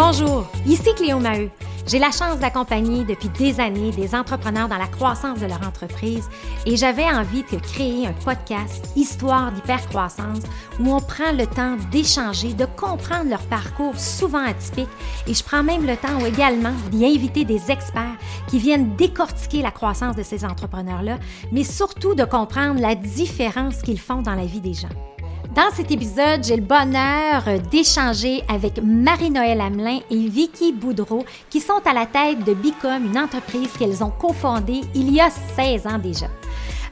Bonjour, 0.00 0.46
ici 0.64 0.94
Cléo 0.94 1.18
Maheu. 1.18 1.50
J'ai 1.84 1.98
la 1.98 2.12
chance 2.12 2.38
d'accompagner 2.38 3.02
depuis 3.02 3.30
des 3.30 3.58
années 3.58 3.90
des 3.90 4.14
entrepreneurs 4.14 4.68
dans 4.68 4.78
la 4.78 4.86
croissance 4.86 5.40
de 5.40 5.46
leur 5.46 5.66
entreprise 5.66 6.28
et 6.66 6.76
j'avais 6.76 7.02
envie 7.02 7.42
de 7.42 7.58
créer 7.58 8.06
un 8.06 8.12
podcast 8.12 8.92
Histoire 8.94 9.50
d'hypercroissance 9.50 10.44
où 10.78 10.94
on 10.94 11.00
prend 11.00 11.32
le 11.32 11.48
temps 11.48 11.76
d'échanger, 11.90 12.52
de 12.52 12.64
comprendre 12.64 13.28
leur 13.28 13.42
parcours 13.48 13.98
souvent 13.98 14.44
atypique 14.44 14.88
et 15.26 15.34
je 15.34 15.42
prends 15.42 15.64
même 15.64 15.84
le 15.84 15.96
temps 15.96 16.24
également 16.24 16.74
d'y 16.92 17.04
inviter 17.04 17.44
des 17.44 17.72
experts 17.72 18.16
qui 18.46 18.60
viennent 18.60 18.94
décortiquer 18.94 19.62
la 19.62 19.72
croissance 19.72 20.14
de 20.14 20.22
ces 20.22 20.44
entrepreneurs-là, 20.44 21.18
mais 21.50 21.64
surtout 21.64 22.14
de 22.14 22.22
comprendre 22.22 22.80
la 22.80 22.94
différence 22.94 23.82
qu'ils 23.82 23.98
font 23.98 24.22
dans 24.22 24.36
la 24.36 24.46
vie 24.46 24.60
des 24.60 24.74
gens. 24.74 25.17
Dans 25.58 25.74
cet 25.74 25.90
épisode, 25.90 26.44
j'ai 26.44 26.54
le 26.54 26.62
bonheur 26.62 27.42
d'échanger 27.68 28.44
avec 28.48 28.80
Marie-Noël 28.80 29.60
Hamelin 29.60 29.98
et 30.08 30.28
Vicky 30.28 30.72
Boudreau, 30.72 31.24
qui 31.50 31.58
sont 31.58 31.80
à 31.84 31.92
la 31.92 32.06
tête 32.06 32.44
de 32.44 32.54
Bicom, 32.54 33.04
une 33.04 33.18
entreprise 33.18 33.72
qu'elles 33.76 34.04
ont 34.04 34.12
cofondée 34.12 34.82
il 34.94 35.12
y 35.12 35.20
a 35.20 35.30
16 35.30 35.88
ans 35.88 35.98
déjà. 35.98 36.28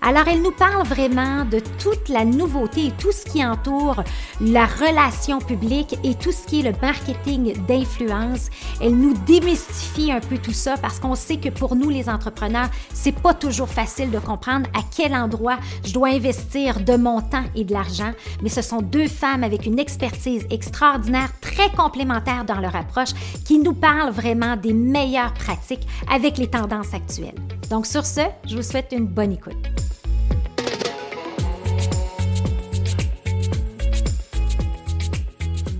Alors, 0.02 0.28
elle 0.28 0.42
nous 0.42 0.52
parle 0.52 0.86
vraiment 0.86 1.45
de 1.45 1.60
toute 1.78 2.09
la 2.09 2.24
nouveauté 2.24 2.86
et 2.86 2.91
tout 2.92 3.12
ce 3.12 3.24
qui 3.24 3.45
entoure 3.45 4.02
la 4.41 4.66
relation 4.66 5.38
publique 5.38 5.98
et 6.05 6.14
tout 6.14 6.32
ce 6.32 6.46
qui 6.46 6.60
est 6.60 6.70
le 6.70 6.72
marketing 6.80 7.55
d'influence. 7.66 8.48
Elle 8.80 8.96
nous 8.96 9.14
démystifie 9.27 10.12
un 10.12 10.20
peu 10.20 10.38
tout 10.38 10.52
ça 10.52 10.77
parce 10.77 11.00
qu'on 11.00 11.14
sait 11.14 11.38
que 11.38 11.48
pour 11.48 11.77
nous, 11.77 11.88
les 11.88 12.09
entrepreneurs, 12.09 12.69
c'est 12.92 13.14
pas 13.14 13.34
toujours 13.34 13.69
facile 13.69 14.10
de 14.10 14.19
comprendre 14.19 14.69
à 14.74 14.80
quel 14.96 15.14
endroit 15.14 15.59
je 15.84 15.92
dois 15.92 16.08
investir 16.08 16.80
de 16.80 16.97
mon 16.97 17.20
temps 17.20 17.44
et 17.55 17.64
de 17.64 17.72
l'argent. 17.72 18.12
Mais 18.42 18.48
ce 18.48 18.62
sont 18.62 18.83
deux 18.83 19.08
femmes 19.08 19.44
avec 19.44 19.66
une 19.66 19.78
expertise 19.78 20.47
extraordinaire, 20.50 21.31
très 21.41 21.70
complémentaire 21.70 22.44
dans 22.44 22.60
leur 22.60 22.77
approche, 22.77 23.10
qui 23.44 23.58
nous 23.58 23.75
parlent 23.75 24.12
vraiment 24.12 24.56
des 24.56 24.72
meilleures 24.72 25.34
pratiques 25.34 25.86
avec 26.10 26.38
les 26.38 26.48
tendances 26.48 26.94
actuelles. 26.94 27.34
Donc 27.70 27.86
sur 27.86 28.05
ce, 28.05 28.20
je 28.47 28.56
vous 28.56 28.62
souhaite 28.62 28.92
une 28.92 29.06
bonne 29.06 29.33
écoute. 29.33 29.56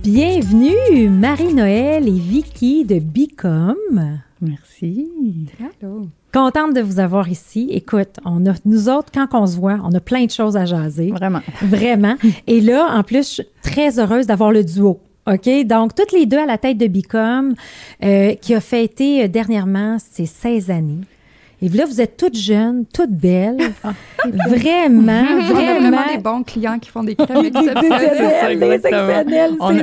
Bienvenue 0.09 1.09
Marie-Noël 1.09 2.07
et 2.07 2.11
Vicky 2.11 2.85
de 2.85 2.97
Bicom. 2.97 3.75
Merci. 4.39 5.09
Hello. 5.59 6.07
Contente 6.33 6.73
de 6.73 6.79
vous 6.79 7.01
avoir 7.01 7.27
ici. 7.27 7.67
Écoute, 7.73 8.15
on 8.23 8.45
a, 8.45 8.53
nous 8.63 8.87
autres, 8.87 9.11
quand 9.13 9.27
on 9.33 9.45
se 9.45 9.57
voit, 9.57 9.77
on 9.83 9.93
a 9.93 9.99
plein 9.99 10.23
de 10.23 10.31
choses 10.31 10.55
à 10.55 10.63
jaser. 10.63 11.11
Vraiment. 11.11 11.41
Vraiment. 11.61 12.15
Et 12.47 12.61
là, 12.61 12.87
en 12.97 13.03
plus, 13.03 13.27
je 13.27 13.33
suis 13.33 13.47
très 13.61 13.99
heureuse 13.99 14.27
d'avoir 14.27 14.53
le 14.53 14.63
duo. 14.63 15.01
OK? 15.29 15.49
Donc, 15.65 15.93
toutes 15.93 16.13
les 16.13 16.25
deux 16.25 16.39
à 16.39 16.45
la 16.45 16.57
tête 16.57 16.77
de 16.77 16.87
Bicom, 16.87 17.53
euh, 18.01 18.33
qui 18.35 18.55
a 18.55 18.61
fêté 18.61 19.25
euh, 19.25 19.27
dernièrement 19.27 19.97
ses 19.99 20.25
16 20.25 20.71
années. 20.71 21.01
Et 21.61 21.69
là, 21.69 21.85
vous 21.85 21.99
êtes 22.01 22.17
toutes 22.17 22.37
jeunes, 22.37 22.85
toutes 22.93 23.11
belles. 23.11 23.57
Ah. 23.83 23.93
vraiment, 24.49 25.23
On 25.29 25.37
a 25.39 25.53
vraiment. 25.53 25.79
vraiment 25.79 26.11
des 26.11 26.17
bons 26.17 26.43
clients 26.43 26.79
qui 26.79 26.89
font 26.89 27.03
des 27.03 27.15
crèmes 27.15 27.45
exceptionnelles. 27.45 28.59
des 28.59 28.71
exceptionnelles, 28.71 29.51
On 29.59 29.77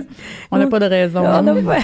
On 0.50 0.58
n'a 0.58 0.66
pas 0.66 0.80
de 0.80 0.84
raison. 0.86 1.20
On 1.20 1.46
a 1.46 1.54
pas- 1.54 1.78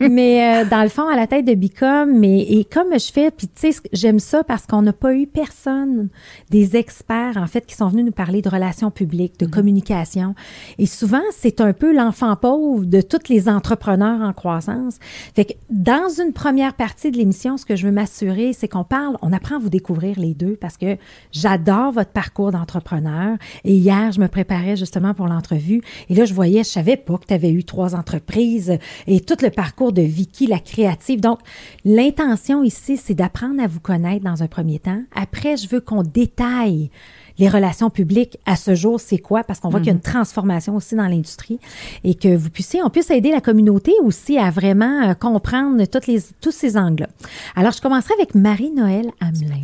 mais 0.00 0.62
euh, 0.64 0.68
dans 0.68 0.82
le 0.82 0.88
fond, 0.88 1.08
à 1.08 1.16
la 1.16 1.26
tête 1.26 1.44
de 1.44 1.54
Bicom, 1.54 2.18
mais 2.18 2.40
et 2.40 2.64
comme 2.64 2.88
je 2.92 3.12
fais, 3.12 3.30
puis 3.30 3.48
tu 3.48 3.72
sais, 3.72 3.80
j'aime 3.92 4.18
ça 4.18 4.42
parce 4.44 4.66
qu'on 4.66 4.82
n'a 4.82 4.92
pas 4.92 5.14
eu 5.14 5.26
personne, 5.26 6.08
des 6.50 6.76
experts 6.76 7.36
en 7.36 7.46
fait, 7.46 7.64
qui 7.66 7.74
sont 7.74 7.88
venus 7.88 8.04
nous 8.04 8.12
parler 8.12 8.42
de 8.42 8.48
relations 8.48 8.90
publiques, 8.90 9.38
de 9.38 9.46
communication. 9.46 10.34
Et 10.78 10.86
souvent, 10.86 11.22
c'est 11.32 11.60
un 11.60 11.72
peu 11.72 11.94
l'enfant 11.94 12.34
pauvre 12.36 12.84
de 12.84 13.00
tous 13.00 13.28
les 13.28 13.48
entrepreneurs 13.48 14.20
en 14.20 14.32
croissance. 14.32 14.96
Fait 15.34 15.44
que 15.44 15.52
dans 15.70 16.08
une 16.08 16.32
première 16.32 16.74
partie 16.74 17.10
de 17.10 17.16
l'émission, 17.16 17.56
ce 17.56 17.64
que 17.64 17.76
je 17.76 17.86
veux 17.86 17.92
m'assurer, 17.92 18.52
c'est 18.52 18.68
qu'on 18.68 18.83
parle, 18.84 19.16
on 19.22 19.32
apprend 19.32 19.56
à 19.56 19.58
vous 19.58 19.70
découvrir 19.70 20.18
les 20.18 20.34
deux 20.34 20.56
parce 20.56 20.76
que 20.76 20.96
j'adore 21.32 21.92
votre 21.92 22.10
parcours 22.10 22.52
d'entrepreneur. 22.52 23.36
Et 23.64 23.74
hier, 23.74 24.12
je 24.12 24.20
me 24.20 24.28
préparais 24.28 24.76
justement 24.76 25.14
pour 25.14 25.26
l'entrevue. 25.26 25.82
Et 26.08 26.14
là, 26.14 26.24
je 26.24 26.34
voyais, 26.34 26.64
je 26.64 26.68
savais 26.68 26.96
pas 26.96 27.18
que 27.18 27.26
tu 27.26 27.34
avais 27.34 27.50
eu 27.50 27.64
trois 27.64 27.94
entreprises 27.94 28.78
et 29.06 29.20
tout 29.20 29.36
le 29.42 29.50
parcours 29.50 29.92
de 29.92 30.02
Vicky, 30.02 30.46
la 30.46 30.58
créative. 30.58 31.20
Donc, 31.20 31.40
l'intention 31.84 32.62
ici, 32.62 32.96
c'est 32.96 33.14
d'apprendre 33.14 33.62
à 33.62 33.66
vous 33.66 33.80
connaître 33.80 34.24
dans 34.24 34.42
un 34.42 34.48
premier 34.48 34.78
temps. 34.78 35.02
Après, 35.14 35.56
je 35.56 35.68
veux 35.68 35.80
qu'on 35.80 36.02
détaille 36.02 36.90
les 37.38 37.48
relations 37.48 37.90
publiques 37.90 38.38
à 38.46 38.56
ce 38.56 38.74
jour, 38.74 39.00
c'est 39.00 39.18
quoi? 39.18 39.44
Parce 39.44 39.60
qu'on 39.60 39.68
voit 39.68 39.80
qu'il 39.80 39.88
y 39.88 39.90
a 39.90 39.94
une 39.94 40.00
transformation 40.00 40.76
aussi 40.76 40.94
dans 40.94 41.06
l'industrie 41.08 41.58
et 42.04 42.14
que 42.14 42.34
vous 42.34 42.50
puissiez, 42.50 42.82
on 42.82 42.90
puisse 42.90 43.10
aider 43.10 43.30
la 43.30 43.40
communauté 43.40 43.92
aussi 44.02 44.38
à 44.38 44.50
vraiment 44.50 45.08
euh, 45.08 45.14
comprendre 45.14 45.84
toutes 45.86 46.06
les, 46.06 46.20
tous 46.40 46.52
ces 46.52 46.76
angles-là. 46.76 47.08
Alors, 47.56 47.72
je 47.72 47.80
commencerai 47.80 48.14
avec 48.14 48.34
Marie-Noël 48.34 49.10
Hamelin. 49.20 49.62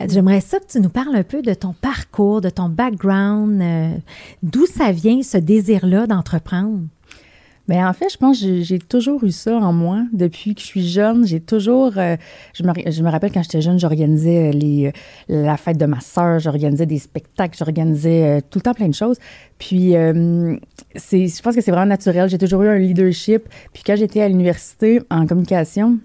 Euh, 0.00 0.06
J'aimerais 0.08 0.40
ça 0.40 0.58
que 0.58 0.66
tu 0.66 0.80
nous 0.80 0.88
parles 0.88 1.16
un 1.16 1.22
peu 1.22 1.42
de 1.42 1.54
ton 1.54 1.72
parcours, 1.72 2.40
de 2.40 2.50
ton 2.50 2.68
background, 2.68 3.60
euh, 3.62 3.96
d'où 4.42 4.66
ça 4.66 4.92
vient 4.92 5.22
ce 5.22 5.38
désir-là 5.38 6.06
d'entreprendre? 6.06 6.80
Mais 7.68 7.84
en 7.84 7.92
fait, 7.92 8.08
je 8.10 8.16
pense 8.16 8.40
que 8.40 8.62
j'ai- 8.62 8.78
toujours 8.78 9.22
eu 9.24 9.30
ça 9.30 9.54
en 9.56 9.72
moi 9.72 10.02
depuis 10.12 10.54
que 10.54 10.60
je 10.62 10.66
suis 10.66 10.88
jeune. 10.88 11.26
J'ai 11.26 11.40
toujours, 11.40 11.92
euh, 11.98 12.16
je, 12.54 12.62
me, 12.62 12.72
je 12.90 13.02
me 13.02 13.10
rappelle 13.10 13.30
quand 13.30 13.42
j'étais 13.42 13.60
jeune, 13.60 13.78
j'organisais 13.78 14.50
les, 14.52 14.86
euh, 15.30 15.42
la 15.44 15.56
fête 15.58 15.76
de 15.76 15.84
ma 15.84 16.00
sœur, 16.00 16.38
j'organisais 16.38 16.86
des 16.86 16.98
spectacles, 16.98 17.56
j'organisais 17.58 18.38
euh, 18.38 18.40
tout 18.50 18.58
le 18.58 18.62
temps 18.62 18.74
plein 18.74 18.88
de 18.88 18.94
choses. 18.94 19.18
Puis, 19.58 19.94
euh, 19.96 20.56
je 20.94 21.42
pense 21.42 21.54
que 21.54 21.60
c'est 21.60 21.70
vraiment 21.70 21.86
naturel. 21.86 22.28
J'ai 22.30 22.38
toujours 22.38 22.62
eu 22.62 22.68
un 22.68 22.78
leadership. 22.78 23.42
Puis 23.74 23.82
quand 23.84 23.96
j'étais 23.96 24.22
à 24.22 24.28
l'université 24.28 25.00
en 25.10 25.26
communication, 25.26 25.98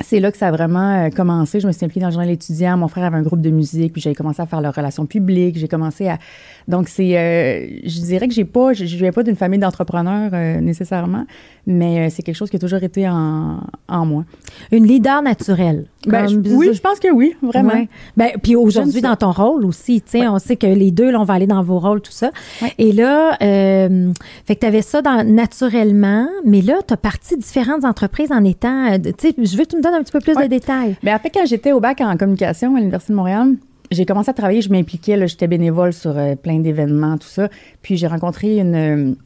c'est 0.00 0.20
là 0.20 0.32
que 0.32 0.38
ça 0.38 0.48
a 0.48 0.50
vraiment 0.50 1.06
euh, 1.06 1.10
commencé. 1.10 1.60
Je 1.60 1.66
me 1.66 1.72
suis 1.72 1.84
impliquée 1.84 2.00
dans 2.00 2.06
le 2.06 2.12
journal 2.12 2.30
étudiant. 2.30 2.76
Mon 2.78 2.88
frère 2.88 3.04
avait 3.04 3.18
un 3.18 3.22
groupe 3.22 3.42
de 3.42 3.50
musique, 3.50 3.92
puis 3.92 4.00
j'avais 4.00 4.14
commencé 4.14 4.40
à 4.40 4.46
faire 4.46 4.60
leurs 4.60 4.74
relations 4.74 5.04
publiques. 5.06 5.58
J'ai 5.58 5.68
commencé 5.68 6.08
à. 6.08 6.18
Donc, 6.66 6.88
c'est. 6.88 7.16
euh, 7.18 7.66
je 7.84 8.00
dirais 8.00 8.26
que 8.28 8.34
j'ai 8.34 8.46
pas. 8.46 8.72
Je, 8.72 8.86
je 8.86 8.96
viens 8.96 9.12
pas 9.12 9.22
d'une 9.22 9.36
famille 9.36 9.58
d'entrepreneurs 9.60 10.30
euh, 10.32 10.60
nécessairement, 10.60 11.26
mais 11.66 12.08
c'est 12.10 12.22
quelque 12.22 12.36
chose 12.36 12.48
qui 12.50 12.56
a 12.56 12.58
toujours 12.58 12.82
été 12.82 13.08
en, 13.08 13.60
en 13.88 14.06
moi. 14.06 14.24
Une 14.70 14.86
leader 14.86 15.22
naturelle. 15.22 15.86
Ben, 16.06 16.26
je- 16.26 16.36
oui, 16.36 16.70
je 16.72 16.80
pense 16.80 16.98
que 16.98 17.10
oui, 17.12 17.34
vraiment. 17.42 17.70
Ouais. 17.74 17.88
Ben, 18.16 18.30
puis 18.42 18.56
aujourd'hui, 18.56 19.00
dans 19.00 19.16
ton 19.16 19.30
rôle 19.30 19.64
aussi, 19.64 20.00
tu 20.00 20.18
sais, 20.18 20.26
on 20.28 20.38
sait 20.38 20.56
que 20.56 20.66
les 20.66 20.90
deux, 20.90 21.10
là, 21.10 21.20
on 21.20 21.24
va 21.24 21.34
aller 21.34 21.46
dans 21.46 21.62
vos 21.62 21.78
rôles, 21.78 22.00
tout 22.00 22.10
ça. 22.12 22.30
Ouais. 22.60 22.72
Et 22.78 22.92
là, 22.92 23.36
euh, 23.42 24.10
fait 24.44 24.54
que 24.56 24.60
tu 24.60 24.66
avais 24.66 24.82
ça 24.82 25.00
dans, 25.02 25.24
naturellement, 25.26 26.28
mais 26.44 26.60
là, 26.60 26.74
tu 26.86 26.94
as 26.94 26.96
parti 26.96 27.36
différentes 27.36 27.84
entreprises 27.84 28.32
en 28.32 28.42
étant, 28.44 28.92
euh, 28.92 28.98
tu 28.98 29.28
sais, 29.28 29.34
je 29.38 29.56
veux 29.56 29.64
que 29.64 29.70
tu 29.70 29.76
me 29.76 29.82
donnes 29.82 29.94
un 29.94 30.02
petit 30.02 30.12
peu 30.12 30.20
plus 30.20 30.34
de 30.34 30.46
détails. 30.48 30.96
Mais 31.02 31.12
en 31.14 31.18
fait, 31.18 31.30
quand 31.30 31.46
j'étais 31.46 31.72
au 31.72 31.80
bac 31.80 32.00
en 32.00 32.16
communication 32.16 32.74
à 32.74 32.78
l'Université 32.78 33.12
de 33.12 33.16
Montréal, 33.18 33.54
j'ai 33.90 34.06
commencé 34.06 34.30
à 34.30 34.32
travailler, 34.32 34.62
je 34.62 34.70
m'impliquais, 34.70 35.16
là, 35.16 35.26
j'étais 35.26 35.46
bénévole 35.46 35.92
sur 35.92 36.16
euh, 36.16 36.34
plein 36.34 36.58
d'événements, 36.60 37.18
tout 37.18 37.28
ça. 37.28 37.48
Puis 37.82 37.96
j'ai 37.96 38.06
rencontré 38.06 38.58
une, 38.58 39.16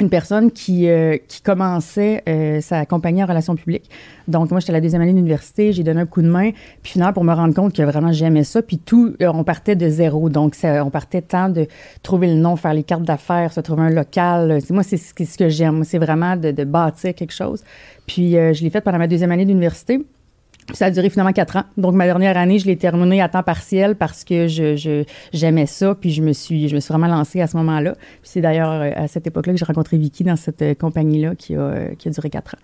une 0.00 0.08
personne 0.08 0.50
qui, 0.50 0.88
euh, 0.88 1.16
qui 1.28 1.40
commençait 1.40 2.22
euh, 2.28 2.60
sa 2.60 2.86
compagnie 2.86 3.22
en 3.22 3.26
relations 3.26 3.54
publiques. 3.54 3.90
Donc 4.28 4.50
moi, 4.50 4.60
j'étais 4.60 4.70
à 4.70 4.74
la 4.74 4.80
deuxième 4.80 5.02
année 5.02 5.12
d'université, 5.12 5.72
j'ai 5.72 5.82
donné 5.82 6.00
un 6.00 6.06
coup 6.06 6.22
de 6.22 6.28
main. 6.28 6.50
Puis 6.82 6.92
finalement, 6.92 7.12
pour 7.12 7.24
me 7.24 7.32
rendre 7.32 7.54
compte 7.54 7.74
que 7.74 7.82
vraiment 7.82 8.12
j'aimais 8.12 8.44
ça, 8.44 8.62
puis 8.62 8.78
tout, 8.78 9.14
euh, 9.20 9.30
on 9.32 9.44
partait 9.44 9.76
de 9.76 9.88
zéro. 9.88 10.28
Donc 10.28 10.54
ça, 10.54 10.84
on 10.84 10.90
partait 10.90 11.22
tant 11.22 11.48
de 11.48 11.66
trouver 12.02 12.28
le 12.28 12.34
nom, 12.34 12.56
faire 12.56 12.74
les 12.74 12.82
cartes 12.82 13.04
d'affaires, 13.04 13.52
se 13.52 13.60
trouver 13.60 13.82
un 13.82 13.90
local. 13.90 14.58
Moi, 14.70 14.82
c'est 14.82 14.96
ce 14.96 15.14
que, 15.14 15.48
j'aime. 15.48 15.84
C'est 15.84 15.98
vraiment 15.98 16.36
de, 16.36 16.50
de 16.50 16.64
bâtir 16.64 17.14
quelque 17.14 17.34
chose. 17.34 17.62
Puis 18.06 18.36
euh, 18.36 18.52
je 18.52 18.62
l'ai 18.62 18.70
fait 18.70 18.80
pendant 18.80 18.98
ma 18.98 19.06
deuxième 19.06 19.30
année 19.30 19.44
d'université. 19.44 20.00
Ça 20.72 20.86
a 20.86 20.90
duré 20.90 21.10
finalement 21.10 21.32
quatre 21.32 21.56
ans. 21.56 21.64
Donc 21.76 21.94
ma 21.94 22.06
dernière 22.06 22.36
année, 22.36 22.58
je 22.58 22.66
l'ai 22.66 22.76
terminée 22.76 23.20
à 23.20 23.28
temps 23.28 23.42
partiel 23.42 23.94
parce 23.96 24.24
que 24.24 24.48
je, 24.48 24.76
je- 24.76 25.04
j'aimais 25.32 25.66
ça. 25.66 25.94
Puis 25.94 26.10
je 26.10 26.22
me 26.22 26.32
suis 26.32 26.68
je 26.68 26.74
me 26.74 26.80
suis 26.80 26.92
vraiment 26.92 27.06
lancée 27.14 27.40
à 27.40 27.46
ce 27.46 27.56
moment-là. 27.58 27.92
Puis 27.92 28.30
c'est 28.32 28.40
d'ailleurs 28.40 28.70
euh, 28.70 28.90
à 28.96 29.06
cette 29.08 29.26
époque-là 29.26 29.52
que 29.52 29.58
j'ai 29.58 29.64
rencontré 29.64 29.98
Vicky 29.98 30.24
dans 30.24 30.36
cette 30.36 30.62
euh, 30.62 30.74
compagnie-là 30.74 31.34
qui 31.36 31.54
a 31.54 31.60
euh, 31.60 31.88
qui 31.98 32.08
a 32.08 32.10
duré 32.10 32.30
quatre 32.30 32.54
ans. 32.54 32.58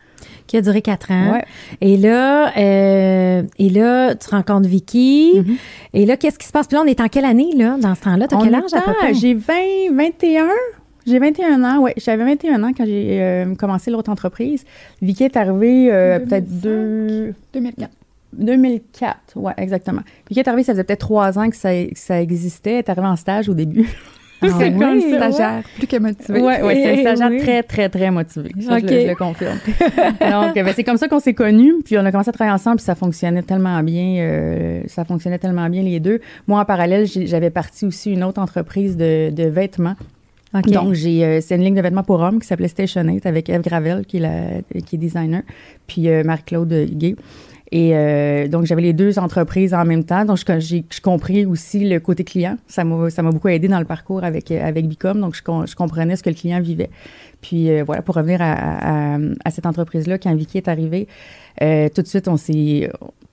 Qui 0.47 0.56
a 0.56 0.62
duré 0.62 0.81
quatre 0.82 1.11
ans. 1.11 1.32
Ouais. 1.32 1.44
Et 1.81 1.97
là, 1.97 2.52
euh, 2.56 3.43
et 3.58 3.69
là, 3.70 4.14
tu 4.14 4.29
rencontres 4.31 4.69
Vicky. 4.69 5.32
Mhm. 5.37 5.56
Et 5.94 6.06
là, 6.06 6.17
qu'est-ce 6.17 6.38
qui 6.38 6.47
se 6.47 6.52
passe? 6.52 6.67
Puis 6.67 6.76
là, 6.76 6.82
on 6.85 6.87
est 6.88 7.00
en 7.00 7.08
quelle 7.08 7.25
année, 7.25 7.50
là, 7.56 7.76
dans 7.81 7.94
ce 7.94 8.00
temps-là? 8.02 8.26
T'as 8.29 8.37
On 8.37 8.43
quel 8.44 8.55
âge 8.55 8.73
à 8.75 8.81
peu 8.81 8.93
près? 8.94 9.14
J'ai 9.14 9.35
20, 9.35 9.52
21. 9.93 10.47
J'ai 11.06 11.19
21 11.19 11.62
ans, 11.64 11.81
ouais. 11.81 11.94
J'avais 11.97 12.25
21 12.25 12.62
ans 12.62 12.73
quand 12.76 12.85
j'ai 12.85 13.20
euh, 13.20 13.55
commencé 13.55 13.91
l'autre 13.91 14.11
entreprise. 14.11 14.64
Vicky 15.00 15.25
est 15.25 15.37
arrivée 15.37 15.93
euh, 15.93 16.19
2005. 16.19 16.29
peut-être 16.29 16.61
deux, 16.61 17.35
2004. 17.55 17.91
2004, 18.32 19.17
ouais, 19.37 19.52
exactement. 19.56 20.02
Vicky 20.29 20.41
est 20.41 20.49
arrivée, 20.49 20.62
ça 20.62 20.73
faisait 20.73 20.85
peut-être 20.85 21.00
trois 21.00 21.38
ans 21.38 21.50
que 21.50 21.56
ça, 21.56 21.70
que 21.73 21.99
ça 21.99 22.20
existait. 22.20 22.73
Elle 22.73 22.79
est 22.79 22.91
arrivée 22.91 23.06
en 23.06 23.17
stage 23.17 23.49
au 23.49 23.55
début. 23.55 23.88
Ah 24.43 24.47
C'est 24.58 24.73
oui, 24.73 24.79
comme. 24.79 25.00
Stagiaire, 25.00 25.62
plus 25.76 25.87
que 25.87 25.97
motivé. 25.99 26.41
Ouais, 26.41 26.62
ouais, 26.62 26.75
c'est 26.75 26.93
un 26.93 27.00
stagiaire 27.14 27.31
oui. 27.31 27.38
très, 27.38 27.62
très, 27.62 27.88
très 27.88 28.11
motivé. 28.11 28.50
Ça, 28.61 28.79
je, 28.79 28.87
le, 28.87 29.00
je 29.00 29.06
le 29.08 29.14
confirme. 29.14 29.58
Donc, 29.58 30.56
euh, 30.56 30.62
ben, 30.62 30.73
c'est 30.75 30.85
comme 30.85 30.97
ça 30.97 31.08
qu'on 31.08 31.20
s'est 31.20 31.35
connus, 31.35 31.75
puis 31.85 31.99
on 31.99 32.05
a 32.05 32.11
commencé 32.12 32.31
à 32.31 32.32
travailler 32.32 32.55
ensemble, 32.55 32.76
puis 32.76 32.85
ça 32.85 32.94
fonctionnait 32.94 33.43
tellement 33.43 33.82
bien, 33.82 34.17
euh, 34.20 34.82
ça 34.87 35.05
fonctionnait 35.05 35.38
tellement 35.38 35.69
bien 35.69 35.82
les 35.82 36.00
deux. 36.00 36.20
Moi, 36.47 36.61
en 36.61 36.64
parallèle, 36.64 37.06
j'avais 37.06 37.50
parti 37.50 37.85
aussi 37.85 38.12
une 38.12 38.25
autre 38.25 38.41
entreprise 38.41 38.97
de, 38.97 39.31
de 39.31 39.44
vêtements 39.44 39.97
Donc, 40.52 40.94
j'ai, 40.94 41.25
euh, 41.25 41.41
c'est 41.41 41.55
une 41.55 41.62
ligne 41.62 41.76
de 41.76 41.81
vêtements 41.81 42.02
pour 42.02 42.20
hommes 42.20 42.41
qui 42.41 42.47
s'appelait 42.47 42.69
Station 42.69 43.02
8 43.02 43.25
avec 43.26 43.49
Eve 43.49 43.62
Gravel, 43.62 44.05
qui 44.05 44.17
est, 44.17 44.20
la, 44.20 44.81
qui 44.82 44.97
est 44.97 44.99
designer, 44.99 45.43
puis 45.87 46.08
euh, 46.08 46.25
Marie-Claude 46.25 46.73
Huguet. 46.73 47.17
Et 47.73 47.94
euh, 47.94 48.49
donc, 48.49 48.64
j'avais 48.64 48.82
les 48.82 48.93
deux 48.93 49.19
entreprises 49.19 49.75
en 49.75 49.85
même 49.85 50.02
temps. 50.02 50.25
Donc, 50.25 50.38
j'ai 50.58 50.85
compris 51.02 51.47
aussi 51.47 51.88
le 51.88 52.00
côté 52.00 52.25
client. 52.25 52.56
Ça 52.67 52.85
m'a 52.85 53.11
ça 53.11 53.23
m'a 53.23 53.31
beaucoup 53.31 53.49
aidé 53.49 53.69
dans 53.69 53.79
le 53.79 53.85
parcours 53.85 54.25
avec, 54.25 54.50
euh, 54.50 54.67
avec 54.67 54.88
Bicom. 54.88 55.20
Donc, 55.20 55.37
je, 55.37 55.43
je 55.67 55.75
comprenais 55.76 56.17
ce 56.17 56.23
que 56.23 56.31
le 56.31 56.35
client 56.35 56.61
vivait. 56.61 56.91
Puis, 57.41 57.70
euh, 57.70 57.85
voilà, 57.85 58.02
pour 58.02 58.17
revenir 58.17 58.43
à, 58.43 59.14
à, 59.14 59.19
à 59.44 59.50
cette 59.50 59.67
entreprise-là, 59.67 60.19
quand 60.19 60.35
Vicky 60.35 60.58
est 60.58 60.69
arrivée, 60.69 61.06
euh, 61.62 61.88
tout 61.94 62.02
de 62.02 62.06
suite, 62.08 62.29
on 62.29 62.37
s'est... 62.37 62.91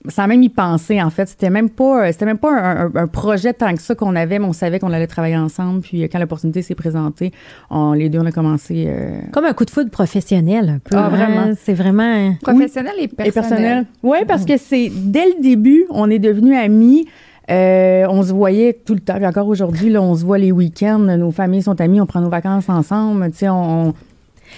Sans 0.10 0.28
même 0.28 0.42
y 0.44 0.50
penser, 0.50 1.02
en 1.02 1.10
fait. 1.10 1.28
C'était 1.28 1.50
même 1.50 1.70
pas, 1.70 2.12
c'était 2.12 2.26
même 2.26 2.38
pas 2.38 2.52
un, 2.52 2.86
un- 2.86 2.92
un 2.96 3.08
projet 3.08 3.54
tant 3.54 3.74
que 3.74 3.82
ça 3.82 3.96
qu'on 3.96 4.16
avait, 4.16 4.40
mais 4.40 4.46
on 4.46 4.54
savait 4.54 4.80
qu'on 4.80 4.92
allait 4.94 5.08
travailler 5.08 5.38
ensemble. 5.38 5.82
Puis, 5.82 6.04
euh, 6.04 6.08
quand 6.12 6.20
l'opportunité 6.20 6.62
s'est 6.62 6.76
présentée, 6.76 7.32
on, 7.70 7.94
les 7.94 8.10
deux, 8.10 8.20
on 8.20 8.26
a 8.26 8.32
commencé... 8.32 8.86
euh, 8.88 9.20
Comme 9.34 9.46
un 9.46 9.54
coup 9.54 9.66
de 9.66 9.70
foudre 9.72 9.90
professionnel, 9.92 10.70
un 10.70 10.80
peu. 10.80 10.96
Ah, 10.98 11.10
vraiment. 11.10 11.42
hein? 11.42 11.54
C'est 11.62 11.74
vraiment. 11.74 12.34
Professionnel 12.42 12.94
et 13.00 13.08
personnel. 13.08 13.28
Et 13.28 13.32
personnel. 13.32 13.86
Oui, 14.04 14.18
parce 14.28 14.46
que 14.46 14.58
c'est 14.58 14.92
dès 14.94 15.26
le 15.26 15.42
début, 15.42 15.86
on 15.90 16.10
est 16.10 16.20
devenus 16.20 16.58
amis. 16.58 17.08
Euh, 17.50 18.06
on 18.10 18.24
se 18.24 18.34
voyait 18.34 18.74
tout 18.74 18.94
le 18.94 19.00
temps. 19.00 19.16
Puis 19.16 19.26
encore 19.26 19.48
aujourd'hui, 19.48 19.90
là, 19.90 20.02
on 20.02 20.16
se 20.16 20.26
voit 20.26 20.38
les 20.38 20.52
week-ends. 20.52 21.00
Nos 21.00 21.32
familles 21.32 21.62
sont 21.64 21.80
amies. 21.80 22.02
On 22.02 22.06
prend 22.06 22.20
nos 22.20 22.30
vacances 22.30 22.68
ensemble. 22.68 23.32
Tu 23.32 23.38
sais, 23.38 23.50
on, 23.50 23.94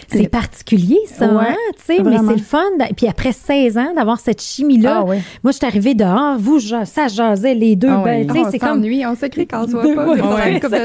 C'est 0.07 0.27
particulier, 0.27 0.99
ça, 1.05 1.27
Ouais, 1.27 1.45
hein, 1.49 1.55
tu 1.77 1.95
sais, 1.95 2.03
mais 2.03 2.17
c'est 2.17 2.33
le 2.33 2.37
fun. 2.37 2.63
Puis 2.95 3.07
après 3.07 3.31
16 3.31 3.77
ans, 3.77 3.93
d'avoir 3.95 4.19
cette 4.19 4.41
chimie-là. 4.41 4.99
Ah 5.01 5.03
ouais. 5.03 5.21
Moi, 5.43 5.51
je 5.51 5.57
suis 5.57 5.65
arrivée 5.65 5.93
dehors, 5.93 6.37
vous, 6.39 6.59
ja- 6.59 6.85
ça 6.85 7.07
jasait 7.07 7.53
les 7.53 7.75
deux. 7.75 7.89
Ah 7.89 8.01
ben, 8.03 8.21
ouais. 8.21 8.25
tu 8.27 8.33
sais, 8.33 8.51
c'est 8.51 8.59
comme. 8.59 8.81
s'ennuie, 8.81 9.05
on 9.05 9.15
s'écrit 9.15 9.45
quand 9.47 9.63
on 9.63 9.67
se 9.67 9.71
voit 9.71 9.83
pas. 9.83 10.05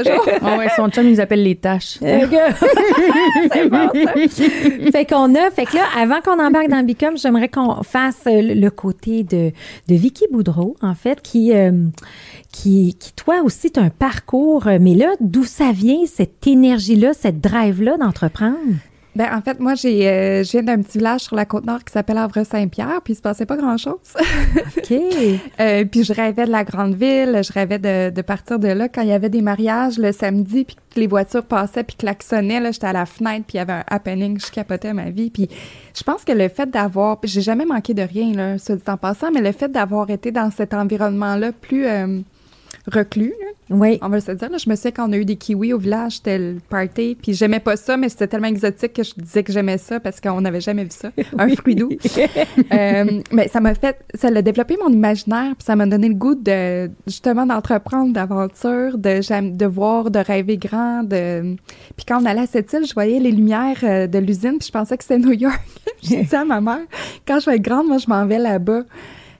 Jours. 0.03 0.25
Ah 0.41 0.57
ouais, 0.57 0.67
son 0.75 0.89
chum, 0.89 1.05
il 1.05 1.13
nous 1.13 1.19
appelle 1.19 1.43
les 1.43 1.55
tâches. 1.55 1.97
c'est 2.01 3.69
bon, 3.69 3.89
ça. 3.93 4.91
fait 4.91 5.05
qu'on 5.05 5.35
a, 5.35 5.51
fait 5.51 5.65
que 5.65 5.75
là, 5.75 5.83
avant 5.99 6.21
qu'on 6.21 6.39
embarque 6.43 6.69
dans 6.69 6.83
Bicom, 6.83 7.17
j'aimerais 7.17 7.49
qu'on 7.49 7.83
fasse 7.83 8.21
euh, 8.27 8.41
le, 8.41 8.69
côté 8.69 9.23
de, 9.23 9.51
de 9.87 9.95
Vicky 9.95 10.25
Boudreau, 10.31 10.75
en 10.81 10.95
fait, 10.95 11.21
qui, 11.21 11.53
euh, 11.53 11.71
qui, 12.51 12.95
qui, 12.99 13.13
toi 13.13 13.41
aussi, 13.43 13.71
tu 13.71 13.79
as 13.79 13.83
un 13.83 13.89
parcours, 13.89 14.67
euh, 14.67 14.77
mais 14.79 14.95
là, 14.95 15.13
d'où 15.19 15.43
ça 15.43 15.71
vient, 15.71 16.05
cette 16.05 16.45
énergie-là, 16.47 17.13
cette 17.13 17.41
drive-là 17.41 17.97
d'entreprendre? 17.97 18.55
Ben, 19.15 19.29
en 19.33 19.41
fait, 19.41 19.59
moi, 19.61 19.75
j'ai, 19.75 20.09
euh, 20.09 20.43
je 20.43 20.51
viens 20.51 20.63
d'un 20.63 20.81
petit 20.81 20.97
village 20.97 21.21
sur 21.21 21.37
la 21.37 21.45
Côte-Nord 21.45 21.85
qui 21.85 21.93
s'appelle 21.93 22.17
Havre-Saint-Pierre, 22.17 22.99
puis 23.01 23.13
il 23.13 23.15
se 23.15 23.21
passait 23.21 23.45
pas 23.45 23.55
grand-chose. 23.55 23.95
OK. 24.77 24.93
Euh, 25.59 25.85
puis 25.85 26.03
je 26.03 26.13
rêvais 26.13 26.45
de 26.45 26.51
la 26.51 26.63
grande 26.63 26.95
ville, 26.95 27.41
je 27.43 27.53
rêvais 27.53 27.79
de, 27.79 28.09
de 28.09 28.21
partir 28.21 28.59
de 28.59 28.67
là. 28.67 28.89
Quand 28.89 29.01
il 29.01 29.07
y 29.07 29.13
avait 29.13 29.29
des 29.29 29.41
mariages 29.41 29.97
le 29.97 30.11
samedi, 30.11 30.65
puis 30.65 30.75
que 30.75 30.99
les 30.99 31.07
voitures 31.07 31.45
passaient, 31.45 31.83
puis 31.83 31.95
klaxonnaient, 31.95 32.59
là, 32.59 32.71
j'étais 32.71 32.87
à 32.87 32.93
la 32.93 33.05
fenêtre, 33.05 33.45
puis 33.47 33.55
il 33.55 33.57
y 33.57 33.61
avait 33.61 33.73
un 33.73 33.83
happening, 33.87 34.39
je 34.39 34.51
capotais 34.51 34.93
ma 34.93 35.09
vie. 35.11 35.29
Puis 35.29 35.49
je 35.95 36.03
pense 36.03 36.23
que 36.25 36.33
le 36.33 36.49
fait 36.49 36.69
d'avoir, 36.69 37.19
j'ai 37.23 37.41
jamais 37.41 37.65
manqué 37.65 37.93
de 37.93 38.01
rien, 38.01 38.33
là, 38.33 38.57
ça 38.57 38.75
dit 38.75 38.83
en 38.87 38.97
passant, 38.97 39.31
mais 39.31 39.41
le 39.41 39.51
fait 39.51 39.71
d'avoir 39.71 40.09
été 40.09 40.31
dans 40.31 40.51
cet 40.51 40.73
environnement-là 40.73 41.51
plus 41.53 41.85
euh, 41.85 42.19
reclus, 42.91 43.33
là, 43.39 43.75
Oui. 43.75 43.97
on 44.01 44.09
va 44.09 44.21
se 44.21 44.31
dire, 44.31 44.49
là, 44.49 44.57
je 44.57 44.69
me 44.69 44.75
souviens 44.75 44.91
quand 44.91 45.09
on 45.09 45.13
a 45.13 45.17
eu 45.17 45.25
des 45.25 45.35
kiwis 45.35 45.73
au 45.73 45.77
village, 45.79 46.17
c'était 46.17 46.37
le 46.37 46.57
party, 46.69 47.17
puis 47.21 47.33
j'aimais 47.33 47.59
pas 47.59 47.75
ça, 47.75 47.97
mais 47.97 48.09
c'était 48.09 48.27
tellement 48.27 48.47
exotique 48.47 48.93
que 48.93 49.03
je 49.03 49.13
disais 49.17 49.43
que 49.43 49.51
j'aimais 49.51 49.77
ça 49.77 49.99
parce 49.99 50.21
qu'on 50.21 50.41
n'avait 50.41 50.61
jamais 50.61 50.83
vu 50.83 50.91
ça, 50.91 51.11
un 51.37 51.49
fruit 51.55 51.75
doux. 51.75 51.89
Euh, 52.73 53.21
mais 53.31 53.47
ça 53.47 53.59
m'a 53.59 53.75
fait, 53.75 53.97
ça 54.13 54.29
l'a 54.29 54.41
développé 54.41 54.77
mon 54.81 54.89
imaginaire, 54.91 55.55
puis 55.55 55.65
ça 55.65 55.75
m'a 55.75 55.85
donné 55.85 56.07
le 56.09 56.15
goût 56.15 56.35
de 56.35 56.89
justement 57.07 57.45
d'entreprendre, 57.45 58.13
d'aventure, 58.13 58.97
de 58.97 59.15
de 59.55 59.65
voir, 59.65 60.11
de 60.11 60.19
rêver 60.19 60.57
grand, 60.57 61.03
de. 61.03 61.55
Puis 61.95 62.05
quand 62.07 62.21
on 62.21 62.25
allait 62.25 62.41
à 62.41 62.47
cette 62.47 62.71
île, 62.73 62.85
je 62.87 62.93
voyais 62.93 63.19
les 63.19 63.31
lumières 63.31 63.79
euh, 63.83 64.07
de 64.07 64.19
l'usine, 64.19 64.57
puis 64.59 64.67
je 64.67 64.71
pensais 64.71 64.97
que 64.97 65.03
c'était 65.03 65.17
New 65.19 65.31
York. 65.33 65.59
J'ai 66.03 66.23
dit 66.23 66.35
à 66.35 66.45
ma 66.45 66.61
mère, 66.61 66.85
quand 67.27 67.39
je 67.39 67.49
vais 67.49 67.55
être 67.55 67.61
grande, 67.63 67.87
moi 67.87 67.97
je 67.97 68.07
m'en 68.07 68.25
vais 68.25 68.37
là-bas. 68.37 68.83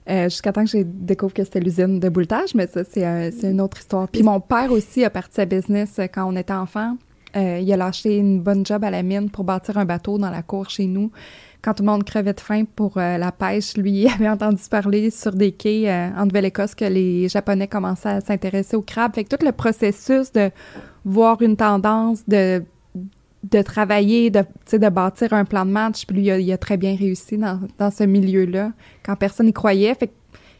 Euh, 0.08 0.24
jusqu'à 0.24 0.52
temps 0.52 0.64
que 0.64 0.70
j'ai 0.70 0.84
découvre 0.84 1.34
que 1.34 1.42
c'était 1.42 1.58
l'usine 1.60 1.98
de 1.98 2.08
bouletage, 2.08 2.54
mais 2.54 2.66
ça, 2.68 2.82
c'est 2.84 3.04
un- 3.04 3.30
c'est 3.32 3.50
une 3.50 3.60
autre 3.60 3.78
histoire. 3.78 4.06
Puis 4.08 4.22
mon 4.22 4.40
père 4.40 4.70
aussi 4.70 5.04
a 5.04 5.10
parti 5.10 5.34
sa 5.34 5.44
business 5.46 5.98
euh, 5.98 6.06
quand 6.12 6.24
on 6.32 6.36
était 6.36 6.52
enfant. 6.52 6.96
Euh, 7.36 7.58
il 7.60 7.70
a 7.72 7.76
lâché 7.76 8.16
une 8.16 8.40
bonne 8.40 8.64
job 8.64 8.82
à 8.84 8.90
la 8.90 9.02
mine 9.02 9.28
pour 9.30 9.44
bâtir 9.44 9.76
un 9.78 9.84
bateau 9.84 10.16
dans 10.16 10.30
la 10.30 10.42
cour 10.42 10.70
chez 10.70 10.86
nous. 10.86 11.10
Quand 11.60 11.74
tout 11.74 11.82
le 11.82 11.88
monde 11.90 12.04
crevait 12.04 12.32
de 12.32 12.40
faim 12.40 12.64
pour 12.76 12.96
euh, 12.98 13.18
la 13.18 13.32
pêche, 13.32 13.76
lui 13.76 14.06
avait 14.14 14.28
entendu 14.28 14.62
parler 14.70 15.10
sur 15.10 15.32
des 15.32 15.50
quais 15.52 15.90
euh, 15.90 16.08
en 16.16 16.24
Nouvelle-Écosse 16.26 16.74
que 16.76 16.84
les 16.84 17.28
Japonais 17.28 17.66
commençaient 17.66 18.08
à 18.08 18.20
s'intéresser 18.20 18.76
aux 18.76 18.82
crabes. 18.82 19.12
Fait 19.14 19.24
que 19.24 19.36
tout 19.36 19.44
le 19.44 19.52
processus 19.52 20.30
de 20.32 20.50
voir 21.04 21.42
une 21.42 21.56
tendance, 21.56 22.22
de 22.28 22.62
de 23.50 23.62
travailler, 23.62 24.30
de, 24.30 24.88
bâtir 24.88 25.32
un 25.32 25.44
plan 25.44 25.64
de 25.64 25.70
match. 25.70 26.06
Puis 26.06 26.16
lui, 26.16 26.24
il 26.24 26.30
a, 26.30 26.38
il 26.38 26.52
a 26.52 26.58
très 26.58 26.76
bien 26.76 26.96
réussi 26.96 27.36
dans, 27.36 27.60
dans 27.78 27.90
ce 27.90 28.04
milieu-là, 28.04 28.72
quand 29.04 29.16
personne 29.16 29.46
n'y 29.46 29.52
croyait. 29.52 29.94
Fait 29.94 30.12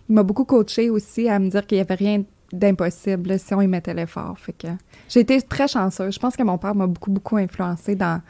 il 0.09 0.15
m'a 0.15 0.23
beaucoup 0.23 0.45
coaché 0.45 0.91
aussi 0.91 1.29
à 1.29 1.39
me 1.39 1.49
dire 1.49 1.67
qu'il 1.67 1.79
n'y 1.79 1.83
avait 1.83 1.95
rien 1.95 2.23
d'impossible 2.53 3.39
si 3.39 3.55
on 3.55 3.61
y 3.61 3.67
mettait 3.67 3.95
l'effort. 3.95 4.39
Fait 4.39 4.53
que 4.53 4.69
j'ai 5.09 5.21
été 5.21 5.41
très 5.43 5.67
chanceuse. 5.67 6.15
Je 6.15 6.19
pense 6.19 6.37
que 6.37 6.43
mon 6.43 6.59
père 6.59 6.75
m'a 6.75 6.87
beaucoup, 6.87 7.11
beaucoup 7.11 7.37
influencé 7.37 7.97
dans... 7.97 8.21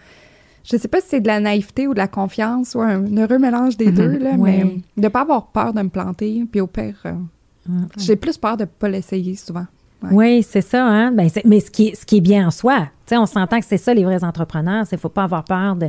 Je 0.64 0.76
sais 0.76 0.88
pas 0.88 1.00
si 1.00 1.08
c'est 1.08 1.20
de 1.20 1.28
la 1.28 1.38
naïveté 1.38 1.86
ou 1.86 1.92
de 1.92 1.98
la 1.98 2.08
confiance 2.08 2.74
ou 2.74 2.80
un 2.80 3.04
heureux 3.16 3.38
mélange 3.38 3.76
des 3.76 3.92
deux, 3.92 4.18
là, 4.18 4.36
mais 4.36 4.78
de 4.96 5.08
pas 5.08 5.20
avoir 5.20 5.46
peur 5.48 5.72
de 5.72 5.82
me 5.82 5.88
planter. 5.88 6.44
Puis 6.50 6.60
au 6.60 6.66
pire, 6.66 7.00
euh, 7.04 7.70
j'ai 7.96 8.16
plus 8.16 8.36
peur 8.36 8.56
de 8.56 8.64
pas 8.64 8.88
l'essayer 8.88 9.36
souvent. 9.36 9.66
Ouais. 10.02 10.08
Oui, 10.10 10.42
c'est 10.42 10.62
ça. 10.62 10.84
Hein? 10.84 11.12
Ben, 11.12 11.28
mais 11.44 11.60
ce 11.60 11.70
qui, 11.70 11.88
est, 11.88 11.94
ce 11.94 12.04
qui 12.04 12.16
est 12.16 12.20
bien 12.20 12.48
en 12.48 12.50
soi, 12.50 12.88
on 13.12 13.26
s'entend 13.26 13.60
que 13.60 13.66
c'est 13.66 13.76
ça 13.76 13.94
les 13.94 14.04
vrais 14.04 14.24
entrepreneurs. 14.24 14.84
Il 14.90 14.94
ne 14.94 14.98
faut 14.98 15.08
pas 15.08 15.24
avoir 15.24 15.44
peur 15.44 15.76
de, 15.76 15.86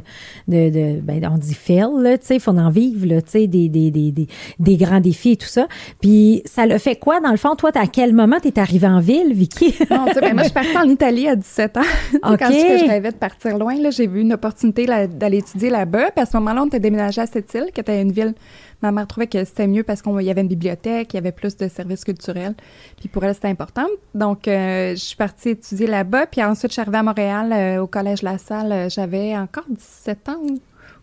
de, 0.47 0.69
de 0.69 0.99
ben, 1.01 1.27
on 1.31 1.37
dit 1.37 1.53
fail, 1.53 1.87
il 2.29 2.39
faut 2.39 2.51
en 2.51 2.69
vivre, 2.69 3.05
là, 3.05 3.21
des, 3.33 3.47
des, 3.47 3.69
des, 3.69 4.11
des, 4.11 4.27
des 4.59 4.77
grands 4.77 4.99
défis 4.99 5.31
et 5.31 5.37
tout 5.37 5.47
ça. 5.47 5.67
Puis 6.01 6.41
ça 6.45 6.65
le 6.65 6.77
fait 6.77 6.95
quoi, 6.95 7.19
dans 7.19 7.31
le 7.31 7.37
fond? 7.37 7.55
Toi, 7.55 7.71
à 7.75 7.87
quel 7.87 8.13
moment 8.13 8.37
tu 8.41 8.49
es 8.49 8.59
arrivée 8.59 8.87
en 8.87 8.99
ville, 8.99 9.33
Vicky? 9.33 9.75
Non, 9.89 10.05
ben, 10.05 10.33
moi, 10.33 10.43
je 10.43 10.49
suis 10.49 10.53
partie 10.53 10.77
en 10.77 10.89
Italie 10.89 11.27
à 11.27 11.35
17 11.35 11.77
ans. 11.77 11.81
Quand 12.23 12.51
je, 12.51 12.85
je 12.85 12.87
rêvais 12.87 13.11
de 13.11 13.17
partir 13.17 13.57
loin, 13.57 13.75
là, 13.75 13.89
j'ai 13.89 14.07
vu 14.07 14.21
une 14.21 14.33
opportunité 14.33 14.85
d'aller 14.85 15.37
étudier 15.37 15.69
là-bas. 15.69 16.11
Puis 16.11 16.21
à 16.21 16.25
ce 16.25 16.37
moment-là, 16.37 16.63
on 16.63 16.67
était 16.67 16.79
déménagé 16.79 17.21
à 17.21 17.25
cette 17.25 17.53
île, 17.53 17.67
qui 17.73 17.81
était 17.81 18.01
une 18.01 18.11
ville. 18.11 18.33
Ma 18.81 18.91
mère 18.91 19.07
trouvait 19.07 19.27
que 19.27 19.43
c'était 19.43 19.67
mieux 19.67 19.83
parce 19.83 20.01
qu'il 20.01 20.21
y 20.21 20.29
avait 20.29 20.41
une 20.41 20.47
bibliothèque, 20.47 21.13
il 21.13 21.17
y 21.17 21.19
avait 21.19 21.31
plus 21.31 21.57
de 21.57 21.67
services 21.67 22.03
culturels. 22.03 22.53
Puis 22.99 23.09
pour 23.09 23.23
elle, 23.23 23.33
c'était 23.33 23.47
important. 23.47 23.87
Donc, 24.13 24.47
euh, 24.47 24.91
je 24.91 24.99
suis 24.99 25.15
partie 25.15 25.49
étudier 25.49 25.87
là-bas. 25.87 26.27
Puis 26.27 26.43
ensuite, 26.43 26.71
je 26.71 26.73
suis 26.73 26.81
arrivée 26.81 26.97
à 26.97 27.03
Montréal, 27.03 27.53
euh, 27.53 27.81
au 27.81 27.87
Collège 27.87 28.21
La 28.21 28.37
Salle. 28.37 28.71
Euh, 28.71 28.89
J'avais 28.89 29.35
encore 29.35 29.65
17 29.67 30.29
ans 30.29 30.41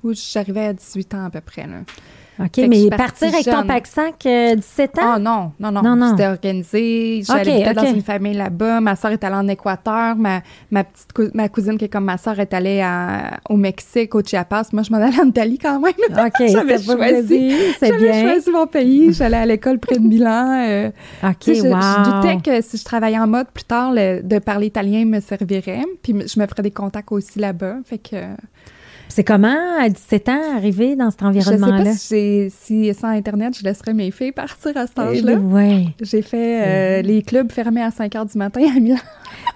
ou, 0.03 0.13
j'arrivais 0.13 0.67
à 0.67 0.73
18 0.73 1.15
ans 1.15 1.25
à 1.25 1.31
peu 1.31 1.41
près. 1.41 1.67
OK, 2.41 2.67
mais 2.69 2.89
partir 2.91 3.29
avec 3.33 3.45
ton 3.45 3.65
pack-sac 3.65 4.15
euh, 4.27 4.57
17 4.57 4.99
ans? 4.99 5.03
Ah 5.15 5.19
non, 5.21 5.53
non, 5.61 5.71
non. 5.71 5.83
Non, 5.83 5.95
non. 5.97 6.11
C'était 6.11 6.27
organisé. 6.27 7.23
J'allais 7.25 7.73
dans 7.73 7.85
une 7.85 8.03
famille 8.03 8.35
là-bas. 8.35 8.81
Ma 8.81 8.97
soeur 8.97 9.13
est 9.13 9.23
allée 9.23 9.37
en 9.37 9.47
Équateur. 9.47 10.17
Ma, 10.17 10.41
ma 10.71 10.83
petite 10.83 11.13
cou- 11.13 11.31
ma 11.33 11.49
cousine 11.49 11.79
qui 11.79 11.85
est 11.85 11.89
comme 11.89 12.05
ma 12.07 12.19
soeur 12.19 12.41
est 12.41 12.53
allée 12.53 12.81
à- 12.81 13.39
au 13.49 13.57
Mexique, 13.57 14.15
au 14.17 14.23
Chiapas. 14.23 14.65
Moi, 14.73 14.83
je 14.83 14.91
m'en 14.91 14.99
allais 14.99 15.21
en 15.21 15.29
Italie 15.29 15.59
quand 15.59 15.79
même. 15.79 15.93
OK, 16.11 16.47
J'avais 16.49 16.83
choisi. 16.83 17.53
c'est 17.79 17.97
bien. 17.99 18.23
choisi 18.23 18.51
mon 18.51 18.67
pays. 18.67 19.13
J'allais 19.13 19.37
à 19.37 19.47
l'école 19.47 19.79
près 19.79 19.97
de 19.99 20.05
Milan. 20.07 20.65
euh, 20.69 20.91
OK, 21.23 21.39
tu 21.39 21.55
sais, 21.55 21.61
je, 21.61 21.69
wow. 21.69 21.81
je 21.81 22.11
doutais 22.11 22.51
que 22.51 22.61
si 22.67 22.79
je 22.79 22.85
travaillais 22.85 23.19
en 23.19 23.29
mode 23.29 23.47
plus 23.55 23.65
tard, 23.65 23.93
le- 23.93 24.23
de 24.23 24.39
parler 24.41 24.67
italien 24.67 25.05
me 25.05 25.21
servirait. 25.21 25.85
Puis 26.03 26.13
je 26.13 26.41
me 26.41 26.47
ferais 26.49 26.63
des 26.63 26.71
contacts 26.73 27.13
aussi 27.13 27.39
là-bas. 27.39 27.77
Fait 27.85 27.99
que 27.99 28.17
C'est 29.09 29.25
comment, 29.25 29.79
à 29.81 29.89
17 29.89 30.29
ans, 30.29 30.57
arriver 30.57 30.97
dans 30.97 31.11
cet 31.11 31.21
je 31.21 31.25
sais 31.25 31.29
environnement-là? 31.29 31.85
pas 31.85 31.95
si, 31.95 32.95
sans 32.95 33.09
Internet, 33.09 33.57
je 33.57 33.65
laisserais 33.65 33.95
mes 33.95 34.11
filles 34.11 34.33
partir 34.33 34.77
à 34.77 34.87
cet 34.87 34.99
âge-là. 34.99 35.35
Oui. 35.35 35.91
J'ai 36.01 36.23
fait 36.23 37.01
euh, 37.01 37.03
les 37.03 37.23
clubs 37.23 37.51
fermés 37.53 37.83
à 37.83 37.91
5 37.91 38.15
heures 38.17 38.27
du 38.27 38.37
matin 38.39 38.61
à 38.77 38.81
Milan. 38.81 38.97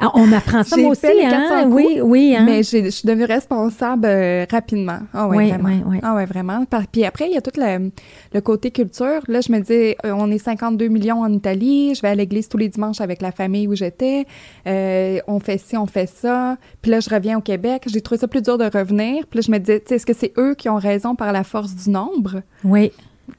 Ah, 0.00 0.10
on 0.14 0.30
apprend 0.32 0.62
ça, 0.62 0.76
moi 0.76 0.90
aussi, 0.92 1.06
hein? 1.06 1.30
400 1.48 1.68
Oui, 1.70 2.00
oui, 2.02 2.34
hein? 2.36 2.44
Mais 2.46 2.62
j'ai- 2.62 2.84
je 2.84 2.90
suis 2.90 3.06
devenue 3.06 3.24
responsable 3.24 4.04
euh, 4.06 4.46
rapidement. 4.50 4.98
Ah 5.12 5.26
ouais, 5.28 5.36
Oui, 5.38 5.48
vraiment. 5.50 5.68
oui, 5.68 5.82
oui. 5.86 5.98
Ah 6.02 6.14
ouais, 6.14 6.24
vraiment. 6.26 6.64
Puis 6.92 7.04
après, 7.04 7.26
il 7.28 7.34
y 7.34 7.36
a 7.36 7.40
tout 7.40 7.50
le, 7.56 7.90
le 8.32 8.40
côté 8.40 8.70
culture. 8.70 9.20
Là, 9.28 9.40
je 9.40 9.50
me 9.52 9.60
dis, 9.60 9.72
euh, 10.04 10.12
on 10.16 10.30
est 10.30 10.38
52 10.38 10.88
millions 10.88 11.20
en 11.22 11.32
Italie. 11.32 11.94
Je 11.94 12.02
vais 12.02 12.08
à 12.08 12.14
l'église 12.14 12.48
tous 12.48 12.58
les 12.58 12.68
dimanches 12.68 13.00
avec 13.00 13.22
la 13.22 13.32
famille 13.32 13.66
où 13.66 13.74
j'étais. 13.74 14.26
Euh, 14.66 15.18
on 15.26 15.40
fait 15.40 15.58
ci, 15.58 15.76
on 15.76 15.86
fait 15.86 16.08
ça. 16.08 16.56
Puis 16.82 16.90
là, 16.90 17.00
je 17.00 17.10
reviens 17.10 17.38
au 17.38 17.42
Québec. 17.42 17.84
J'ai 17.86 18.00
trouvé 18.00 18.18
ça 18.20 18.28
plus 18.28 18.42
dur 18.42 18.58
de 18.58 18.64
revenir. 18.64 19.26
Puis 19.28 19.38
là, 19.38 19.42
je 19.46 19.50
me 19.50 19.58
disais, 19.58 19.80
tu 19.80 19.86
sais, 19.88 19.94
est-ce 19.96 20.06
que 20.06 20.14
c'est 20.14 20.32
eux 20.38 20.54
qui 20.54 20.68
ont 20.68 20.76
raison 20.76 21.14
par 21.14 21.32
la 21.32 21.44
force 21.44 21.74
du 21.74 21.90
nombre? 21.90 22.42
Oui. 22.64 22.92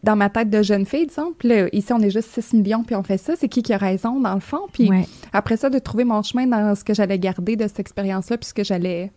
Dans 0.03 0.15
ma 0.15 0.29
tête 0.29 0.49
de 0.49 0.61
jeune 0.61 0.85
fille, 0.85 1.07
disons. 1.07 1.33
Puis 1.37 1.49
là, 1.49 1.67
ici, 1.73 1.91
on 1.93 1.99
est 1.99 2.09
juste 2.09 2.29
6 2.39 2.53
millions, 2.53 2.83
puis 2.83 2.95
on 2.95 3.03
fait 3.03 3.17
ça. 3.17 3.33
C'est 3.35 3.47
qui 3.47 3.63
qui 3.63 3.73
a 3.73 3.77
raison, 3.77 4.19
dans 4.19 4.33
le 4.33 4.39
fond? 4.39 4.67
Puis 4.71 4.89
Ouais. 4.89 5.05
après 5.33 5.57
ça, 5.57 5.69
de 5.69 5.79
trouver 5.79 6.03
mon 6.03 6.21
chemin 6.21 6.47
dans 6.47 6.75
ce 6.75 6.83
que 6.83 6.93
j'allais 6.93 7.19
garder 7.19 7.55
de 7.55 7.67
cette 7.67 7.79
expérience-là, 7.79 8.37
puis 8.37 8.47
ce 8.47 8.53
que 8.53 8.63
j'allais 8.63 9.11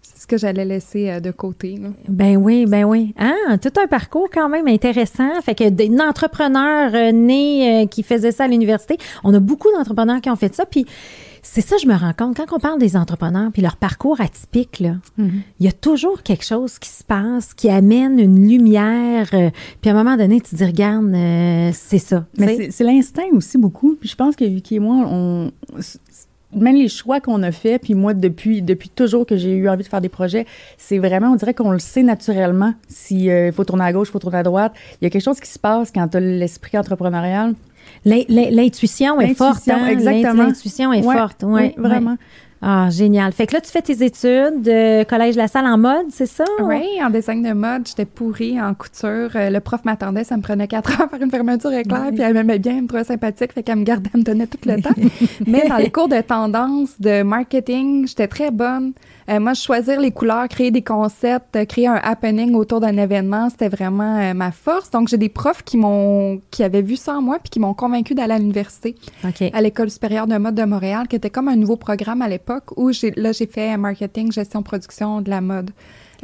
ce 0.00 0.26
que 0.26 0.36
j'allais 0.36 0.64
laisser 0.64 1.10
euh, 1.10 1.20
de 1.20 1.30
côté. 1.30 1.76
là. 1.76 1.88
Ben 2.08 2.36
oui, 2.36 2.66
ben 2.66 2.84
oui. 2.84 3.14
Ah, 3.18 3.56
tout 3.58 3.72
un 3.80 3.86
parcours 3.86 4.28
quand 4.32 4.48
même 4.48 4.66
intéressant. 4.66 5.40
Fait 5.42 5.54
que 5.54 5.68
des 5.68 5.90
entrepreneurs 6.00 6.90
euh, 6.94 7.12
nés 7.12 7.82
euh, 7.82 7.86
qui 7.86 8.02
faisaient 8.02 8.32
ça 8.32 8.44
à 8.44 8.48
l'université, 8.48 8.96
on 9.22 9.32
a 9.34 9.38
beaucoup 9.40 9.68
d'entrepreneurs 9.72 10.20
qui 10.20 10.30
ont 10.30 10.36
fait 10.36 10.54
ça. 10.54 10.66
Puis 10.66 10.86
c'est 11.50 11.60
ça, 11.62 11.76
je 11.82 11.86
me 11.86 11.94
rends 11.94 12.12
compte, 12.12 12.36
quand 12.36 12.54
on 12.56 12.58
parle 12.60 12.78
des 12.78 12.96
entrepreneurs 12.96 13.50
puis 13.52 13.62
leur 13.62 13.76
parcours 13.76 14.20
atypique, 14.20 14.80
là, 14.80 14.96
Mm-hmm. 15.18 15.30
il 15.60 15.66
y 15.66 15.68
a 15.68 15.72
toujours 15.72 16.22
quelque 16.22 16.44
chose 16.44 16.78
qui 16.78 16.88
se 16.88 17.02
passe, 17.04 17.54
qui 17.54 17.68
amène 17.70 18.18
une 18.18 18.46
lumière. 18.48 19.26
euh, 19.34 19.50
puis 19.80 19.90
à 19.90 19.94
un 19.94 20.02
moment 20.04 20.16
donné, 20.16 20.40
tu 20.40 20.50
te 20.50 20.56
dis, 20.56 20.64
regarde, 20.64 21.06
euh, 21.14 21.70
c'est 21.74 21.98
ça. 21.98 22.26
Mais 22.38 22.70
c'est- 22.70 22.84
l'instinct 22.84 23.22
aussi 23.32 23.56
beaucoup. 23.58 23.96
Puis 23.98 24.08
je 24.08 24.14
pense 24.16 24.36
que 24.36 24.44
Vicky 24.44 24.76
et 24.76 24.78
moi, 24.78 25.06
on, 25.10 25.50
même 26.54 26.76
les 26.76 26.88
choix 26.88 27.20
qu'on 27.20 27.42
a 27.42 27.52
faits, 27.52 27.82
puis 27.82 27.94
moi, 27.94 28.14
depuis, 28.14 28.62
depuis 28.62 28.88
toujours 28.88 29.26
que 29.26 29.36
j'ai 29.36 29.52
eu 29.54 29.68
envie 29.68 29.82
de 29.84 29.88
faire 29.88 30.00
des 30.00 30.08
projets, 30.08 30.46
c'est 30.78 30.98
vraiment, 30.98 31.32
on 31.32 31.36
dirait 31.36 31.52
qu'on 31.54 31.72
le 31.72 31.78
sait 31.78 32.02
naturellement. 32.02 32.72
S'il 32.88 33.52
faut 33.52 33.64
tourner 33.64 33.84
à 33.84 33.92
gauche, 33.92 34.08
il 34.08 34.12
faut 34.12 34.18
tourner 34.18 34.38
à 34.38 34.42
droite. 34.42 34.72
Il 35.00 35.04
y 35.04 35.06
a 35.06 35.10
quelque 35.10 35.22
chose 35.24 35.40
qui 35.40 35.50
se 35.50 35.58
passe 35.58 35.90
quand 35.94 36.08
tu 36.08 36.16
as 36.16 36.20
l'esprit 36.20 36.78
entrepreneurial. 36.78 37.54
L'in- 38.08 38.24
l'in- 38.28 38.50
L'intuition 38.50 39.20
est 39.20 39.34
forte. 39.34 39.68
Hein? 39.68 39.86
exactement. 39.88 40.44
L'intuition 40.44 40.92
est 40.92 41.04
Ouais, 41.04 41.16
forte. 41.16 41.42
Ouais, 41.42 41.74
oui, 41.76 41.82
vraiment. 41.82 42.12
ouais. 42.12 42.16
Ah, 42.60 42.88
génial. 42.90 43.30
Fait 43.30 43.46
que 43.46 43.54
là, 43.54 43.60
tu 43.60 43.70
fais 43.70 43.82
tes 43.82 44.04
études 44.04 44.62
de 44.62 45.04
Collège 45.04 45.36
La 45.36 45.46
Salle 45.46 45.66
en 45.66 45.78
mode, 45.78 46.06
c'est 46.10 46.26
ça? 46.26 46.42
Oui, 46.60 46.82
en 47.00 47.08
design 47.08 47.40
de 47.40 47.52
mode, 47.52 47.86
j'étais 47.86 48.04
pourrie 48.04 48.60
en 48.60 48.74
couture. 48.74 49.30
Euh, 49.36 49.48
le 49.48 49.60
prof 49.60 49.84
m'attendait, 49.84 50.24
ça 50.24 50.36
me 50.36 50.42
prenait 50.42 50.66
quatre 50.66 51.00
heures 51.00 51.08
faire 51.08 51.22
une 51.22 51.30
fermeture 51.30 51.72
éclair, 51.72 52.06
puis 52.10 52.20
elle 52.20 52.34
m'aimait 52.34 52.58
bien, 52.58 52.74
elle 52.78 52.82
me 52.82 52.88
trouvait 52.88 53.04
sympathique, 53.04 53.52
fait 53.52 53.62
qu'elle 53.62 53.76
me 53.78 53.84
gardait, 53.84 54.10
elle 54.12 54.20
me 54.20 54.24
donnait 54.24 54.48
tout 54.48 54.58
le 54.66 54.82
temps. 54.82 54.90
Mais 55.46 55.68
dans 55.68 55.76
les 55.76 55.90
cours 55.90 56.08
de 56.08 56.20
tendance, 56.20 57.00
de 57.00 57.22
marketing, 57.22 58.08
j'étais 58.08 58.26
très 58.26 58.50
bonne. 58.50 58.92
Euh, 59.28 59.40
moi, 59.40 59.52
choisir 59.52 60.00
les 60.00 60.10
couleurs, 60.10 60.48
créer 60.48 60.70
des 60.70 60.82
concepts, 60.82 61.54
euh, 61.56 61.66
créer 61.66 61.86
un 61.86 62.00
happening 62.02 62.54
autour 62.54 62.80
d'un 62.80 62.96
événement, 62.96 63.50
c'était 63.50 63.68
vraiment 63.68 64.16
euh, 64.16 64.32
ma 64.32 64.52
force. 64.52 64.90
Donc, 64.90 65.08
j'ai 65.08 65.18
des 65.18 65.28
profs 65.28 65.62
qui 65.62 65.76
m'ont, 65.76 66.40
qui 66.50 66.64
avaient 66.64 66.80
vu 66.80 66.96
ça 66.96 67.16
en 67.16 67.20
moi, 67.20 67.38
puis 67.38 67.50
qui 67.50 67.60
m'ont 67.60 67.74
convaincu 67.74 68.14
d'aller 68.14 68.34
à 68.34 68.38
l'université 68.38 68.94
à 69.52 69.60
l'école 69.60 69.90
supérieure 69.90 70.26
de 70.26 70.36
mode 70.38 70.54
de 70.54 70.64
Montréal, 70.64 71.08
qui 71.08 71.16
était 71.16 71.30
comme 71.30 71.48
un 71.48 71.56
nouveau 71.56 71.76
programme 71.76 72.22
à 72.22 72.28
l'époque 72.28 72.76
où 72.76 72.90
j'ai 72.90 73.10
là 73.12 73.32
j'ai 73.32 73.46
fait 73.46 73.76
marketing, 73.76 74.32
gestion, 74.32 74.62
production 74.62 75.20
de 75.20 75.28
la 75.28 75.40
mode. 75.40 75.70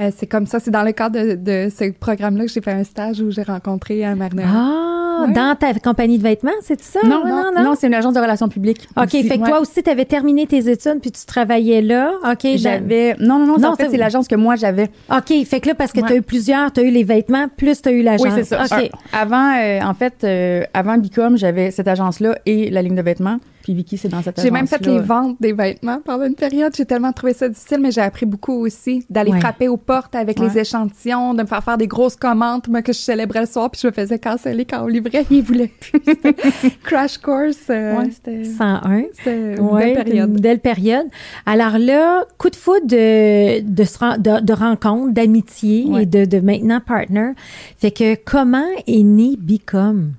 Euh, 0.01 0.11
c'est 0.17 0.27
comme 0.27 0.47
ça, 0.47 0.59
c'est 0.59 0.71
dans 0.73 0.83
le 0.83 0.93
cadre 0.93 1.19
de, 1.21 1.35
de 1.37 1.71
ce 1.71 1.91
programme-là 1.93 2.47
que 2.47 2.51
j'ai 2.51 2.61
fait 2.61 2.73
un 2.73 2.83
stage 2.85 3.21
où 3.21 3.31
j'ai 3.31 3.43
rencontré 3.45 4.05
euh, 4.07 4.15
Marne. 4.15 4.41
Ah, 4.45 4.81
Ouais. 5.15 5.33
dans 5.33 5.55
ta 5.55 5.73
compagnie 5.75 6.19
de 6.19 6.25
vêtements, 6.25 6.51
c'est 6.61 6.81
ça? 6.81 6.99
Non, 7.05 7.23
Ouais, 7.23 7.31
non, 7.31 7.63
non, 7.63 7.75
c'est 7.79 7.87
une 7.87 7.95
agence 7.95 8.15
de 8.15 8.19
relations 8.19 8.49
publiques. 8.49 8.89
OK, 8.97 9.05
aussi. 9.05 9.23
fait 9.23 9.37
que 9.39 9.43
Ouais. 9.45 9.49
toi 9.49 9.61
aussi, 9.61 9.81
tu 9.81 9.89
avais 9.89 10.07
terminé 10.07 10.45
tes 10.49 10.69
études 10.69 10.99
puis 11.01 11.13
tu 11.13 11.25
travaillais 11.25 11.83
là. 11.83 12.11
OK, 12.33 12.45
j'avais. 12.57 13.15
Non, 13.21 13.39
non, 13.39 13.47
non, 13.47 13.59
Non, 13.61 13.69
en 13.69 13.77
fait, 13.77 13.91
c'est 13.91 13.97
l'agence 13.97 14.27
que 14.27 14.35
moi 14.35 14.57
j'avais. 14.57 14.89
OK, 15.17 15.33
fait 15.47 15.61
que 15.61 15.69
là, 15.69 15.77
parce 15.77 15.93
que 15.93 16.01
tu 16.01 16.07
as 16.07 16.09
Ouais. 16.09 16.17
eu 16.17 16.23
plusieurs, 16.23 16.73
tu 16.73 16.81
as 16.81 16.83
eu 16.83 16.91
les 16.91 17.05
vêtements, 17.05 17.47
plus 17.57 17.81
tu 17.81 17.89
as 17.91 17.93
eu 17.93 18.03
l'agence. 18.03 18.27
Oui, 18.27 18.33
c'est 18.35 18.43
ça. 18.43 18.65
OK. 18.65 18.73
Un- 18.73 18.89
Avant, 19.17 19.55
euh, 19.57 19.81
en 19.89 19.95
fait, 19.95 20.15
euh, 20.25 20.65
avant 20.75 20.99
Bicom, 20.99 21.37
j'avais 21.39 21.71
cette 21.71 21.87
agence-là 21.87 22.37
et 22.45 22.69
la 22.71 22.83
ligne 22.83 22.97
de 22.97 23.03
vêtements. 23.03 23.39
Puis 23.65 23.73
Vicky, 23.73 23.97
c'est 23.97 24.09
dans 24.09 24.23
cette 24.23 24.39
J'ai 24.43 24.51
même 24.51 24.67
fait 24.67 24.85
les 24.85 24.99
ventes 24.99 25.37
des 25.41 25.55
vêtements 25.55 25.99
pendant 26.05 26.27
une 26.27 26.35
période. 26.35 26.75
J'ai 26.77 26.85
tellement 26.85 27.13
trouvé 27.13 27.33
ça 27.33 27.49
difficile, 27.49 27.79
mais 27.81 27.91
j'ai 27.93 28.03
appris 28.03 28.27
beaucoup 28.27 28.53
aussi 28.53 29.07
d'aller 29.09 29.33
Ouais. 29.33 29.41
frapper 29.41 29.69
aux 29.69 29.79
portes 29.79 30.15
avec 30.15 30.39
Ouais. 30.39 30.49
les 30.51 30.59
échantillons, 30.59 31.33
de 31.33 31.41
me 31.43 31.47
faire 31.47 31.65
faire 31.65 31.79
des 31.79 31.87
grosses 31.87 32.15
commandes, 32.17 32.69
moi 32.69 32.83
que 32.83 32.93
je 32.93 32.99
célébrais 32.99 33.41
le 33.41 33.47
soir, 33.47 33.71
puis 33.71 33.81
je 33.83 33.87
me 33.87 33.93
faisais 33.93 34.19
canceller 34.19 34.67
quand 34.67 34.85
on 34.85 34.87
livrait, 34.87 35.25
ils 35.31 35.43
voulaient 35.43 35.71
plus. 35.81 35.99
Crash 36.85 37.17
course. 37.17 37.57
euh, 37.71 37.97
Ouais, 38.01 38.11
c'était. 38.11 38.45
101. 38.45 39.05
C'était 39.15 39.55
une 39.57 39.71
belle 39.79 39.95
période. 40.05 40.29
Une 40.31 40.41
belle 40.41 40.61
période. 40.61 41.07
Alors 41.47 41.79
là, 41.79 42.27
coup 42.37 42.51
de 42.51 42.57
foudre 42.57 42.87
de, 42.87 43.61
de, 43.61 43.85
se 43.85 43.99
ren- 43.99 44.19
de, 44.19 44.41
de 44.45 44.53
rencontre, 44.53 45.15
d'amitié 45.15 45.87
Ouais. 45.89 46.03
et 46.03 46.07
de, 46.07 46.27
de 46.27 46.39
maintenant 46.41 46.81
partner. 46.87 47.31
Fait 47.79 47.91
que 47.91 48.15
comment 48.27 48.69
est 48.87 49.03
né 49.03 49.37
Bicom? 49.39 50.13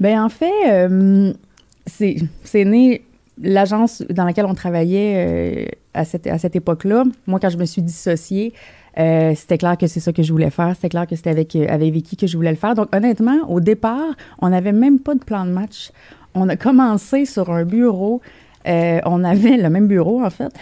Ben 0.00 0.22
en 0.22 0.30
fait, 0.30 0.50
euh, 0.66 1.32
c'est 1.90 2.64
né 2.64 3.02
l'agence 3.42 4.02
dans 4.10 4.24
laquelle 4.24 4.46
on 4.46 4.54
travaillait 4.54 5.14
euh, 5.16 5.66
à 5.94 6.04
cette, 6.04 6.26
à 6.26 6.38
cette 6.38 6.56
époque-là. 6.56 7.04
Moi, 7.26 7.40
quand 7.40 7.50
je 7.50 7.56
me 7.56 7.64
suis 7.64 7.82
dissociée, 7.82 8.52
euh, 8.98 9.32
c'était 9.34 9.58
clair 9.58 9.76
que 9.78 9.86
c'est 9.86 10.00
ça 10.00 10.12
que 10.12 10.22
je 10.22 10.32
voulais 10.32 10.50
faire. 10.50 10.74
C'était 10.74 10.90
clair 10.90 11.06
que 11.06 11.16
c'était 11.16 11.30
avec, 11.30 11.54
euh, 11.56 11.66
avec 11.68 11.92
Vicky 11.92 12.16
que 12.16 12.26
je 12.26 12.36
voulais 12.36 12.50
le 12.50 12.56
faire. 12.56 12.74
Donc, 12.74 12.94
honnêtement, 12.94 13.48
au 13.48 13.60
départ, 13.60 14.14
on 14.40 14.50
n'avait 14.50 14.72
même 14.72 14.98
pas 14.98 15.14
de 15.14 15.24
plan 15.24 15.44
de 15.44 15.50
match. 15.50 15.90
On 16.34 16.48
a 16.48 16.56
commencé 16.56 17.24
sur 17.24 17.50
un 17.50 17.64
bureau. 17.64 18.20
Euh, 18.68 19.00
on 19.06 19.24
avait 19.24 19.56
le 19.56 19.70
même 19.70 19.86
bureau, 19.86 20.22
en 20.24 20.30
fait. 20.30 20.52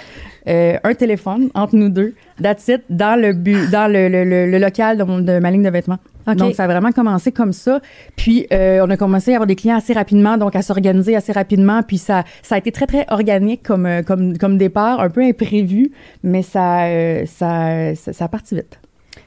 Euh, 0.47 0.78
un 0.85 0.95
téléphone 0.95 1.50
entre 1.55 1.76
nous 1.76 1.88
deux. 1.88 2.14
That's 2.43 2.69
it, 2.69 2.83
dans 2.88 3.21
le, 3.21 3.33
bu 3.33 3.67
dans 3.71 3.90
le, 3.93 4.09
le, 4.09 4.25
le, 4.25 4.50
le 4.50 4.59
local 4.59 4.97
de, 4.97 5.02
mon- 5.05 5.19
de 5.21 5.38
ma 5.40 5.50
ligne 5.50 5.62
de 5.64 5.69
vêtements. 5.71 5.99
Donc, 6.26 6.55
ça 6.55 6.64
a 6.64 6.67
vraiment 6.67 6.93
commencé 6.93 7.33
comme 7.33 7.52
ça. 7.55 7.81
Puis, 8.17 8.47
euh, 8.52 8.85
on 8.87 8.90
a 8.90 8.97
commencé 8.99 9.33
à 9.33 9.37
avoir 9.37 9.47
des 9.47 9.57
clients 9.57 9.76
assez 9.78 9.95
rapidement, 9.95 10.37
donc 10.37 10.55
à 10.57 10.62
s'organiser 10.62 11.17
assez 11.17 11.33
rapidement. 11.33 11.83
Puis, 11.83 11.97
ça, 11.99 12.25
ça 12.43 12.55
a 12.57 12.59
été 12.59 12.71
très, 12.71 12.87
très 12.87 13.07
organique 13.09 13.62
comme, 13.62 13.88
comme, 14.07 14.37
comme 14.37 14.59
départ, 14.59 15.00
un 15.00 15.09
peu 15.09 15.23
imprévu, 15.23 15.90
mais 16.23 16.43
ça, 16.43 16.83
ça, 17.26 17.95
ça, 17.95 18.12
ça 18.12 18.25
a 18.26 18.28
parti 18.28 18.55
vite. 18.57 18.78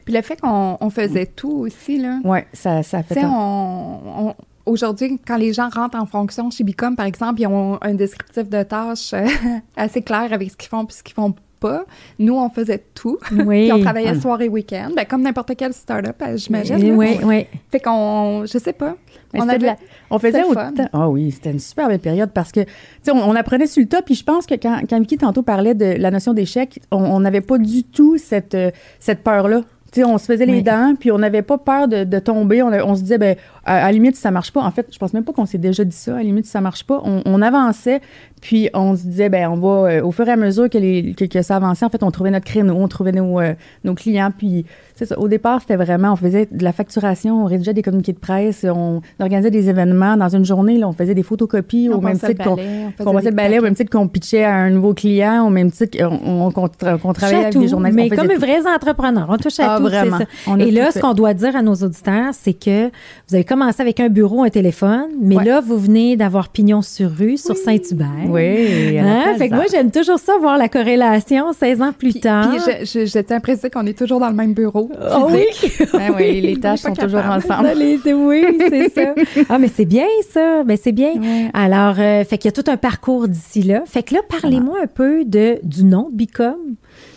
Puis 0.06 0.14
le 0.14 0.22
fait 0.22 0.40
qu'on 0.40 0.78
on 0.80 0.90
faisait 0.92 1.26
tout 1.28 1.52
aussi, 1.52 1.98
là. 2.00 2.20
Ouais, 2.24 2.46
ça, 2.54 2.82
ça 2.84 3.00
a 3.00 3.04
Tu 3.04 3.10
fait 3.16 3.22
sais, 3.22 3.26
on- 3.26 4.34
aujourd'hui, 4.72 5.20
quand 5.26 5.38
les 5.38 5.54
gens 5.54 5.70
rentrent 5.70 5.98
en 6.00 6.06
fonction 6.06 6.50
chez 6.50 6.64
Bicom, 6.64 6.96
par 6.96 7.06
exemple, 7.06 7.42
ils 7.42 7.48
ont 7.48 7.78
un 7.82 7.94
descriptif 7.94 8.50
de 8.50 8.64
tâches 8.64 9.14
euh, 9.14 9.26
assez 9.76 10.02
clair 10.02 10.32
avec 10.32 10.52
ce 10.52 10.58
qu'ils 10.58 10.70
font 10.70 10.86
puis 10.86 10.96
ce 10.98 11.04
qu'ils 11.04 11.14
font 11.16 11.34
pas. 11.60 11.86
Nous, 12.18 12.34
on 12.36 12.50
faisait 12.50 12.84
tout. 12.96 13.20
Oui. 13.46 13.66
Puis 13.66 13.72
on 13.74 13.82
travaillait 13.82 14.14
Ah. 14.16 14.20
soir 14.20 14.42
et 14.42 14.50
week-end, 14.50 14.90
ben, 14.96 15.06
comme 15.06 15.22
n'importe 15.22 15.56
quelle 15.56 15.74
start-up, 15.74 16.16
euh, 16.24 16.36
j'imagine. 16.36 16.76
Oui, 16.96 17.18
oui, 17.20 17.20
oui. 17.24 17.46
Fait 17.72 17.80
qu'on, 17.80 18.46
je 18.52 18.58
sais 18.58 18.74
pas. 18.74 18.96
Mais 19.32 19.42
on 19.44 19.48
avait- 19.48 19.68
la- 19.68 19.76
on 20.10 20.18
faisait 20.18 20.44
autant. 20.44 20.72
Ah 20.92 21.08
oui, 21.08 21.30
c'était 21.32 21.52
une 21.52 21.60
super 21.60 21.88
belle 21.88 22.00
période 22.00 22.32
parce 22.34 22.52
que, 22.52 22.62
tu 22.62 22.70
sais, 23.04 23.12
on, 23.12 23.30
on 23.30 23.36
apprenait 23.36 23.68
sur 23.68 23.82
le 23.84 23.88
tas. 23.88 24.02
Puis 24.02 24.16
je 24.16 24.24
pense 24.24 24.48
que 24.48 24.56
quand, 24.56 24.82
quand 24.90 25.00
Vicky 25.00 25.18
tantôt 25.20 25.44
parlait 25.44 25.76
de 25.76 25.86
la 26.00 26.10
notion 26.10 26.34
d'échec, 26.34 26.80
on 26.92 26.98
on 27.04 27.20
n'avait 27.20 27.42
pas 27.42 27.60
du 27.60 27.84
tout 27.84 28.18
cette, 28.18 28.56
euh, 28.56 28.72
cette 29.00 29.24
peur-là. 29.24 29.62
On 29.98 30.18
se 30.18 30.26
faisait 30.26 30.46
les 30.46 30.54
Oui. 30.58 30.64
dents, 30.64 30.96
puis 31.00 31.12
on 31.12 31.18
n'avait 31.20 31.42
pas 31.42 31.58
peur 31.58 31.88
de, 31.88 32.04
de 32.06 32.20
tomber. 32.20 32.64
On, 32.64 32.96
se 32.96 33.02
disait, 33.02 33.18
ben, 33.18 33.36
à, 33.66 33.76
à 33.76 33.86
la 33.88 33.92
limite, 33.92 34.16
si 34.16 34.22
ça 34.22 34.32
marche 34.32 34.52
pas. 34.52 34.62
En 34.62 34.72
fait, 34.72 34.88
je 34.92 34.98
pense 34.98 35.14
même 35.14 35.24
pas 35.26 35.34
qu'on 35.34 35.46
s'est 35.46 35.58
déjà 35.58 35.84
dit 35.84 35.96
ça. 35.96 36.14
À 36.14 36.18
la 36.18 36.24
limite, 36.24 36.46
si 36.46 36.52
ça 36.52 36.62
marche 36.62 36.86
pas, 36.86 37.02
on, 37.04 37.22
on 37.26 37.42
avançait, 37.42 38.02
puis 38.42 38.70
on 38.74 38.96
se 38.96 39.04
disait, 39.04 39.30
ben, 39.30 39.48
on 39.50 39.56
va, 39.58 39.90
euh, 39.92 40.02
au 40.04 40.12
fur 40.12 40.28
et 40.28 40.32
à 40.32 40.36
mesure 40.36 40.70
que, 40.70 40.78
les, 40.78 41.14
que, 41.14 41.26
que 41.26 41.42
ça 41.42 41.56
avançait, 41.58 41.86
en 41.86 41.90
fait, 41.90 42.02
on 42.04 42.12
trouvait 42.12 42.32
notre 42.32 42.46
créneau, 42.46 42.76
on 42.76 42.88
trouvait 42.88 43.12
nos, 43.12 43.40
euh, 43.40 43.54
nos 43.84 43.94
clients, 43.94 44.32
puis 44.36 44.66
c'est 44.96 45.06
ça. 45.06 45.18
Au 45.20 45.28
départ, 45.28 45.62
c'était 45.62 45.76
vraiment, 45.76 46.14
on 46.14 46.16
faisait 46.16 46.48
de 46.52 46.64
la 46.64 46.74
facturation, 46.74 47.44
on 47.44 47.46
rédigeait 47.46 47.74
des 47.74 47.82
communiqués 47.84 48.14
de 48.14 48.20
presse, 48.20 48.66
on 48.68 49.02
organisait 49.20 49.52
des 49.52 49.70
événements. 49.70 50.18
Dans 50.18 50.30
une 50.30 50.44
journée, 50.46 50.78
là, 50.78 50.88
on 50.88 50.92
faisait 50.94 51.14
des 51.16 51.24
photocopies 51.24 51.90
On 51.92 51.98
au 51.98 52.02
même 52.02 52.18
titre 52.18 52.44
qu'on 52.44 52.58
on 53.00 53.14
passait 53.14 53.26
des 53.26 53.30
le 53.30 53.36
balai, 53.36 53.60
au 53.60 53.64
même 53.64 53.76
titre 53.76 53.90
qu'on 53.92 54.08
pitchait 54.08 54.44
à 54.44 54.56
un 54.56 54.70
nouveau 54.72 54.94
client, 54.94 55.46
au 55.46 55.50
même 55.50 55.72
titre 55.72 55.98
qu'on 55.98 56.48
on, 56.48 56.52
qu'on 56.52 57.14
travaillait 57.14 57.46
avec 57.46 57.58
des 57.58 57.68
journalistes. 57.68 58.10
mais 58.12 58.20
on 58.20 58.28
comme 58.28 58.38
vrais 58.38 58.62
entrepreneurs. 58.68 59.28
On 59.30 59.38
touche 59.38 59.60
à 59.60 59.76
Ah, 59.76 59.78
tout, 59.78 59.84
vraiment. 59.84 60.18
ça. 60.18 60.26
On 60.48 60.58
Et 60.60 60.72
là, 60.72 60.92
ce 60.92 61.00
qu'on 61.00 61.14
doit 61.14 61.34
dire 61.34 61.56
à 61.56 61.62
nos 61.62 61.76
auditeurs, 61.76 62.34
c'est 62.34 62.54
que 62.54 62.88
vous 63.28 63.36
avez 63.36 63.44
commencé 63.44 63.82
avec 63.82 64.00
un 64.00 64.10
bureau, 64.10 64.44
un 64.44 64.50
téléphone, 64.50 65.10
mais 65.22 65.38
Ouais. 65.38 65.46
là, 65.46 65.62
vous 65.62 65.78
venez 65.78 66.16
d'avoir 66.18 66.50
pignon 66.50 66.82
sur 66.82 67.10
rue, 67.12 67.38
sur 67.38 67.56
Saint-Hubert. 67.56 68.30
Oui, 68.34 68.98
Hein? 69.00 69.36
Fait 69.38 69.50
que 69.50 69.56
moi, 69.56 69.66
j'aime 69.72 69.92
toujours 69.92 70.20
ça, 70.20 70.38
voir 70.40 70.58
la 70.58 70.70
corrélation 70.70 71.54
16 71.54 71.82
ans 71.82 71.92
plus 71.98 72.12
Puis, 72.12 72.22
tard. 72.22 72.50
puis 72.52 72.60
je, 72.86 73.06
je, 73.06 73.34
à 73.34 73.40
préciser 73.40 73.70
qu'on 73.70 73.86
est 73.86 73.98
toujours 73.98 74.20
dans 74.20 74.30
le 74.30 74.36
même 74.36 74.54
bureau. 74.54 74.90
Ah 75.00 75.26
oui? 75.30 75.46
Ah 75.94 76.10
oui, 76.18 76.42
les 76.42 76.60
tâches 76.60 76.80
sont 76.82 76.94
toujours 76.94 77.20
ensemble. 77.26 77.68
Ça, 77.68 77.74
les- 77.74 78.00
oui, 78.14 78.46
c'est 78.70 78.90
ça. 78.94 79.14
Ah, 79.50 79.58
mais 79.60 79.70
c'est 79.74 79.86
bien, 79.86 80.06
ça. 80.32 80.64
Mais 80.66 80.78
c'est 80.78 80.92
bien. 80.92 81.14
Ouais. 81.14 81.50
Alors, 81.54 81.96
euh, 82.00 82.24
fait 82.24 82.38
qu'il 82.38 82.46
y 82.46 82.54
a 82.54 82.64
tout 82.64 82.70
un 82.70 82.78
parcours 82.78 83.28
d'ici 83.28 83.62
là. 83.64 83.84
Fait 83.86 84.04
que 84.04 84.14
là, 84.16 84.22
parlez-moi 84.28 84.78
un 84.84 84.88
peu 84.88 85.24
de, 85.26 85.60
du 85.64 85.84
nom 85.84 86.10
Bicom. 86.12 86.56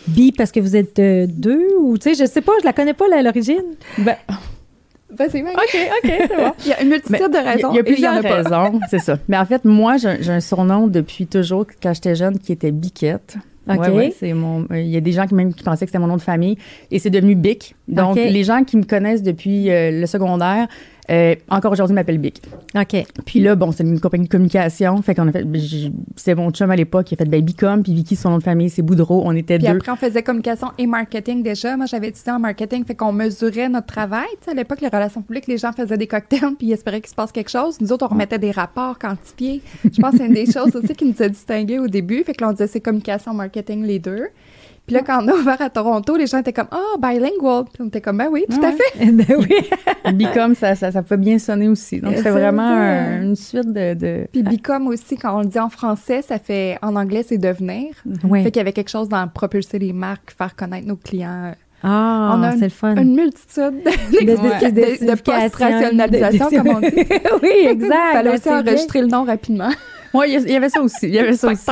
Bi 0.07 0.31
parce 0.31 0.51
que 0.51 0.59
vous 0.59 0.75
êtes 0.75 0.99
euh, 0.99 1.25
deux 1.27 1.65
ou, 1.81 1.97
tu 1.97 2.13
sais, 2.13 2.23
je 2.25 2.29
sais 2.29 2.41
pas, 2.41 2.51
je 2.61 2.65
la 2.65 2.73
connais 2.73 2.93
pas, 2.93 3.07
là, 3.07 3.17
à 3.17 3.21
l'origine. 3.23 3.63
Ben, 3.97 4.15
Vas-y. 5.09 5.41
OK, 5.43 5.49
OK, 5.53 6.01
c'est 6.03 6.35
bon. 6.35 6.51
Il 6.65 6.67
y 6.69 6.73
a 6.73 6.81
une 6.81 6.89
multitude 6.89 7.17
Mais 7.21 7.29
de 7.41 7.45
raisons. 7.45 7.71
Il 7.71 7.75
y 7.75 7.79
a 7.79 7.83
plusieurs 7.83 8.21
raisons, 8.21 8.79
c'est 8.89 8.99
ça. 8.99 9.17
Mais 9.27 9.37
en 9.37 9.45
fait, 9.45 9.63
moi, 9.65 9.97
j'ai 9.97 10.29
un 10.31 10.39
surnom 10.39 10.87
depuis 10.87 11.27
toujours, 11.27 11.65
quand 11.81 11.93
j'étais 11.93 12.15
jeune, 12.15 12.39
qui 12.39 12.51
était 12.51 12.71
Biquette. 12.71 13.37
OK. 13.67 13.79
Ouais, 13.79 13.89
ouais, 13.89 14.15
c'est 14.19 14.33
mon. 14.33 14.61
euh, 14.71 14.79
Il 14.79 14.89
y 14.89 14.97
a 14.97 15.01
des 15.01 15.11
gens 15.11 15.25
qui 15.25 15.33
même 15.33 15.51
qui 15.51 15.63
pensaient 15.63 15.85
que 15.85 15.89
c'était 15.89 15.97
mon 15.99 16.05
nom 16.05 16.17
de 16.17 16.21
famille 16.21 16.55
et 16.91 16.99
c'est 16.99 17.09
devenu 17.09 17.33
Bic. 17.33 17.75
Donc 17.87 18.15
les 18.15 18.43
gens 18.43 18.63
qui 18.63 18.77
me 18.77 18.83
connaissent 18.83 19.23
depuis 19.23 19.71
euh, 19.71 19.89
le 19.89 20.05
secondaire, 20.05 20.67
euh, 21.09 21.35
encore 21.49 21.71
aujourd'hui 21.71 21.93
m'appellent 21.93 22.17
Bic. 22.17 22.41
OK. 22.75 23.05
Puis 23.25 23.39
là, 23.39 23.55
bon, 23.55 23.71
c'est 23.71 23.83
une 23.83 23.99
compagnie 23.99 24.25
de 24.25 24.29
communication, 24.29 25.01
fait 25.01 25.13
qu'on 25.13 25.27
a 25.27 25.31
fait. 25.31 25.45
C'est 26.15 26.35
mon 26.35 26.49
chum 26.51 26.71
à 26.71 26.75
l'époque 26.75 27.05
qui 27.05 27.13
a 27.13 27.17
fait 27.17 27.25
ben, 27.25 27.41
Bicom, 27.41 27.83
puis 27.83 27.93
Vicky 27.93 28.15
son 28.15 28.31
nom 28.31 28.37
de 28.39 28.43
famille 28.43 28.69
c'est 28.69 28.81
Boudreau. 28.81 29.21
On 29.25 29.35
était 29.35 29.57
Puis 29.57 29.67
deux. 29.67 29.75
après, 29.75 29.91
on 29.91 29.95
faisait 29.95 30.23
communication 30.23 30.71
et 30.77 30.87
marketing 30.87 31.43
déjà. 31.43 31.77
Moi, 31.77 31.85
j'avais 31.85 32.07
étudié 32.07 32.31
en 32.31 32.39
marketing, 32.39 32.85
fait 32.85 32.95
qu'on 32.95 33.13
mesurait 33.13 33.69
notre 33.69 33.87
travail. 33.87 34.27
À 34.47 34.53
l'époque, 34.53 34.81
les 34.81 34.87
relations 34.87 35.21
publiques, 35.21 35.47
les 35.47 35.57
gens 35.57 35.71
faisaient 35.71 35.97
des 35.97 36.07
cocktails 36.07 36.55
puis 36.57 36.67
ils 36.67 36.73
espéraient 36.73 37.01
qu'il 37.01 37.09
se 37.09 37.15
passe 37.15 37.31
quelque 37.31 37.51
chose. 37.51 37.79
Nous 37.81 37.91
autres, 37.91 38.05
on 38.05 38.09
remettait 38.09 38.39
des 38.39 38.51
rapports 38.51 38.97
quantifiés. 38.97 39.61
Je 39.83 40.01
pense 40.01 40.11
que 40.11 40.17
c'est 40.17 40.25
une 40.27 40.33
des 40.33 40.45
choses 40.51 40.75
aussi 40.75 40.95
qui 40.95 41.05
nous 41.05 41.21
a 41.21 41.29
distingués 41.29 41.79
au 41.79 41.87
début. 41.87 42.23
Fait 42.23 42.33
que 42.33 42.43
là, 42.43 42.49
on 42.49 42.53
disait 42.53 42.67
c'est 42.67 42.81
communication, 42.81 43.33
marketing, 43.33 43.83
les 43.83 43.99
deux. 43.99 44.27
Puis 44.85 44.95
là, 44.95 45.01
quand 45.05 45.23
on 45.23 45.27
a 45.29 45.33
ouvert 45.33 45.59
à 45.61 45.69
Toronto, 45.71 46.15
les 46.15 46.27
gens 46.27 46.37
étaient 46.37 46.53
comme, 46.53 46.67
oh, 46.71 46.97
bilingual. 46.99 47.63
Puis 47.73 47.81
on 47.81 47.87
était 47.87 48.01
comme, 48.01 48.17
ben 48.17 48.27
oui, 48.31 48.45
tout 48.49 48.63
à 48.63 48.71
fait. 48.71 49.05
Ben 49.11 49.35
oui. 49.39 49.55
Bicom, 50.13 50.53
ça, 50.53 50.75
ça, 50.75 50.91
ça 50.91 51.01
peut 51.01 51.17
bien 51.17 51.39
sonner 51.39 51.67
aussi. 51.67 51.99
Donc, 51.99 52.13
c'est 52.21 52.29
vraiment 52.29 52.61
un- 52.69 53.23
une 53.23 53.35
suite 53.35 53.73
de... 53.73 53.93
de... 53.95 54.27
Puis 54.31 54.43
Bicom 54.43 54.87
aussi, 54.87 55.17
quand 55.17 55.37
on 55.37 55.41
le 55.41 55.47
dit 55.47 55.59
en 55.59 55.69
français, 55.69 56.21
ça 56.21 56.37
fait, 56.37 56.77
en 56.83 56.95
anglais, 56.95 57.23
c'est 57.27 57.39
devenir. 57.39 57.87
Oui. 58.23 58.43
Fait 58.43 58.51
qu'il 58.51 58.59
y 58.59 58.61
avait 58.61 58.73
quelque 58.73 58.91
chose 58.91 59.09
dans 59.09 59.27
propulser 59.27 59.79
les 59.79 59.91
marques, 59.93 60.33
faire 60.37 60.55
connaître 60.55 60.87
nos 60.87 60.95
clients. 60.97 61.53
Ah, 61.83 62.33
On 62.37 62.43
a 62.43 62.51
c'est 62.53 62.61
le 62.65 62.69
fun. 62.69 62.95
Une 62.95 63.15
multitude 63.15 63.83
de, 63.83 64.69
de- 64.69 65.05
de, 65.05 65.21
post-rationalisation, 65.21 66.49
comme 66.49 66.67
on 66.69 66.79
dit. 66.79 66.87
oui, 67.43 67.67
exact. 67.69 68.11
Fallait 68.13 68.29
Ben, 68.29 68.35
aussi 68.35 68.43
bien. 68.49 68.59
enregistrer 68.59 69.01
le 69.01 69.07
nom 69.07 69.23
rapidement. 69.23 69.69
Oui, 70.13 70.27
il 70.29 70.41
il 70.45 70.51
y 70.51 70.55
avait 70.55 70.69
ça 70.69 70.81
aussi. 70.81 71.07
Il 71.07 71.13
y 71.13 71.19
avait 71.19 71.35
ça 71.35 71.47
aussi. 71.51 71.65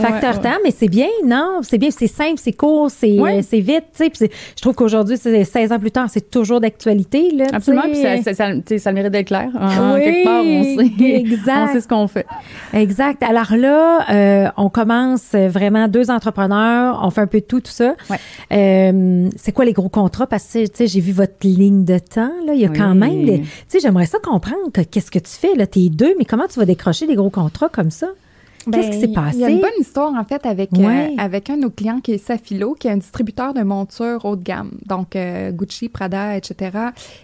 Facteur 0.00 0.40
temps. 0.40 0.50
Ouais, 0.50 0.56
mais 0.64 0.70
c'est 0.70 0.88
bien, 0.88 1.08
non? 1.24 1.60
C'est 1.62 1.78
bien, 1.78 1.90
c'est 1.90 2.06
simple, 2.06 2.36
c'est 2.38 2.52
court, 2.52 2.90
c'est 2.90 3.18
Ouais. 3.18 3.38
euh, 3.38 3.56
vite, 3.60 3.84
tu 3.96 4.04
sais. 4.04 4.10
puis 4.10 4.28
Je 4.56 4.62
trouve 4.62 4.74
qu'aujourd'hui, 4.74 5.16
c'est 5.16 5.44
16 5.44 5.72
ans 5.72 5.78
plus 5.78 5.90
tard, 5.90 6.08
c'est 6.10 6.30
toujours 6.30 6.60
d'actualité, 6.60 7.30
là. 7.34 7.46
tu 7.48 7.54
Absolument, 7.54 7.82
puis 7.84 7.96
ça, 8.02 8.22
ça, 8.22 8.34
ça, 8.34 8.52
tu 8.54 8.62
sais, 8.66 8.78
ça 8.78 8.90
le 8.90 8.94
mérite 8.96 9.12
d'être 9.12 9.26
clair. 9.28 9.48
En, 9.58 9.66
en 9.66 9.94
Oui, 9.94 10.02
quelque 10.02 10.24
part, 10.24 10.42
on 10.44 10.62
sait, 10.98 11.04
exact. 11.20 11.68
on 11.70 11.72
sait 11.72 11.80
ce 11.80 11.88
qu'on 11.88 12.08
fait. 12.08 12.26
Exact. 12.72 13.22
Alors 13.22 13.54
là, 13.56 14.10
euh, 14.10 14.48
on 14.56 14.68
commence 14.70 15.34
vraiment 15.34 15.88
deux 15.88 16.10
entrepreneurs, 16.10 17.00
on 17.02 17.10
fait 17.10 17.20
un 17.22 17.26
peu 17.26 17.40
de 17.40 17.44
tout, 17.44 17.60
tout 17.60 17.70
ça. 17.70 17.94
Ouais. 18.10 18.16
Euh, 18.52 19.28
c'est 19.36 19.52
quoi 19.52 19.64
les 19.64 19.72
gros 19.72 19.88
contrats? 19.88 20.26
Parce 20.26 20.44
que, 20.52 20.64
tu 20.66 20.70
sais, 20.74 20.86
j'ai 20.86 21.00
vu 21.00 21.12
votre 21.12 21.34
ligne 21.44 21.84
de 21.84 21.98
temps, 21.98 22.32
là. 22.46 22.54
Il 22.54 22.60
y 22.60 22.64
a 22.66 22.68
Oui. 22.70 22.76
quand 22.78 22.94
même 22.94 23.24
des... 23.24 23.40
Tu 23.40 23.46
sais, 23.68 23.80
j'aimerais 23.80 24.06
ça 24.06 24.18
comprendre 24.22 24.70
que 24.72 24.80
qu'est-ce 24.82 25.10
que 25.10 25.18
tu 25.18 25.30
fais, 25.32 25.54
là. 25.56 25.66
T'es 25.66 25.88
deux, 25.90 26.14
mais 26.18 26.24
comment 26.24 26.46
tu 26.52 26.58
vas 26.58 26.64
décrocher 26.64 27.06
des 27.06 27.14
gros 27.14 27.30
contrats 27.30 27.68
comme 27.68 27.90
ça? 27.90 28.08
Qu'est-ce 28.70 28.90
qui 28.90 29.00
s'est 29.00 29.06
Ben, 29.08 29.14
passé? 29.14 29.36
Il 29.36 29.40
y 29.40 29.44
a 29.44 29.48
une 29.50 29.60
bonne 29.60 29.70
histoire, 29.80 30.12
en 30.14 30.24
fait, 30.24 30.44
avec, 30.46 30.70
Ouais. 30.72 31.10
euh, 31.18 31.22
avec 31.22 31.50
un 31.50 31.56
de 31.56 31.62
nos 31.62 31.70
clients 31.70 32.00
qui 32.00 32.12
est 32.12 32.18
Safilo, 32.18 32.74
qui 32.74 32.88
est 32.88 32.90
un 32.92 32.96
distributeur 32.98 33.54
de 33.54 33.62
montures 33.62 34.24
haut 34.24 34.36
de 34.36 34.42
gamme. 34.42 34.72
Donc, 34.86 35.16
euh, 35.16 35.50
Gucci, 35.50 35.88
Prada, 35.88 36.36
etc. 36.36 36.78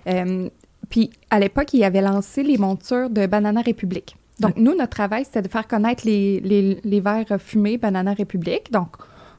Euh, 0.08 0.48
puis, 0.88 1.10
à 1.30 1.38
l'époque, 1.38 1.72
il 1.74 1.84
avait 1.84 2.00
lancé 2.00 2.42
les 2.42 2.58
montures 2.58 3.10
de 3.10 3.26
Banana 3.26 3.60
République. 3.60 4.16
Donc, 4.40 4.56
nous, 4.56 4.74
notre 4.76 4.90
travail, 4.90 5.24
c'était 5.24 5.42
de 5.42 5.48
faire 5.48 5.66
connaître 5.66 6.04
les, 6.06 6.40
les, 6.40 6.78
les 6.84 7.00
verres 7.00 7.38
fumés 7.38 7.76
Banana 7.76 8.12
République. 8.12 8.70
Donc, 8.72 8.88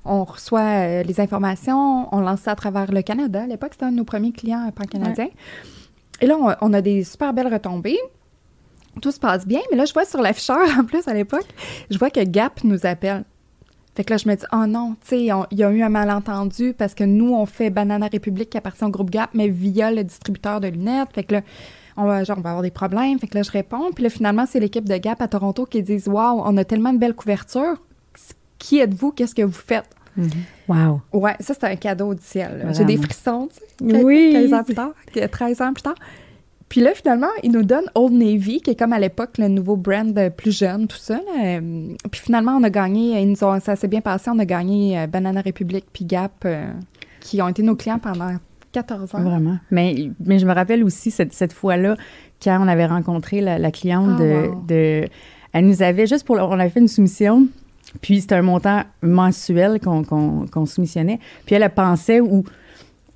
on 0.06 0.24
reçoit 0.26 1.04
les 1.04 1.20
informations, 1.22 2.14
on 2.14 2.20
lance 2.22 2.42
ça 2.42 2.52
à 2.52 2.56
travers 2.56 2.92
le 2.92 3.02
Canada. 3.02 3.44
À 3.44 3.48
l'époque, 3.48 3.72
c'était 3.74 3.86
un 3.86 3.92
de 3.92 3.98
nos 3.98 4.04
premiers 4.04 4.32
clients 4.32 4.70
pan-canadiens. 4.76 5.30
Et 6.22 6.28
là, 6.28 6.36
on, 6.40 6.54
on 6.62 6.74
a 6.74 6.82
des 6.82 7.04
super 7.04 7.34
belles 7.34 7.52
retombées. 7.52 7.98
Tout 9.02 9.12
se 9.12 9.20
passe 9.20 9.46
bien, 9.48 9.62
mais 9.72 9.78
là, 9.78 9.86
je 9.86 9.94
vois 9.94 10.06
sur 10.06 10.22
l'afficheur, 10.22 10.60
en 10.80 10.84
plus, 10.84 11.08
à 11.08 11.14
l'époque, 11.14 11.48
je 11.90 11.98
vois 11.98 12.10
que 12.10 12.24
Gap 12.24 12.64
nous 12.64 12.86
appelle. 12.86 13.24
Fait 13.96 14.04
que 14.04 14.14
là, 14.14 14.18
je 14.18 14.30
me 14.30 14.36
dis, 14.36 14.46
oh 14.54 14.66
non, 14.66 14.96
tu 15.02 15.08
sais, 15.10 15.20
il 15.22 15.58
y 15.58 15.64
a 15.64 15.72
eu 15.72 15.82
un 15.82 15.90
malentendu 15.90 16.74
parce 16.78 16.94
que 16.94 17.04
nous, 17.04 17.34
on 17.34 17.46
fait 17.46 17.70
Banana 17.70 18.08
République 18.08 18.50
qui 18.50 18.58
appartient 18.58 18.84
au 18.86 18.90
groupe 18.90 19.10
Gap, 19.10 19.32
mais 19.34 19.50
via 19.50 19.92
le 19.92 20.04
distributeur 20.04 20.62
de 20.62 20.68
lunettes. 20.70 21.10
Fait 21.14 21.24
que 21.24 21.36
là, 21.36 21.42
on 21.98 22.06
va, 22.06 22.24
genre, 22.24 22.38
on 22.38 22.42
va 22.42 22.52
avoir 22.52 22.64
des 22.64 22.72
problèmes. 22.72 23.20
Fait 23.20 23.28
que 23.28 23.36
là, 23.36 23.44
je 23.44 23.52
réponds. 23.52 23.92
Puis 23.94 24.04
là, 24.06 24.10
finalement, 24.10 24.46
c'est 24.48 24.62
l'équipe 24.62 24.88
de 24.88 24.96
Gap 24.96 25.22
à 25.22 25.28
Toronto 25.28 25.66
qui 25.66 25.84
disent, 25.84 26.08
waouh, 26.08 26.42
on 26.46 26.56
a 26.56 26.64
tellement 26.64 26.94
de 26.94 26.98
belles 26.98 27.16
couvertures. 27.16 27.76
Qui 28.58 28.80
êtes-vous? 28.80 29.12
Qu'est-ce 29.12 29.36
que 29.36 29.42
vous 29.42 29.52
faites? 29.52 29.90
Wow. 30.68 31.02
Ouais, 31.14 31.36
ça, 31.40 31.54
c'est 31.54 31.64
un 31.66 31.76
cadeau 31.76 32.14
du 32.14 32.24
ciel. 32.24 32.68
J'ai 32.74 32.86
des 32.86 32.98
frissons, 32.98 33.50
tu 33.80 33.90
sais, 33.90 34.04
Oui. 34.04 34.32
15 34.34 34.54
ans 34.54 34.64
plus 34.64 34.76
tard, 34.76 34.92
13 35.32 35.62
ans 35.62 35.74
plus 35.74 35.84
tard. 35.84 35.96
Puis 36.70 36.82
là, 36.82 36.92
finalement, 36.94 37.28
ils 37.44 37.52
nous 37.52 37.64
donnent 37.64 37.90
Old 37.96 38.14
Navy, 38.14 38.62
qui 38.62 38.70
est 38.72 38.76
comme 38.80 38.94
à 38.94 39.00
l'époque 39.00 39.38
le 39.40 39.48
nouveau 39.48 39.76
brand 39.76 40.16
euh, 40.18 40.30
plus 40.30 40.56
jeune, 40.58 40.88
tout 40.88 40.98
ça. 40.98 41.16
là. 41.16 41.44
Euh, 41.58 41.88
Puis 42.12 42.22
finalement, 42.22 42.54
on 42.60 42.64
a 42.64 42.70
gagné, 42.70 43.20
ils 43.22 43.30
nous 43.30 43.44
ont, 43.44 43.60
ça 43.60 43.76
s'est 43.76 43.88
bien 43.88 44.02
passé, 44.02 44.30
on 44.34 44.38
a 44.40 44.46
gagné 44.46 45.00
euh, 45.00 45.08
Banana 45.08 45.42
Republic 45.44 45.86
puis 45.92 46.06
Gap, 46.06 46.32
euh, 46.46 46.72
qui 47.22 47.42
ont 47.42 47.48
été 47.48 47.64
nos 47.64 47.76
clients 47.76 47.98
pendant 48.00 48.34
14 48.72 49.16
ans. 49.16 49.22
Vraiment. 49.24 49.58
Mais, 49.72 50.12
mais 50.24 50.38
je 50.38 50.46
me 50.46 50.54
rappelle 50.54 50.84
aussi 50.84 51.10
cette, 51.10 51.34
cette 51.34 51.54
fois-là, 51.54 51.96
quand 52.42 52.60
on 52.64 52.68
avait 52.68 52.86
rencontré 52.86 53.42
la, 53.42 53.58
la 53.58 53.72
cliente 53.72 54.12
Ah, 54.20 54.22
de, 54.24 54.48
wow. 54.48 54.64
de- 54.68 55.08
Elle 55.54 55.66
nous 55.66 55.82
avait, 55.82 56.06
juste 56.06 56.24
pour. 56.26 56.36
On 56.38 56.60
avait 56.60 56.70
fait 56.70 56.80
une 56.80 56.88
soumission, 56.88 57.48
puis 58.02 58.22
c'était 58.22 58.36
un 58.36 58.44
montant 58.44 58.84
mensuel 59.02 59.80
qu'on 59.82 60.66
soumissionnait. 60.68 61.20
Puis 61.48 61.56
elle, 61.56 61.64
elle 61.64 61.72
pensait, 61.74 62.20
ou. 62.22 62.44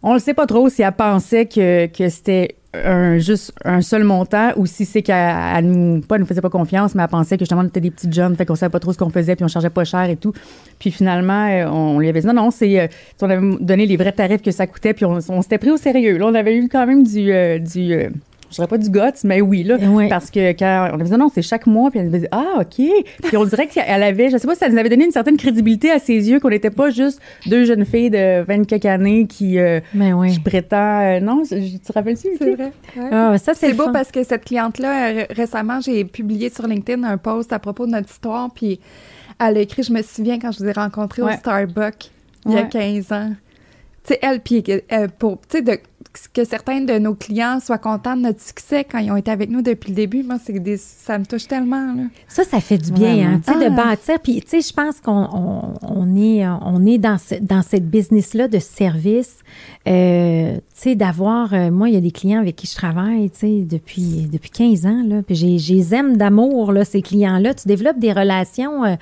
On 0.01 0.15
ne 0.15 0.19
sait 0.19 0.33
pas 0.33 0.47
trop 0.47 0.67
si 0.69 0.81
elle 0.81 0.91
pensait 0.91 1.45
que, 1.45 1.85
que 1.85 2.09
c'était 2.09 2.55
un, 2.73 3.17
juste 3.19 3.53
un 3.65 3.81
seul 3.81 4.03
montant 4.03 4.51
ou 4.55 4.65
si 4.65 4.85
c'est 4.85 5.01
qu'elle 5.01 5.35
elle 5.55 5.65
nous, 5.65 6.01
pas, 6.01 6.17
nous 6.17 6.25
faisait 6.25 6.41
pas 6.41 6.49
confiance, 6.49 6.95
mais 6.95 7.03
elle 7.03 7.09
pensait 7.09 7.37
que 7.37 7.41
justement, 7.41 7.61
on 7.61 7.67
était 7.67 7.81
des 7.81 7.91
petites 7.91 8.13
jeunes, 8.13 8.35
fait 8.35 8.45
qu'on 8.45 8.55
savait 8.55 8.71
pas 8.71 8.79
trop 8.79 8.93
ce 8.93 8.97
qu'on 8.97 9.09
faisait, 9.09 9.35
puis 9.35 9.45
on 9.45 9.47
chargeait 9.47 9.69
pas 9.69 9.83
cher 9.83 10.03
et 10.09 10.15
tout. 10.15 10.33
Puis 10.79 10.91
finalement, 10.91 11.47
euh, 11.47 11.65
on 11.67 11.99
lui 11.99 12.09
avait 12.09 12.21
dit 12.21 12.27
non, 12.27 12.33
non, 12.33 12.51
c'est. 12.51 12.79
euh, 12.79 12.87
on 13.21 13.29
avait 13.29 13.57
donné 13.59 13.85
les 13.85 13.97
vrais 13.97 14.11
tarifs 14.11 14.41
que 14.41 14.51
ça 14.51 14.67
coûtait, 14.67 14.93
puis 14.93 15.05
on, 15.05 15.41
s'était 15.41 15.57
pris 15.57 15.71
au 15.71 15.77
sérieux. 15.77 16.17
Là, 16.17 16.25
on 16.27 16.35
avait 16.35 16.55
eu 16.57 16.67
quand 16.69 16.85
même 16.87 17.03
du. 17.03 17.31
euh, 17.31 17.59
du 17.59 18.09
je 18.53 18.57
dirais 18.57 18.67
pas 18.67 18.77
du 18.77 18.89
guts, 18.89 18.99
mais 19.23 19.41
oui, 19.41 19.63
là. 19.63 19.77
Ouais. 19.77 20.07
Parce 20.07 20.29
que 20.29 20.51
quand 20.51 20.89
on 20.91 20.95
avait 20.95 21.05
dit 21.09 21.11
non, 21.11 21.29
c'est 21.33 21.41
chaque 21.41 21.65
mois, 21.65 21.89
puis 21.89 21.99
elle 21.99 22.05
nous 22.07 22.11
avait 22.15 22.21
dit 22.21 22.27
ah, 22.31 22.59
OK. 22.61 22.87
Puis 23.23 23.35
on 23.37 23.45
dirait 23.45 23.67
qu'elle 23.67 24.03
avait, 24.03 24.29
je 24.29 24.37
sais 24.37 24.45
pas 24.47 24.53
si 24.53 24.59
ça 24.59 24.69
nous 24.69 24.77
avait 24.77 24.89
donné 24.89 25.05
une 25.05 25.11
certaine 25.11 25.37
crédibilité 25.37 25.89
à 25.91 25.97
ses 25.99 26.29
yeux, 26.29 26.39
qu'on 26.39 26.49
n'était 26.49 26.69
pas 26.69 26.89
juste 26.91 27.19
deux 27.47 27.65
jeunes 27.65 27.85
filles 27.85 28.11
de 28.11 28.43
20 28.43 28.65
quelques 28.67 28.85
années 28.85 29.25
qui, 29.27 29.57
euh, 29.59 29.79
oui. 29.95 30.31
qui 30.33 30.39
prétendent. 30.39 30.73
euh, 31.03 31.19
non, 31.19 31.43
je- 31.49 31.55
tu 31.55 31.79
te 31.79 31.91
rappelles-tu? 31.91 32.27
C'est 32.37 32.55
vrai. 32.55 32.71
ouais. 32.97 33.09
Ah, 33.11 33.37
ça, 33.37 33.53
c'est 33.55 33.73
beau 33.73 33.85
fun. 33.85 33.91
parce 33.91 34.11
que 34.11 34.23
cette 34.23 34.45
cliente-là, 34.45 35.09
euh, 35.09 35.25
récemment, 35.31 35.79
j'ai 35.81 36.05
publié 36.05 36.49
sur 36.49 36.67
LinkedIn 36.67 37.03
un 37.03 37.17
post 37.17 37.51
à 37.53 37.59
propos 37.59 37.85
de 37.87 37.91
notre 37.91 38.09
histoire, 38.09 38.51
puis 38.53 38.79
elle 39.39 39.57
a 39.57 39.61
écrit, 39.61 39.83
je 39.83 39.91
me 39.91 40.01
souviens 40.03 40.37
quand 40.39 40.51
je 40.51 40.59
vous 40.59 40.65
ai 40.69 40.71
rencontré 40.73 41.21
Ouais. 41.23 41.33
au 41.33 41.37
Starbucks 41.37 42.11
il 42.45 42.51
y 42.51 42.55
a 42.57 42.61
Ouais. 42.61 42.69
15 42.69 43.11
ans. 43.11 43.31
Tu 44.05 44.13
sais, 44.13 44.19
elle, 44.21 44.41
puis 44.41 44.61
euh, 44.91 45.07
pour, 45.17 45.39
tu 45.47 45.57
sais, 45.57 45.61
de- 45.61 45.79
que 46.33 46.45
certains 46.45 46.81
de 46.81 46.97
nos 46.99 47.15
clients 47.15 47.59
soient 47.59 47.77
contents 47.77 48.15
de 48.15 48.21
notre 48.21 48.41
succès 48.41 48.83
quand 48.83 48.99
ils 48.99 49.11
ont 49.11 49.15
été 49.15 49.31
avec 49.31 49.49
nous 49.49 49.61
depuis 49.61 49.89
le 49.89 49.95
début, 49.95 50.23
moi, 50.23 50.37
c'est 50.43 50.59
des, 50.59 50.77
ça 50.77 51.17
me 51.17 51.25
touche 51.25 51.47
tellement, 51.47 51.93
là. 51.93 52.03
Ça, 52.27 52.43
ça 52.43 52.59
fait 52.59 52.77
du 52.77 52.91
bien, 52.91 53.15
Vraiment. 53.15 53.35
hein, 53.35 53.41
tu 53.45 53.51
sais, 53.53 53.59
de 53.59 53.65
Ah. 53.65 53.69
bâtir. 53.85 54.19
Puis, 54.21 54.41
tu 54.41 54.49
sais, 54.49 54.61
je 54.61 54.73
pense 54.73 54.99
qu'on 54.99 55.27
on, 55.33 55.73
on 55.81 56.15
est, 56.15 56.45
on 56.47 56.85
est 56.85 56.97
dans, 56.99 57.17
ce, 57.17 57.35
dans 57.35 57.61
cette 57.63 57.89
business-là 57.89 58.47
de 58.47 58.59
service. 58.59 59.37
Euh, 59.87 60.57
sais, 60.83 60.95
d'avoir... 60.95 61.53
euh, 61.53 61.71
moi, 61.71 61.89
il 61.89 61.95
y 61.95 61.97
a 61.97 62.01
des 62.01 62.11
clients 62.11 62.39
avec 62.39 62.55
qui 62.55 62.67
je 62.67 62.75
travaille, 62.75 63.29
tu 63.29 63.39
sais, 63.39 63.65
depuis, 63.69 64.27
depuis 64.31 64.49
15 64.49 64.85
ans, 64.85 65.03
là. 65.07 65.21
Puis, 65.25 65.35
j'ai- 65.35 65.57
les 65.73 65.95
aime 65.95 66.17
d'amour, 66.17 66.71
là, 66.71 66.85
ces 66.85 67.01
clients-là. 67.01 67.53
Tu 67.53 67.67
développes 67.67 67.99
des 67.99 68.11
relations. 68.13 68.83
euh, 68.85 68.95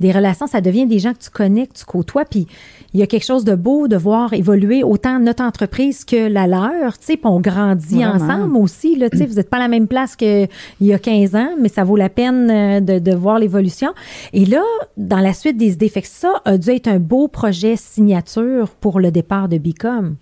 des 0.00 0.12
relations, 0.12 0.46
ça 0.46 0.60
devient 0.60 0.86
des 0.86 0.98
gens 0.98 1.12
que 1.12 1.18
tu 1.18 1.30
connais, 1.30 1.66
que 1.66 1.74
tu 1.74 1.84
côtoies. 1.84 2.24
Puis, 2.24 2.46
il 2.94 3.00
y 3.00 3.02
a 3.02 3.06
quelque 3.06 3.24
chose 3.24 3.44
de 3.44 3.54
beau 3.54 3.88
de 3.88 3.96
voir 3.96 4.32
évoluer 4.32 4.82
autant 4.82 5.18
notre 5.18 5.42
entreprise 5.42 6.04
que 6.04 6.28
la 6.28 6.46
leur, 6.46 6.98
tu 6.98 7.04
sais, 7.06 7.16
puis 7.16 7.26
on 7.26 7.40
grandit 7.40 7.96
Vraiment. 8.02 8.14
ensemble 8.24 8.56
aussi, 8.56 8.96
là, 8.96 9.10
tu 9.10 9.18
sais, 9.18 9.26
vous 9.26 9.34
n'êtes 9.34 9.50
pas 9.50 9.56
à 9.58 9.60
la 9.60 9.68
même 9.68 9.86
place 9.88 10.16
qu'il 10.16 10.48
y 10.80 10.92
a 10.92 10.98
15 10.98 11.34
ans, 11.36 11.50
mais 11.60 11.68
ça 11.68 11.84
vaut 11.84 11.96
la 11.96 12.08
peine 12.08 12.50
euh, 12.50 12.80
de, 12.80 12.98
de 12.98 13.14
voir 13.14 13.38
l'évolution. 13.38 13.90
Et 14.32 14.44
là, 14.46 14.62
dans 14.96 15.20
la 15.20 15.32
suite 15.32 15.56
des 15.56 15.72
idées, 15.74 15.88
fait 15.88 16.02
que 16.02 16.08
ça 16.08 16.32
a 16.44 16.56
dû 16.58 16.70
être 16.70 16.88
un 16.88 16.98
beau 16.98 17.28
projet 17.28 17.76
signature 17.76 18.68
pour 18.80 19.00
le 19.00 19.10
départ 19.10 19.48
de 19.48 19.58
Bicom. 19.58 20.16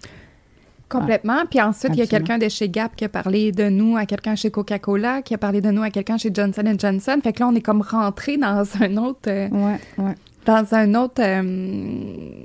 Complètement. 0.89 1.45
Puis 1.51 1.61
ensuite, 1.61 1.93
il 1.95 1.99
y 1.99 2.03
a 2.03 2.07
quelqu'un 2.07 2.39
de 2.39 2.49
chez 2.49 2.69
Gap 2.69 2.95
qui 2.95 3.05
a 3.05 3.09
parlé 3.09 3.53
de 3.53 3.69
nous 3.69 3.97
à 3.97 4.07
quelqu'un 4.07 4.37
chez 4.37 4.51
Coca-Cola, 4.51 5.23
qui 5.23 5.35
a 5.35 5.39
parlé 5.39 5.61
de 5.61 5.71
nous 5.71 5.83
à 5.83 5.91
quelqu'un 5.91 6.19
chez 6.19 6.31
Johnson 6.33 6.63
Johnson. 6.79 7.19
Fait 7.23 7.33
que 7.33 7.41
là, 7.41 7.49
on 7.49 7.55
est 7.55 7.61
comme 7.63 7.83
rentré 7.83 8.37
dans 8.37 8.65
un 8.81 8.97
autre, 8.97 9.29
euh, 9.29 9.49
Ouais, 9.49 9.79
ouais. 9.99 10.15
dans 10.47 10.75
un 10.75 10.95
autre 10.95 11.21
euh, 11.23 12.45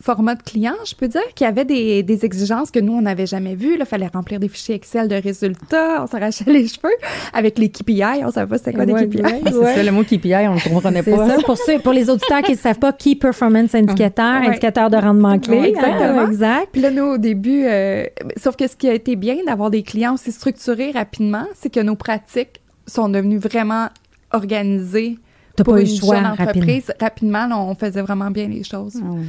format 0.00 0.36
de 0.36 0.42
client, 0.42 0.74
je 0.88 0.94
peux 0.94 1.08
dire, 1.08 1.20
qui 1.34 1.44
avait 1.44 1.64
des, 1.64 2.02
des 2.04 2.24
exigences 2.24 2.70
que 2.70 2.78
nous, 2.78 2.92
on 2.92 3.00
n'avait 3.02 3.26
jamais 3.26 3.56
vues. 3.56 3.76
Il 3.78 3.84
fallait 3.84 4.06
remplir 4.06 4.38
des 4.38 4.48
fichiers 4.48 4.76
Excel 4.76 5.08
de 5.08 5.16
résultats, 5.16 6.02
on 6.02 6.06
s'arrachait 6.06 6.44
les 6.52 6.68
cheveux. 6.68 6.94
Avec 7.32 7.58
les 7.58 7.68
KPI, 7.68 8.22
on 8.24 8.30
savait 8.30 8.46
pas 8.48 8.58
c'était 8.58 8.72
quoi 8.74 8.84
Ouais, 8.84 9.06
des 9.06 9.08
KPI. 9.18 9.22
ouais, 9.22 9.40
C'est 9.46 9.74
ça, 9.74 9.82
le 9.82 9.90
mot 9.90 10.04
KPI, 10.04 10.34
on 10.48 10.54
ne 10.54 10.60
le 10.64 10.70
comprenait 10.70 11.02
C'est 11.02 11.10
pas. 11.16 11.28
ça, 11.28 11.36
pour, 11.44 11.58
ceux, 11.58 11.78
pour 11.80 11.92
les 11.92 12.08
auditeurs 12.10 12.42
qui 12.42 12.52
ne 12.52 12.56
savent 12.56 12.78
pas, 12.78 12.92
Key 12.92 13.16
Performance 13.16 13.74
Indicator, 13.74 14.40
Ouais. 14.40 14.48
indicateur 14.48 14.88
de 14.90 14.96
rendement 14.96 15.38
clé. 15.38 15.58
Ouais, 15.58 15.68
exactement. 15.70 16.20
hein, 16.20 16.26
exact. 16.30 16.68
Puis 16.72 16.80
là, 16.80 16.90
nous, 16.90 17.04
au 17.04 17.18
début, 17.18 17.64
euh, 17.64 18.04
sauf 18.36 18.54
que 18.56 18.68
ce 18.68 18.76
qui 18.76 18.88
a 18.88 18.94
été 18.94 19.16
bien 19.16 19.36
d'avoir 19.46 19.70
des 19.70 19.82
clients 19.82 20.14
aussi 20.14 20.30
structurés 20.32 20.92
rapidement, 20.92 21.46
c'est 21.56 21.70
que 21.72 21.80
nos 21.80 21.96
pratiques 21.96 22.60
sont 22.86 23.08
devenues 23.08 23.38
vraiment 23.38 23.88
organisées 24.32 25.18
T'as 25.56 25.64
pour 25.64 25.74
pas 25.74 25.80
eu 25.80 25.86
une 25.86 25.96
choix 25.96 26.14
jeune 26.16 26.24
rapidement. 26.26 26.50
entreprise. 26.50 26.92
Rapidement, 27.00 27.46
là, 27.48 27.58
on 27.58 27.74
faisait 27.74 28.02
vraiment 28.02 28.30
bien 28.30 28.46
les 28.46 28.62
choses. 28.62 28.94
Ah 29.02 29.10
ouais. 29.10 29.22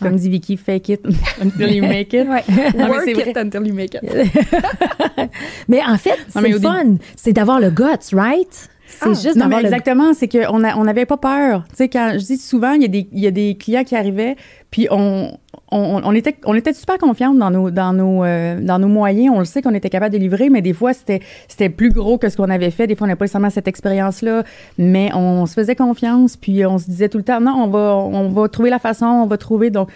Comme 0.00 0.16
dit 0.16 0.28
Vicky, 0.28 0.56
fake 0.56 0.88
it 0.88 1.00
until 1.40 1.72
you 1.74 1.82
make 1.82 2.12
it. 2.12 2.26
Ouais. 2.28 2.44
mais 2.48 2.88
Work 2.88 3.04
c'est 3.04 3.30
it 3.30 3.36
until 3.36 3.66
you 3.66 3.74
make 3.74 3.94
it. 3.94 4.02
Mais 5.68 5.80
en 5.86 5.96
fait, 5.98 6.18
c'est 6.28 6.40
mais 6.40 6.52
fun. 6.52 6.96
C'est 7.16 7.32
d'avoir 7.32 7.60
le 7.60 7.70
guts, 7.70 8.14
right? 8.14 8.68
C'est 9.00 9.08
Ah, 9.10 9.12
juste 9.12 9.36
Non, 9.36 9.46
mais 9.46 9.60
exactement, 9.60 10.12
c'est 10.14 10.28
qu'on 10.28 10.64
on 10.64 10.84
n'avait 10.84 11.06
pas 11.06 11.16
peur. 11.16 11.64
Tu 11.70 11.76
sais, 11.76 11.88
quand 11.88 12.12
je 12.14 12.24
dis 12.24 12.36
souvent, 12.36 12.72
il 12.72 12.82
y, 12.82 12.84
a 12.84 12.88
des, 12.88 13.08
il 13.12 13.20
y 13.20 13.26
a 13.26 13.30
des 13.30 13.56
clients 13.56 13.84
qui 13.84 13.94
arrivaient, 13.96 14.36
Puis 14.70 14.88
on, 14.90 15.30
on, 15.70 16.00
on 16.04 16.12
était, 16.14 16.36
on 16.44 16.54
était 16.54 16.72
super 16.72 16.98
confiante 16.98 17.38
dans 17.38 17.50
nos, 17.50 17.70
dans 17.70 17.92
nos, 17.92 18.24
euh, 18.24 18.60
dans 18.60 18.78
nos 18.78 18.88
moyens. 18.88 19.34
On 19.34 19.38
le 19.38 19.44
sait 19.44 19.62
qu'on 19.62 19.74
était 19.74 19.88
capable 19.90 20.12
de 20.14 20.18
livrer, 20.18 20.50
mais 20.50 20.62
des 20.62 20.72
fois, 20.72 20.92
c'était, 20.92 21.20
c'était 21.46 21.68
plus 21.70 21.90
gros 21.90 22.18
que 22.18 22.28
ce 22.28 22.36
qu'on 22.36 22.50
avait 22.50 22.70
fait. 22.70 22.86
Des 22.86 22.94
fois, 22.96 23.06
on 23.06 23.08
n'avait 23.08 23.16
pas 23.18 23.24
nécessairement 23.24 23.50
cette 23.50 23.68
expérience-là, 23.68 24.42
mais 24.78 25.10
on 25.14 25.46
se 25.46 25.54
faisait 25.54 25.76
confiance, 25.76 26.36
puis 26.36 26.66
on 26.66 26.78
se 26.78 26.86
disait 26.86 27.08
tout 27.08 27.18
le 27.18 27.24
temps, 27.24 27.40
non, 27.40 27.52
on 27.56 27.68
va, 27.68 27.96
on 27.96 28.28
va 28.28 28.48
trouver 28.48 28.70
la 28.70 28.78
façon, 28.78 29.06
on 29.06 29.26
va 29.26 29.38
trouver. 29.38 29.70
Donc, 29.70 29.88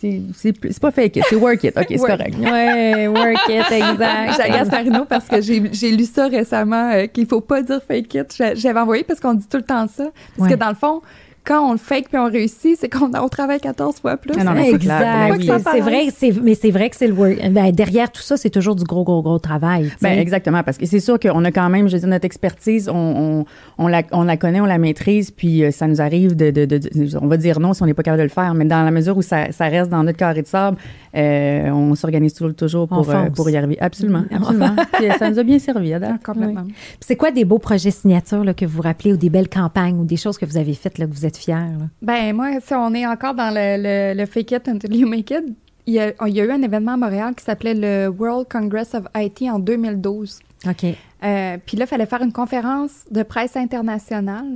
c'est, 0.00 0.80
pas 0.80 0.90
fake 0.90 1.16
it, 1.16 1.24
c'est 1.28 1.36
work 1.36 1.62
it. 1.64 1.76
OK, 1.76 1.86
c'est 1.88 1.96
correct. 1.98 2.34
Ouais, 2.38 3.06
work 3.08 3.38
it, 3.48 3.64
exact. 3.70 4.36
J'agace 4.36 4.70
Marino 4.70 5.04
parce 5.04 5.26
que 5.26 5.40
j'ai 5.40 5.62
j'ai 5.72 5.90
lu 5.90 6.04
ça 6.04 6.26
récemment 6.28 6.90
euh, 6.92 7.06
qu'il 7.06 7.26
faut 7.26 7.40
pas 7.40 7.62
dire 7.62 7.80
fake 7.86 8.14
it. 8.14 8.34
J'a- 8.36 8.54
J'avais 8.54 8.80
envoyé 8.80 9.04
parce 9.04 9.20
qu'on 9.20 9.34
dit 9.34 9.46
tout 9.48 9.58
le 9.58 9.62
temps 9.62 9.86
ça. 9.88 10.04
Parce 10.36 10.48
Ouais. 10.48 10.54
que 10.56 10.60
dans 10.60 10.70
le 10.70 10.74
fond, 10.74 11.02
quand 11.44 11.68
on 11.68 11.72
le 11.72 11.78
fake 11.78 12.08
puis 12.08 12.18
on 12.18 12.26
réussit, 12.30 12.76
c'est 12.78 12.88
qu'on 12.88 13.10
on 13.14 13.28
travaille 13.28 13.60
14 13.60 13.96
fois 14.00 14.16
plus. 14.16 14.32
Ah 14.38 14.44
non, 14.44 14.52
mais 14.52 14.70
Exact. 14.70 15.36
oui. 15.38 15.50
C'est 15.72 15.80
vrai, 15.80 16.06
mais 16.42 16.54
c'est 16.54 16.70
vrai 16.70 16.90
que 16.90 16.96
c'est 16.96 17.06
le 17.06 17.14
work. 17.14 17.36
Ben, 17.50 17.72
derrière 17.72 18.10
tout 18.12 18.22
ça, 18.22 18.36
c'est 18.36 18.50
toujours 18.50 18.76
du 18.76 18.84
gros, 18.84 19.04
gros, 19.04 19.22
gros 19.22 19.38
travail. 19.38 19.90
Ben, 20.02 20.18
exactement, 20.18 20.62
parce 20.62 20.76
que 20.78 20.86
c'est 20.86 21.00
sûr 21.00 21.18
qu'on 21.18 21.44
a 21.44 21.50
quand 21.50 21.68
même, 21.70 21.88
je 21.88 21.94
veux 21.94 22.00
dire, 22.00 22.08
notre 22.08 22.24
expertise, 22.26 22.88
on, 22.88 22.94
on, 22.94 23.44
on, 23.78 23.88
la, 23.88 24.02
on 24.12 24.22
la 24.24 24.36
connaît, 24.36 24.60
on 24.60 24.66
la 24.66 24.78
maîtrise, 24.78 25.30
puis 25.30 25.64
euh, 25.64 25.70
ça 25.70 25.86
nous 25.86 26.00
arrive 26.00 26.36
de, 26.36 26.50
de, 26.50 26.64
de- 26.64 26.78
de- 26.78 27.18
on 27.20 27.26
va 27.26 27.36
dire 27.36 27.58
non 27.60 27.72
si 27.74 27.82
on 27.82 27.86
n'est 27.86 27.94
pas 27.94 28.02
capable 28.02 28.18
de 28.22 28.24
le 28.24 28.28
faire, 28.30 28.54
mais 28.54 28.64
dans 28.64 28.82
la 28.84 28.90
mesure 28.90 29.16
où 29.16 29.22
ça, 29.22 29.50
ça 29.52 29.66
reste 29.66 29.90
dans 29.90 30.02
notre 30.04 30.18
carré 30.18 30.42
de 30.42 30.46
sable, 30.46 30.76
euh, 31.16 31.68
on 31.70 31.94
s'organise 31.94 32.34
toujours, 32.34 32.54
toujours 32.54 32.86
pour, 32.88 33.08
euh, 33.10 33.30
pour 33.30 33.48
y 33.50 33.56
arriver. 33.56 33.76
Absolument, 33.80 34.20
Mm. 34.30 34.34
absolument. 34.36 34.76
Puis, 34.92 35.06
ça 35.18 35.30
nous 35.30 35.38
a 35.38 35.42
bien 35.42 35.58
servi, 35.58 35.92
complètement. 36.24 36.64
C'est 37.00 37.16
quoi 37.16 37.30
des 37.30 37.44
beaux 37.44 37.58
projets 37.58 37.90
signatures 37.90 38.44
là, 38.44 38.54
que 38.54 38.64
vous 38.64 38.76
vous 38.76 38.82
rappelez 38.82 39.12
ou 39.12 39.16
des 39.16 39.30
belles 39.30 39.48
campagnes 39.48 39.98
ou 39.98 40.04
des 40.04 40.16
choses 40.16 40.38
que 40.38 40.46
vous 40.46 40.56
avez 40.56 40.74
faites 40.74 40.98
là, 40.98 41.06
que 41.06 41.12
vous 41.12 41.26
êtes 41.30 41.46
là? 41.78 41.86
Ben 42.02 42.34
moi, 42.34 42.60
si 42.60 42.74
on 42.74 42.92
est 42.94 43.06
encore 43.06 43.34
dans 43.34 43.50
le, 43.54 43.76
le, 43.82 44.18
le 44.18 44.26
fake 44.26 44.52
it 44.52 44.68
until 44.68 44.94
you 44.94 45.08
make 45.08 45.30
it, 45.30 45.44
il 45.86 45.94
y, 45.94 46.00
a, 46.00 46.12
il 46.26 46.34
y 46.34 46.40
a 46.40 46.44
eu 46.44 46.50
un 46.50 46.62
événement 46.62 46.92
à 46.92 46.96
Montréal 46.96 47.34
qui 47.34 47.44
s'appelait 47.44 47.74
le 47.74 48.08
World 48.08 48.46
Congress 48.48 48.94
of 48.94 49.04
IT 49.16 49.42
en 49.50 49.58
2012. 49.58 50.38
OK. 50.68 50.84
Euh, 51.22 51.58
puis 51.64 51.76
là, 51.76 51.84
il 51.84 51.88
fallait 51.88 52.06
faire 52.06 52.22
une 52.22 52.32
conférence 52.32 53.04
de 53.10 53.22
presse 53.22 53.56
internationale. 53.56 54.46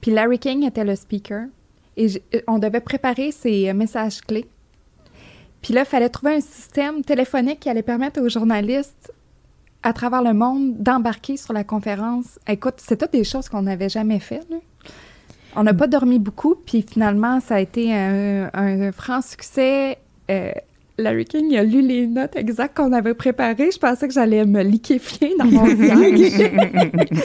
Puis 0.00 0.10
Larry 0.10 0.38
King 0.38 0.64
était 0.64 0.84
le 0.84 0.96
speaker. 0.96 1.44
Et 1.96 2.08
on 2.46 2.58
devait 2.58 2.80
préparer 2.80 3.30
ses 3.32 3.68
euh, 3.68 3.74
messages 3.74 4.20
clés. 4.22 4.46
Puis 5.62 5.74
là, 5.74 5.82
il 5.82 5.86
fallait 5.86 6.08
trouver 6.08 6.36
un 6.36 6.40
système 6.40 7.02
téléphonique 7.04 7.60
qui 7.60 7.68
allait 7.68 7.82
permettre 7.82 8.20
aux 8.20 8.28
journalistes 8.28 9.12
à 9.82 9.92
travers 9.92 10.22
le 10.22 10.32
monde 10.32 10.78
d'embarquer 10.78 11.36
sur 11.36 11.52
la 11.52 11.64
conférence. 11.64 12.38
Écoute, 12.48 12.74
c'est 12.78 12.96
toutes 12.98 13.12
des 13.12 13.24
choses 13.24 13.48
qu'on 13.48 13.62
n'avait 13.62 13.88
jamais 13.88 14.18
fait. 14.20 14.40
là. 14.50 14.56
On 15.56 15.62
n'a 15.64 15.74
pas 15.74 15.86
dormi 15.88 16.18
beaucoup, 16.18 16.54
puis 16.54 16.82
finalement, 16.88 17.40
ça 17.40 17.56
a 17.56 17.60
été 17.60 17.92
un, 17.92 18.50
un 18.54 18.92
franc 18.92 19.20
succès. 19.20 19.98
Euh, 20.30 20.52
Larry 20.96 21.24
King 21.24 21.46
il 21.50 21.56
a 21.58 21.64
lu 21.64 21.80
les 21.80 22.06
notes 22.06 22.36
exactes 22.36 22.76
qu'on 22.76 22.92
avait 22.92 23.14
préparées. 23.14 23.70
Je 23.72 23.78
pensais 23.78 24.06
que 24.06 24.14
j'allais 24.14 24.44
me 24.44 24.62
liquéfier 24.62 25.34
dans 25.38 25.46
mon 25.46 25.66
siège. 25.76 26.50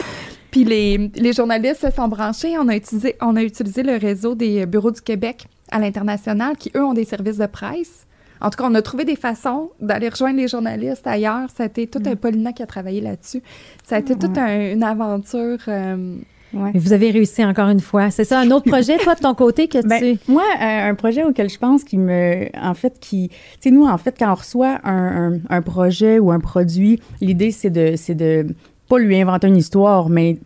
Puis 0.50 0.64
les, 0.64 1.10
les 1.14 1.32
journalistes 1.32 1.82
se 1.82 1.90
sont 1.94 2.08
branchés. 2.08 2.56
On 2.58 2.68
a, 2.68 2.76
utilisé, 2.76 3.16
on 3.20 3.36
a 3.36 3.42
utilisé 3.42 3.82
le 3.82 3.96
réseau 3.96 4.34
des 4.34 4.64
bureaux 4.66 4.90
du 4.90 5.02
Québec 5.02 5.46
à 5.70 5.78
l'international 5.78 6.56
qui, 6.56 6.70
eux, 6.74 6.84
ont 6.84 6.94
des 6.94 7.04
services 7.04 7.36
de 7.38 7.46
presse. 7.46 8.06
En 8.40 8.50
tout 8.50 8.58
cas, 8.58 8.68
on 8.68 8.74
a 8.74 8.82
trouvé 8.82 9.04
des 9.04 9.16
façons 9.16 9.70
d'aller 9.80 10.08
rejoindre 10.08 10.38
les 10.38 10.48
journalistes 10.48 11.06
ailleurs. 11.06 11.48
Ça 11.54 11.64
a 11.64 11.66
été 11.66 11.86
tout 11.86 12.00
un 12.06 12.16
Paulina 12.16 12.52
qui 12.52 12.62
a 12.62 12.66
travaillé 12.66 13.00
là-dessus. 13.00 13.42
Ça 13.84 13.96
a 13.96 13.98
été 13.98 14.14
toute 14.14 14.36
un- 14.38 14.72
une 14.72 14.82
aventure. 14.82 15.58
euh, 15.68 16.16
Ouais. 16.54 16.70
Vous 16.74 16.92
avez 16.92 17.10
réussi 17.10 17.44
encore 17.44 17.68
une 17.68 17.80
fois. 17.80 18.10
C'est 18.10 18.24
ça, 18.24 18.40
un 18.40 18.50
autre 18.50 18.70
projet, 18.70 18.96
toi, 18.98 19.14
de 19.14 19.20
ton 19.20 19.34
côté, 19.34 19.68
que 19.68 19.86
Ben, 19.86 20.00
tu... 20.00 20.32
moi, 20.32 20.44
euh, 20.60 20.90
un 20.90 20.94
projet 20.94 21.24
auquel 21.24 21.50
je 21.50 21.58
pense 21.58 21.84
qui 21.84 21.98
me, 21.98 22.46
en 22.60 22.74
fait, 22.74 22.98
qui, 23.00 23.28
tu 23.28 23.36
sais, 23.60 23.70
nous, 23.70 23.84
en 23.86 23.98
fait, 23.98 24.14
quand 24.18 24.30
on 24.30 24.34
reçoit 24.36 24.78
un, 24.84 25.34
un, 25.34 25.38
un 25.50 25.62
projet 25.62 26.18
ou 26.18 26.30
un 26.30 26.40
produit, 26.40 27.00
l'idée, 27.20 27.50
c'est 27.50 27.70
de, 27.70 27.94
c'est 27.96 28.14
de 28.14 28.46
pas 28.88 28.98
lui 28.98 29.20
inventer 29.20 29.48
une 29.48 29.56
histoire, 29.56 30.08
mais 30.08 30.38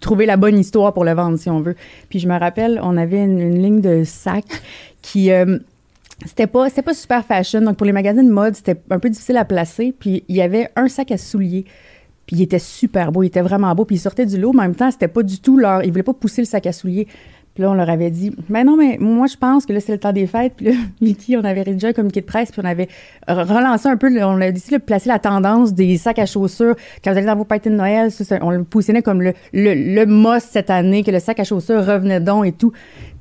trouver 0.00 0.26
la 0.26 0.36
bonne 0.36 0.58
histoire 0.58 0.92
pour 0.94 1.04
le 1.04 1.12
vendre, 1.12 1.38
si 1.38 1.50
on 1.50 1.60
veut. 1.60 1.76
Puis 2.08 2.18
je 2.18 2.28
me 2.28 2.38
rappelle, 2.38 2.80
on 2.82 2.96
avait 2.96 3.22
une, 3.22 3.38
une 3.40 3.62
ligne 3.62 3.80
de 3.80 4.04
sac 4.04 4.44
qui, 5.02 5.30
euh, 5.32 5.58
c'était 6.24 6.46
pas, 6.46 6.68
c'était 6.68 6.82
pas 6.82 6.94
super 6.94 7.24
fashion. 7.24 7.60
Donc, 7.60 7.76
pour 7.76 7.86
les 7.86 7.92
magasins 7.92 8.22
de 8.24 8.30
mode, 8.30 8.56
c'était 8.56 8.76
un 8.90 8.98
peu 8.98 9.10
difficile 9.10 9.36
à 9.36 9.44
placer. 9.44 9.92
Puis, 9.98 10.24
il 10.28 10.36
y 10.36 10.42
avait 10.42 10.70
un 10.76 10.88
sac 10.88 11.10
à 11.10 11.18
souliers. 11.18 11.64
Puis, 12.26 12.36
il 12.36 12.42
était 12.42 12.58
super 12.58 13.12
beau. 13.12 13.22
Il 13.22 13.26
était 13.26 13.42
vraiment 13.42 13.74
beau. 13.74 13.84
Puis, 13.84 13.96
il 13.96 14.00
sortait 14.00 14.26
du 14.26 14.38
lot. 14.38 14.52
Mais 14.52 14.60
en 14.60 14.62
même 14.62 14.74
temps, 14.74 14.90
c'était 14.90 15.08
pas 15.08 15.22
du 15.22 15.40
tout 15.40 15.58
leur. 15.58 15.84
Ils 15.84 15.90
voulaient 15.90 16.02
pas 16.02 16.14
pousser 16.14 16.42
le 16.42 16.46
sac 16.46 16.66
à 16.66 16.72
souliers. 16.72 17.06
Puis 17.56 17.62
là, 17.62 17.70
on 17.70 17.74
leur 17.74 17.88
avait 17.88 18.10
dit, 18.10 18.32
ben 18.50 18.66
non, 18.66 18.76
mais 18.76 18.98
moi, 19.00 19.26
je 19.28 19.36
pense 19.38 19.64
que 19.64 19.72
là, 19.72 19.80
c'est 19.80 19.90
le 19.90 19.96
temps 19.96 20.12
des 20.12 20.26
fêtes. 20.26 20.52
Puis 20.58 20.66
là, 20.66 20.72
Vicky, 21.00 21.38
on 21.38 21.44
avait 21.44 21.62
rédigé 21.62 21.88
un 21.88 21.92
communiqué 21.94 22.20
de 22.20 22.26
presse, 22.26 22.52
puis 22.52 22.60
on 22.62 22.66
avait 22.66 22.86
relancé 23.26 23.88
un 23.88 23.96
peu, 23.96 24.14
on 24.22 24.38
a 24.42 24.50
décidé 24.50 24.76
de 24.76 24.82
placer 24.82 25.08
la 25.08 25.18
tendance 25.18 25.72
des 25.72 25.96
sacs 25.96 26.18
à 26.18 26.26
chaussures. 26.26 26.76
Quand 27.02 27.12
vous 27.12 27.16
allez 27.16 27.26
dans 27.26 27.34
vos 27.34 27.46
parties 27.46 27.70
de 27.70 27.74
Noël, 27.74 28.10
on 28.42 28.50
le 28.50 28.62
positionnait 28.62 29.00
comme 29.00 29.22
le, 29.22 29.32
le, 29.54 29.72
le 29.72 30.04
must 30.04 30.48
cette 30.50 30.68
année, 30.68 31.02
que 31.02 31.10
le 31.10 31.18
sac 31.18 31.40
à 31.40 31.44
chaussures 31.44 31.82
revenait 31.82 32.20
donc 32.20 32.44
et 32.44 32.52
tout. 32.52 32.72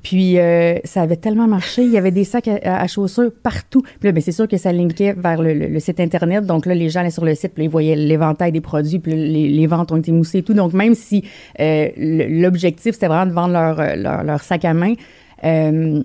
Puis 0.06 0.38
euh, 0.38 0.76
ça 0.84 1.02
avait 1.02 1.16
tellement 1.16 1.48
marché, 1.48 1.82
il 1.84 1.90
y 1.92 1.98
avait 1.98 2.12
des 2.12 2.26
sacs 2.26 2.48
à, 2.48 2.86
chaussures 2.86 3.32
partout. 3.42 3.82
Puis 3.82 4.08
là, 4.08 4.12
ben, 4.12 4.22
c'est 4.22 4.32
sûr 4.32 4.48
que 4.48 4.56
ça 4.56 4.72
linkait 4.72 5.14
vers 5.18 5.42
le, 5.42 5.52
le- 5.56 5.66
le 5.68 5.80
site 5.80 6.00
internet. 6.00 6.46
Donc 6.46 6.68
là, 6.68 6.76
les 6.76 6.90
gens 6.90 7.00
allaient 7.00 7.10
sur 7.10 7.26
le 7.26 7.34
site, 7.34 7.54
puis 7.56 7.64
là, 7.64 7.66
ils 7.66 7.72
voyaient 7.72 7.96
l'éventail 7.96 8.52
des 8.52 8.62
produits, 8.62 9.00
puis 9.00 9.14
les, 9.16 9.50
les 9.50 9.66
ventes 9.68 9.92
ont 9.92 9.96
été 9.98 10.12
moussées 10.12 10.38
et 10.38 10.44
tout. 10.44 10.54
Donc 10.54 10.74
même 10.74 10.94
si 10.94 11.24
euh, 11.60 11.88
l'objectif 11.98 12.94
c'était 12.94 13.08
vraiment 13.08 13.26
de 13.26 13.32
vendre 13.32 13.54
leur, 13.54 13.80
euh, 13.80 13.96
leur, 13.96 14.24
leur 14.24 14.42
sac 14.44 14.64
à 14.66 14.76
main. 14.76 14.94
euh, 15.44 16.04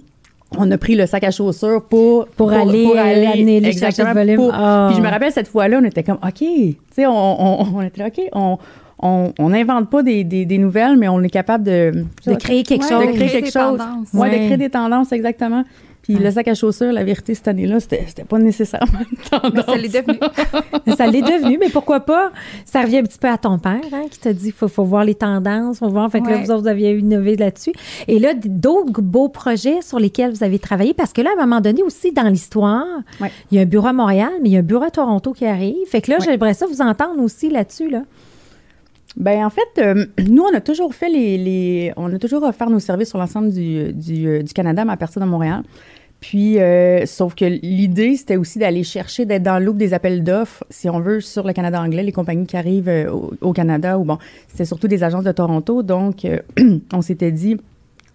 on 0.58 0.68
a 0.70 0.78
pris 0.78 0.96
le 0.96 1.06
sac 1.06 1.22
à 1.22 1.30
chaussures 1.30 1.84
pour 1.88 2.26
Pour 2.26 2.50
aller, 2.52 2.84
euh, 2.96 3.30
amener 3.32 3.60
les 3.60 3.68
exactement, 3.68 4.14
volume. 4.14 4.34
pour- 4.36 4.50
Ah. 4.52 4.88
Puis 4.90 4.96
je 4.96 5.02
me 5.06 5.08
rappelle 5.08 5.30
cette 5.30 5.46
fois-là, 5.46 5.78
on 5.80 5.84
était 5.84 6.02
comme 6.02 6.18
OK, 6.26 6.38
tu 6.38 6.76
sais, 6.92 7.06
on, 7.06 7.12
on, 7.62 7.66
on 7.76 7.82
était 7.82 8.00
là, 8.02 8.08
OK, 8.08 8.20
on 8.32 8.58
on 9.02 9.32
on 9.38 9.50
n'invente 9.50 9.90
pas 9.90 10.02
des, 10.02 10.24
des, 10.24 10.44
des 10.46 10.58
nouvelles, 10.58 10.96
mais 10.96 11.08
on 11.08 11.22
est 11.22 11.30
capable 11.30 11.64
de 11.64 12.04
De 12.26 12.34
créer 12.34 12.62
quelque 12.62 12.82
Ouais, 12.84 12.88
chose. 12.88 13.00
de 13.00 13.04
créer 13.12 13.16
créer 13.16 13.28
quelque 13.42 13.44
des 13.46 13.50
chose. 13.60 13.78
tendances. 13.78 14.08
Ouais, 14.14 14.20
Ouais. 14.20 14.38
de 14.40 14.44
créer 14.46 14.56
des 14.56 14.70
tendances 14.70 15.12
exactement. 15.12 15.64
Puis 16.02 16.14
le 16.14 16.30
sac 16.30 16.48
à 16.48 16.54
chaussures, 16.54 16.92
la 16.92 17.04
vérité 17.04 17.34
cette 17.34 17.46
année-là, 17.46 17.78
c'était 17.78 18.02
c'était 18.08 18.24
pas 18.24 18.38
nécessairement 18.38 19.00
une 19.12 19.18
tendance. 19.40 19.66
ça 19.66 19.76
l'est 19.76 19.88
devenu. 19.94 20.18
ça 20.96 21.06
l'est 21.06 21.20
devenu, 21.22 21.58
mais 21.60 21.68
pourquoi 21.68 22.00
pas? 22.00 22.32
Ça 22.64 22.80
revient 22.80 22.98
un 22.98 23.02
petit 23.02 23.18
peu 23.18 23.28
à 23.28 23.36
ton 23.36 23.58
père, 23.58 23.80
hein, 23.92 24.04
qui 24.10 24.18
t'a 24.18 24.32
dit 24.32 24.50
faut, 24.50 24.66
faut 24.66 24.82
voir 24.82 25.04
les 25.04 25.14
tendances, 25.14 25.78
faut 25.78 25.88
voir. 25.90 26.10
Fait 26.10 26.20
que 26.22 26.28
là, 26.30 26.38
vous 26.38 26.50
autres, 26.50 26.62
vous 26.62 26.68
aviez 26.68 26.96
innové 26.98 27.36
là-dessus. 27.36 27.72
Et 28.08 28.18
là, 28.18 28.32
d'autres 28.34 29.02
beaux 29.02 29.28
projets 29.28 29.82
sur 29.82 30.00
lesquels 30.00 30.32
vous 30.32 30.42
avez 30.42 30.58
travaillé, 30.58 30.94
parce 30.94 31.12
que 31.12 31.20
là, 31.20 31.30
à 31.38 31.40
un 31.42 31.46
moment 31.46 31.60
donné 31.60 31.82
aussi, 31.82 32.12
dans 32.12 32.28
l'histoire, 32.28 32.86
Ouais. 33.20 33.30
il 33.52 33.56
y 33.56 33.58
a 33.58 33.62
un 33.62 33.66
bureau 33.66 33.88
à 33.88 33.92
Montréal, 33.92 34.30
mais 34.42 34.48
il 34.48 34.52
y 34.52 34.56
a 34.56 34.60
un 34.60 34.64
bureau 34.64 34.84
à 34.84 34.90
Toronto 34.90 35.32
qui 35.34 35.44
arrive. 35.44 35.76
Fait 35.86 36.00
que 36.00 36.10
là, 36.10 36.16
Ouais. 36.18 36.24
j'aimerais 36.24 36.54
ça 36.54 36.66
vous 36.66 36.80
entendre 36.80 37.22
aussi 37.22 37.50
là-dessus, 37.50 37.90
là. 37.90 38.02
Ben 39.16 39.44
en 39.44 39.50
fait, 39.50 39.78
euh, 39.78 40.06
nous 40.28 40.42
on 40.42 40.54
a 40.54 40.60
toujours 40.60 40.94
fait 40.94 41.08
les, 41.08 41.38
les 41.38 41.92
on 41.96 42.12
a 42.12 42.18
toujours 42.18 42.42
offert 42.42 42.70
nos 42.70 42.80
services 42.80 43.08
sur 43.08 43.18
l'ensemble 43.18 43.52
du, 43.52 43.92
du, 43.92 44.26
euh, 44.26 44.42
du 44.42 44.52
Canada, 44.52 44.84
mais 44.84 44.92
à 44.92 44.96
partir 44.96 45.20
de 45.20 45.26
Montréal. 45.26 45.62
Puis, 46.20 46.58
euh, 46.58 47.06
sauf 47.06 47.34
que 47.34 47.46
l'idée, 47.46 48.14
c'était 48.14 48.36
aussi 48.36 48.58
d'aller 48.58 48.84
chercher, 48.84 49.24
d'être 49.24 49.42
dans 49.42 49.58
l'ouple 49.58 49.78
des 49.78 49.94
appels 49.94 50.22
d'offres, 50.22 50.64
si 50.68 50.90
on 50.90 51.00
veut, 51.00 51.22
sur 51.22 51.46
le 51.46 51.54
Canada 51.54 51.80
anglais, 51.80 52.02
les 52.02 52.12
compagnies 52.12 52.44
qui 52.44 52.58
arrivent 52.58 53.08
au, 53.10 53.32
au 53.40 53.52
Canada, 53.54 53.98
ou 53.98 54.04
bon, 54.04 54.18
c'était 54.46 54.66
surtout 54.66 54.86
des 54.86 55.02
agences 55.02 55.24
de 55.24 55.32
Toronto. 55.32 55.82
Donc, 55.82 56.26
on 56.92 57.00
s'était 57.00 57.32
dit, 57.32 57.56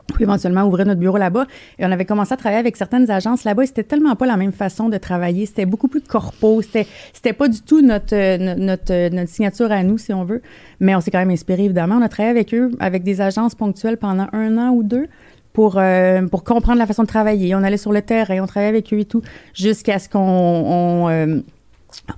peut 0.07 0.21
éventuellement 0.23 0.63
ouvrir 0.63 0.85
notre 0.85 0.99
bureau 0.99 1.17
là-bas. 1.17 1.45
Et 1.79 1.85
on 1.85 1.91
avait 1.91 2.05
commencé 2.05 2.33
à 2.33 2.37
travailler 2.37 2.59
avec 2.59 2.77
certaines 2.77 3.09
agences 3.09 3.43
là-bas 3.43 3.63
et 3.63 3.67
c'était 3.67 3.83
tellement 3.83 4.15
pas 4.15 4.25
la 4.25 4.37
même 4.37 4.51
façon 4.51 4.89
de 4.89 4.97
travailler. 4.97 5.45
C'était 5.45 5.65
beaucoup 5.65 5.87
plus 5.87 6.01
corpo. 6.01 6.61
C'était, 6.61 6.87
c'était 7.13 7.33
pas 7.33 7.47
du 7.47 7.61
tout 7.61 7.81
notre, 7.81 8.15
euh, 8.15 8.37
no- 8.37 8.55
notre, 8.55 8.93
euh, 8.93 9.09
notre 9.09 9.29
signature 9.29 9.71
à 9.71 9.83
nous, 9.83 9.97
si 9.97 10.13
on 10.13 10.23
veut. 10.23 10.41
Mais 10.79 10.95
on 10.95 11.01
s'est 11.01 11.11
quand 11.11 11.19
même 11.19 11.31
inspiré, 11.31 11.65
évidemment. 11.65 11.95
On 11.97 12.01
a 12.01 12.09
travaillé 12.09 12.31
avec 12.31 12.53
eux, 12.53 12.71
avec 12.79 13.03
des 13.03 13.21
agences 13.21 13.55
ponctuelles 13.55 13.97
pendant 13.97 14.27
un 14.33 14.57
an 14.57 14.69
ou 14.71 14.83
deux 14.83 15.07
pour, 15.53 15.77
euh, 15.77 16.21
pour 16.27 16.43
comprendre 16.43 16.79
la 16.79 16.85
façon 16.85 17.03
de 17.03 17.07
travailler. 17.07 17.55
On 17.55 17.63
allait 17.63 17.77
sur 17.77 17.91
le 17.93 18.01
terrain, 18.01 18.41
on 18.41 18.47
travaillait 18.47 18.69
avec 18.69 18.93
eux 18.93 18.99
et 18.99 19.05
tout, 19.05 19.21
jusqu'à 19.53 19.99
ce 19.99 20.09
qu'on... 20.09 20.19
on, 20.19 21.41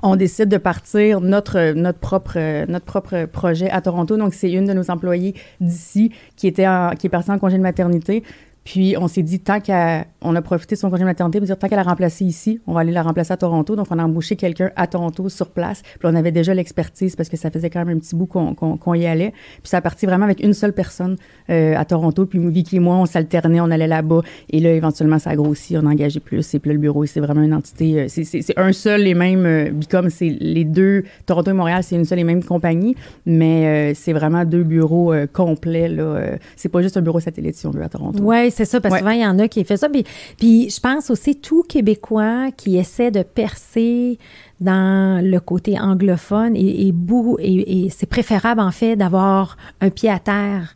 on 0.02 0.16
décide 0.16 0.50
de 0.50 0.58
partir 0.58 1.22
notre 1.22 1.74
notre 1.74 2.00
propre 2.00 2.66
notre 2.70 2.86
propre 2.86 3.26
projet 3.26 3.70
à 3.70 3.82
Toronto. 3.82 4.18
Donc 4.18 4.34
c'est 4.34 4.52
une 4.52 4.66
de 4.66 4.74
nos 4.74 4.90
employées 4.92 5.36
d'ici 5.60 6.12
qui 6.36 6.48
était 6.48 6.66
qui 7.00 7.08
est 7.08 7.10
partie 7.10 7.32
en 7.32 7.40
congé 7.40 7.58
de 7.58 7.64
maternité. 7.64 8.24
Puis 8.68 8.96
on 9.00 9.08
s'est 9.08 9.24
dit 9.24 9.40
tant 9.40 9.62
qu'à 9.62 10.06
on 10.22 10.36
a 10.36 10.42
profité 10.42 10.76
de 10.76 10.80
son 10.82 10.90
congé 10.90 11.06
maternité 11.06 11.40
dire 11.40 11.58
tant 11.58 11.70
qu'elle 11.70 11.80
a 11.80 11.84
remplacé 11.84 12.26
ici, 12.26 12.60
on 12.68 12.74
va 12.74 12.82
aller 12.82 12.92
la 12.92 13.02
remplacer 13.02 13.32
à 13.32 13.38
Toronto. 13.38 13.78
Donc 13.78 13.88
on 13.92 13.98
a 13.98 14.04
embauché 14.04 14.36
quelqu'un 14.36 14.72
à 14.76 14.88
Toronto 14.88 15.30
sur 15.30 15.52
place. 15.52 15.84
Puis 15.84 16.02
on 16.12 16.16
avait 16.16 16.34
déjà 16.34 16.54
l'expertise 16.54 17.16
parce 17.16 17.30
que 17.30 17.38
ça 17.38 17.50
faisait 17.50 17.70
quand 17.70 17.86
même 17.86 17.96
un 17.96 18.00
petit 18.00 18.14
bout 18.14 18.26
qu'on 18.26 18.54
qu'on 18.56 18.76
qu'on 18.76 18.94
y 18.94 19.06
allait. 19.06 19.32
Puis 19.32 19.70
ça 19.70 19.78
a 19.78 19.82
parti 19.82 20.06
vraiment 20.06 20.26
avec 20.26 20.44
une 20.44 20.54
seule 20.54 20.74
personne 20.74 21.16
euh, 21.50 21.78
à 21.78 21.86
Toronto. 21.86 22.26
Puis 22.26 22.40
Vicky 22.50 22.76
et 22.76 22.80
moi 22.82 22.98
on 22.98 23.06
s'alternait, 23.06 23.62
on 23.62 23.72
allait 23.72 23.88
là-bas. 23.88 24.22
Et 24.50 24.60
là 24.60 24.72
éventuellement 24.72 25.18
ça 25.20 25.30
a 25.30 25.36
grossi, 25.38 25.78
on 25.78 25.86
a 25.90 25.96
plus. 26.20 26.54
Et 26.54 26.60
puis 26.60 26.70
là, 26.70 26.74
le 26.74 26.80
bureau 26.82 27.06
c'est 27.06 27.22
vraiment 27.22 27.44
une 27.44 27.54
entité. 27.54 28.02
euh, 28.02 28.06
c'est- 28.10 28.58
un 28.60 28.74
seul 28.74 29.08
et 29.08 29.14
même 29.14 29.46
euh, 29.46 29.70
Bicom, 29.72 30.10
c'est 30.10 30.30
les 30.42 30.66
deux 30.66 31.04
Toronto 31.26 31.52
et 31.52 31.54
Montréal, 31.54 31.84
c'est 31.84 31.96
une 31.96 32.04
seule 32.06 32.20
et 32.20 32.24
même 32.26 32.44
compagnie, 32.44 32.96
mais 33.26 33.92
euh, 33.92 33.94
c'est 33.96 34.14
vraiment 34.14 34.44
deux 34.44 34.64
bureaux 34.64 35.14
euh, 35.14 35.26
complets 35.26 35.88
là. 35.88 36.04
euh, 36.04 36.38
c'est 36.58 36.70
pas 36.70 36.82
juste 36.82 36.98
un 36.98 37.02
bureau 37.02 37.20
satellite 37.22 37.56
si 37.56 37.66
on 37.68 37.72
veut 37.72 37.84
à 37.84 37.88
Toronto. 37.90 38.22
Ouais, 38.24 38.50
c'est 38.58 38.66
ça, 38.66 38.82
parce 38.82 38.96
que 38.96 39.00
souvent, 39.00 39.12
il 39.12 39.22
y 39.22 39.26
en 39.26 39.38
a 39.40 39.48
qui 39.48 39.64
fait 39.64 39.78
ça. 39.78 39.88
Puis, 39.88 40.04
puis 40.38 40.70
je 40.70 40.80
pense 40.80 41.10
aussi 41.12 41.36
tout 41.36 41.64
Québécois 41.64 42.52
qui 42.58 42.78
essaie 42.78 43.12
de 43.12 43.22
percer 43.22 44.18
dans 44.60 45.24
le 45.24 45.40
côté 45.40 45.80
anglophone 45.80 46.56
et, 46.56 46.88
et, 46.88 47.86
et, 47.86 47.90
c'est 47.90 48.08
préférable, 48.08 48.60
en 48.60 48.72
fait, 48.72 48.96
d'avoir 48.96 49.58
un 49.80 49.92
pied 49.92 50.10
à 50.10 50.18
terre 50.18 50.76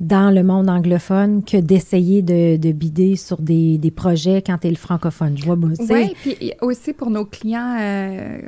dans 0.00 0.30
le 0.34 0.42
monde 0.42 0.68
anglophone 0.68 1.42
que 1.44 1.56
d'essayer 1.56 2.20
de, 2.20 2.56
de, 2.56 2.72
bider 2.72 3.16
sur 3.16 3.40
des, 3.40 3.78
des 3.78 3.90
projets 3.90 4.42
quand 4.42 4.58
tu 4.58 4.66
es 4.66 4.70
le 4.70 4.76
francophone. 4.76 5.38
Je 5.38 5.44
vois, 5.44 5.56
Oui, 5.56 6.14
puis 6.20 6.52
aussi 6.60 6.92
pour 6.92 7.10
nos 7.10 7.24
clients 7.24 7.76
euh, 7.80 8.38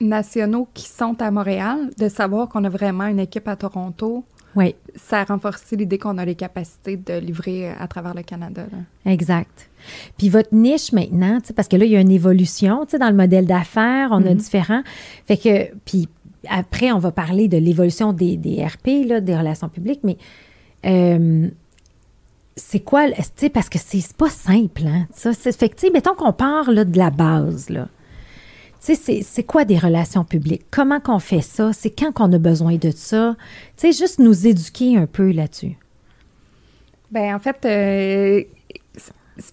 nationaux 0.00 0.66
qui 0.74 0.88
sont 0.88 1.20
à 1.20 1.30
Montréal, 1.30 1.90
de 1.98 2.08
savoir 2.08 2.48
qu'on 2.48 2.64
a 2.64 2.68
vraiment 2.68 3.06
une 3.06 3.20
équipe 3.20 3.46
à 3.46 3.54
Toronto 3.54 4.24
oui. 4.56 4.74
Ça 4.94 5.20
a 5.20 5.24
renforcé 5.24 5.76
l'idée 5.76 5.98
qu'on 5.98 6.18
a 6.18 6.24
les 6.24 6.34
capacités 6.34 6.96
de 6.96 7.18
livrer 7.18 7.70
à 7.70 7.88
travers 7.88 8.14
le 8.14 8.22
Canada. 8.22 8.66
Exact. 9.04 9.68
Puis 10.16 10.28
votre 10.28 10.54
niche 10.54 10.92
maintenant, 10.92 11.38
parce 11.56 11.68
que 11.68 11.76
là, 11.76 11.84
il 11.84 11.90
y 11.90 11.96
a 11.96 12.00
une 12.00 12.10
évolution 12.10 12.86
dans 12.98 13.08
le 13.08 13.16
modèle 13.16 13.46
d'affaires, 13.46 14.08
on 14.12 14.16
a 14.16 14.20
mm-hmm. 14.20 14.36
différents. 14.36 14.82
Fait 15.26 15.36
que, 15.36 15.74
puis 15.84 16.08
après, 16.48 16.92
on 16.92 16.98
va 16.98 17.10
parler 17.10 17.48
de 17.48 17.58
l'évolution 17.58 18.12
des, 18.12 18.36
des, 18.36 18.64
RP, 18.64 19.06
là, 19.06 19.20
des 19.20 19.36
relations 19.36 19.68
publiques, 19.68 20.00
mais 20.04 20.16
euh, 20.86 21.48
c'est 22.56 22.80
quoi, 22.80 23.06
parce 23.52 23.68
que 23.68 23.78
c'est 23.78 24.12
pas 24.16 24.30
simple, 24.30 24.86
hein, 24.86 25.06
ça. 25.12 25.32
Fait 25.32 25.68
que, 25.68 25.92
mettons 25.92 26.14
qu'on 26.14 26.32
parle 26.32 26.84
de 26.84 26.98
la 26.98 27.10
base, 27.10 27.68
là. 27.70 27.88
Tu 28.84 28.94
sais, 28.96 29.22
c'est 29.22 29.42
quoi 29.44 29.64
des 29.64 29.78
relations 29.78 30.24
publiques? 30.24 30.66
Comment 30.70 31.00
qu'on 31.00 31.18
fait 31.18 31.40
ça? 31.40 31.72
C'est 31.72 31.90
quand 31.90 32.12
qu'on 32.12 32.30
a 32.32 32.38
besoin 32.38 32.74
de 32.76 32.90
ça? 32.90 33.34
Tu 33.78 33.92
sais, 33.92 33.92
juste 33.92 34.18
nous 34.18 34.46
éduquer 34.46 34.98
un 34.98 35.06
peu 35.06 35.30
là-dessus. 35.30 35.78
Bien, 37.10 37.34
en 37.34 37.38
fait, 37.38 37.64
euh, 37.64 38.42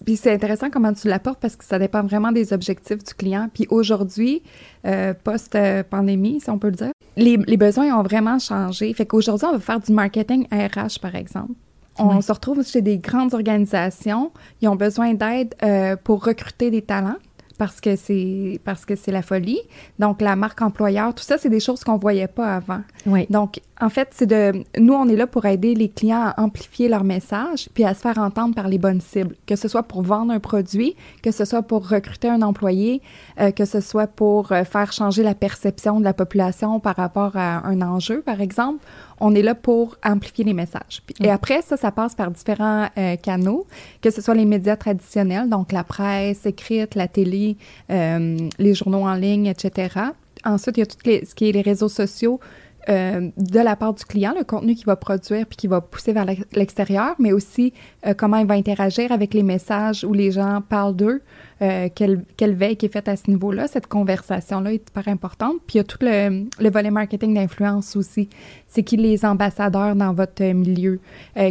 puis 0.04 0.16
c'est 0.16 0.32
intéressant 0.32 0.68
comment 0.68 0.92
tu 0.92 1.08
l'apportes 1.08 1.40
parce 1.40 1.56
que 1.56 1.64
ça 1.64 1.78
dépend 1.78 2.02
vraiment 2.02 2.30
des 2.30 2.52
objectifs 2.52 3.02
du 3.02 3.14
client. 3.14 3.48
Puis 3.52 3.66
aujourd'hui, 3.70 4.42
euh, 4.86 5.14
post-pandémie, 5.14 6.40
si 6.40 6.50
on 6.50 6.58
peut 6.58 6.68
le 6.68 6.76
dire, 6.76 6.92
les, 7.16 7.38
les, 7.38 7.56
besoins 7.56 7.98
ont 7.98 8.02
vraiment 8.02 8.38
changé. 8.38 8.92
Fait 8.92 9.06
qu'aujourd'hui, 9.06 9.46
on 9.48 9.52
va 9.52 9.60
faire 9.60 9.80
du 9.80 9.92
marketing 9.92 10.46
RH, 10.52 11.00
par 11.00 11.14
exemple. 11.14 11.52
On 11.98 12.20
se 12.20 12.32
retrouve 12.32 12.66
chez 12.66 12.80
des 12.80 12.98
grandes 12.98 13.34
organisations. 13.34 14.32
Ils 14.60 14.68
ont 14.68 14.76
besoin 14.76 15.14
d'aide 15.14 15.54
euh, 15.62 15.96
pour 15.96 16.24
recruter 16.24 16.70
des 16.70 16.82
talents 16.82 17.18
parce 17.58 17.80
que 17.80 17.96
c'est 17.96 18.60
parce 18.64 18.84
que 18.84 18.96
c'est 18.96 19.12
la 19.12 19.22
folie. 19.22 19.60
Donc 19.98 20.20
la 20.20 20.36
marque 20.36 20.62
employeur, 20.62 21.14
tout 21.14 21.24
ça, 21.24 21.38
c'est 21.38 21.48
des 21.48 21.60
choses 21.60 21.84
qu'on 21.84 21.98
voyait 21.98 22.28
pas 22.28 22.56
avant. 22.56 22.80
Oui. 23.06 23.26
Donc 23.30 23.60
en 23.80 23.88
fait, 23.88 24.08
c'est 24.12 24.26
de 24.26 24.64
nous 24.78 24.94
on 24.94 25.08
est 25.08 25.16
là 25.16 25.26
pour 25.26 25.44
aider 25.46 25.74
les 25.74 25.88
clients 25.88 26.32
à 26.36 26.40
amplifier 26.40 26.88
leur 26.88 27.04
message 27.04 27.68
puis 27.74 27.84
à 27.84 27.94
se 27.94 28.00
faire 28.00 28.18
entendre 28.18 28.54
par 28.54 28.68
les 28.68 28.78
bonnes 28.78 29.00
cibles, 29.00 29.34
que 29.46 29.56
ce 29.56 29.68
soit 29.68 29.82
pour 29.82 30.02
vendre 30.02 30.32
un 30.32 30.40
produit, 30.40 30.94
que 31.22 31.30
ce 31.30 31.44
soit 31.44 31.62
pour 31.62 31.88
recruter 31.88 32.28
un 32.28 32.42
employé, 32.42 33.02
euh, 33.40 33.50
que 33.50 33.64
ce 33.64 33.80
soit 33.80 34.06
pour 34.06 34.52
euh, 34.52 34.64
faire 34.64 34.92
changer 34.92 35.22
la 35.22 35.34
perception 35.34 35.98
de 35.98 36.04
la 36.04 36.14
population 36.14 36.80
par 36.80 36.96
rapport 36.96 37.36
à 37.36 37.66
un 37.66 37.82
enjeu 37.82 38.22
par 38.22 38.40
exemple 38.40 38.84
on 39.20 39.34
est 39.34 39.42
là 39.42 39.54
pour 39.54 39.96
amplifier 40.04 40.44
les 40.44 40.54
messages. 40.54 41.02
et 41.20 41.28
mm. 41.28 41.30
après, 41.30 41.62
ça, 41.62 41.76
ça 41.76 41.90
passe 41.90 42.14
par 42.14 42.30
différents 42.30 42.88
euh, 42.98 43.16
canaux, 43.16 43.66
que 44.00 44.10
ce 44.10 44.20
soit 44.20 44.34
les 44.34 44.44
médias 44.44 44.76
traditionnels, 44.76 45.48
donc 45.48 45.72
la 45.72 45.84
presse 45.84 46.46
écrite, 46.46 46.94
la 46.94 47.08
télé, 47.08 47.56
euh, 47.90 48.36
les 48.58 48.74
journaux 48.74 49.02
en 49.02 49.14
ligne, 49.14 49.46
etc. 49.46 50.00
Ensuite, 50.44 50.76
il 50.76 50.80
y 50.80 50.82
a 50.82 50.86
tout 50.86 50.96
les, 51.04 51.24
ce 51.24 51.34
qui 51.34 51.48
est 51.48 51.52
les 51.52 51.62
réseaux 51.62 51.88
sociaux, 51.88 52.40
euh, 52.88 53.30
de 53.36 53.60
la 53.60 53.76
part 53.76 53.94
du 53.94 54.04
client, 54.04 54.34
le 54.36 54.44
contenu 54.44 54.74
qu'il 54.74 54.86
va 54.86 54.96
produire 54.96 55.46
puis 55.46 55.56
qu'il 55.56 55.70
va 55.70 55.80
pousser 55.80 56.12
vers 56.12 56.26
l'extérieur, 56.52 57.14
mais 57.18 57.32
aussi 57.32 57.72
euh, 58.06 58.14
comment 58.14 58.38
il 58.38 58.46
va 58.46 58.54
interagir 58.54 59.12
avec 59.12 59.34
les 59.34 59.44
messages 59.44 60.04
où 60.04 60.12
les 60.12 60.32
gens 60.32 60.60
parlent 60.68 60.96
d'eux, 60.96 61.22
euh, 61.62 61.88
quelle, 61.94 62.24
quelle, 62.36 62.54
veille 62.54 62.76
qui 62.76 62.86
est 62.86 62.92
faite 62.92 63.08
à 63.08 63.16
ce 63.16 63.30
niveau-là. 63.30 63.68
Cette 63.68 63.86
conversation-là 63.86 64.72
est 64.72 64.88
hyper 64.88 65.06
importante. 65.08 65.56
Puis 65.66 65.76
il 65.76 65.78
y 65.78 65.80
a 65.80 65.84
tout 65.84 65.98
le, 66.00 66.46
le 66.58 66.70
volet 66.70 66.90
marketing 66.90 67.34
d'influence 67.34 67.94
aussi. 67.94 68.28
C'est 68.66 68.82
qui 68.82 68.96
les 68.96 69.24
ambassadeurs 69.24 69.94
dans 69.94 70.12
votre 70.12 70.42
milieu? 70.42 70.98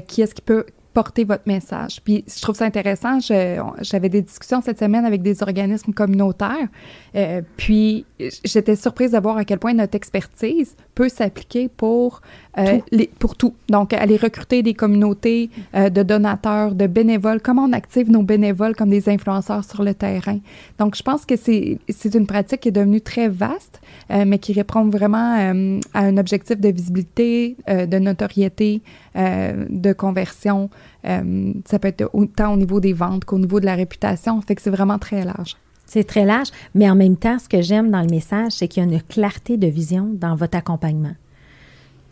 qui 0.08 0.22
est-ce 0.22 0.36
qui 0.36 0.42
peut 0.42 0.66
porter 0.94 1.24
votre 1.24 1.44
message. 1.46 2.02
Puis 2.04 2.24
je 2.28 2.42
trouve 2.42 2.56
ça 2.56 2.66
intéressant. 2.66 3.20
J'avais 3.20 4.10
des 4.10 4.22
discussions 4.22 4.62
cette 4.62 4.80
semaine 4.80 5.06
avec 5.06 5.22
des 5.22 5.42
organismes 5.42 5.94
communautaires. 5.94 6.68
Euh, 7.16 7.42
puis 7.58 8.06
j'étais 8.44 8.76
surprise 8.76 9.12
de 9.12 9.20
voir 9.20 9.38
à 9.38 9.46
quel 9.46 9.60
point 9.60 9.74
notre 9.74 9.96
expertise 9.96 10.76
peut 10.96 11.10
s'appliquer 11.10 11.70
pour 11.70 12.22
euh, 12.58 12.78
tout. 12.78 12.84
Les, 12.92 13.10
pour 13.20 13.36
tout. 13.36 13.54
Donc 13.70 13.94
aller 13.94 14.18
recruter 14.18 14.64
des 14.64 14.74
communautés 14.74 15.50
euh, 15.76 15.90
de 15.90 16.04
donateurs, 16.04 16.76
de 16.76 16.88
bénévoles. 16.88 17.42
Comment 17.42 17.64
on 17.64 17.74
active 17.74 18.10
nos 18.10 18.24
bénévoles 18.24 18.76
comme 18.76 18.90
des 18.90 19.08
influenceurs 19.10 19.64
sur 19.64 19.84
le 19.84 19.94
terrain. 19.94 20.40
Donc 20.78 20.96
je 20.96 21.04
pense 21.04 21.26
que 21.26 21.36
c'est 21.38 21.80
c'est 21.90 22.16
une 22.16 22.28
pratique 22.28 22.62
qui 22.62 22.70
est 22.70 22.74
devenue 22.74 23.02
très 23.02 23.30
vaste, 23.30 23.82
mais 24.10 24.40
qui 24.40 24.54
répond 24.54 24.86
vraiment 24.90 25.54
à 25.94 26.00
un 26.00 26.18
objectif 26.18 26.60
de 26.60 26.70
visibilité, 26.70 27.56
de 27.68 28.00
notoriété, 28.00 28.82
de 29.16 29.94
conversion. 29.94 30.70
Ça 31.04 31.80
peut 31.80 31.88
être 31.88 32.10
autant 32.14 32.54
au 32.54 32.58
niveau 32.58 32.80
des 32.80 32.94
ventes 32.94 33.26
qu'au 33.26 33.40
niveau 33.40 33.60
de 33.60 33.66
la 33.66 33.76
réputation. 33.76 34.42
Fait 34.42 34.56
que 34.56 34.62
c'est 34.62 34.70
vraiment 34.70 35.00
très 35.00 35.24
large. 35.24 35.58
C'est 35.86 36.06
très 36.06 36.26
large, 36.26 36.50
mais 36.74 36.90
en 36.90 36.96
même 36.96 37.18
temps, 37.18 37.38
ce 37.38 37.50
que 37.50 37.62
j'aime 37.62 37.92
dans 37.92 38.02
le 38.02 38.10
message, 38.10 38.54
c'est 38.54 38.68
qu'il 38.68 38.82
y 38.82 38.86
a 38.86 38.90
une 38.90 39.02
clarté 39.02 39.58
de 39.58 39.68
vision 39.68 40.10
dans 40.14 40.36
votre 40.36 40.58
accompagnement 40.58 41.16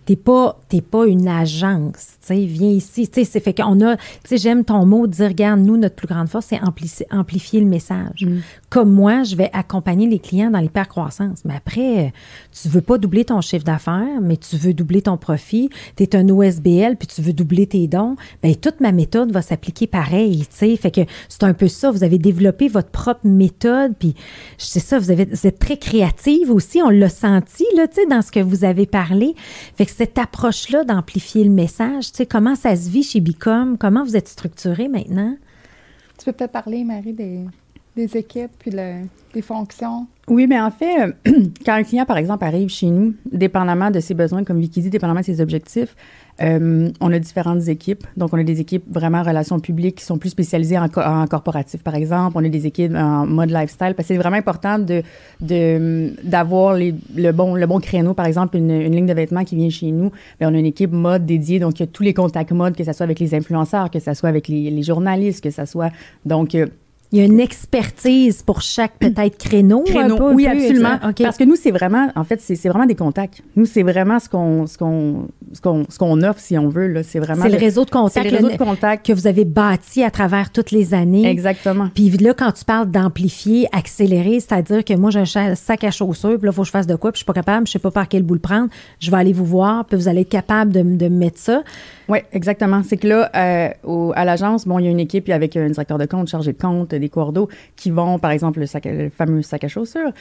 t'es 0.10 0.16
pas 0.16 0.60
t'es 0.70 0.82
pas 0.82 1.06
une 1.06 1.28
agence, 1.28 2.18
tu 2.22 2.28
sais, 2.28 2.46
viens 2.46 2.70
ici, 2.70 3.08
tu 3.08 3.20
sais, 3.20 3.24
c'est 3.24 3.40
fait 3.40 3.54
qu'on 3.54 3.80
a, 3.82 3.96
tu 3.98 4.04
sais, 4.26 4.38
j'aime 4.38 4.64
ton 4.64 4.86
mot, 4.86 5.08
dire, 5.08 5.30
regarde, 5.30 5.60
nous, 5.60 5.78
notre 5.78 5.96
plus 5.96 6.08
grande 6.08 6.28
force, 6.30 6.48
c'est 6.50 6.62
amplifier, 6.62 7.08
amplifier 7.12 7.60
le 7.60 7.66
message. 7.66 8.22
Mm. 8.26 8.40
Comme 8.70 8.92
moi, 8.92 9.24
je 9.24 9.36
vais 9.36 9.50
accompagner 9.54 10.08
les 10.08 10.20
clients 10.20 10.52
dans 10.52 10.60
l'hypercroissance, 10.60 11.40
mais 11.46 11.56
après, 11.56 12.14
tu 12.60 12.70
veux 12.70 12.82
pas 12.82 12.98
doubler 13.00 13.26
ton 13.26 13.42
chiffre 13.42 13.64
d'affaires, 13.64 14.22
mais 14.22 14.38
tu 14.38 14.58
veux 14.58 14.74
doubler 14.74 15.02
ton 15.02 15.18
profit, 15.18 15.70
tu 15.96 16.04
es 16.04 16.16
un 16.16 16.28
OSBL, 16.30 16.96
puis 16.98 17.08
tu 17.08 17.22
veux 17.22 17.34
doubler 17.34 17.68
tes 17.68 17.88
dons, 17.88 18.16
ben 18.42 18.56
toute 18.56 18.80
ma 18.80 18.92
méthode 18.92 19.32
va 19.32 19.42
s'appliquer 19.44 19.86
pareil, 19.86 20.40
tu 20.40 20.58
sais, 20.58 20.76
fait 20.76 20.92
que 20.92 21.02
c'est 21.30 21.44
un 21.44 21.54
peu 21.54 21.68
ça, 21.68 21.90
vous 21.92 22.04
avez 22.04 22.18
développé 22.18 22.68
votre 22.68 22.90
propre 22.90 23.26
méthode, 23.26 23.94
puis 23.98 24.16
c'est 24.58 24.80
ça, 24.80 24.98
vous, 24.98 25.12
avez, 25.12 25.26
vous 25.26 25.48
êtes 25.48 25.60
très 25.60 25.78
créative 25.78 26.52
aussi, 26.52 26.82
on 26.84 26.90
l'a 26.90 27.10
senti, 27.10 27.66
là, 27.76 27.88
tu 27.88 27.96
sais, 27.96 28.06
dans 28.08 28.22
ce 28.24 28.32
que 28.32 28.40
vous 28.40 28.66
avez 28.66 28.86
parlé, 28.86 29.36
fait 29.76 29.86
que 29.86 29.92
cette 30.00 30.18
approche-là 30.18 30.86
d'amplifier 30.86 31.44
le 31.44 31.50
message, 31.50 32.12
tu 32.12 32.20
sais, 32.20 32.26
comment 32.26 32.56
ça 32.56 32.74
se 32.74 32.90
vit 32.90 33.04
chez 33.04 33.20
Bicom? 33.20 33.78
Comment 33.78 34.06
vous 34.06 34.16
êtes 34.16 34.30
structuré 34.30 34.88
maintenant? 34.88 35.36
Tu 36.18 36.24
peux 36.24 36.32
peut-être 36.32 36.54
parler, 36.54 36.86
Marie, 36.86 37.12
des, 37.12 37.42
des 37.98 38.16
équipes 38.16 38.52
puis 38.58 38.72
des 38.72 39.42
fonctions? 39.42 40.08
Oui, 40.30 40.48
mais 40.48 40.58
en 40.58 40.72
fait, 40.72 41.14
quand 41.66 41.74
un 41.74 41.84
client, 41.84 42.06
par 42.06 42.16
exemple, 42.16 42.46
arrive 42.46 42.70
chez 42.70 42.90
nous, 42.90 43.14
dépendamment 43.30 43.92
de 43.92 44.00
ses 44.00 44.14
besoins, 44.14 44.46
comme 44.46 44.62
Vicky 44.62 44.80
dit, 44.80 44.90
dépendamment 44.90 45.20
de 45.20 45.26
ses 45.26 45.42
objectifs, 45.42 45.94
euh, 46.42 46.90
on 47.02 47.12
a 47.12 47.20
différentes 47.20 47.68
équipes. 47.68 48.06
Donc, 48.18 48.34
on 48.34 48.40
a 48.40 48.44
des 48.44 48.60
équipes 48.62 48.84
vraiment 48.90 49.20
en 49.20 49.24
relations 49.24 49.60
publiques 49.60 49.98
qui 49.98 50.06
sont 50.06 50.18
plus 50.18 50.30
spécialisées 50.30 50.78
en, 50.78 50.86
en 50.86 51.28
corporatif, 51.28 51.84
par 51.84 51.96
exemple. 51.96 52.38
On 52.38 52.46
a 52.46 52.50
des 52.50 52.66
équipes 52.66 52.96
en 52.96 53.26
mode 53.26 53.50
lifestyle 53.50 53.94
parce 53.96 54.08
que 54.08 54.14
c'est 54.14 54.18
vraiment 54.18 54.38
important 54.38 54.80
de 54.80 55.04
d'avoir 56.24 56.76
le 56.76 57.32
bon 57.32 57.56
le 57.56 57.68
bon 57.68 57.80
créneau. 57.80 58.14
Par 58.14 58.26
exemple, 58.26 58.58
une, 58.58 58.78
ligne 58.90 59.06
de 59.06 59.14
vêtements 59.14 59.44
qui 59.44 59.56
vient 59.56 59.70
chez 59.70 59.92
nous, 59.92 60.12
bien, 60.40 60.52
on 60.52 60.56
a 60.56 60.58
une 60.58 60.66
équipe 60.66 60.92
mode 60.92 61.26
dédiée. 61.26 61.60
Donc, 61.60 61.80
il 61.80 61.84
y 61.84 61.84
a 61.84 61.88
tous 61.88 62.04
les 62.04 62.14
contacts 62.14 62.52
mode, 62.52 62.76
que 62.76 62.84
ce 62.84 62.94
soit 62.94 63.04
avec 63.04 63.20
les 63.20 63.34
influenceurs, 63.36 63.92
que 63.92 64.00
ce 64.00 64.14
soit 64.14 64.30
avec 64.30 64.48
les, 64.48 64.70
les 64.70 64.84
journalistes, 64.84 65.44
que 65.44 65.52
ce 65.52 65.66
soit... 65.66 65.92
Donc, 66.26 66.56
euh, 66.56 66.68
il 67.12 67.18
y 67.18 67.22
a 67.22 67.26
une 67.26 67.40
expertise 67.40 68.44
pour 68.44 68.62
chaque 68.62 68.94
peut-être 69.00 69.38
créneau. 69.38 69.84
créneau 69.84 70.32
oui, 70.34 70.46
absolument. 70.46 71.00
Parce 71.18 71.38
que 71.38 71.44
nous, 71.44 71.56
c'est 71.56 71.72
vraiment, 71.72 72.12
en 72.16 72.24
fait, 72.24 72.40
c'est 72.42 72.70
vraiment 72.70 72.86
des 72.86 72.96
contacts. 72.96 73.42
Nous, 73.56 73.66
c'est 73.66 73.84
vraiment 73.84 74.20
ce 74.20 74.30
qu'on 74.30 74.68
ce 74.68 74.78
qu'on 74.78 75.28
ce 75.54 75.62
qu'on 75.62 75.86
ce 75.90 75.98
qu'on 75.98 76.22
offre, 76.22 76.40
si 76.40 76.58
on 76.58 76.70
veut. 76.70 77.02
C'est 77.04 77.20
vraiment. 77.20 77.44
C'est 77.44 77.50
le, 77.50 77.58
réseau 77.58 77.86
de 77.86 77.90
contacts. 77.90 78.30
le 78.30 78.38
réseau 78.38 78.50
de 78.50 78.58
contacts 78.58 79.06
que 79.06 79.14
vous 79.14 79.28
avez 79.28 79.46
bâti 79.46 80.04
à 80.04 80.12
travers 80.12 80.52
toutes 80.52 80.72
les 80.72 80.94
années. 80.94 81.28
Exactement. 81.28 81.90
Puis 81.94 82.10
là, 82.10 82.34
quand 82.34 82.52
tu 82.52 82.64
parles 82.66 82.92
d'amplifier, 82.92 83.68
accélérer, 83.72 84.40
c'est-à-dire 84.40 84.86
que 84.86 84.94
moi, 84.94 85.10
j'ai 85.10 85.24
un 85.36 85.56
sac 85.56 85.84
à 85.84 85.92
chaussures, 85.92 86.38
puis 86.38 86.46
là, 86.46 86.52
il 86.52 86.54
faut 86.54 86.62
que 86.62 86.68
je 86.68 86.72
fasse 86.72 86.88
de 86.88 86.96
quoi, 86.96 87.12
puis 87.12 87.18
je 87.18 87.24
suis 87.24 87.26
pas 87.26 87.34
capable, 87.34 87.66
je 87.68 87.72
sais 87.72 87.80
pas 87.80 87.92
par 87.92 88.08
quel 88.08 88.24
bout 88.24 88.36
le 88.36 88.40
prendre. 88.40 88.70
Je 89.00 89.10
vais 89.10 89.18
aller 89.18 89.34
vous 89.34 89.46
voir, 89.46 89.86
puis 89.86 89.98
vous 89.98 90.08
allez 90.08 90.22
être 90.22 90.30
capable 90.30 90.72
de, 90.72 90.82
de 90.82 91.08
mettre 91.08 91.40
ça. 91.40 91.64
Oui, 92.08 92.20
exactement. 92.34 92.82
C'est 92.84 92.98
que 92.98 93.08
là, 93.08 93.30
euh, 93.36 94.12
à 94.16 94.26
l'agence, 94.26 94.68
bon, 94.68 94.80
il 94.80 94.86
y 94.86 94.88
a 94.88 94.92
une 94.92 95.00
équipe 95.00 95.30
avec 95.30 95.56
un 95.56 95.70
directeur 95.70 95.98
de 95.98 96.06
compte, 96.06 96.28
chargé 96.28 96.54
de 96.54 96.58
compte, 96.58 96.94
des 97.00 97.10
cours 97.10 97.34
d'eau 97.34 97.50
qui 97.76 97.92
vont, 97.92 98.20
par 98.20 98.32
exemple, 98.32 98.60
le, 98.60 99.10
fameux 99.10 99.42
sac 99.42 99.64
à 99.64 99.68
chaussures. 99.68 100.12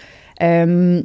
Euh, 0.42 1.02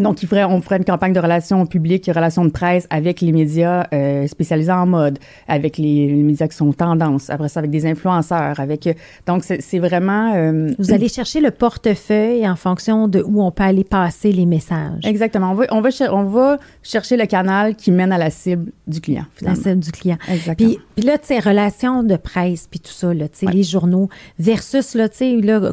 Donc, 0.00 0.22
il 0.22 0.28
ferait, 0.28 0.44
on 0.44 0.60
ferait 0.60 0.76
une 0.76 0.84
campagne 0.84 1.12
de 1.12 1.20
relations 1.20 1.66
publiques, 1.66 2.06
relations 2.06 2.44
de 2.44 2.50
presse 2.50 2.86
avec 2.90 3.20
les 3.20 3.32
médias 3.32 3.86
euh, 3.92 4.26
spécialisés 4.26 4.72
en 4.72 4.86
mode, 4.86 5.18
avec 5.48 5.78
les, 5.78 6.08
les, 6.08 6.22
médias 6.22 6.48
qui 6.48 6.56
sont 6.56 6.72
tendance, 6.72 7.30
après 7.30 7.48
ça 7.48 7.60
avec 7.60 7.70
des 7.70 7.86
influenceurs, 7.86 8.58
avec 8.60 8.88
donc 9.26 9.44
c'est 9.44 9.78
vraiment. 9.78 10.34
Euh, 10.34 10.70
Vous 10.78 10.92
allez 10.92 11.08
chercher 11.08 11.40
le 11.40 11.50
portefeuille 11.50 12.46
en 12.48 12.56
fonction 12.56 13.08
de 13.08 13.22
où 13.22 13.42
on 13.42 13.50
peut 13.50 13.64
aller 13.64 13.84
passer 13.84 14.32
les 14.32 14.46
messages. 14.46 15.04
Exactement. 15.04 15.52
On 15.52 15.54
va, 15.54 15.64
on 15.70 15.80
va, 15.80 15.88
on 16.12 16.24
va 16.24 16.58
chercher 16.82 17.16
le 17.16 17.26
canal 17.26 17.74
qui 17.74 17.90
mène 17.90 18.12
à 18.12 18.18
la 18.18 18.30
cible 18.30 18.72
du 18.86 19.00
client. 19.00 19.24
Finalement. 19.34 19.58
La 19.64 19.70
cible 19.70 19.80
du 19.80 19.92
client. 19.92 20.18
Exactement. 20.28 20.70
Puis, 20.70 20.78
puis 20.96 21.04
là, 21.04 21.18
tu 21.18 21.26
sais, 21.26 21.38
relations 21.38 22.02
de 22.02 22.16
presse, 22.16 22.66
puis 22.70 22.80
tout 22.80 22.92
ça, 22.92 23.12
là, 23.12 23.28
tu 23.28 23.38
sais, 23.38 23.46
Ouais. 23.46 23.52
les 23.52 23.62
journaux 23.62 24.08
versus 24.38 24.94
là, 24.94 25.08
tu 25.08 25.18
sais, 25.18 25.36
là, 25.40 25.72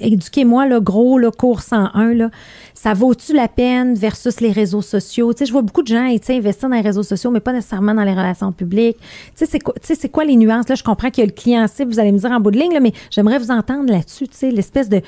éduquez-moi, 0.00 0.66
là, 0.66 0.80
gros, 0.80 1.18
là, 1.18 1.30
cours 1.30 1.62
101, 1.62 2.14
là, 2.14 2.30
ça 2.74 2.94
vaut-tu 3.08 3.32
la 3.32 3.48
peine 3.48 3.94
versus 3.94 4.40
les 4.40 4.52
réseaux 4.52 4.82
sociaux? 4.82 5.32
Tu 5.32 5.38
sais, 5.38 5.46
je 5.46 5.52
vois 5.52 5.62
beaucoup 5.62 5.82
de 5.82 5.88
gens, 5.88 6.06
tu 6.10 6.18
sais, 6.22 6.36
investir 6.36 6.68
dans 6.68 6.76
les 6.76 6.82
réseaux 6.82 7.02
sociaux, 7.02 7.30
mais 7.30 7.40
pas 7.40 7.52
nécessairement 7.52 7.94
dans 7.94 8.04
les 8.04 8.12
relations 8.12 8.52
publiques. 8.52 8.98
Tu 8.98 9.06
sais, 9.34 9.46
c'est 9.46 9.60
quoi, 9.60 9.74
tu 9.80 9.86
sais, 9.86 9.94
c'est 9.94 10.10
quoi 10.10 10.24
les 10.26 10.36
nuances? 10.36 10.68
Là, 10.68 10.74
je 10.74 10.82
comprends 10.82 11.08
qu'il 11.10 11.22
y 11.22 11.26
a 11.26 11.30
le 11.30 11.32
client 11.32 11.66
cible, 11.68 11.90
vous 11.90 12.00
allez 12.00 12.12
me 12.12 12.18
dire 12.18 12.30
en 12.30 12.40
bout 12.40 12.50
de 12.50 12.58
ligne, 12.58 12.74
là, 12.74 12.80
mais 12.80 12.92
j'aimerais 13.10 13.38
vous 13.38 13.50
entendre 13.50 13.90
là-dessus, 13.90 14.28
tu 14.28 14.36
sais, 14.36 14.50
l'espèce 14.50 14.88
de 14.88 15.00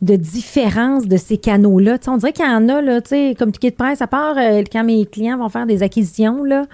de 0.00 0.14
différence 0.14 1.08
de 1.08 1.16
ces 1.16 1.38
canaux-là. 1.38 1.98
Tu 1.98 2.04
sais, 2.04 2.10
on 2.10 2.18
dirait 2.18 2.32
qu'il 2.32 2.44
y 2.44 2.48
en 2.48 2.68
a, 2.68 2.80
là, 2.80 3.00
tu 3.00 3.08
sais, 3.08 3.34
comme 3.36 3.50
ticket 3.50 3.72
de 3.72 3.74
presse, 3.74 4.00
à 4.00 4.06
part 4.06 4.36
euh, 4.38 4.62
quand 4.70 4.84
mes 4.84 5.04
clients 5.06 5.38
vont 5.38 5.48
faire 5.48 5.66
des 5.66 5.82
acquisitions, 5.82 6.44
là, 6.44 6.66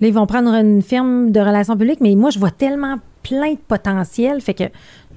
là, 0.00 0.06
ils 0.06 0.14
vont 0.14 0.26
prendre 0.26 0.54
une 0.54 0.80
firme 0.80 1.32
de 1.32 1.40
relations 1.40 1.76
publiques, 1.76 2.00
mais 2.00 2.14
moi, 2.14 2.30
je 2.30 2.38
vois 2.38 2.52
tellement 2.52 2.98
plein 3.24 3.54
de 3.54 3.58
potentiel, 3.66 4.40
fait 4.40 4.54
que 4.54 4.64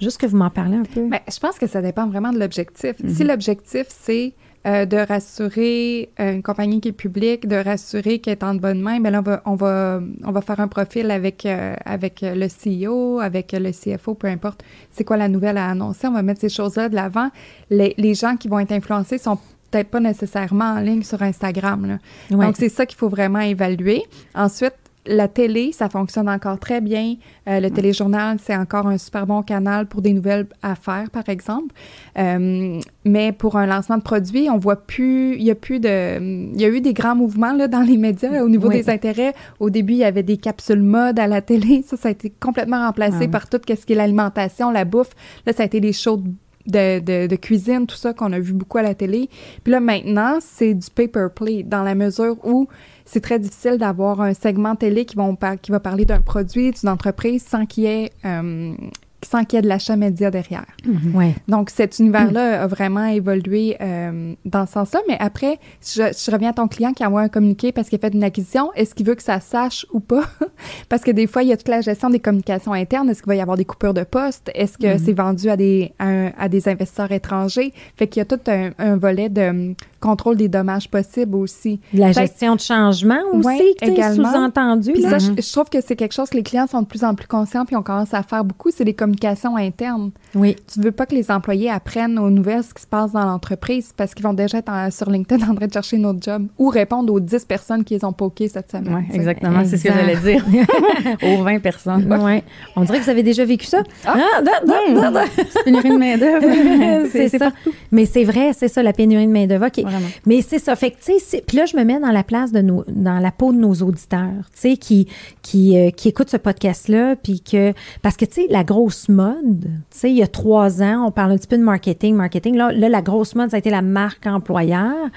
juste 0.02 0.20
que 0.20 0.26
vous 0.26 0.38
m'en 0.38 0.50
parlez 0.50 0.78
un 0.78 0.84
peu. 0.84 1.08
Ben, 1.08 1.20
je 1.32 1.38
pense 1.38 1.60
que 1.60 1.68
ça 1.68 1.84
dépend 1.84 2.08
vraiment 2.08 2.34
de 2.34 2.40
l'objectif. 2.40 2.94
Mm-hmm. 3.00 3.16
Si 3.16 3.24
l'objectif, 3.24 3.86
c'est 3.90 4.34
euh, 4.68 4.86
de 4.86 4.98
rassurer 4.98 6.10
euh, 6.20 6.34
une 6.34 6.44
compagnie 6.44 6.82
qui 6.82 6.90
est 6.90 6.92
publique, 6.92 7.48
de 7.48 7.56
rassurer 7.56 8.20
qu'elle 8.20 8.34
est 8.34 8.44
en 8.44 8.54
bonne 8.54 8.80
main, 8.80 9.00
ben 9.00 9.10
là, 9.10 9.20
on 9.20 9.24
va, 9.24 9.42
on 9.46 9.56
va, 9.56 10.02
on 10.24 10.32
va 10.32 10.42
faire 10.42 10.60
un 10.60 10.68
profil 10.68 11.10
avec, 11.10 11.46
euh, 11.46 11.74
avec 11.84 12.22
le 12.22 12.48
CEO, 12.48 13.20
avec 13.20 13.54
le 13.54 13.72
CFO, 13.72 14.14
peu 14.14 14.28
importe 14.28 14.64
c'est 14.92 15.04
quoi 15.04 15.18
la 15.18 15.30
nouvelle 15.30 15.58
à 15.58 15.68
annoncer. 15.68 16.08
On 16.08 16.12
va 16.12 16.22
mettre 16.22 16.42
ces 16.42 16.50
choses-là 16.50 16.90
de 16.90 16.96
l'avant. 16.96 17.30
Les, 17.70 17.96
les 17.98 18.14
gens 18.14 18.36
qui 18.36 18.48
vont 18.48 18.60
être 18.60 18.72
influencés 18.72 19.18
sont 19.18 19.40
peut-être 19.72 19.90
pas 19.90 20.00
nécessairement 20.00 20.74
en 20.76 20.80
ligne 20.80 21.04
sur 21.04 21.22
Instagram. 21.24 21.88
Là. 21.88 22.38
Ouais. 22.38 22.46
Donc, 22.46 22.56
c'est 22.58 22.70
ça 22.70 22.86
qu'il 22.86 22.98
faut 22.98 23.10
vraiment 23.10 23.40
évaluer. 23.40 24.04
Ensuite, 24.36 24.76
la 25.06 25.28
télé, 25.28 25.72
ça 25.72 25.90
fonctionne 25.90 26.30
encore 26.30 26.60
très 26.60 26.80
bien. 26.80 27.16
Euh, 27.48 27.60
le 27.60 27.72
téléjournal, 27.72 28.38
c'est 28.42 28.56
encore 28.56 28.86
un 28.88 28.98
super 28.98 29.26
bon 29.26 29.42
canal 29.42 29.88
pour 29.88 30.02
des 30.02 30.14
nouvelles 30.14 30.46
affaires, 30.62 31.10
par 31.10 31.28
exemple. 31.28 31.74
Euh, 32.20 32.80
mais 33.04 33.32
pour 33.32 33.58
un 33.58 33.66
lancement 33.66 33.98
de 33.98 34.04
produit, 34.04 34.50
on 34.50 34.58
voit 34.58 34.76
plus, 34.76 35.36
il 35.36 35.44
y 35.44 35.50
a 35.50 35.56
plus 35.56 35.80
de, 35.80 36.52
il 36.54 36.62
y 36.62 36.66
a 36.66 36.70
eu 36.70 36.82
des 36.82 36.94
grands 36.94 37.16
mouvements 37.16 37.54
là, 37.54 37.68
dans 37.68 37.82
les 37.82 37.98
médias 37.98 38.44
au 38.44 38.50
niveau 38.50 38.68
Oui. 38.68 38.76
des 38.76 38.90
intérêts. 38.90 39.34
Au 39.60 39.70
début, 39.72 39.94
il 39.94 40.00
y 40.00 40.04
avait 40.04 40.24
des 40.24 40.38
capsules 40.38 40.84
mode 40.84 41.20
à 41.20 41.28
la 41.28 41.42
télé. 41.42 41.84
Ça, 41.88 41.98
ça 41.98 42.10
a 42.10 42.12
été 42.12 42.30
complètement 42.30 42.86
remplacé 42.86 43.26
Ah 43.26 43.28
par 43.28 43.50
tout 43.50 43.60
ce 43.68 43.86
qui 43.86 43.94
est 43.94 43.96
l'alimentation, 43.96 44.70
la 44.70 44.86
bouffe. 44.86 45.12
Là, 45.46 45.54
ça 45.54 45.64
a 45.64 45.66
été 45.66 45.80
les 45.80 45.94
shows 45.94 46.18
de 46.18 47.00
de, 47.28 47.36
cuisine, 47.36 47.88
tout 47.88 47.96
ça 47.96 48.14
qu'on 48.14 48.32
a 48.34 48.40
vu 48.40 48.54
beaucoup 48.54 48.78
à 48.78 48.84
la 48.84 48.94
télé. 48.94 49.30
Puis 49.64 49.72
là, 49.72 49.80
maintenant, 49.80 50.38
c'est 50.40 50.74
du 50.74 50.88
paper 50.94 51.28
play 51.36 51.64
dans 51.64 51.84
la 51.84 51.96
mesure 51.96 52.38
où 52.46 52.68
c'est 53.06 53.22
très 53.22 53.40
difficile 53.40 53.78
d'avoir 53.78 54.22
un 54.22 54.34
segment 54.34 54.76
télé 54.76 55.06
qui, 55.06 55.16
va 55.16 55.80
parler 55.80 56.06
d'un 56.06 56.22
produit, 56.22 56.72
d'une 56.72 56.90
entreprise 56.90 57.44
sans 57.46 57.66
qu'il 57.66 57.84
y 57.84 57.88
ait, 57.88 58.12
euh, 58.26 58.74
sans 59.24 59.44
qu'il 59.44 59.58
y 59.58 59.60
ait 59.60 59.62
de 59.62 59.68
l'achat 59.68 59.96
média 59.96 60.32
derrière. 60.32 60.66
Ouais. 61.14 61.36
Donc, 61.48 61.70
cet 61.70 62.00
univers-là 62.00 62.64
a 62.64 62.68
vraiment 62.68 63.06
évolué 63.06 63.78
euh, 63.82 64.34
dans 64.46 64.66
ce 64.66 64.74
sens-là. 64.74 65.00
Mais 65.08 65.18
après, 65.20 65.60
si 65.80 66.00
je, 66.00 66.06
je 66.26 66.32
reviens 66.32 66.50
à 66.50 66.54
ton 66.54 66.68
client 66.68 66.94
qui 66.94 67.06
envoie 67.06 67.22
un 67.22 67.30
communiqué 67.30 67.72
parce 67.72 67.90
qu'il 67.90 67.98
a 67.98 68.02
fait 68.02 68.14
une 68.14 68.24
acquisition, 68.24 68.72
est-ce 68.76 68.96
qu'il 68.96 69.06
veut 69.06 69.16
que 69.16 69.24
ça 69.24 69.40
sache 69.40 69.86
ou 69.94 70.00
pas? 70.00 70.24
parce 70.90 71.04
que 71.04 71.12
des 71.12 71.28
fois, 71.28 71.44
il 71.44 71.50
y 71.50 71.54
a 71.54 71.58
toute 71.58 71.68
la 71.70 71.82
gestion 71.82 72.10
des 72.10 72.20
communications 72.20 72.74
internes. 72.74 73.10
Est-ce 73.10 73.22
qu'il 73.22 73.30
va 73.30 73.36
y 73.36 73.42
avoir 73.42 73.58
des 73.58 73.66
coupures 73.66 73.94
de 73.94 74.04
postes? 74.04 74.50
Est-ce 74.56 74.78
que 74.78 74.98
c'est 74.98 75.14
vendu 75.14 75.50
à 75.50 75.58
des, 75.58 75.94
à, 76.00 76.08
un- 76.08 76.32
à 76.38 76.50
des 76.50 76.68
investisseurs 76.68 77.12
étrangers? 77.12 77.74
Fait 77.98 78.08
qu'il 78.08 78.20
y 78.20 78.24
a 78.24 78.26
tout 78.26 78.40
un, 78.48 78.72
un 78.80 78.98
volet 78.98 79.30
de 79.30 79.42
hum, 79.50 79.76
contrôle 80.00 80.36
des 80.38 80.48
dommages 80.48 80.90
possibles 80.90 81.36
aussi. 81.36 81.80
La 81.94 82.08
Fait- 82.14 82.22
gestion 82.22 82.56
de 82.56 82.60
changement 82.62 83.20
aussi, 83.34 83.46
Ouais, 83.46 83.76
également. 83.82 84.32
sous-entendu. 84.32 84.94
Puis 84.94 85.02
là. 85.04 85.12
ça, 85.12 85.18
je, 85.20 85.42
je 85.42 85.52
trouve 85.52 85.70
que 85.70 85.80
c'est 85.82 85.96
quelque 85.96 86.14
chose 86.14 86.30
que 86.30 86.38
les 86.38 86.44
clients 86.44 86.66
sont 86.68 86.82
de 86.82 86.88
plus 86.88 87.04
en 87.04 87.14
plus 87.14 87.28
conscients 87.28 87.66
puis 87.66 87.76
on 87.76 87.84
commence 87.84 88.14
à 88.14 88.24
faire 88.24 88.44
beaucoup, 88.44 88.72
c'est 88.72 88.84
les 88.84 88.94
communications 88.94 89.11
internes. 89.58 90.12
Oui. 90.36 90.56
Tu 90.72 90.80
veux 90.82 90.92
pas 90.92 91.06
que 91.06 91.16
les 91.16 91.32
employés 91.32 91.70
apprennent 91.70 92.18
aux 92.20 92.30
nouvelles 92.30 92.64
ce 92.64 92.74
qui 92.74 92.82
se 92.82 92.88
passe 92.88 93.12
dans 93.12 93.26
l'entreprise 93.26 93.94
parce 93.96 94.14
qu'ils 94.14 94.24
vont 94.24 94.34
déjà 94.34 94.60
être 94.60 94.70
en- 94.72 94.92
sur 94.92 95.10
LinkedIn 95.10 95.48
en 95.50 95.56
train 95.56 95.68
de 95.68 95.74
chercher 95.74 95.98
une 95.98 96.06
autre 96.06 96.20
job 96.22 96.48
ou 96.58 96.70
répondre 96.70 97.12
aux 97.14 97.20
10 97.20 97.46
personnes 97.46 97.84
qui 97.84 97.94
les 97.96 98.04
ont 98.06 98.14
pokés 98.14 98.48
cette 98.48 98.70
semaine. 98.72 98.96
Oui, 99.10 99.16
exactement. 99.16 99.64
C'est 99.66 99.78
ce 99.78 99.84
que 99.84 99.94
j'allais 99.94 100.18
dire. 100.18 100.46
Aux 101.24 101.44
20 101.44 101.60
personnes. 101.60 102.12
Ouais. 102.22 102.44
On 102.76 102.84
dirait 102.84 103.00
que 103.00 103.04
vous 103.04 103.10
avez 103.10 103.24
déjà 103.24 103.46
vécu 103.46 103.66
ça. 103.66 103.84
Ah. 104.06 104.16
da- 104.44 104.60
da- 104.66 104.94
da- 105.02 105.12
da. 105.12 105.24
Pénurie 105.66 105.90
de 105.90 105.98
main-d'œuvre. 105.98 107.08
c'est 107.12 107.30
ça. 107.30 107.52
Mais 107.92 108.06
c'est 108.06 108.24
vrai, 108.24 108.52
c'est 108.54 108.68
ça, 108.68 108.82
la 108.84 108.94
pénurie 108.94 109.28
de 109.28 109.32
main-d'œuvre. 109.32 109.68
OK. 109.68 109.80
Vraiment. 109.84 110.08
Mais 110.26 110.42
c'est 110.42 110.60
ça. 110.60 110.76
Fait 110.76 110.92
que, 110.92 110.98
tu 111.04 111.20
sais, 111.20 111.44
puis 111.46 111.58
là, 111.58 111.66
je 111.66 111.76
me 111.78 111.84
mets 111.84 112.00
dans 112.00 112.12
la 112.12 112.24
place 112.24 112.52
de 112.52 112.62
nos, 112.62 112.84
dans 112.88 113.20
la 113.20 113.32
peau 113.32 113.52
de 113.54 113.58
nos 113.58 113.74
auditeurs, 113.74 114.30
tu 114.54 114.60
sais, 114.72 114.78
qui, 114.78 115.08
qui, 115.42 115.78
euh, 115.78 115.92
qui 115.92 116.10
écoutent 116.10 116.30
ce 116.30 116.38
podcast-là, 116.38 117.16
puis 117.16 117.42
que, 117.42 117.74
parce 118.02 118.18
que, 118.18 118.26
tu 118.26 118.42
sais, 118.44 118.48
la 118.50 118.64
grosse 118.64 119.01
mode, 119.10 119.62
tu 119.90 119.98
sais, 119.98 120.12
il 120.12 120.18
y 120.18 120.24
a 120.24 120.28
trois 120.28 120.82
ans, 120.82 121.06
on 121.08 121.12
parle 121.12 121.32
un 121.32 121.38
petit 121.38 121.48
peu 121.48 121.58
de 121.58 121.64
marketing, 121.64 122.16
marketing. 122.16 122.56
Là, 122.56 122.72
là 122.72 122.90
la 122.90 123.02
grosse 123.02 123.36
mode, 123.36 123.50
ça 123.52 123.56
a 123.56 123.60
été 123.60 123.70
la 123.70 123.82
marque 123.82 124.28
employeur. 124.28 125.10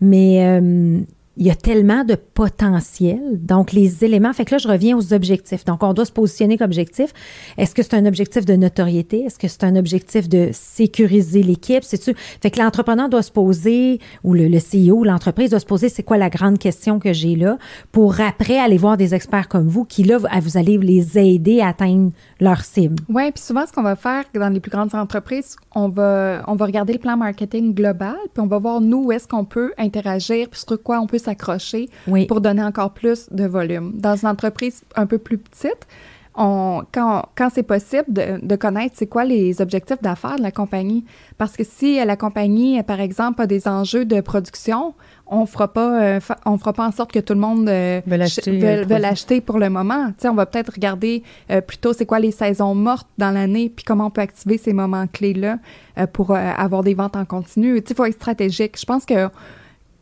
Mais, 0.00 0.46
euh, 0.46 1.00
il 1.38 1.46
y 1.46 1.50
a 1.50 1.54
tellement 1.54 2.04
de 2.04 2.14
potentiel. 2.14 3.20
Donc, 3.34 3.72
les 3.72 4.04
éléments. 4.04 4.32
Fait 4.32 4.44
que 4.44 4.54
là, 4.54 4.58
je 4.58 4.68
reviens 4.68 4.96
aux 4.96 5.14
objectifs. 5.14 5.64
Donc, 5.64 5.82
on 5.82 5.94
doit 5.94 6.04
se 6.04 6.12
positionner 6.12 6.58
comme 6.58 6.66
objectif. 6.72 7.12
Est-ce 7.56 7.74
que 7.74 7.82
c'est 7.82 7.94
un 7.94 8.06
objectif 8.06 8.44
de 8.44 8.54
notoriété? 8.54 9.24
Est-ce 9.24 9.38
que 9.38 9.48
c'est 9.48 9.64
un 9.64 9.76
objectif 9.76 10.28
de 10.28 10.50
sécuriser 10.52 11.42
l'équipe? 11.42 11.84
C'est-tu? 11.84 12.14
Fait 12.40 12.50
que 12.50 12.60
l'entrepreneur 12.60 13.08
doit 13.08 13.22
se 13.22 13.30
poser, 13.30 13.98
ou 14.24 14.34
le, 14.34 14.48
le 14.48 14.58
CEO, 14.58 15.04
l'entreprise 15.04 15.50
doit 15.50 15.60
se 15.60 15.66
poser, 15.66 15.88
c'est 15.88 16.02
quoi 16.02 16.18
la 16.18 16.28
grande 16.28 16.58
question 16.58 16.98
que 16.98 17.12
j'ai 17.12 17.34
là? 17.34 17.58
Pour 17.92 18.20
après 18.20 18.58
aller 18.58 18.78
voir 18.78 18.96
des 18.96 19.14
experts 19.14 19.48
comme 19.48 19.68
vous 19.68 19.84
qui, 19.84 20.04
là, 20.04 20.18
vous 20.18 20.56
allez 20.56 20.76
les 20.78 21.18
aider 21.18 21.60
à 21.60 21.68
atteindre 21.68 22.12
leur 22.42 22.64
cible. 22.64 23.02
Oui, 23.08 23.30
puis 23.30 23.42
souvent, 23.42 23.64
ce 23.66 23.72
qu'on 23.72 23.82
va 23.82 23.96
faire 23.96 24.24
dans 24.34 24.48
les 24.48 24.60
plus 24.60 24.70
grandes 24.70 24.94
entreprises, 24.94 25.56
on 25.74 25.88
va, 25.88 26.42
on 26.48 26.56
va 26.56 26.66
regarder 26.66 26.92
le 26.92 26.98
plan 26.98 27.16
marketing 27.16 27.72
global, 27.72 28.16
puis 28.34 28.42
on 28.42 28.46
va 28.46 28.58
voir, 28.58 28.80
nous, 28.80 29.04
où 29.04 29.12
est-ce 29.12 29.28
qu'on 29.28 29.44
peut 29.44 29.72
interagir, 29.78 30.48
puis 30.50 30.60
sur 30.60 30.82
quoi 30.82 31.00
on 31.00 31.06
peut 31.06 31.18
s'accrocher 31.18 31.88
Oui. 32.08 32.26
pour 32.26 32.40
donner 32.40 32.62
encore 32.62 32.92
plus 32.92 33.28
de 33.30 33.44
volume. 33.44 33.92
Dans 33.94 34.16
une 34.16 34.28
entreprise 34.28 34.82
un 34.96 35.06
peu 35.06 35.18
plus 35.18 35.38
petite, 35.38 35.86
on, 36.34 36.82
quand, 36.92 37.26
quand 37.36 37.50
c'est 37.52 37.62
possible 37.62 38.06
de, 38.08 38.38
de 38.42 38.56
connaître 38.56 38.94
c'est 38.96 39.06
quoi 39.06 39.24
les 39.24 39.60
objectifs 39.60 40.00
d'affaires 40.00 40.36
de 40.36 40.42
la 40.42 40.50
compagnie. 40.50 41.04
Parce 41.38 41.56
que 41.56 41.62
si 41.62 42.02
la 42.02 42.16
compagnie, 42.16 42.82
par 42.82 43.00
exemple, 43.00 43.42
a 43.42 43.46
des 43.46 43.68
enjeux 43.68 44.04
de 44.06 44.20
production, 44.20 44.94
on 45.34 45.46
fera 45.46 45.72
pas, 45.72 46.00
euh, 46.02 46.20
fa- 46.20 46.38
on 46.46 46.58
fera 46.58 46.72
pas 46.72 46.86
en 46.86 46.92
sorte 46.92 47.10
que 47.10 47.18
tout 47.18 47.32
le 47.34 47.40
monde 47.40 47.68
euh, 47.68 48.00
Veut 48.06 48.16
l'acheter, 48.16 48.42
ch- 48.42 48.54
euh, 48.56 48.60
veut- 48.60 48.66
le 48.74 48.80
veut 48.82 48.86
produit. 48.86 49.02
l'acheter 49.02 49.40
pour 49.40 49.58
le 49.58 49.70
moment. 49.70 50.08
Tu 50.08 50.14
sais, 50.18 50.28
on 50.28 50.34
va 50.34 50.46
peut-être 50.46 50.72
regarder 50.74 51.22
euh, 51.50 51.60
plutôt 51.60 51.92
c'est 51.92 52.06
quoi 52.06 52.20
les 52.20 52.30
saisons 52.32 52.74
mortes 52.74 53.08
dans 53.18 53.30
l'année, 53.30 53.68
puis 53.74 53.84
comment 53.84 54.06
on 54.06 54.10
peut 54.10 54.20
activer 54.20 54.58
ces 54.58 54.72
moments 54.72 55.06
clés-là 55.06 55.58
euh, 55.98 56.06
pour 56.06 56.30
euh, 56.32 56.36
avoir 56.36 56.82
des 56.82 56.94
ventes 56.94 57.16
en 57.16 57.24
continu. 57.24 57.78
Il 57.88 57.94
faut 57.96 58.04
être 58.04 58.14
stratégique. 58.14 58.78
Je 58.78 58.84
pense 58.84 59.04
que 59.06 59.28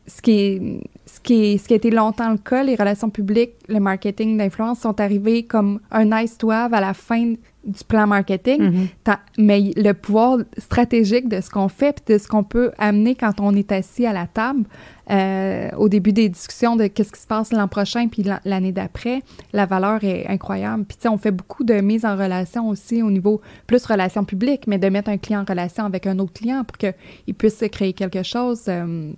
ce 0.06 0.20
qui, 0.22 0.32
est, 0.32 0.80
ce, 1.14 1.20
qui 1.20 1.34
est- 1.44 1.58
ce 1.58 1.66
qui 1.68 1.74
a 1.74 1.76
été 1.76 1.90
longtemps 1.90 2.30
le 2.30 2.38
cas, 2.38 2.62
les 2.62 2.74
relations 2.76 3.10
publiques, 3.10 3.52
le 3.68 3.80
marketing 3.80 4.36
d'influence 4.38 4.80
sont 4.80 5.00
arrivés 5.00 5.42
comme 5.44 5.80
un 5.90 6.04
nice 6.04 6.36
to 6.38 6.50
have 6.50 6.72
à 6.74 6.80
la 6.80 6.94
fin 6.94 7.34
du 7.62 7.84
plan 7.86 8.06
marketing, 8.06 8.62
Mhm. 8.62 8.86
Ta- 9.04 9.20
mais 9.36 9.72
le 9.76 9.92
pouvoir 9.92 10.38
stratégique 10.56 11.28
de 11.28 11.42
ce 11.42 11.50
qu'on 11.50 11.68
fait 11.68 12.00
puis 12.00 12.14
de 12.14 12.18
ce 12.18 12.26
qu'on 12.26 12.42
peut 12.42 12.70
amener 12.78 13.14
quand 13.14 13.38
on 13.40 13.54
est 13.54 13.70
assis 13.70 14.06
à 14.06 14.14
la 14.14 14.26
table 14.26 14.64
euh, 15.10 15.68
au 15.76 15.88
début 15.88 16.12
des 16.12 16.28
discussions 16.28 16.76
de 16.76 16.86
qu'est-ce 16.86 17.12
qui 17.12 17.20
se 17.20 17.26
passe 17.26 17.52
l'an 17.52 17.66
prochain 17.68 18.06
puis 18.08 18.22
l'an- 18.22 18.38
l'année 18.44 18.70
d'après, 18.72 19.20
la 19.52 19.66
valeur 19.66 20.04
est 20.04 20.26
incroyable. 20.28 20.84
Puis 20.84 20.96
tu 20.98 21.02
sais, 21.02 21.08
on 21.08 21.18
fait 21.18 21.32
beaucoup 21.32 21.64
de 21.64 21.74
mise 21.80 22.04
en 22.06 22.16
relation 22.16 22.68
aussi 22.68 23.02
au 23.02 23.10
niveau 23.10 23.40
plus 23.66 23.84
relations 23.84 24.24
publiques, 24.24 24.66
mais 24.68 24.78
de 24.78 24.88
mettre 24.88 25.10
un 25.10 25.18
client 25.18 25.40
en 25.40 25.44
relation 25.44 25.84
avec 25.84 26.06
un 26.06 26.18
autre 26.20 26.32
client 26.34 26.62
pour 26.64 26.78
qu'il 26.78 27.34
puisse 27.34 27.58
se 27.58 27.64
créer 27.66 27.92
quelque 27.92 28.22
chose. 28.22 28.62
euh, 28.68 29.10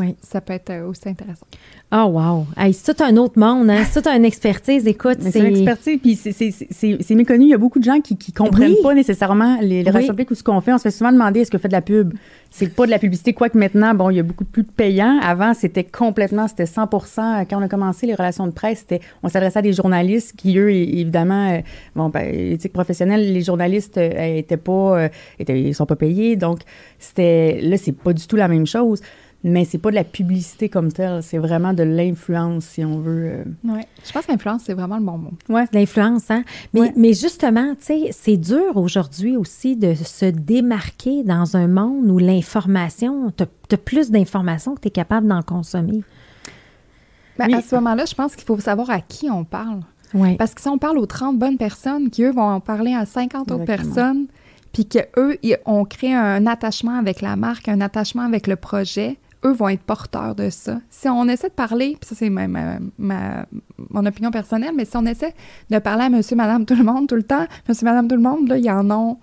Oui. 0.00 0.14
ça 0.22 0.40
peut 0.40 0.52
être 0.52 0.70
euh, 0.70 0.86
aussi 0.88 1.08
intéressant. 1.08 1.46
Oh, 1.90 2.04
wow. 2.10 2.46
Hey, 2.56 2.74
c'est 2.74 2.94
tout 2.94 3.02
un 3.02 3.16
autre 3.16 3.38
monde, 3.38 3.70
hein? 3.70 3.82
C'est 3.90 4.02
toute 4.02 4.12
une 4.12 4.24
expertise. 4.26 4.86
Écoute, 4.86 5.18
c'est 5.20 5.38
une 5.38 5.46
expertise, 5.46 5.98
puis 6.02 6.14
c'est- 6.16 7.14
méconnu. 7.14 7.44
Il 7.46 7.50
y 7.50 7.54
a 7.54 7.58
beaucoup 7.58 7.78
de 7.78 7.84
gens 7.84 8.00
qui, 8.00 8.16
qui 8.16 8.30
comprennent 8.32 8.72
Oui. 8.72 8.82
pas 8.82 8.92
nécessairement 8.94 9.58
les, 9.62 9.68
les 9.68 9.84
Oui. 9.84 9.88
relations 9.90 10.12
publiques 10.12 10.30
ou 10.30 10.34
ce 10.34 10.42
qu'on 10.42 10.60
fait. 10.60 10.72
On 10.74 10.78
se 10.78 10.82
fait 10.82 10.90
souvent 10.90 11.12
demander 11.12 11.40
est-ce 11.40 11.50
que 11.50 11.56
vous 11.56 11.62
faites 11.62 11.70
de 11.70 11.76
la 11.76 11.82
pub? 11.82 12.12
C'est 12.50 12.74
pas 12.74 12.84
de 12.86 12.90
la 12.90 12.98
publicité, 12.98 13.32
quoique 13.32 13.56
maintenant, 13.58 13.94
bon, 13.94 14.10
il 14.10 14.16
y 14.16 14.20
a 14.20 14.22
beaucoup 14.22 14.44
plus 14.44 14.62
de 14.62 14.70
payants. 14.70 15.18
Avant, 15.22 15.52
c'était 15.54 15.84
complètement, 15.84 16.46
c'était 16.48 16.64
100% 16.66 17.46
Quand 17.48 17.58
on 17.58 17.62
a 17.62 17.68
commencé 17.68 18.06
les 18.06 18.14
relations 18.14 18.46
de 18.46 18.52
presse, 18.52 18.80
c'était, 18.80 19.00
on 19.22 19.28
s'adressait 19.28 19.58
à 19.58 19.62
des 19.62 19.72
journalistes 19.72 20.34
qui, 20.36 20.58
eux, 20.58 20.70
évidemment, 20.70 21.50
euh, 21.52 21.60
bon, 21.96 22.08
ben, 22.10 22.52
éthique 22.52 22.72
professionnelle, 22.74 23.32
les 23.32 23.42
journalistes 23.42 23.96
euh, 23.98 24.36
étaient 24.36 24.56
pas, 24.58 24.98
euh, 25.04 25.08
étaient, 25.38 25.58
ils 25.60 25.74
sont 25.74 25.86
pas 25.86 25.96
payés. 25.96 26.36
Donc, 26.36 26.60
c'était, 26.98 27.60
là, 27.62 27.76
c'est 27.78 27.92
pas 27.92 28.12
du 28.12 28.26
tout 28.26 28.36
la 28.36 28.48
même 28.48 28.66
chose. 28.66 29.00
Mais 29.44 29.64
c'est 29.64 29.78
pas 29.78 29.90
de 29.90 29.94
la 29.94 30.04
publicité 30.04 30.68
comme 30.68 30.90
telle, 30.92 31.22
c'est 31.22 31.38
vraiment 31.38 31.72
de 31.72 31.82
l'influence, 31.84 32.64
si 32.64 32.84
on 32.84 32.98
veut. 32.98 33.26
euh. 33.30 33.44
Ouais. 33.64 33.86
Je 34.04 34.10
pense 34.12 34.26
que 34.26 34.32
l'influence, 34.32 34.62
c'est 34.64 34.74
vraiment 34.74 34.96
le 34.98 35.04
bon 35.04 35.18
mot. 35.18 35.32
Ouais. 35.48 35.64
L'influence, 35.72 36.30
hein? 36.30 36.42
Mais, 36.74 36.80
Ouais. 36.80 36.92
mais 36.96 37.12
justement, 37.12 37.74
tu 37.76 37.84
sais, 37.84 38.08
c'est 38.10 38.36
dur 38.36 38.76
aujourd'hui 38.76 39.36
aussi 39.36 39.76
de 39.76 39.94
se 39.94 40.26
démarquer 40.26 41.22
dans 41.22 41.56
un 41.56 41.68
monde 41.68 42.10
où 42.10 42.18
l'information, 42.18 43.32
tu 43.36 43.44
as, 43.44 43.76
plus 43.78 44.10
d'informations 44.10 44.74
que 44.74 44.80
tu 44.80 44.88
es 44.88 44.90
capable 44.90 45.28
d'en 45.28 45.42
consommer. 45.42 46.02
Ben, 47.38 47.46
Oui. 47.46 47.54
À 47.54 47.62
ce 47.62 47.74
moment-là, 47.76 48.04
je 48.06 48.14
pense 48.14 48.34
qu'il 48.34 48.44
faut 48.44 48.58
savoir 48.58 48.90
à 48.90 49.00
qui 49.00 49.30
on 49.30 49.44
parle. 49.44 49.80
Oui. 50.14 50.36
Parce 50.36 50.54
que 50.54 50.60
si 50.60 50.68
on 50.68 50.78
parle 50.78 50.98
aux 50.98 51.06
30 51.06 51.38
bonnes 51.38 51.58
personnes, 51.58 52.10
qui 52.10 52.24
eux 52.24 52.32
vont 52.32 52.42
en 52.50 52.60
parler 52.60 52.94
à 52.94 53.06
50 53.06 53.52
autres 53.52 53.64
personnes, 53.64 54.26
puis 54.72 54.86
qu'eux, 54.86 55.38
ils- 55.42 55.58
on 55.66 55.84
crée 55.84 56.14
un 56.14 56.46
attachement 56.46 56.98
avec 56.98 57.20
la 57.20 57.36
marque, 57.36 57.68
un 57.68 57.80
attachement 57.80 58.22
avec 58.22 58.46
le 58.46 58.56
projet, 58.56 59.16
eux 59.44 59.52
vont 59.52 59.68
être 59.68 59.82
porteurs 59.82 60.34
de 60.34 60.50
ça. 60.50 60.80
Si 60.90 61.08
on 61.08 61.28
essaie 61.28 61.48
de 61.48 61.54
parler, 61.54 61.96
puis 62.00 62.08
ça 62.08 62.14
c'est 62.14 62.30
ma, 62.30 62.48
ma- 62.48 63.46
mon 63.90 64.04
opinion 64.06 64.30
personnelle, 64.30 64.72
mais 64.76 64.84
si 64.84 64.96
on 64.96 65.06
essaie 65.06 65.34
de 65.70 65.78
parler 65.78 66.04
à 66.04 66.10
monsieur, 66.10 66.36
madame, 66.36 66.64
tout 66.64 66.74
le 66.76 66.84
monde 66.84 67.08
tout 67.08 67.14
le 67.14 67.22
temps, 67.22 67.46
monsieur, 67.68 67.84
madame, 67.84 68.08
tout 68.08 68.16
le 68.16 68.22
monde, 68.22 68.48
là, 68.48 68.58
ils 68.58 68.70
en 68.70 68.90
ont 68.90 69.18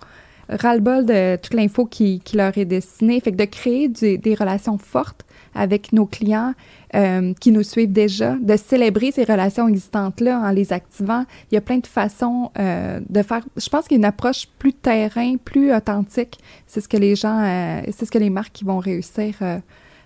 ras-le-bol 0.48 1.04
de 1.04 1.36
toute 1.36 1.54
l'info 1.54 1.86
qui, 1.86 2.20
qui 2.20 2.36
leur 2.36 2.56
est 2.56 2.64
destinée. 2.64 3.20
Fait 3.20 3.32
que 3.32 3.36
de 3.36 3.44
créer 3.44 3.88
des 3.88 4.34
relations 4.34 4.78
fortes 4.78 5.24
avec 5.54 5.92
nos 5.92 6.06
clients 6.06 6.52
euh, 6.94 7.32
qui 7.40 7.50
nous 7.50 7.62
suivent 7.62 7.92
déjà, 7.92 8.36
de 8.36 8.56
célébrer 8.56 9.10
ces 9.10 9.24
relations 9.24 9.66
existantes-là 9.68 10.38
en 10.38 10.50
les 10.50 10.72
activant. 10.72 11.24
Il 11.50 11.54
y 11.54 11.58
a 11.58 11.60
plein 11.60 11.78
de 11.78 11.86
façons 11.86 12.50
euh, 12.58 13.00
de 13.08 13.22
faire. 13.22 13.42
Je 13.56 13.68
pense 13.68 13.88
qu'il 13.88 13.96
y 13.96 13.98
a 13.98 14.00
une 14.00 14.04
approche 14.04 14.46
plus 14.58 14.72
terrain, 14.72 15.36
plus 15.36 15.74
authentique. 15.74 16.38
C'est 16.66 16.80
ce 16.80 16.88
que 16.88 16.96
les 16.96 17.16
gens, 17.16 17.42
euh, 17.42 17.80
c'est 17.90 18.04
ce 18.04 18.10
que 18.10 18.18
les 18.18 18.30
marques 18.30 18.52
qui 18.52 18.64
vont 18.64 18.78
réussir 18.78 19.34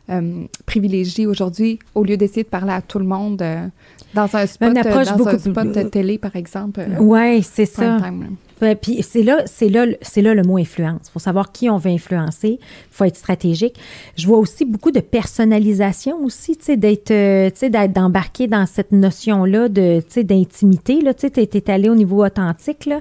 euh, 0.08 0.44
privilégient 0.66 1.26
aujourd'hui 1.26 1.78
au 1.94 2.02
lieu 2.04 2.16
d'essayer 2.16 2.42
de 2.42 2.48
parler 2.48 2.72
à 2.72 2.82
tout 2.82 2.98
le 2.98 3.04
monde 3.04 3.42
euh, 3.42 3.66
dans 4.14 4.34
un 4.34 4.46
spot, 4.46 4.76
euh, 4.76 4.80
approche 4.80 5.06
dans 5.08 5.16
beaucoup 5.16 5.30
un 5.30 5.38
spot 5.38 5.72
de 5.72 5.82
télé, 5.82 6.18
par 6.18 6.34
exemple. 6.36 6.80
euh, 6.80 6.96
Oui, 6.98 7.42
c'est 7.42 7.66
ça. 7.66 7.98
time, 8.00 8.36
puis 8.82 9.02
c'est 9.02 9.22
là, 9.22 9.42
c'est 9.46 9.68
là, 9.68 9.86
c'est 10.02 10.20
là 10.20 10.34
le 10.34 10.42
mot 10.42 10.58
influence. 10.58 11.02
Il 11.06 11.10
faut 11.12 11.18
savoir 11.18 11.50
qui 11.52 11.70
on 11.70 11.78
veut 11.78 11.90
influencer. 11.90 12.58
Il 12.60 12.90
faut 12.90 13.04
être 13.04 13.16
stratégique. 13.16 13.76
Je 14.16 14.26
vois 14.26 14.38
aussi 14.38 14.64
beaucoup 14.66 14.90
de 14.90 15.00
personnalisation 15.00 16.22
aussi, 16.24 16.56
tu 16.56 16.64
sais, 16.66 16.76
d'être, 16.76 17.06
tu 17.06 17.58
sais, 17.58 17.70
d'être 17.70 17.92
d'embarquer 17.92 18.48
dans 18.48 18.66
cette 18.66 18.92
notion-là 18.92 19.68
de, 19.68 20.00
tu 20.00 20.06
sais, 20.08 20.24
d'intimité. 20.24 21.00
Là, 21.00 21.14
tu 21.14 21.28
sais, 21.32 21.46
t'es 21.46 21.70
allé 21.70 21.88
au 21.88 21.94
niveau 21.94 22.24
authentique 22.24 22.84
là, 22.86 23.00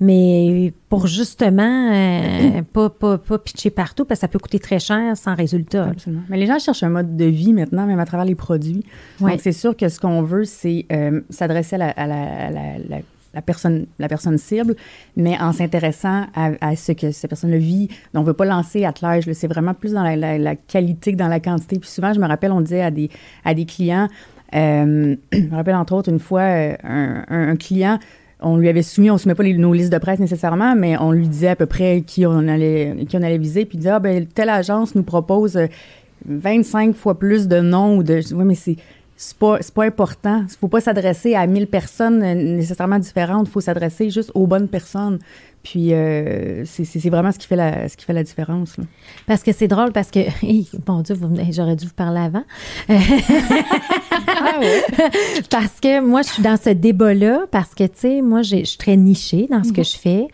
mais 0.00 0.72
pour 0.88 1.06
justement 1.06 1.90
euh, 1.92 2.62
pas, 2.72 2.90
pas, 2.90 3.18
pas 3.18 3.38
pitcher 3.38 3.70
partout 3.70 4.04
parce 4.04 4.18
que 4.18 4.22
ça 4.22 4.28
peut 4.28 4.38
coûter 4.38 4.58
très 4.58 4.78
cher 4.78 5.16
sans 5.16 5.34
résultat. 5.34 5.84
Absolument. 5.90 6.22
Mais 6.28 6.36
les 6.36 6.46
gens 6.46 6.58
cherchent 6.58 6.82
un 6.82 6.88
mode 6.90 7.16
de 7.16 7.24
vie 7.24 7.52
maintenant, 7.52 7.86
même 7.86 8.00
à 8.00 8.06
travers 8.06 8.24
les 8.26 8.34
produits. 8.34 8.84
Ouais. 9.20 9.32
Donc, 9.32 9.40
c'est 9.40 9.52
sûr 9.52 9.76
que 9.76 9.88
ce 9.88 10.00
qu'on 10.00 10.22
veut, 10.22 10.44
c'est 10.44 10.86
euh, 10.92 11.20
s'adresser 11.30 11.76
à, 11.76 11.78
la, 11.78 11.90
à 11.90 12.06
la- 12.06 12.14
à 12.14 12.48
la- 13.34 13.42
personne, 13.42 13.86
la 13.98 14.06
personne 14.08 14.38
cible, 14.38 14.76
mais 15.16 15.36
en 15.40 15.52
s'intéressant 15.52 16.26
à, 16.36 16.50
à 16.60 16.76
ce 16.76 16.92
que 16.92 17.10
cette 17.10 17.28
personne 17.28 17.56
vit. 17.56 17.88
Donc, 17.88 17.96
on 18.14 18.20
ne 18.20 18.26
veut 18.26 18.32
pas 18.32 18.44
lancer 18.44 18.84
à 18.84 18.92
là. 19.02 19.20
C'est 19.32 19.48
vraiment 19.48 19.74
plus 19.74 19.92
dans 19.92 20.04
la, 20.04 20.54
qualité 20.56 21.12
que 21.12 21.16
dans 21.16 21.26
la 21.28 21.40
quantité. 21.40 21.78
Puis 21.80 21.88
souvent, 21.90 22.12
je 22.12 22.20
me 22.20 22.26
rappelle, 22.28 22.52
on 22.52 22.60
disait 22.60 22.82
à 22.82 22.92
des, 22.92 23.10
à 23.44 23.52
des 23.54 23.64
clients, 23.64 24.08
euh, 24.54 25.16
je 25.32 25.38
me 25.40 25.54
rappelle 25.56 25.74
entre 25.74 25.94
autres 25.94 26.10
une 26.10 26.20
fois, 26.20 26.42
euh, 26.42 26.74
un, 26.84 27.24
un- 27.28 27.48
un 27.48 27.56
client, 27.56 27.98
on 28.44 28.56
lui 28.56 28.68
avait 28.68 28.82
soumis, 28.82 29.10
on 29.10 29.14
ne 29.14 29.18
soumet 29.18 29.34
pas 29.34 29.44
nos 29.44 29.72
listes 29.72 29.92
de 29.92 29.98
presse 29.98 30.20
nécessairement, 30.20 30.76
mais 30.76 30.96
on 30.98 31.12
lui 31.12 31.26
disait 31.26 31.48
à 31.48 31.56
peu 31.56 31.66
près 31.66 32.02
qui 32.06 32.26
on 32.26 32.46
allait, 32.46 32.94
viser, 33.38 33.64
puis 33.64 33.76
il 33.76 33.80
disait, 33.80 33.90
ah, 33.90 33.98
ben, 33.98 34.26
telle 34.26 34.50
agence 34.50 34.94
nous 34.94 35.02
propose 35.02 35.56
euh, 35.56 35.66
25 36.26 36.94
fois 36.94 37.18
plus 37.18 37.48
de 37.48 37.60
noms 37.60 37.98
ou 37.98 38.02
de. 38.02 38.20
Oui, 38.34 38.44
mais 38.44 38.54
c'est. 38.54 38.76
C'est 39.16 39.38
pas 39.38 39.84
important. 39.84 40.42
Il 40.42 40.56
faut 40.56 40.66
pas 40.66 40.80
s'adresser 40.80 41.36
à 41.36 41.46
1000 41.46 41.68
personnes 41.68 42.20
euh, 42.22 42.34
nécessairement 42.34 42.98
différentes. 42.98 43.46
Il 43.46 43.50
faut 43.50 43.60
s'adresser 43.60 44.10
juste 44.10 44.32
aux 44.34 44.48
bonnes 44.48 44.66
personnes. 44.66 45.20
Puis, 45.64 45.92
euh, 45.94 46.64
c'est 46.66 47.08
vraiment 47.08 47.32
ce 47.32 47.38
qui 47.38 47.46
fait 47.48 47.56
la, 47.56 47.88
ce 47.88 47.96
qui 47.96 48.04
fait 48.04 48.12
la 48.12 48.22
différence. 48.22 48.76
là. 48.76 48.84
Parce 49.26 49.42
que 49.42 49.50
c'est 49.52 49.66
drôle 49.66 49.90
parce 49.92 50.10
que, 50.10 50.20
Hey, 50.44 50.68
bon 50.86 51.00
Dieu, 51.00 51.16
j'aurais 51.50 51.74
dû 51.74 51.86
vous 51.86 51.94
parler 51.94 52.20
avant. 52.20 52.44
Ah 52.88 54.60
parce 55.50 55.80
que 55.80 56.00
moi, 56.00 56.22
je 56.22 56.28
suis 56.28 56.42
dans 56.42 56.56
ce 56.56 56.70
débat-là, 56.70 57.46
parce 57.50 57.74
que, 57.74 57.84
tu 57.84 57.90
sais, 57.96 58.22
moi, 58.22 58.42
je 58.42 58.64
suis 58.64 58.78
très 58.78 58.96
nichée 58.96 59.46
dans 59.50 59.64
ce 59.64 59.72
que 59.72 59.82
je 59.82 59.96
fais. 59.96 60.26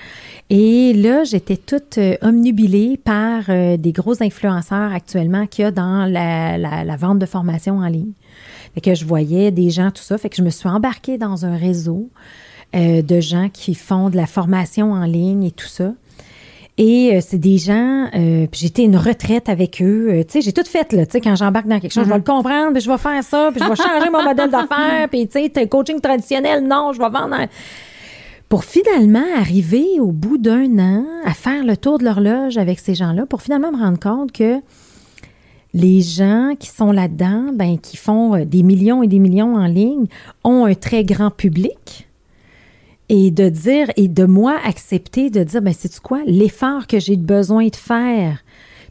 Et 0.51 0.93
là, 0.95 1.25
j'étais 1.25 1.57
toute 1.57 1.99
euh, 1.99 2.17
omnubilée 2.23 2.97
par 2.97 3.45
euh, 3.49 3.77
des 3.77 3.93
gros 3.93 4.21
influenceurs 4.23 4.93
actuellement 4.93 5.47
qu'il 5.47 5.63
y 5.65 5.69
a 5.69 5.71
dans 5.71 6.07
la, 6.07 6.59
la- 6.59 6.85
la 6.85 6.97
vente 6.97 7.19
de 7.21 7.27
formation 7.27 7.79
en 7.79 7.87
ligne. 7.87 8.13
Fait 8.75 8.81
que 8.81 8.95
je 8.95 9.05
voyais 9.05 9.51
des 9.51 9.71
gens, 9.71 9.91
tout 9.91 10.03
ça. 10.03 10.19
Fait 10.19 10.29
que 10.29 10.37
je 10.37 10.43
me 10.43 10.51
suis 10.51 10.69
embarquée 10.69 11.19
dans 11.19 11.45
un 11.47 11.57
réseau 11.57 12.11
euh, 12.75 13.03
de 13.03 13.21
gens 13.21 13.49
qui 13.53 13.75
font 13.75 14.11
de 14.11 14.17
la 14.17 14.27
formation 14.27 14.93
en 14.93 15.05
ligne 15.05 15.45
et 15.45 15.51
tout 15.51 15.67
ça. 15.67 15.93
Et 16.79 17.15
euh, 17.17 17.21
c'est 17.21 17.39
des 17.39 17.59
gens, 17.59 18.07
euh, 18.15 18.47
puis 18.51 18.61
j'étais 18.63 18.85
une 18.85 18.97
retraite 18.97 19.49
avec 19.51 19.83
eux. 19.83 20.09
euh, 20.11 20.23
tu 20.23 20.35
sais, 20.35 20.41
j'ai 20.41 20.53
tout 20.53 20.65
fait, 20.65 20.93
là. 20.95 21.05
Tu 21.05 21.13
sais, 21.13 21.21
quand 21.21 21.37
j'embarque 21.37 21.67
dans 21.67 21.79
quelque 21.79 21.93
chose, 21.93 22.05
je 22.05 22.09
vais 22.09 22.17
le 22.17 22.23
comprendre, 22.23 22.73
puis 22.73 22.81
je 22.81 22.91
vais 22.91 22.97
faire 22.97 23.23
ça, 23.23 23.51
puis 23.53 23.61
je 23.63 23.69
vais 23.69 23.77
changer 23.77 24.09
mon 24.11 24.23
modèle 24.23 24.51
d'affaires, 24.51 25.09
puis 25.11 25.27
tu 25.29 25.41
sais, 25.55 25.67
coaching 25.69 26.01
traditionnel, 26.01 26.67
non, 26.67 26.93
je 26.95 26.99
vais 26.99 27.11
vendre. 27.11 27.35
un- 27.35 27.49
Pour 28.49 28.65
finalement 28.65 29.25
arriver 29.37 30.01
au 30.01 30.11
bout 30.13 30.39
d'un 30.39 30.79
an 30.79 31.05
à 31.25 31.35
faire 31.35 31.65
le 31.65 31.77
tour 31.77 31.99
de 31.99 32.05
l'horloge 32.05 32.57
avec 32.57 32.79
ces 32.79 32.95
gens-là, 32.95 33.27
pour 33.27 33.43
finalement 33.43 33.73
me 33.73 33.79
rendre 33.79 33.99
compte 34.01 34.33
que 34.33 34.61
les 35.75 36.01
gens 36.01 36.55
qui 36.59 36.69
sont 36.69 36.91
là-dedans, 36.93 37.47
ben, 37.55 37.79
qui 37.79 37.97
font 37.97 38.45
des 38.45 38.63
millions 38.63 39.03
et 39.03 39.07
des 39.07 39.19
millions 39.19 39.55
en 39.57 39.67
ligne, 39.67 40.07
ont 40.45 40.65
un 40.65 40.75
très 40.75 41.05
grand 41.05 41.31
public. 41.31 42.09
Et 43.13 43.33
de 43.33 43.49
dire, 43.49 43.91
et 43.97 44.07
de 44.07 44.25
moi 44.25 44.57
accepter 44.65 45.31
de 45.31 45.43
dire, 45.43 45.61
ben, 45.61 45.75
c'est 45.77 45.99
quoi, 45.99 46.21
l'effort 46.27 46.87
que 46.87 47.01
j'ai 47.01 47.17
besoin 47.17 47.67
de 47.67 47.75
faire, 47.75 48.39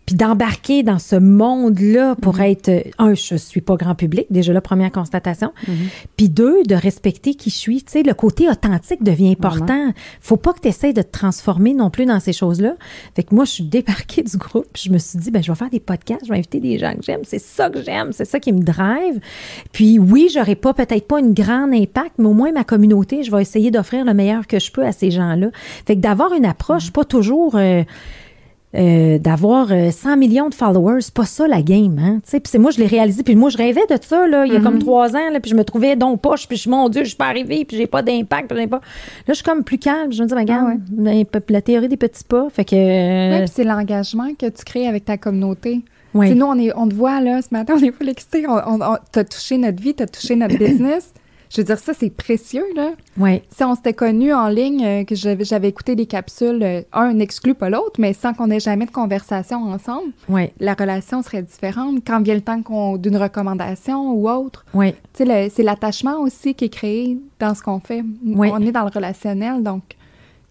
puis 0.09 0.15
d'embarquer 0.15 0.81
dans 0.81 0.97
ce 0.97 1.15
monde-là 1.15 2.15
pour 2.15 2.41
être, 2.41 2.69
euh, 2.69 2.81
un, 2.97 3.13
je 3.13 3.35
suis 3.35 3.61
pas 3.61 3.75
grand 3.75 3.93
public, 3.93 4.25
déjà 4.31 4.51
la 4.53 4.59
première 4.59 4.91
constatation, 4.91 5.53
puis 6.17 6.29
deux, 6.29 6.63
de 6.63 6.73
respecter 6.73 7.35
qui 7.35 7.51
je 7.51 7.55
suis. 7.55 7.83
Tu 7.83 7.91
sais, 7.91 8.01
le 8.01 8.15
côté 8.15 8.49
authentique 8.49 9.03
devient 9.03 9.29
important. 9.29 9.93
Faut 10.19 10.37
pas 10.37 10.53
que 10.53 10.61
tu 10.61 10.67
essaies 10.67 10.93
de 10.93 11.03
te 11.03 11.11
transformer 11.11 11.75
non 11.75 11.91
plus 11.91 12.07
dans 12.07 12.19
ces 12.19 12.33
choses-là. 12.33 12.73
Fait 13.15 13.21
que 13.21 13.35
moi, 13.35 13.45
je 13.45 13.51
suis 13.51 13.63
débarquée 13.63 14.23
du 14.23 14.35
groupe, 14.37 14.65
puis 14.73 14.81
je 14.87 14.91
me 14.91 14.97
suis 14.97 15.19
dit, 15.19 15.29
ben, 15.29 15.43
je 15.43 15.51
vais 15.51 15.55
faire 15.55 15.69
des 15.69 15.79
podcasts, 15.79 16.25
je 16.25 16.31
vais 16.31 16.39
inviter 16.39 16.59
des 16.59 16.79
gens 16.79 16.95
que 16.95 17.03
j'aime. 17.03 17.21
C'est 17.23 17.37
ça 17.37 17.69
que 17.69 17.83
j'aime, 17.83 18.11
c'est 18.11 18.25
ça 18.25 18.39
qui 18.39 18.51
me 18.51 18.63
drive. 18.63 19.19
Puis 19.73 19.99
oui, 19.99 20.27
j'aurai 20.33 20.55
pas, 20.55 20.73
peut-être 20.73 21.07
pas 21.07 21.19
une 21.19 21.35
grande 21.35 21.71
impact, 21.71 22.13
mais 22.17 22.25
au 22.25 22.33
moins 22.33 22.51
ma 22.51 22.63
communauté, 22.63 23.21
je 23.21 23.29
vais 23.29 23.43
essayer 23.43 23.69
d'offrir 23.69 24.05
le 24.05 24.15
meilleur 24.15 24.47
que 24.47 24.57
je 24.57 24.71
peux 24.71 24.83
à 24.87 24.91
ces 24.91 25.11
gens-là. 25.11 25.51
Fait 25.85 25.95
que 25.95 26.01
d'avoir 26.01 26.33
une 26.33 26.45
approche, 26.45 26.89
pas 26.89 27.05
toujours... 27.05 27.57
euh, 27.57 27.83
euh, 28.75 29.17
d'avoir 29.17 29.71
euh, 29.71 29.89
100 29.91 30.17
millions 30.17 30.47
de 30.49 30.53
followers, 30.53 31.01
c'est 31.01 31.13
pas 31.13 31.25
ça 31.25 31.47
la 31.47 31.61
game, 31.63 31.97
hein. 31.99 32.19
Tu 32.23 32.29
sais, 32.31 32.39
puis 32.39 32.51
c'est 32.51 32.59
moi 32.59 32.69
je 32.69 32.77
l'ai 32.79 32.85
réalisé, 32.85 33.23
puis 33.23 33.35
moi 33.35 33.49
je 33.49 33.57
rêvais 33.57 33.81
de 33.89 33.97
ça 34.01 34.27
là, 34.27 34.45
il 34.45 34.53
y 34.53 34.55
a 34.55 34.59
comme 34.59 34.77
trois 34.79 35.15
ans 35.15 35.29
là, 35.31 35.39
puis 35.39 35.49
je 35.49 35.55
me 35.55 35.63
trouvais 35.63 35.95
donc 35.95 36.21
poche, 36.21 36.47
puis 36.47 36.55
je 36.57 36.69
mon 36.69 36.87
Dieu, 36.87 37.01
je 37.03 37.07
suis 37.09 37.17
pas 37.17 37.25
arrivée, 37.27 37.65
puis 37.65 37.77
j'ai 37.77 37.87
pas 37.87 38.01
d'impact, 38.03 38.49
pas. 38.49 38.55
Là, 38.77 38.81
je 39.27 39.33
suis 39.33 39.43
comme 39.43 39.63
plus 39.63 39.79
calme, 39.79 40.11
je 40.13 40.21
me 40.21 40.27
dis, 40.27 40.33
ben, 40.35 40.41
regarde, 40.41 41.41
la 41.49 41.61
théorie 41.61 41.87
des 41.87 41.97
petits 41.97 42.23
pas, 42.23 42.47
fait 42.51 42.63
que. 42.65 42.75
Ouais, 42.75 43.33
euh, 43.33 43.45
puis 43.45 43.51
c'est 43.55 43.63
l'engagement 43.63 44.29
que 44.37 44.45
tu 44.47 44.63
crées 44.63 44.87
avec 44.87 45.05
ta 45.05 45.17
communauté. 45.17 45.81
Ouais. 46.13 46.33
Nous, 46.33 46.45
on, 46.45 46.57
est, 46.59 46.71
on 46.75 46.87
te 46.87 46.95
voit, 46.95 47.21
là, 47.21 47.41
ce 47.41 47.47
matin, 47.51 47.75
on 47.79 47.83
est 47.83 47.91
full 47.91 48.09
excités. 48.09 48.45
On, 48.47 48.53
on, 48.53 48.81
on- 48.81 48.97
t'as 49.11 49.23
touché 49.23 49.57
notre 49.57 49.81
vie, 49.81 49.93
t'as 49.93 50.07
touché 50.07 50.35
notre 50.35 50.57
business. 50.59 51.13
Je 51.49 51.61
veux 51.61 51.65
dire, 51.65 51.79
ça, 51.79 51.93
c'est 51.93 52.11
précieux, 52.11 52.65
là. 52.75 52.91
ouais. 53.17 53.43
Si 53.49 53.63
on 53.63 53.73
s'était 53.73 53.93
connus 53.93 54.33
en 54.33 54.49
ligne, 54.49 54.85
euh, 54.85 55.03
que 55.03 55.15
j'avais 55.15 55.67
écouté 55.69 55.95
des 55.95 56.05
capsules, 56.05 56.61
euh, 56.61 56.81
un 56.93 57.13
n'exclut 57.13 57.55
pas 57.55 57.69
l'autre, 57.69 57.99
mais 57.99 58.13
sans 58.13 58.33
qu'on 58.33 58.51
ait 58.51 58.59
jamais 58.59 58.85
de 58.85 58.91
conversation 58.91 59.63
ensemble, 59.63 60.11
la 60.59 60.73
relation 60.75 61.23
serait 61.23 61.41
différente. 61.41 62.03
Quand 62.05 62.21
vient 62.21 62.35
le 62.35 62.41
temps 62.41 62.61
qu'on 62.61 62.97
d'une 62.97 63.17
recommandation 63.17 64.11
ou 64.13 64.29
autre, 64.29 64.63
ouais, 64.73 64.95
tu 65.13 65.25
sais, 65.25 65.49
c'est 65.49 65.63
l'attachement 65.63 66.19
aussi 66.19 66.53
qui 66.53 66.65
est 66.65 66.69
créé 66.69 67.17
dans 67.39 67.55
ce 67.55 67.63
qu'on 67.63 67.79
fait. 67.79 68.03
Oui. 68.25 68.49
On 68.53 68.61
est 68.61 68.71
dans 68.71 68.83
le 68.83 68.91
relationnel, 68.91 69.63
donc 69.63 69.81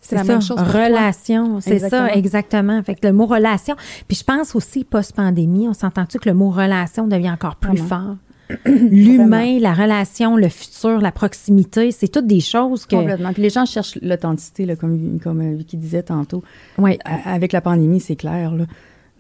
c'est 0.01 0.17
la 0.17 0.25
ça, 0.25 0.33
même 0.33 0.43
chose 0.43 0.59
relation, 0.59 1.61
c'est 1.61 1.79
ça, 1.79 2.13
exactement. 2.15 2.83
Fait 2.83 2.95
que 2.95 3.07
le 3.07 3.13
mot 3.13 3.27
relation. 3.27 3.77
Puis 4.07 4.17
je 4.17 4.25
pense 4.25 4.55
aussi, 4.55 4.85
post-pandémie, 4.85 5.69
on 5.69 5.75
s'entend-tu 5.75 6.19
que 6.19 6.29
le 6.29 6.35
mot 6.35 6.51
relation 6.51 7.07
devient 7.07 7.31
encore 7.31 7.57
plus 7.57 7.79
Vraiment. 7.81 7.89
fort? 7.89 8.17
L'humain, 8.65 9.59
la 9.59 9.75
relation, 9.75 10.37
le 10.37 10.49
futur, 10.49 11.01
la 11.01 11.13
proximité, 11.13 11.91
c'est 11.91 12.09
toutes 12.09 12.27
des 12.27 12.41
choses 12.41 12.87
que. 12.87 12.97
Complètement. 12.97 13.33
Puis 13.33 13.43
les 13.43 13.51
gens 13.51 13.67
cherchent 13.67 13.99
l'authenticité, 14.01 14.77
comme, 14.77 15.21
comme 15.23 15.41
euh, 15.41 15.57
Vicky 15.57 15.77
disait 15.77 16.03
tantôt. 16.03 16.43
Ouais. 16.79 16.99
Avec 17.05 17.53
la 17.53 17.61
pandémie, 17.61 18.01
c'est 18.01 18.17
clair. 18.17 18.55
Là. 18.55 18.65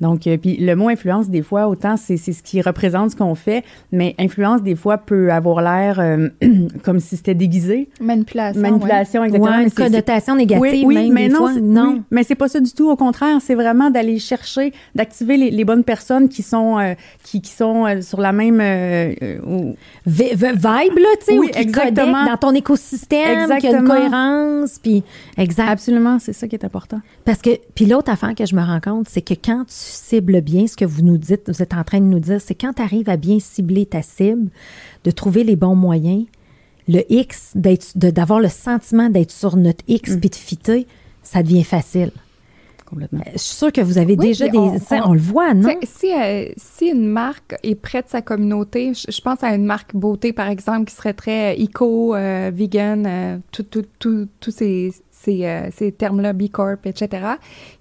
Donc, 0.01 0.27
euh, 0.27 0.37
puis 0.37 0.57
le 0.57 0.75
mot 0.77 0.89
influence, 0.89 1.29
des 1.29 1.43
fois, 1.43 1.69
autant 1.69 1.97
c'est 1.97 2.17
c'est 2.17 2.33
ce 2.33 2.43
qui 2.43 2.61
représente 2.61 3.11
ce 3.13 3.17
qu'on 3.17 3.35
fait, 3.35 3.65
mais 3.93 4.15
influence, 4.19 4.63
des 4.63 4.77
fois, 4.77 4.99
peut 4.99 5.33
avoir 5.33 5.61
l'air 5.63 6.01
euh, 6.01 6.29
comme 6.83 7.01
si 7.01 7.17
c'était 7.17 7.35
déguisé. 7.35 7.89
Manipulation. 8.01 8.61
Manipulation, 8.61 9.25
exactement. 9.25 9.57
Ouais, 9.57 9.65
une 9.65 9.71
connotation 9.71 10.37
négative, 10.37 10.61
oui, 10.63 10.83
oui, 10.87 10.95
même 10.95 11.13
mais 11.13 11.29
des 11.29 11.35
non, 11.35 11.39
fois. 11.41 11.53
Non. 11.61 11.93
oui, 11.95 12.03
mais 12.11 12.23
c'est 12.23 12.35
pas 12.35 12.49
ça 12.49 12.61
du 12.61 12.73
tout. 12.73 12.91
Au 12.91 12.97
contraire, 12.97 13.39
c'est 13.41 13.55
vraiment 13.55 13.91
d'aller 13.91 14.19
chercher, 14.19 14.73
d'activer 14.95 15.37
les, 15.37 15.51
les 15.51 15.65
bonnes 15.65 15.85
personnes 15.85 16.29
qui 16.29 16.43
sont 16.43 16.79
euh, 16.79 16.95
qui, 17.23 17.41
qui 17.41 17.53
sont 17.53 17.87
euh, 17.87 18.01
sur 18.03 18.21
la 18.21 18.33
même 18.33 18.61
euh, 18.61 19.15
euh, 19.23 19.73
vibe, 20.07 20.65
là, 20.65 21.09
tu 21.19 21.25
sais, 21.25 21.39
Oui, 21.39 21.49
ou 21.49 21.51
qui 21.51 21.59
exactement. 21.59 22.13
connecte 22.13 22.31
dans 22.31 22.37
ton 22.37 22.55
écosystème, 22.55 23.59
qui 23.59 23.67
a 23.67 23.79
une 23.79 23.85
cohérence, 23.85 24.79
puis 24.79 25.03
exact. 25.37 25.69
absolument, 25.69 26.19
c'est 26.19 26.33
ça 26.33 26.49
qui 26.49 26.57
est 26.57 26.65
important. 26.65 27.01
Parce 27.25 27.43
que, 27.43 27.51
puis 27.75 27.87
l'autre 27.87 28.11
affaire 28.11 28.35
que 28.35 28.47
je 28.47 28.55
me 28.55 28.63
rends 28.63 28.81
compte, 28.81 29.09
c'est 29.09 29.23
que 29.23 29.35
quand 29.35 29.65
tu 29.65 29.75
cibles 29.93 30.41
bien 30.41 30.67
ce 30.67 30.77
que 30.77 30.85
vous 30.85 31.03
nous 31.03 31.19
dites, 31.19 31.49
vous 31.49 31.63
êtes 31.63 31.75
en 31.75 31.85
train 31.85 32.01
de 32.01 32.05
nous 32.07 32.21
dire, 32.21 32.41
c'est 32.41 32.55
quand 32.55 32.73
tu 32.75 32.83
arrives 32.83 33.09
à 33.09 33.17
bien 33.17 33.39
cibler 33.41 33.87
ta 33.87 34.03
cible, 34.03 34.51
de 35.05 35.11
trouver 35.11 35.45
les 35.45 35.57
bons 35.57 35.75
moyens, 35.77 36.25
le 36.89 37.03
X, 37.13 37.53
d'avoir 37.95 38.41
le 38.41 38.49
sentiment 38.49 39.11
d'être 39.11 39.31
sur 39.33 39.57
notre 39.57 39.85
X 39.89 40.13
Mm. 40.17 40.21
puis 40.21 40.31
de 40.31 40.35
fitter, 40.35 40.87
ça 41.23 41.43
devient 41.43 41.65
facile. 41.65 42.11
Complètement. 42.87 43.21
Euh, 43.27 43.31
Je 43.35 43.39
suis 43.39 43.55
sûre 43.57 43.71
que 43.71 43.83
vous 43.83 43.99
avez 43.99 44.15
Oui, 44.17 44.29
déjà 44.29 44.49
des. 44.49 44.57
on- 44.57 44.79
ça, 44.79 45.03
on- 45.07 45.11
on 45.11 45.13
le 45.13 45.21
voit, 45.21 45.53
non? 45.53 45.69
Si, 45.83 46.11
euh, 46.11 46.47
si 46.57 46.87
une 46.87 47.07
marque 47.07 47.55
est 47.63 47.75
près 47.75 48.01
de 48.01 48.09
sa 48.09 48.23
communauté, 48.23 48.95
je, 48.95 49.13
je 49.13 49.21
pense 49.21 49.43
à 49.43 49.55
une 49.55 49.67
marque 49.67 49.95
beauté, 49.95 50.33
par 50.33 50.49
exemple, 50.49 50.87
qui 50.87 50.95
serait 50.95 51.13
très 51.13 51.61
éco, 51.61 52.15
euh, 52.15 52.51
vegan, 52.55 53.05
euh, 53.07 53.37
tout- 53.53 53.63
tout- 53.65 53.85
tout- 53.99 54.27
tous 54.41 54.51
ces, 54.53 54.95
ces, 55.21 55.45
euh, 55.47 55.69
ces 55.75 55.93
termes-là, 55.93 56.33
B 56.33 56.49
Corp, 56.49 56.87
etc., 56.87 57.27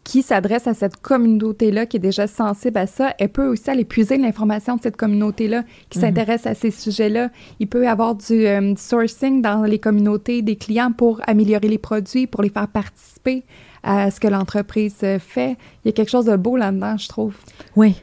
qui 0.04 0.22
s'adresse 0.22 0.68
à 0.68 0.74
cette 0.74 0.98
communauté-là 0.98 1.86
qui 1.86 1.98
est 1.98 2.02
déjà 2.02 2.28
sensible 2.28 2.78
à 2.78 2.88
ça, 2.88 3.14
elle 3.20 3.30
peut 3.30 3.48
aussi 3.48 3.70
aller 3.70 3.86
puiser 3.86 4.18
l'information 4.18 4.76
de 4.76 4.82
cette 4.82 4.98
communauté-là 4.98 5.64
qui 5.90 6.00
s'intéresse 6.00 6.48
à 6.48 6.54
ces 6.54 6.72
sujets-là. 6.72 7.30
Il 7.60 7.68
peut 7.68 7.84
y 7.84 7.88
avoir 7.88 8.16
du, 8.16 8.46
euh, 8.46 8.74
du 8.74 8.82
sourcing 8.82 9.42
dans 9.42 9.64
les 9.64 9.80
communautés 9.80 10.42
des 10.42 10.56
clients 10.56 10.92
pour 10.92 11.20
améliorer 11.28 11.68
les 11.68 11.78
produits, 11.78 12.28
pour 12.28 12.42
les 12.42 12.50
faire 12.50 12.68
participer 12.68 13.44
à 13.84 14.12
ce 14.12 14.20
que 14.20 14.28
l'entreprise 14.28 14.98
euh, 15.04 15.20
fait. 15.20 15.58
Il 15.84 15.88
y 15.88 15.90
a 15.90 15.92
quelque 15.92 16.10
chose 16.10 16.26
de 16.26 16.36
beau 16.36 16.58
là-dedans, 16.58 16.98
je 16.98 17.08
trouve. 17.08 17.36
Oui. 17.76 17.96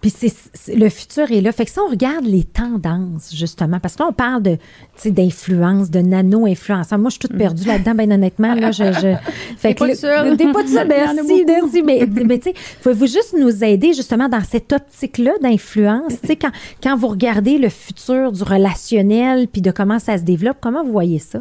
Puis 0.00 0.10
c'est, 0.10 0.76
le 0.76 0.88
futur 0.90 1.30
est 1.32 1.40
là. 1.40 1.50
Fait 1.50 1.64
que 1.64 1.72
si 1.72 1.80
on 1.80 1.88
regarde 1.88 2.24
les 2.24 2.44
tendances, 2.44 3.34
justement, 3.34 3.80
parce 3.80 3.96
que 3.96 4.02
là, 4.04 4.08
on 4.10 4.12
parle 4.12 4.42
de, 4.42 4.58
d'influence, 5.06 5.90
de 5.90 5.98
nano-influence. 5.98 6.92
Moi, 6.92 7.06
je 7.06 7.10
suis 7.10 7.18
toute 7.18 7.36
perdue 7.36 7.64
là-dedans, 7.66 7.94
bien 7.94 8.10
honnêtement. 8.12 8.54
Là, 8.54 8.70
je, 8.70 8.84
je... 8.84 9.14
Fait 9.56 9.74
pas 9.74 9.88
le-. 9.88 10.36
T'es 10.36 10.52
pas 10.52 10.60
a 10.80 10.84
Merci, 10.84 11.44
merci. 11.44 11.82
Mais, 11.82 12.06
mais 12.24 12.38
tu 12.38 12.50
sais, 12.50 12.54
pouvez-vous 12.82 13.06
juste 13.06 13.34
nous 13.36 13.64
aider, 13.64 13.92
justement, 13.92 14.28
dans 14.28 14.42
cette 14.42 14.72
optique-là 14.72 15.32
d'influence? 15.42 16.20
Tu 16.20 16.28
sais, 16.28 16.36
quand, 16.36 16.52
quand 16.80 16.96
vous 16.96 17.08
regardez 17.08 17.58
le 17.58 17.68
futur 17.68 18.30
du 18.30 18.44
relationnel, 18.44 19.48
puis 19.48 19.62
de 19.62 19.72
comment 19.72 19.98
ça 19.98 20.16
se 20.16 20.22
développe, 20.22 20.58
comment 20.60 20.84
vous 20.84 20.92
voyez 20.92 21.18
ça? 21.18 21.40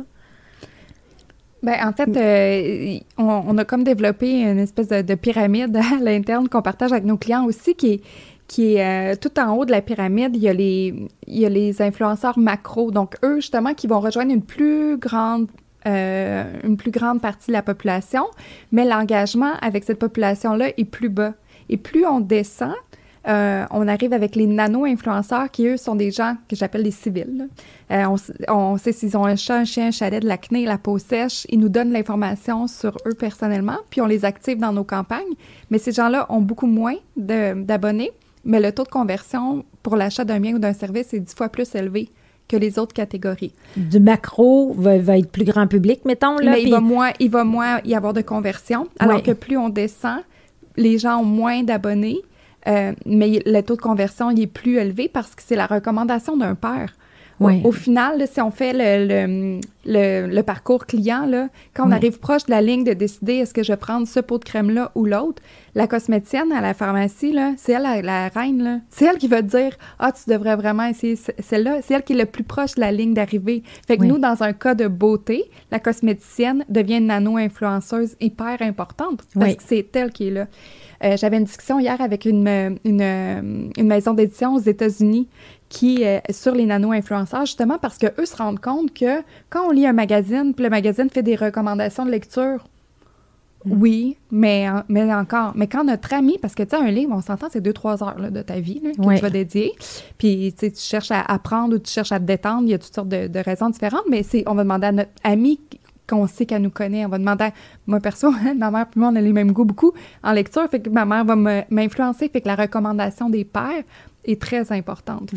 Ben, 1.62 1.76
en 1.88 1.91
fait, 1.91 2.16
euh, 2.16 2.99
on, 3.18 3.43
on 3.47 3.58
a 3.58 3.66
comme 3.66 3.84
développé 3.84 4.41
une 4.41 4.60
espèce 4.60 4.88
de, 4.88 5.01
de 5.01 5.16
pyramide 5.16 5.76
à 5.76 6.01
l'interne 6.01 6.49
qu'on 6.49 6.62
partage 6.62 6.91
avec 6.91 7.03
nos 7.03 7.18
clients 7.18 7.45
aussi, 7.45 7.76
qui 7.76 7.93
est, 7.93 8.01
qui 8.47 8.75
est 8.75 9.13
euh, 9.13 9.15
tout 9.19 9.39
en 9.39 9.55
haut 9.55 9.65
de 9.65 9.71
la 9.71 9.81
pyramide. 9.81 10.35
Il 10.35 10.41
y, 10.41 10.49
a 10.49 10.53
les, 10.53 10.93
il 11.27 11.39
y 11.39 11.45
a 11.45 11.49
les 11.49 11.81
influenceurs 11.81 12.39
macro. 12.39 12.91
Donc, 12.91 13.15
eux, 13.23 13.37
justement, 13.37 13.73
qui 13.73 13.87
vont 13.87 13.99
rejoindre 13.99 14.31
une 14.31 14.43
plus 14.43 14.97
grande 14.97 15.47
euh, 15.85 16.43
une 16.63 16.75
plus 16.75 16.91
grande 16.91 17.21
partie 17.21 17.47
de 17.47 17.53
la 17.53 17.61
population, 17.61 18.25
mais 18.73 18.83
l'engagement 18.83 19.53
avec 19.61 19.85
cette 19.85 19.99
population-là 19.99 20.69
est 20.75 20.85
plus 20.85 21.07
bas. 21.07 21.33
Et 21.69 21.77
plus 21.77 22.05
on 22.05 22.19
descend, 22.19 22.73
euh, 23.27 23.63
on 23.71 23.87
arrive 23.87 24.11
avec 24.11 24.35
les 24.35 24.47
nano-influenceurs 24.47 25.49
qui, 25.49 25.65
eux, 25.65 25.77
sont 25.77 25.95
des 25.95 26.11
gens 26.11 26.35
que 26.49 26.57
j'appelle 26.57 26.83
des 26.83 26.91
civils. 26.91 27.47
on, 27.89 28.77
sait 28.77 28.91
s'ils 28.91 29.15
ont 29.15 29.23
un 29.23 29.37
chat, 29.37 29.55
un 29.55 29.63
chien, 29.65 29.87
un 29.87 29.91
chalet, 29.91 30.21
de 30.21 30.27
l'acné, 30.27 30.65
la 30.65 30.77
peau 30.77 30.97
sèche. 30.97 31.45
Ils 31.49 31.59
nous 31.59 31.69
donnent 31.69 31.93
l'information 31.93 32.67
sur 32.67 32.97
eux 33.05 33.13
personnellement, 33.13 33.77
puis 33.89 34.01
on 34.01 34.07
les 34.07 34.25
active 34.25 34.57
dans 34.57 34.73
nos 34.73 34.83
campagnes. 34.83 35.35
Mais 35.69 35.77
ces 35.77 35.93
gens-là 35.93 36.25
ont 36.29 36.41
beaucoup 36.41 36.67
moins 36.67 36.95
d'abonnés, 37.15 38.11
mais 38.47 38.59
le 38.59 38.71
taux 38.71 38.83
de 38.83 38.89
conversion 38.89 39.63
pour 39.83 39.95
l'achat 39.95 40.25
d'un 40.25 40.39
bien 40.39 40.55
ou 40.55 40.59
d'un 40.59 40.73
service 40.73 41.13
est 41.13 41.19
dix 41.19 41.35
fois 41.35 41.49
plus 41.49 41.75
élevé 41.75 42.09
que 42.47 42.57
les 42.57 42.79
autres 42.79 42.93
catégories. 42.93 43.51
Du 43.75 43.99
macro 43.99 44.73
va, 44.73 44.97
va 44.97 45.17
être 45.17 45.29
plus 45.31 45.43
grand 45.43 45.67
public, 45.67 46.05
mettons, 46.05 46.37
là. 46.37 46.51
Mais 46.51 46.63
il 46.63 46.71
va, 46.71 46.79
moins, 46.79 47.11
il 47.19 47.29
va 47.29 47.43
moins 47.43 47.81
y 47.83 47.93
avoir 47.93 48.13
de 48.13 48.21
conversion, 48.21 48.87
alors 48.99 49.17
Ouais. 49.17 49.21
que 49.21 49.31
plus 49.31 49.57
on 49.57 49.67
descend, 49.69 50.19
les 50.77 50.97
gens 50.97 51.19
ont 51.19 51.25
moins 51.25 51.63
d'abonnés, 51.63 52.19
euh, 52.67 52.93
mais 53.05 53.41
le 53.45 53.61
taux 53.61 53.75
de 53.75 53.81
conversion 53.81 54.31
il 54.31 54.41
est 54.41 54.47
plus 54.47 54.77
élevé 54.77 55.09
parce 55.09 55.35
que 55.35 55.41
c'est 55.45 55.55
la 55.57 55.65
recommandation 55.67 56.37
d'un 56.37 56.55
père. 56.55 56.93
Au- 57.39 57.71
final, 57.71 58.17
là, 58.17 58.25
si 58.27 58.41
on 58.41 58.49
fait 58.51 58.73
le, 58.73 59.05
le, 59.07 59.59
le- 59.85 60.27
le 60.33 60.43
parcours 60.43 60.85
client, 60.88 61.25
là, 61.27 61.49
quand 61.75 61.88
on 61.88 61.91
arrive 61.91 62.17
proche 62.19 62.45
de 62.45 62.51
la 62.51 62.61
ligne 62.61 62.83
de 62.83 62.93
décider 62.93 63.33
est-ce 63.35 63.53
que 63.53 63.61
je 63.63 63.71
vais 63.71 63.77
prendre 63.77 64.07
ce 64.07 64.19
pot 64.19 64.39
de 64.39 64.43
crème-là 64.43 64.91
ou 64.95 65.05
l'autre, 65.05 65.41
la 65.75 65.85
cosméticienne 65.85 66.51
à 66.51 66.61
la 66.61 66.73
pharmacie, 66.73 67.35
c'est 67.57 67.73
elle 67.73 67.83
la, 67.83 68.01
la 68.01 68.27
reine. 68.29 68.81
C'est 68.89 69.05
elle 69.05 69.17
qui 69.17 69.27
va 69.27 69.43
te 69.43 69.47
dire 69.55 69.77
Ah, 69.99 70.11
tu 70.11 70.29
devrais 70.29 70.55
vraiment 70.55 70.85
essayer 70.88 71.15
ce- 71.15 71.31
celle-là. 71.39 71.77
C'est 71.83 71.93
elle 71.93 72.03
qui 72.03 72.13
est 72.13 72.17
le 72.17 72.25
plus 72.25 72.43
proche 72.43 72.73
de 72.75 72.81
la 72.81 72.91
ligne 72.91 73.13
d'arrivée. 73.13 73.61
Fait 73.88 73.97
que 73.97 74.01
Oui. 74.01 74.07
nous, 74.07 74.17
dans 74.17 74.41
un 74.41 74.53
cas 74.53 74.73
de 74.73 74.88
beauté, 74.88 75.43
la 75.71 75.79
cosméticienne 75.79 76.65
devient 76.69 76.97
une 76.97 77.07
nano-influenceuse 77.07 78.15
hyper 78.19 78.61
importante 78.61 79.21
parce 79.39 79.55
que 79.55 79.63
c'est 79.65 79.95
elle 79.95 80.11
qui 80.11 80.27
est 80.29 80.31
là. 80.31 80.47
Euh, 81.03 81.15
J'avais 81.15 81.38
une 81.38 81.43
discussion 81.43 81.79
hier 81.79 82.01
avec 82.01 82.25
une, 82.25 82.79
une, 82.83 83.71
une 83.77 83.88
maison 83.88 84.15
d'édition 84.15 84.55
aux 84.55 84.59
États-Unis 84.59 85.27
qui 85.70 86.05
euh, 86.05 86.20
sur 86.30 86.53
les 86.55 86.65
nano-influenceurs, 86.65 87.45
justement 87.45 87.78
parce 87.78 87.97
que 87.97 88.07
eux 88.22 88.26
se 88.26 88.36
rendent 88.38 88.59
compte 88.59 88.93
que 88.93 89.22
quand 89.49 89.68
on 89.68 89.72
lit 89.72 89.86
un 89.86 89.93
magazine, 89.93 90.53
puis 90.53 90.63
le 90.63 90.70
magazine 90.70 91.09
fait 91.09 91.24
des 91.24 91.36
recommandations 91.36 92.05
de 92.05 92.11
lecture, 92.11 92.65
oui, 93.65 94.15
mais, 94.32 94.70
en- 94.70 94.84
mais 94.88 95.11
encore. 95.13 95.51
Mais 95.55 95.68
quand 95.68 95.84
notre 95.84 96.13
ami, 96.13 96.38
parce 96.41 96.55
que 96.55 96.63
tu 96.63 96.70
sais, 96.70 96.82
un 96.82 96.89
livre, 96.91 97.11
on 97.13 97.22
s'entend, 97.22 97.47
c'est 97.51 97.59
deux, 97.59 97.74
trois 97.74 98.01
heures 98.01 98.18
là, 98.18 98.30
de 98.30 98.41
ta 98.41 98.59
vie 98.61 98.80
là, 98.82 98.91
que 98.91 99.01
tu 99.18 99.22
vas 99.22 99.30
dédier. 99.30 99.74
Puis 100.18 100.53
tu 100.53 100.59
sais, 100.68 100.72
tu 100.72 100.80
cherches 100.82 101.11
à 101.11 101.22
apprendre 101.22 101.76
ou 101.76 101.80
tu 101.80 101.91
cherches 101.91 102.13
à 102.13 102.20
te 102.20 102.24
détendre. 102.24 102.63
Il 102.63 102.70
y 102.70 102.74
a 102.74 102.78
toutes 102.80 102.93
sortes 102.93 103.09
de, 103.09 103.28
de 103.28 103.39
raisons 103.39 103.70
différentes, 103.70 104.05
mais 104.09 104.22
on 104.45 104.53
va 104.53 104.63
demander 104.63 104.88
à 104.88 104.91
notre 104.93 105.09
ami 105.24 105.59
qu'on 106.07 106.28
sait 106.28 106.45
qu'elle 106.45 106.61
nous 106.61 106.70
connaît. 106.70 107.05
On 107.05 107.09
va 107.09 107.18
demander 107.18 107.45
à, 107.45 107.51
moi 107.88 107.99
perso, 107.99 108.32
ma 108.57 108.72
mère 108.72 108.88
puis 108.89 109.01
moi, 109.01 109.09
on 109.11 109.15
a 109.18 109.22
les 109.22 109.34
mêmes 109.34 109.51
goûts 109.51 109.65
beaucoup 109.65 109.91
en 110.24 110.32
lecture. 110.32 110.65
Fait 110.70 110.80
que 110.80 110.89
ma 110.89 111.03
mère 111.03 111.26
va 111.26 111.36
m'influencer. 111.70 112.30
Fait 112.30 112.39
que 112.39 112.47
la 112.47 112.55
recommandation 112.55 113.30
des 113.30 113.43
pairs 113.43 113.84
est 114.28 114.41
très 114.41 114.71
importante. 114.71 115.32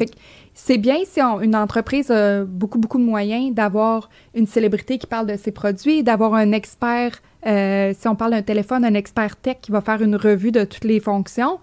C'est 0.54 0.78
bien 0.78 0.96
si 1.04 1.22
on- 1.22 1.40
une 1.40 1.56
entreprise 1.56 2.10
a 2.10 2.44
beaucoup, 2.44 2.78
beaucoup 2.78 2.98
de 2.98 3.04
moyens 3.04 3.54
d'avoir 3.54 4.10
une 4.34 4.46
célébrité 4.46 4.98
qui 4.98 5.06
parle 5.06 5.26
de 5.26 5.36
ses 5.36 5.52
produits, 5.52 6.02
d'avoir 6.02 6.34
un 6.34 6.52
expert, 6.52 7.22
euh, 7.46 7.94
si 7.98 8.08
on 8.08 8.16
parle 8.16 8.32
d'un 8.32 8.42
téléphone, 8.42 8.84
un 8.84 8.94
expert 8.94 9.36
tech 9.36 9.56
qui 9.62 9.72
va 9.72 9.80
faire 9.80 10.02
une 10.02 10.16
revue 10.16 10.52
de 10.52 10.64
toutes 10.64 10.84
les 10.84 11.00
fonctions. 11.00 11.58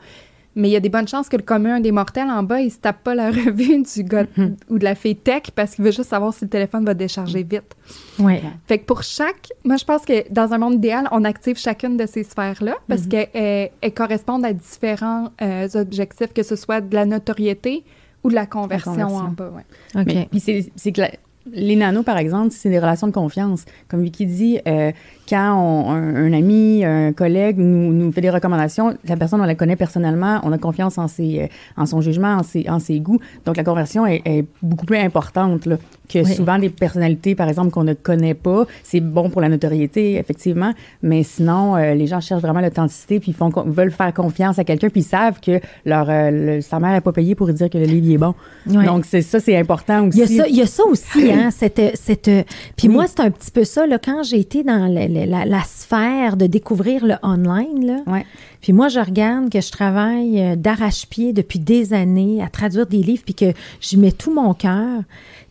Mais 0.57 0.69
il 0.69 0.71
y 0.71 0.75
a 0.75 0.79
des 0.79 0.89
bonnes 0.89 1.07
chances 1.07 1.29
que 1.29 1.37
le 1.37 1.43
commun 1.43 1.79
des 1.79 1.91
mortels 1.91 2.29
en 2.29 2.41
bas, 2.43 2.59
il 2.61 2.71
se 2.71 2.79
tape 2.79 3.03
pas 3.03 3.13
la 3.15 3.29
revue 3.31 3.81
du 3.83 4.03
gars 4.03 4.25
ou 4.69 4.79
de 4.79 4.83
la 4.83 4.95
fille 4.95 5.15
tech 5.15 5.43
parce 5.55 5.75
qu'il 5.75 5.85
veut 5.85 5.91
juste 5.91 6.09
savoir 6.09 6.33
si 6.33 6.45
le 6.45 6.49
téléphone 6.49 6.83
va 6.83 6.93
décharger 6.95 7.43
vite. 7.43 7.75
Ouais. 8.19 8.41
Fait 8.67 8.79
que 8.79 8.85
pour 8.85 9.03
chaque, 9.03 9.49
moi 9.63 9.77
je 9.77 9.85
pense 9.85 10.03
que 10.03 10.29
dans 10.33 10.53
un 10.53 10.57
monde 10.57 10.73
idéal, 10.73 11.07
on 11.11 11.23
active 11.23 11.57
chacune 11.57 11.95
de 11.95 12.05
ces 12.05 12.23
sphères-là 12.23 12.75
parce 12.87 13.03
Mhm. 13.03 13.07
qu'elles 13.09 13.29
elles- 13.33 13.71
elles 13.81 13.93
correspondent 13.93 14.45
à 14.45 14.53
différents 14.53 15.29
euh, 15.41 15.67
objectifs, 15.75 16.33
que 16.33 16.43
ce 16.43 16.55
soit 16.55 16.81
de 16.81 16.95
la 16.95 17.05
notoriété 17.05 17.83
ou 18.23 18.29
de 18.29 18.35
la 18.35 18.47
conversion, 18.47 18.91
conversion. 18.93 19.17
en 19.17 19.29
bas. 19.29 19.51
ouais. 19.55 20.01
OK. 20.01 20.05
Mais, 20.07 20.27
puis 20.31 20.39
c'est 20.39 20.71
c'est 20.75 20.91
que 20.91 21.01
la- 21.01 21.11
les 21.53 21.75
nanos, 21.75 22.03
par 22.03 22.17
exemple, 22.17 22.49
c'est 22.51 22.69
des 22.69 22.79
relations 22.79 23.07
de 23.07 23.11
confiance. 23.13 23.65
Comme 23.87 24.01
Vicky 24.03 24.25
dit, 24.25 24.59
euh, 24.67 24.91
quand 25.29 25.55
on- 25.55 25.91
un, 25.91 26.15
un 26.15 26.33
ami, 26.33 26.83
un 26.85 27.13
collègue 27.13 27.57
nous, 27.57 27.91
nous 27.93 28.11
fait 28.11 28.21
des 28.21 28.29
recommandations, 28.29 28.97
la 29.07 29.15
personne, 29.17 29.41
on 29.41 29.45
la 29.45 29.55
connaît 29.55 29.75
personnellement, 29.75 30.39
on 30.43 30.51
a 30.51 30.57
confiance 30.57 30.97
en, 30.97 31.07
ses, 31.07 31.41
euh, 31.41 31.47
en 31.75 31.85
son 31.85 32.01
jugement, 32.01 32.35
en 32.35 32.43
ses, 32.43 32.69
en 32.69 32.79
ses 32.79 32.99
goûts. 32.99 33.19
Donc, 33.45 33.57
la 33.57 33.63
conversion 33.63 34.05
est, 34.05 34.21
est 34.25 34.45
beaucoup 34.61 34.85
plus 34.85 34.97
importante 34.97 35.65
là, 35.65 35.77
que 36.07 36.19
Oui. 36.19 36.33
souvent 36.35 36.57
des 36.59 36.69
personnalités, 36.69 37.35
par 37.35 37.49
exemple, 37.49 37.71
qu'on 37.71 37.83
ne 37.83 37.93
connaît 37.93 38.33
pas. 38.33 38.65
C'est 38.83 38.99
bon 38.99 39.29
pour 39.29 39.41
la 39.41 39.49
notoriété, 39.49 40.15
effectivement, 40.15 40.73
mais 41.01 41.23
sinon, 41.23 41.75
euh, 41.75 41.93
les 41.93 42.07
gens 42.07 42.21
cherchent 42.21 42.41
vraiment 42.41 42.61
l'authenticité, 42.61 43.19
puis 43.19 43.31
ils 43.31 43.35
font, 43.35 43.49
veulent 43.65 43.91
faire 43.91 44.13
confiance 44.13 44.59
à 44.59 44.63
quelqu'un, 44.63 44.89
puis 44.89 45.01
ils 45.01 45.03
savent 45.03 45.39
que 45.39 45.59
leur, 45.85 46.09
euh, 46.09 46.31
le- 46.57 46.61
sa 46.61 46.79
mère 46.79 46.91
n'est 46.93 47.01
pas 47.01 47.11
payée 47.11 47.35
pour 47.35 47.47
dire 47.51 47.69
que 47.69 47.77
le 47.77 47.85
livre 47.85 48.05
il 48.07 48.13
est 48.13 48.17
bon. 48.17 48.33
Donc, 48.65 49.05
c'est 49.05 49.21
ça, 49.21 49.39
c'est 49.39 49.57
important 49.57 50.03
Il 50.13 50.21
aussi. 50.23 50.35
y, 50.35 50.39
a 50.39 50.43
ça, 50.43 50.47
il 50.49 50.55
y 50.55 50.61
a 50.61 50.65
ça 50.65 50.83
aussi, 50.85 51.31
hein, 51.31 51.49
cette, 51.51 51.81
cette, 51.95 52.29
puis 52.75 52.87
Oui. 52.87 52.93
moi, 52.93 53.05
c'est 53.07 53.19
un 53.19 53.31
petit 53.31 53.51
peu 53.51 53.63
ça, 53.63 53.85
là, 53.85 53.97
quand 53.99 54.23
j'ai 54.23 54.39
été 54.39 54.63
dans 54.63 54.87
la, 54.87 55.45
la 55.45 55.61
sphère 55.63 56.37
de 56.37 56.47
découvrir 56.47 57.05
le 57.05 57.15
online, 57.23 57.85
là, 57.85 58.21
puis 58.61 58.73
moi, 58.73 58.87
je 58.89 58.99
regarde 58.99 59.49
que 59.49 59.61
je 59.61 59.71
travaille 59.71 60.41
euh, 60.41 60.55
d'arrache-pied 60.55 61.31
depuis 61.33 61.59
des 61.59 61.93
années 61.93 62.41
à 62.43 62.47
traduire 62.49 62.85
des 62.87 62.97
livres, 62.97 63.23
puis 63.25 63.35
que 63.35 63.53
j'y 63.81 63.97
mets 63.97 64.11
tout 64.11 64.33
mon 64.33 64.53
cœur, 64.53 65.01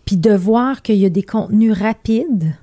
puis 0.06 0.16
de 0.16 0.32
voir 0.32 0.80
qu'il 0.80 0.96
y 0.96 1.04
a 1.04 1.10
des 1.10 1.22
contenus 1.22 1.72
rapides, 1.72 2.54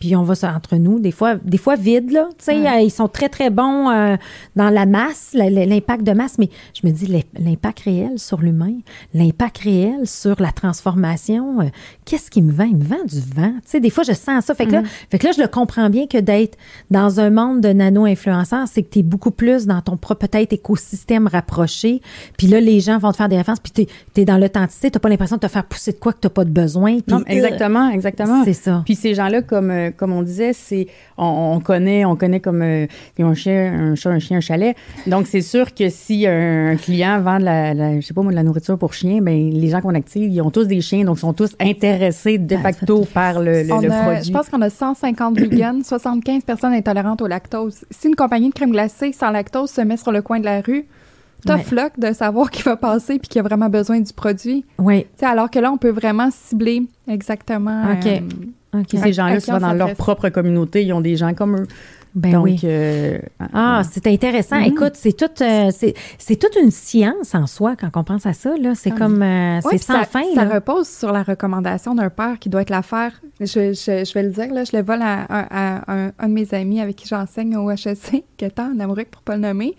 puis 0.00 0.16
on 0.16 0.22
va 0.22 0.34
ça 0.34 0.52
entre 0.56 0.76
nous, 0.76 0.98
des 0.98 1.10
fois, 1.10 1.36
des 1.36 1.58
fois 1.58 1.76
vides, 1.76 2.10
là. 2.10 2.26
Tu 2.38 2.46
sais, 2.46 2.66
euh, 2.66 2.80
ils 2.80 2.90
sont 2.90 3.06
très, 3.06 3.28
très 3.28 3.50
bons 3.50 3.90
euh, 3.90 4.16
dans 4.56 4.70
la 4.70 4.86
masse, 4.86 5.32
l'impact 5.34 6.04
de 6.04 6.12
masse, 6.12 6.38
mais 6.38 6.48
je 6.72 6.86
me 6.86 6.92
dis 6.92 7.06
l'impact 7.38 7.80
réel 7.80 8.18
sur 8.18 8.40
l'humain, 8.40 8.72
l'impact 9.12 9.58
réel 9.58 10.06
sur 10.06 10.40
la 10.40 10.52
transformation, 10.52 11.60
euh, 11.60 11.64
qu'est-ce 12.06 12.30
qui 12.30 12.40
me 12.40 12.50
vend? 12.50 12.64
Il 12.64 12.78
me 12.78 12.84
vend 12.84 13.04
du 13.04 13.20
vent. 13.20 13.52
Tu 13.56 13.60
sais, 13.66 13.80
des 13.80 13.90
fois, 13.90 14.02
je 14.02 14.12
sens 14.12 14.46
ça. 14.46 14.54
Fait 14.54 14.64
que, 14.64 14.72
là, 14.72 14.80
mm-hmm. 14.80 15.06
fait 15.10 15.18
que 15.18 15.26
là, 15.26 15.32
je 15.36 15.42
le 15.42 15.48
comprends 15.48 15.90
bien 15.90 16.06
que 16.06 16.16
d'être 16.16 16.56
dans 16.90 17.20
un 17.20 17.28
monde 17.28 17.60
de 17.60 17.68
nano-influenceurs, 17.68 18.68
c'est 18.68 18.82
que 18.82 18.88
tu 18.88 19.00
es 19.00 19.02
beaucoup 19.02 19.32
plus 19.32 19.66
dans 19.66 19.82
ton 19.82 19.98
propre, 19.98 20.26
peut-être, 20.26 20.54
écosystème 20.54 21.26
rapproché. 21.26 22.00
Puis 22.38 22.46
là, 22.46 22.58
les 22.60 22.80
gens 22.80 22.96
vont 22.96 23.12
te 23.12 23.18
faire 23.18 23.28
des 23.28 23.36
références, 23.36 23.60
puis 23.60 23.86
tu 24.14 24.20
es, 24.20 24.24
dans 24.24 24.38
l'authenticité, 24.38 24.90
tu 24.90 24.98
pas 24.98 25.10
l'impression 25.10 25.36
de 25.36 25.42
te 25.42 25.48
faire 25.48 25.64
pousser 25.64 25.92
de 25.92 25.98
quoi 25.98 26.14
que 26.14 26.20
tu 26.20 26.28
pas 26.30 26.46
de 26.46 26.50
besoin. 26.50 26.98
non, 27.06 27.22
exactement, 27.26 27.90
exactement. 27.90 28.44
C'est 28.44 28.54
ça. 28.54 28.80
Puis 28.86 28.94
ces 28.94 29.14
gens-là, 29.14 29.42
comme 29.42 29.89
comme 29.96 30.12
on 30.12 30.22
disait, 30.22 30.52
c'est 30.52 30.86
on, 31.16 31.60
connaît, 31.60 32.04
on 32.04 32.16
connaît 32.16 32.40
comme 32.40 32.62
euh, 32.62 32.86
un 33.18 33.34
chien, 33.34 33.72
un 33.72 33.94
chat, 33.94 34.10
un 34.10 34.18
chien, 34.18 34.38
un 34.38 34.40
chalet. 34.40 34.76
Donc 35.06 35.26
c'est 35.26 35.42
sûr 35.42 35.74
que 35.74 35.88
si 35.88 36.26
un, 36.26 36.76
client 36.76 37.20
vend 37.20 37.38
de 37.38 37.44
la, 37.44 38.00
je 38.00 38.06
sais 38.06 38.14
pas 38.14 38.22
moi, 38.22 38.32
de 38.32 38.36
la 38.36 38.42
nourriture 38.42 38.78
pour 38.78 38.94
chien, 38.94 39.20
ben 39.20 39.50
les 39.50 39.68
gens 39.68 39.80
qu'on 39.80 39.94
active, 39.94 40.30
ils 40.30 40.40
ont 40.40 40.50
tous 40.50 40.66
des 40.66 40.80
chiens, 40.80 41.04
donc 41.04 41.18
ils 41.18 41.20
sont 41.20 41.32
tous 41.32 41.54
intéressés 41.60 42.38
de 42.38 42.56
ben, 42.56 42.62
facto 42.62 43.06
par 43.12 43.40
le, 43.40 43.66
produit. 43.66 43.90
Je 43.90 44.32
pense 44.32 44.48
qu'on 44.48 44.62
a 44.62 44.70
150 44.70 45.38
vegans, 45.38 45.82
75 45.84 46.44
personnes 46.44 46.72
intolérantes 46.72 47.22
au 47.22 47.26
lactose. 47.26 47.84
Si 47.90 48.08
une 48.08 48.16
compagnie 48.16 48.48
de 48.48 48.54
crème 48.54 48.72
glacée 48.72 49.12
sans 49.12 49.30
lactose 49.30 49.70
se 49.70 49.80
met 49.80 49.96
sur 49.96 50.12
le 50.12 50.22
coin 50.22 50.40
de 50.40 50.44
la 50.44 50.60
rue, 50.60 50.86
tough 51.46 51.72
luck 51.72 51.92
de 51.98 52.12
savoir 52.12 52.50
qui 52.50 52.62
va 52.62 52.76
passer 52.76 53.18
puis 53.18 53.28
qui 53.28 53.38
a 53.38 53.42
vraiment 53.42 53.68
besoin 53.68 54.00
du 54.00 54.12
produit. 54.12 54.64
Oui. 54.78 55.06
alors 55.22 55.50
que 55.50 55.58
là, 55.58 55.72
on 55.72 55.78
peut 55.78 55.90
vraiment 55.90 56.28
cibler 56.30 56.82
exactement. 57.08 57.92
OK. 57.92 58.06
Euh, 58.06 58.20
ces 58.88 59.12
gens-là, 59.12 59.40
souvent 59.40 59.60
dans 59.60 59.72
leur 59.72 59.94
propre 59.94 60.28
communauté, 60.28 60.84
ils 60.84 60.92
ont 60.92 61.00
des 61.00 61.16
gens 61.16 61.34
comme 61.34 61.56
eux. 61.56 61.66
Ben 62.14 62.36
oui. 62.38 62.58
Euh, 62.64 63.18
ah, 63.52 63.82
c'est 63.88 64.06
intéressant. 64.08 64.56
Mm-hmm. 64.56 64.68
Écoute, 64.68 64.92
c'est 64.94 65.12
tout, 65.12 65.42
euh, 65.42 65.70
c'est 65.70 66.36
toute 66.36 66.56
une 66.60 66.72
science 66.72 67.34
en 67.34 67.46
soi 67.46 67.76
quand 67.76 67.90
on 67.94 68.04
pense 68.04 68.26
à 68.26 68.32
ça. 68.32 68.56
Là, 68.56 68.74
c'est 68.74 68.92
ah 68.92 68.98
comme, 68.98 69.22
euh, 69.22 69.60
c'est 69.70 69.78
sans 69.78 70.02
fin. 70.04 70.24
Ça 70.34 70.44
repose 70.44 70.88
sur 70.88 71.12
la 71.12 71.22
recommandation 71.22 71.94
d'un 71.94 72.10
père 72.10 72.38
qui 72.40 72.48
doit 72.48 72.62
être 72.62 72.70
l'affaire. 72.70 73.20
Je, 73.38 73.46
je, 73.46 74.04
je, 74.04 74.14
vais 74.14 74.24
le 74.24 74.30
dire 74.30 74.52
là, 74.52 74.64
je 74.64 74.76
le 74.76 74.82
vole 74.82 75.02
à, 75.02 75.82
un, 75.88 76.28
de 76.28 76.32
mes 76.32 76.52
amis 76.52 76.80
avec 76.80 76.96
qui 76.96 77.06
j'enseigne 77.06 77.56
au 77.56 77.70
HEC, 77.70 78.24
qui 78.36 78.44
est 78.44 78.58
en 78.58 78.78
Amérique 78.80 79.10
pour 79.10 79.22
pas 79.22 79.36
le 79.36 79.42
nommer. 79.42 79.76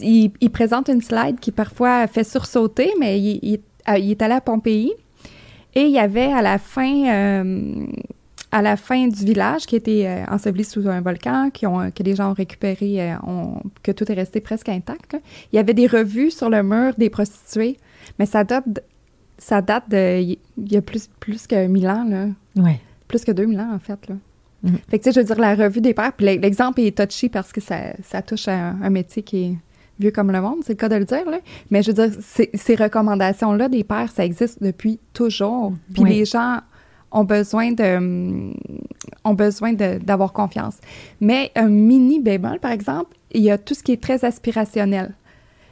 Il, 0.00 0.30
il, 0.40 0.50
présente 0.50 0.88
une 0.88 1.00
slide 1.00 1.40
qui 1.40 1.50
parfois 1.50 2.06
fait 2.06 2.24
sursauter, 2.24 2.92
mais 3.00 3.18
il, 3.18 3.40
il, 3.42 3.60
il 3.98 4.10
est 4.10 4.22
allé 4.22 4.34
à 4.34 4.40
Pompéi 4.40 4.92
et 5.78 5.82
il 5.82 5.92
y 5.92 5.98
avait 6.00 6.32
à 6.32 6.42
la 6.42 6.58
fin, 6.58 7.06
euh, 7.08 7.86
à 8.50 8.62
la 8.62 8.76
fin 8.76 9.06
du 9.06 9.24
village 9.24 9.64
qui 9.64 9.76
était 9.76 10.06
euh, 10.08 10.24
enseveli 10.28 10.64
sous 10.64 10.88
un 10.88 11.00
volcan, 11.00 11.50
qui 11.50 11.68
ont, 11.68 11.92
que 11.92 12.02
les 12.02 12.16
gens 12.16 12.32
ont 12.32 12.34
récupéré, 12.34 13.12
euh, 13.12 13.14
que 13.84 13.92
tout 13.92 14.10
est 14.10 14.14
resté 14.16 14.40
presque 14.40 14.68
intact. 14.68 15.16
Il 15.52 15.56
y 15.56 15.58
avait 15.60 15.74
des 15.74 15.86
revues 15.86 16.32
sur 16.32 16.50
le 16.50 16.64
mur 16.64 16.94
des 16.98 17.10
prostituées, 17.10 17.76
mais 18.18 18.26
ça 18.26 18.42
date, 18.42 18.64
ça 19.38 19.62
date 19.62 19.88
de 19.88 20.20
il 20.20 20.38
y 20.56 20.76
a 20.76 20.82
plus, 20.82 21.08
plus 21.20 21.46
que 21.46 21.68
1000 21.68 21.86
ans. 21.86 22.04
Là. 22.08 22.26
Ouais. 22.56 22.80
Plus 23.06 23.24
que 23.24 23.30
2000 23.30 23.60
ans, 23.60 23.72
en 23.72 23.78
fait. 23.78 24.08
Là. 24.08 24.16
Mm-hmm. 24.64 24.78
Fait 24.90 24.98
que, 24.98 25.04
tu 25.04 25.12
sais, 25.12 25.12
je 25.12 25.20
veux 25.20 25.26
dire, 25.32 25.38
la 25.38 25.54
revue 25.54 25.80
des 25.80 25.94
pères, 25.94 26.12
puis 26.12 26.26
l'exemple 26.26 26.80
est 26.80 26.98
touchy 26.98 27.28
parce 27.28 27.52
que 27.52 27.60
ça, 27.60 27.92
ça 28.02 28.20
touche 28.20 28.48
à 28.48 28.70
un 28.70 28.90
métier 28.90 29.22
qui 29.22 29.44
est 29.44 29.56
vieux 29.98 30.10
comme 30.10 30.30
le 30.30 30.40
monde, 30.40 30.58
c'est 30.62 30.72
le 30.72 30.76
cas 30.76 30.88
de 30.88 30.96
le 30.96 31.04
dire. 31.04 31.28
Là. 31.28 31.38
Mais 31.70 31.82
je 31.82 31.92
veux 31.92 32.08
dire, 32.08 32.18
ces 32.54 32.74
recommandations-là 32.74 33.68
des 33.68 33.84
pères, 33.84 34.10
ça 34.10 34.24
existe 34.24 34.62
depuis 34.62 34.98
toujours. 35.12 35.72
Puis 35.92 36.04
les 36.04 36.24
gens 36.24 36.60
ont 37.10 37.24
besoin 37.24 37.72
de 37.72 38.52
ont 39.24 39.34
besoin 39.34 39.72
d'avoir 39.72 40.32
confiance. 40.32 40.78
Mais 41.20 41.50
un 41.54 41.68
mini 41.68 42.20
bémol, 42.20 42.60
par 42.60 42.72
exemple, 42.72 43.16
il 43.32 43.42
y 43.42 43.50
a 43.50 43.58
tout 43.58 43.74
ce 43.74 43.82
qui 43.82 43.92
est 43.92 44.02
très 44.02 44.24
aspirationnel. 44.24 45.14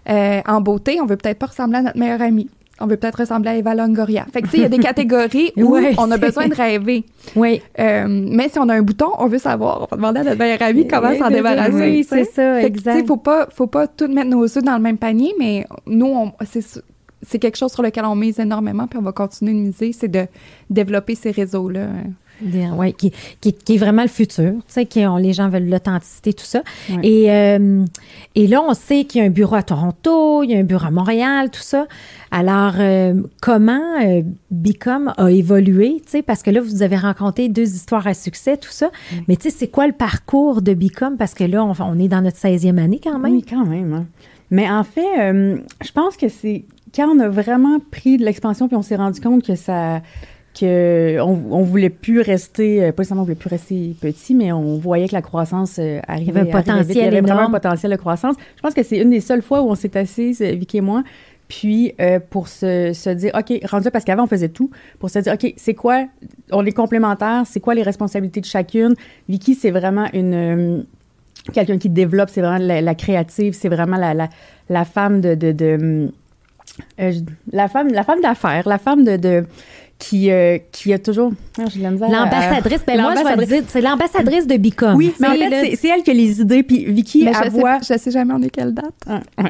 Euh, 0.09 0.41
en 0.47 0.61
beauté, 0.61 1.01
on 1.01 1.07
veut 1.07 1.16
peut-être 1.16 1.39
pas 1.39 1.47
ressembler 1.47 1.79
à 1.79 1.83
notre 1.83 1.99
meilleure 1.99 2.22
amie 2.22 2.49
on 2.81 2.87
veut 2.87 2.97
peut-être 2.97 3.20
ressembler 3.20 3.51
à 3.51 3.57
Eva 3.57 3.74
Longoria. 3.74 4.27
Fait 4.33 4.43
que, 4.43 4.47
tu 4.47 4.53
sais, 4.53 4.57
il 4.59 4.62
y 4.62 4.66
a 4.66 4.68
des 4.68 4.79
catégories 4.91 5.53
où 5.57 5.77
on 5.99 6.11
a 6.11 6.16
besoin 6.18 6.49
de 6.49 6.55
rêver. 6.55 7.05
Oui. 7.35 7.62
Euh, 7.79 8.05
mais 8.09 8.49
si 8.49 8.59
on 8.59 8.68
a 8.68 8.74
un 8.74 8.83
bouton, 8.83 9.11
on 9.18 9.27
veut 9.27 9.39
savoir. 9.39 9.83
On 9.83 9.87
va 9.91 9.97
demander 9.97 10.20
à 10.20 10.24
notre 10.24 10.39
meilleur 10.39 10.62
ami 10.62 10.87
comment 10.87 11.16
s'en 11.16 11.31
débarrasser. 11.31 11.72
Oui, 11.72 12.05
c'est 12.05 12.24
ça, 12.24 12.61
fait 12.61 12.66
exact. 12.66 12.99
Il 13.01 13.07
faut 13.07 13.16
pas, 13.16 13.49
faut 13.51 13.66
pas 13.66 13.87
tout 13.87 14.09
mettre 14.09 14.29
nos 14.29 14.45
œufs 14.45 14.62
dans 14.62 14.77
le 14.77 14.83
même 14.83 14.99
panier, 14.99 15.35
mais 15.39 15.66
nous, 15.87 16.31
c'est 17.22 17.39
quelque 17.39 17.57
chose 17.57 17.72
sur 17.72 17.83
lequel 17.83 18.05
on 18.05 18.14
mise 18.14 18.39
énormément, 18.39 18.87
puis 18.87 18.99
on 18.99 19.03
va 19.03 19.12
continuer 19.12 19.53
de 19.53 19.59
miser, 19.59 19.93
c'est 19.93 20.09
de 20.09 20.27
développer 20.70 21.14
ces 21.14 21.31
réseaux-là. 21.31 21.89
Oui, 22.43 22.93
qui, 22.93 23.12
qui, 23.41 23.53
qui, 23.53 23.74
est 23.74 23.78
vraiment 23.78 24.03
le 24.03 24.09
futur, 24.09 24.53
tu 24.53 24.62
sais, 24.68 24.87
qui 24.87 25.01
les 25.18 25.32
gens 25.32 25.49
veulent 25.49 25.68
l'authenticité, 25.68 26.32
tout 26.32 26.45
ça. 26.45 26.62
Et, 27.03 27.30
euh, 27.30 27.84
et 28.34 28.47
là, 28.47 28.62
on 28.62 28.74
sait 28.74 29.05
qu'il 29.05 29.20
y 29.20 29.24
a 29.24 29.26
un 29.26 29.30
bureau 29.30 29.57
à 29.57 29.62
Toronto, 29.62 30.43
il 30.43 30.51
y 30.51 30.55
a 30.55 30.59
un 30.59 30.64
bureau 30.64 30.87
à 30.87 30.91
Montréal, 30.91 31.51
tout 31.51 31.62
ça. 31.62 31.87
Alors, 32.30 32.74
euh, 32.78 33.22
comment 33.41 34.01
euh, 34.05 34.22
Bicom 34.51 35.12
a 35.16 35.30
évolué, 35.30 36.01
tu 36.05 36.11
sais, 36.11 36.22
parce 36.22 36.43
que 36.43 36.51
là, 36.51 36.61
vous 36.61 36.82
avez 36.82 36.97
rencontré 36.97 37.49
deux 37.49 37.74
histoires 37.74 38.07
à 38.07 38.14
succès, 38.14 38.57
tout 38.57 38.70
ça. 38.70 38.91
Mais 39.28 39.37
tu 39.37 39.45
sais, 39.45 39.57
c'est 39.57 39.68
quoi 39.68 39.87
le 39.87 39.93
parcours 39.95 40.61
de 40.62 40.74
Bicom? 40.74 41.16
Parce 41.16 41.34
que 41.34 41.45
là, 41.45 41.64
on, 41.64 41.72
on, 41.78 41.99
est 41.99 42.09
dans 42.09 42.20
notre 42.20 42.39
16e 42.39 42.78
année 42.78 43.01
quand 43.03 43.18
même. 43.18 43.32
Oui, 43.32 43.45
quand 43.49 43.64
même. 43.64 43.93
Hein. 43.95 44.07
Mais 44.51 44.70
en 44.70 44.84
fait, 44.84 45.03
je 45.82 45.93
pense 45.93 46.16
que 46.16 46.28
c'est 46.28 46.64
quand 46.95 47.09
on 47.09 47.18
a 47.20 47.28
vraiment 47.28 47.78
pris 47.91 48.16
de 48.16 48.24
l'expansion 48.24 48.68
puis 48.68 48.76
on 48.76 48.82
s'est 48.82 48.97
rendu 48.97 49.20
compte 49.20 49.45
que 49.45 49.55
ça 49.55 50.01
qu'on 50.59 51.42
on 51.50 51.62
voulait 51.62 51.90
plus 51.90 52.20
rester, 52.20 52.84
euh, 52.84 52.92
pas 52.92 53.04
seulement 53.04 53.22
on 53.22 53.24
voulait 53.24 53.36
plus 53.36 53.50
rester 53.50 53.94
petit, 54.00 54.34
mais 54.34 54.52
on 54.52 54.78
voyait 54.78 55.09
que 55.09 55.14
la 55.14 55.22
croissance 55.22 55.78
euh, 55.78 56.00
arrivait. 56.09 56.32
Il 56.32 56.36
y 56.36 56.38
avait 56.38 56.50
un 56.50 56.62
potentiel 56.62 56.96
Il 56.96 56.96
y 56.96 57.04
avait 57.04 57.20
vraiment 57.20 57.48
un 57.48 57.50
potentiel 57.50 57.92
de 57.92 57.96
croissance. 57.96 58.36
Je 58.57 58.62
pense 58.62 58.74
que 58.74 58.82
c'est 58.82 58.98
une 58.98 59.11
des 59.11 59.20
seules 59.20 59.42
fois 59.42 59.61
où 59.62 59.68
on 59.68 59.74
s'est 59.74 59.96
assis, 59.96 60.36
euh, 60.40 60.52
Vicky 60.52 60.78
et 60.78 60.80
moi, 60.80 61.04
puis 61.48 61.94
pour 62.30 62.48
se, 62.48 62.92
se, 62.92 63.11
dire, 63.11 63.30
OK, 63.38 63.52
rendu 63.70 63.90
parce 63.92 64.04
qu'avant 64.04 64.24
on 64.24 64.26
faisait 64.26 64.48
tout, 64.48 64.70
pour 64.98 65.11
se 65.11 65.20
dire, 65.20 65.34
OK, 65.34 65.52
c'est 65.57 65.74
quoi, 65.74 66.07
on 66.50 66.66
est 66.66 66.72
complémentaires, 66.72 67.44
c'est 67.46 67.61
quoi 67.61 67.74
les 67.74 67.84
responsabilités 67.84 68.40
de 68.40 68.46
chacune? 68.46 68.94
Vicky, 69.28 69.54
c'est 69.54 69.70
vraiment 69.70 70.07
une 70.12 70.86
quelqu'un 71.52 71.78
qui 71.78 71.88
développe, 71.88 72.30
c'est 72.30 72.40
vraiment 72.40 72.59
la, 72.59 72.94
créative, 72.96 73.52
c'est 73.54 73.68
vraiment 73.68 73.96
la, 73.96 74.14
la, 74.14 74.28
la, 74.68 74.84
femme 74.84 75.20
de, 75.20 75.36
de, 75.36 75.52
de 75.52 76.11
la 77.52 77.68
femme 77.68 77.92
la 77.92 78.02
femme 78.02 78.20
d'affaires, 78.20 78.66
la 78.66 78.78
femme 78.78 79.04
de, 79.04 79.16
de 79.16 79.44
qui, 79.99 80.30
euh, 80.30 80.59
qui 80.72 80.92
a 80.92 80.99
toujours. 80.99 81.32
Ah, 81.59 81.64
l'ambassadrice. 81.80 82.80
Ben 82.86 83.01
moi, 83.01 83.14
je 83.16 83.38
vais 83.38 83.47
dire, 83.47 83.62
c'est 83.66 83.80
l'ambassadrice 83.80 84.47
de 84.47 84.57
Bicom. 84.57 84.94
Oui, 84.94 85.14
mais 85.18 85.28
en 85.28 85.32
fait, 85.32 85.76
c'est 85.76 85.88
elle 85.88 86.03
qui 86.03 86.11
a 86.11 86.14
les 86.14 86.40
idées. 86.40 86.62
Puis 86.62 86.84
Vicky, 86.84 87.24
mais 87.24 87.32
elle 87.42 87.51
je 87.51 87.57
voit. 87.57 87.80
Sais, 87.80 87.94
je 87.94 88.01
sais 88.01 88.11
jamais 88.11 88.34
on 88.34 88.42
est 88.42 88.51
quelle 88.51 88.74
date. 88.74 88.94
Ah, 89.07 89.20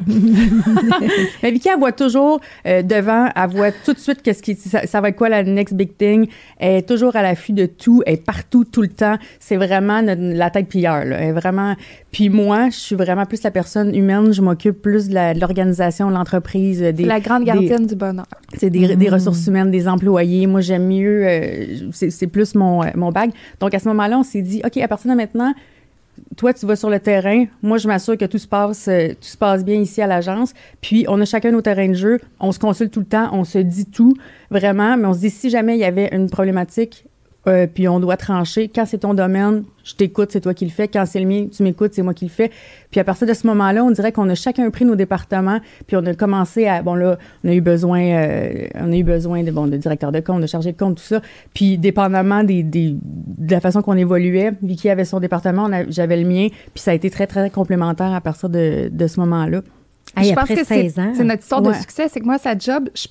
mais 1.42 1.50
Vicky, 1.50 1.68
elle 1.68 1.80
voit 1.80 1.92
toujours 1.92 2.40
euh, 2.66 2.82
devant, 2.82 3.28
elle 3.34 3.50
voit 3.50 3.72
tout 3.72 3.92
de 3.92 3.98
suite 3.98 4.22
qu'est-ce 4.22 4.42
qui, 4.42 4.54
ça, 4.54 5.00
va 5.00 5.08
être 5.08 5.16
quoi 5.16 5.28
la 5.28 5.42
next 5.42 5.74
big 5.74 5.96
thing. 5.96 6.28
Elle 6.58 6.76
est 6.76 6.88
toujours 6.88 7.16
à 7.16 7.22
l'affût 7.22 7.52
de 7.52 7.66
tout, 7.66 8.02
elle 8.06 8.14
est 8.14 8.24
partout, 8.24 8.64
tout 8.64 8.82
le 8.82 8.88
temps. 8.88 9.16
C'est 9.40 9.56
vraiment 9.56 10.00
la 10.00 10.50
tête 10.50 10.68
pilleur, 10.68 11.04
là. 11.04 11.16
Elle 11.18 11.28
est 11.30 11.32
vraiment. 11.32 11.74
Puis 12.12 12.28
moi, 12.28 12.70
je 12.70 12.76
suis 12.76 12.96
vraiment 12.96 13.26
plus 13.26 13.42
la 13.42 13.50
personne 13.50 13.94
humaine. 13.94 14.32
Je 14.32 14.42
m'occupe 14.42 14.80
plus 14.80 15.08
de 15.08 15.38
l'organisation, 15.38 16.08
de 16.08 16.14
l'entreprise. 16.14 16.80
Des, 16.80 17.04
la 17.04 17.20
grande 17.20 17.44
gardienne 17.44 17.86
du 17.86 17.96
bonheur. 17.96 18.26
C'est 18.56 18.70
des, 18.70 18.94
des 18.94 19.10
mm. 19.10 19.12
ressources 19.12 19.46
humaines, 19.48 19.70
des 19.70 19.88
employés 19.88 20.35
moi, 20.46 20.60
j'aime 20.60 20.88
mieux, 20.88 21.26
euh, 21.26 21.90
c'est 21.92 22.26
plus 22.26 22.54
mon, 22.54 22.82
euh, 22.82 22.88
mon 22.94 23.12
bag. 23.12 23.30
Donc, 23.60 23.74
à 23.74 23.78
ce 23.78 23.88
moment-là, 23.88 24.18
on 24.18 24.22
s'est 24.22 24.42
dit, 24.42 24.60
OK, 24.64 24.76
à 24.76 24.88
partir 24.88 25.10
de 25.10 25.16
maintenant, 25.16 25.54
toi, 26.36 26.52
tu 26.52 26.66
vas 26.66 26.76
sur 26.76 26.90
le 26.90 26.98
terrain. 26.98 27.46
Moi, 27.62 27.78
je 27.78 27.88
m'assure 27.88 28.16
que 28.16 28.24
tout 28.24 28.38
se 28.38 28.48
passe, 28.48 28.88
euh, 28.88 29.08
tout 29.08 29.28
se 29.28 29.36
passe 29.36 29.64
bien 29.64 29.76
ici 29.76 30.02
à 30.02 30.06
l'agence. 30.06 30.54
Puis, 30.80 31.04
on 31.08 31.20
a 31.20 31.24
chacun 31.24 31.52
nos 31.52 31.62
terrains 31.62 31.88
de 31.88 31.94
jeu. 31.94 32.20
On 32.40 32.52
se 32.52 32.58
consulte 32.58 32.92
tout 32.92 33.00
le 33.00 33.06
temps. 33.06 33.28
On 33.32 33.44
se 33.44 33.58
dit 33.58 33.86
tout, 33.86 34.14
vraiment. 34.50 34.96
Mais 34.96 35.06
on 35.06 35.14
se 35.14 35.20
dit, 35.20 35.30
si 35.30 35.50
jamais 35.50 35.76
il 35.76 35.80
y 35.80 35.84
avait 35.84 36.08
une 36.12 36.28
problématique, 36.28 37.06
euh, 37.48 37.66
puis 37.72 37.86
on 37.88 38.00
doit 38.00 38.16
trancher. 38.16 38.68
Quand 38.68 38.84
c'est 38.86 38.98
ton 38.98 39.14
domaine, 39.14 39.64
je 39.84 39.94
t'écoute, 39.94 40.30
c'est 40.32 40.40
toi 40.40 40.52
qui 40.52 40.64
le 40.64 40.70
fais. 40.70 40.88
Quand 40.88 41.04
c'est 41.06 41.20
le 41.20 41.26
mien, 41.26 41.46
tu 41.54 41.62
m'écoutes, 41.62 41.94
c'est 41.94 42.02
moi 42.02 42.12
qui 42.12 42.24
le 42.24 42.30
fais. 42.30 42.50
Puis 42.90 42.98
à 42.98 43.04
partir 43.04 43.26
de 43.26 43.34
ce 43.34 43.46
moment-là, 43.46 43.84
on 43.84 43.90
dirait 43.90 44.10
qu'on 44.10 44.28
a 44.28 44.34
chacun 44.34 44.68
pris 44.70 44.84
nos 44.84 44.96
départements, 44.96 45.60
puis 45.86 45.96
on 45.96 46.04
a 46.06 46.14
commencé 46.14 46.66
à 46.66 46.82
bon 46.82 46.94
là, 46.94 47.18
on 47.44 47.48
a 47.48 47.54
eu 47.54 47.60
besoin, 47.60 48.00
euh, 48.00 48.66
on 48.74 48.92
a 48.92 48.96
eu 48.96 49.04
besoin 49.04 49.44
de 49.44 49.50
bon 49.50 49.66
de 49.68 49.76
directeur 49.76 50.12
de 50.12 50.20
compte, 50.20 50.40
de 50.42 50.46
chargé 50.46 50.72
de 50.72 50.76
compte, 50.76 50.96
tout 50.96 51.04
ça. 51.04 51.20
Puis 51.54 51.78
dépendamment 51.78 52.42
des, 52.42 52.62
des 52.62 52.96
de 53.00 53.50
la 53.50 53.60
façon 53.60 53.82
qu'on 53.82 53.96
évoluait, 53.96 54.52
Vicky 54.62 54.90
avait 54.90 55.04
son 55.04 55.20
département, 55.20 55.70
j'avais 55.88 56.16
le 56.16 56.28
mien, 56.28 56.48
puis 56.50 56.82
ça 56.82 56.90
a 56.90 56.94
été 56.94 57.10
très 57.10 57.26
très 57.26 57.50
complémentaire 57.50 58.12
à 58.12 58.20
partir 58.20 58.48
de, 58.48 58.88
de 58.90 59.06
ce 59.06 59.20
moment-là. 59.20 59.62
je 60.16 60.32
pense 60.32 60.48
que 60.48 60.64
c'est 60.64 61.24
notre 61.24 61.42
histoire 61.42 61.62
de 61.62 61.72
succès, 61.74 62.08
c'est 62.08 62.20
que 62.20 62.26
moi 62.26 62.38
sa 62.38 62.58
job, 62.58 62.88
je, 62.94 63.06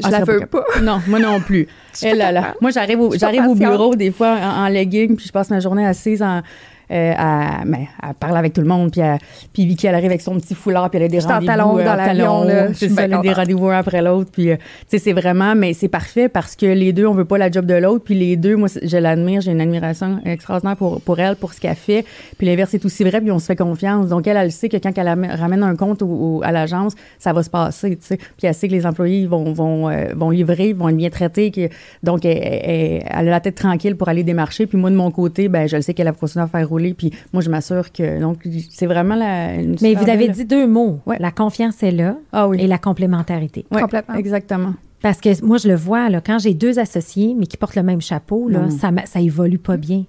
je 0.00 0.06
ah, 0.06 0.10
la 0.10 0.24
veux 0.24 0.46
pas. 0.46 0.64
Non, 0.82 1.00
moi 1.06 1.18
non 1.18 1.40
plus. 1.40 1.66
Elle, 2.02 2.18
là, 2.18 2.54
Moi, 2.60 2.70
j'arrive 2.70 3.00
au, 3.00 3.14
j'arrive 3.16 3.46
au 3.46 3.54
bureau 3.54 3.94
des 3.94 4.10
fois 4.10 4.36
en, 4.40 4.68
legging, 4.68 5.16
puis 5.16 5.26
je 5.26 5.32
passe 5.32 5.50
ma 5.50 5.60
journée 5.60 5.86
assise 5.86 6.22
en, 6.22 6.42
euh, 6.90 7.12
à, 7.16 7.64
ben, 7.64 7.86
à 8.02 8.14
parler 8.14 8.38
avec 8.38 8.52
tout 8.52 8.60
le 8.60 8.66
monde. 8.66 8.90
Puis, 8.90 9.00
à- 9.00 9.18
puis 9.52 9.66
Vicky, 9.66 9.86
elle 9.86 9.94
arrive 9.94 10.06
avec 10.10 10.20
son 10.20 10.34
petit 10.36 10.54
foulard, 10.54 10.90
puis 10.90 10.98
elle 10.98 11.04
a 11.04 11.08
des 11.08 11.20
rendez-vous. 11.34 11.46
talons 11.52 11.78
euh, 11.78 11.84
dans 11.84 11.94
l'avion, 11.96 12.44
C'est 12.74 12.88
ça, 12.88 13.06
bien 13.06 13.16
là, 13.16 13.22
des 13.22 13.32
rendez-vous 13.32 13.68
un 13.68 13.78
après 13.78 14.02
l'autre. 14.02 14.30
Puis, 14.32 14.50
euh, 14.50 14.56
tu 14.56 14.62
sais, 14.88 14.98
c'est 14.98 15.12
vraiment, 15.12 15.54
mais 15.54 15.72
c'est 15.72 15.88
parfait 15.88 16.28
parce 16.28 16.56
que 16.56 16.66
les 16.66 16.92
deux, 16.92 17.06
on 17.06 17.14
veut 17.14 17.24
pas 17.24 17.38
la 17.38 17.50
job 17.50 17.66
de 17.66 17.74
l'autre. 17.74 18.04
Puis 18.04 18.14
les 18.14 18.36
deux, 18.36 18.56
moi, 18.56 18.68
je 18.82 18.96
l'admire, 18.96 19.40
j'ai 19.40 19.52
une 19.52 19.60
admiration 19.60 20.18
extraordinaire 20.24 20.76
pour, 20.76 21.00
pour 21.00 21.18
elle, 21.20 21.36
pour 21.36 21.52
ce 21.52 21.60
qu'elle 21.60 21.74
fait. 21.76 22.04
Puis 22.38 22.46
l'inverse 22.46 22.74
est 22.74 22.84
aussi 22.84 23.04
vrai, 23.04 23.20
puis 23.20 23.30
on 23.30 23.38
se 23.38 23.46
fait 23.46 23.56
confiance. 23.56 24.08
Donc 24.08 24.26
elle, 24.26 24.36
elle 24.36 24.50
sait 24.52 24.68
que 24.68 24.76
quand 24.76 24.96
elle 24.96 25.08
am- 25.08 25.26
ramène 25.38 25.62
un 25.62 25.76
compte 25.76 26.02
au- 26.02 26.06
au- 26.38 26.40
à 26.44 26.50
l'agence, 26.52 26.94
ça 27.18 27.32
va 27.32 27.42
se 27.42 27.50
passer, 27.50 27.96
tu 27.96 28.06
sais. 28.06 28.16
Puis 28.16 28.46
elle 28.46 28.54
sait 28.54 28.66
que 28.68 28.72
les 28.72 28.86
employés 28.86 29.26
vont, 29.26 29.52
vont, 29.52 29.88
euh, 29.88 30.06
vont 30.16 30.30
livrer, 30.30 30.72
vont 30.72 30.88
être 30.88 30.96
bien 30.96 31.10
traités. 31.10 31.50
Que, 31.50 31.68
donc 32.02 32.24
elle, 32.24 32.38
elle- 32.42 33.02
elle 33.08 33.28
a 33.28 33.30
la 33.30 33.40
tête 33.40 33.54
tranquille 33.54 33.96
pour 33.96 34.08
aller 34.08 34.22
démarcher. 34.24 34.66
Puis 34.66 34.78
moi, 34.78 34.90
de 34.90 34.96
mon 34.96 35.10
côté, 35.10 35.48
ben 35.48 35.68
je 35.68 35.76
le 35.76 35.82
sais 35.82 35.94
qu'elle 35.94 36.06
va 36.06 36.12
continuer 36.12 36.44
à 36.44 36.48
faire 36.48 36.68
rouler. 36.68 36.79
Puis 36.94 37.12
moi, 37.32 37.42
je 37.42 37.50
m'assure 37.50 37.92
que... 37.92 38.20
Donc, 38.20 38.46
c'est 38.70 38.86
vraiment 38.86 39.14
la... 39.14 39.54
une 39.54 39.76
Mais 39.82 39.94
vous 39.94 40.08
avez 40.08 40.26
belle- 40.26 40.34
dit 40.36 40.44
deux 40.44 40.66
mots. 40.66 41.00
Ouais. 41.06 41.16
La 41.20 41.30
confiance 41.30 41.82
est 41.82 41.90
là 41.92 42.16
Ah 42.32 42.48
oui. 42.48 42.58
et 42.60 42.66
la 42.66 42.78
complémentarité. 42.78 43.66
Ouais, 43.70 43.80
Complètement. 43.82 44.14
Exactement. 44.16 44.74
Parce 45.02 45.20
que 45.20 45.42
moi, 45.44 45.56
je 45.56 45.68
le 45.68 45.74
vois, 45.76 46.10
là, 46.10 46.20
quand 46.20 46.38
j'ai 46.38 46.52
deux 46.52 46.78
associés, 46.78 47.34
mais 47.38 47.46
qui 47.46 47.56
portent 47.56 47.76
le 47.76 47.82
même 47.82 48.00
chapeau, 48.02 48.48
là, 48.48 48.60
Non. 48.60 48.70
ça, 48.70 48.90
ça 49.06 49.20
évolue 49.20 49.58
pas 49.58 49.76
bien. 49.78 50.04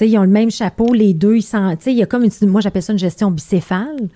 Ils 0.00 0.18
ont 0.18 0.22
le 0.22 0.28
même 0.28 0.50
chapeau, 0.50 0.92
les 0.92 1.12
deux, 1.14 1.36
ils 1.36 1.42
sont, 1.42 1.76
il 1.86 1.92
y 1.92 2.02
a 2.02 2.06
comme 2.06 2.24
une, 2.24 2.48
moi, 2.48 2.60
j'appelle 2.60 2.82
ça 2.82 2.92
une 2.92 2.98
gestion 2.98 3.30
bicéphale. 3.30 4.08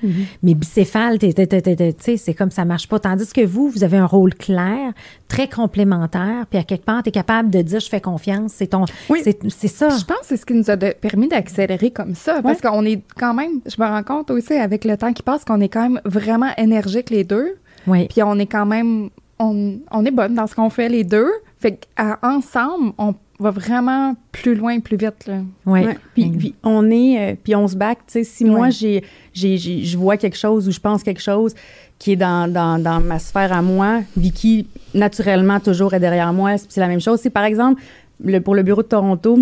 Mais 0.42 0.54
bicéphale, 0.54 1.18
t'es- 1.18 1.32
t'es- 1.32 1.92
tu 1.92 1.94
sais, 2.00 2.16
c'est 2.16 2.34
comme 2.34 2.50
ça 2.50 2.64
marche 2.64 2.88
pas. 2.88 2.98
Tandis 2.98 3.32
que 3.32 3.44
vous, 3.44 3.68
vous 3.68 3.84
avez 3.84 3.96
un 3.96 4.06
rôle 4.06 4.34
clair, 4.34 4.92
très 5.28 5.48
complémentaire, 5.48 6.46
puis 6.48 6.58
à 6.58 6.62
quelque 6.62 6.84
part, 6.84 7.02
tu 7.02 7.08
es 7.08 7.12
capable 7.12 7.50
de 7.50 7.62
dire, 7.62 7.80
je 7.80 7.88
fais 7.88 8.00
confiance, 8.00 8.52
c'est 8.54 8.68
ton, 8.68 8.84
Oui. 9.10 9.20
c'est, 9.24 9.68
ça. 9.68 9.88
Je 9.90 10.04
pense 10.04 10.18
que 10.18 10.26
c'est 10.26 10.36
ce 10.36 10.46
qui 10.46 10.54
nous 10.54 10.70
a 10.70 10.76
de- 10.76 10.94
permis 11.00 11.28
d'accélérer 11.28 11.90
comme 11.90 12.14
ça. 12.14 12.40
Parce 12.42 12.60
qu'on 12.60 12.84
est 12.84 13.02
quand 13.18 13.34
même, 13.34 13.60
je 13.66 13.80
me 13.82 13.86
rends 13.86 14.02
compte 14.02 14.30
aussi 14.30 14.54
avec 14.54 14.84
le 14.84 14.96
temps 14.96 15.12
qui 15.12 15.22
passe 15.22 15.44
qu'on 15.44 15.60
est 15.60 15.68
quand 15.68 15.82
même 15.82 16.00
vraiment 16.04 16.50
énergiques 16.56 17.10
les 17.10 17.24
deux. 17.24 17.56
Oui. 17.86 18.06
Puis 18.08 18.22
on 18.22 18.38
est 18.38 18.46
quand 18.46 18.66
même, 18.66 19.10
on, 19.38 19.78
on 19.90 20.04
est 20.04 20.10
bonne 20.10 20.34
dans 20.34 20.46
ce 20.46 20.54
qu'on 20.54 20.70
fait 20.70 20.88
les 20.88 21.04
deux. 21.04 21.28
Fait 21.58 21.78
qu'ensemble, 21.96 22.92
on 22.98 23.14
va 23.40 23.50
vraiment 23.50 24.14
plus 24.32 24.54
loin, 24.54 24.78
plus 24.80 24.96
vite. 24.96 25.26
Là. 25.26 25.38
Oui. 25.66 25.84
Ouais. 25.84 25.98
Puis, 26.14 26.30
puis 26.30 26.54
on 26.62 26.88
est, 26.90 27.32
euh, 27.32 27.36
puis 27.42 27.54
on 27.56 27.66
se 27.66 27.76
back. 27.76 27.98
Tu 28.06 28.12
sais, 28.12 28.24
si 28.24 28.44
moi 28.44 28.60
Ouais. 28.66 28.70
j'ai, 28.70 29.02
j'ai, 29.32 29.56
j'ai- 29.58 29.82
je 29.84 29.98
vois 29.98 30.16
quelque 30.16 30.36
chose 30.36 30.68
ou 30.68 30.70
je 30.72 30.78
pense 30.80 31.02
quelque 31.02 31.20
chose 31.20 31.54
qui 31.98 32.12
est 32.12 32.16
dans, 32.16 32.50
dans, 32.50 32.78
dans 32.82 33.00
ma 33.00 33.18
sphère 33.18 33.52
à 33.52 33.60
moi, 33.62 34.00
Vicky 34.16 34.66
naturellement 34.94 35.58
toujours 35.60 35.94
est 35.94 36.00
derrière 36.00 36.32
moi. 36.32 36.56
C'est 36.58 36.80
la 36.80 36.88
même 36.88 37.00
chose. 37.00 37.20
C'est 37.20 37.30
par 37.30 37.44
exemple 37.44 37.82
le, 38.22 38.38
pour 38.40 38.54
le 38.54 38.62
bureau 38.62 38.82
de 38.82 38.88
Toronto. 38.88 39.40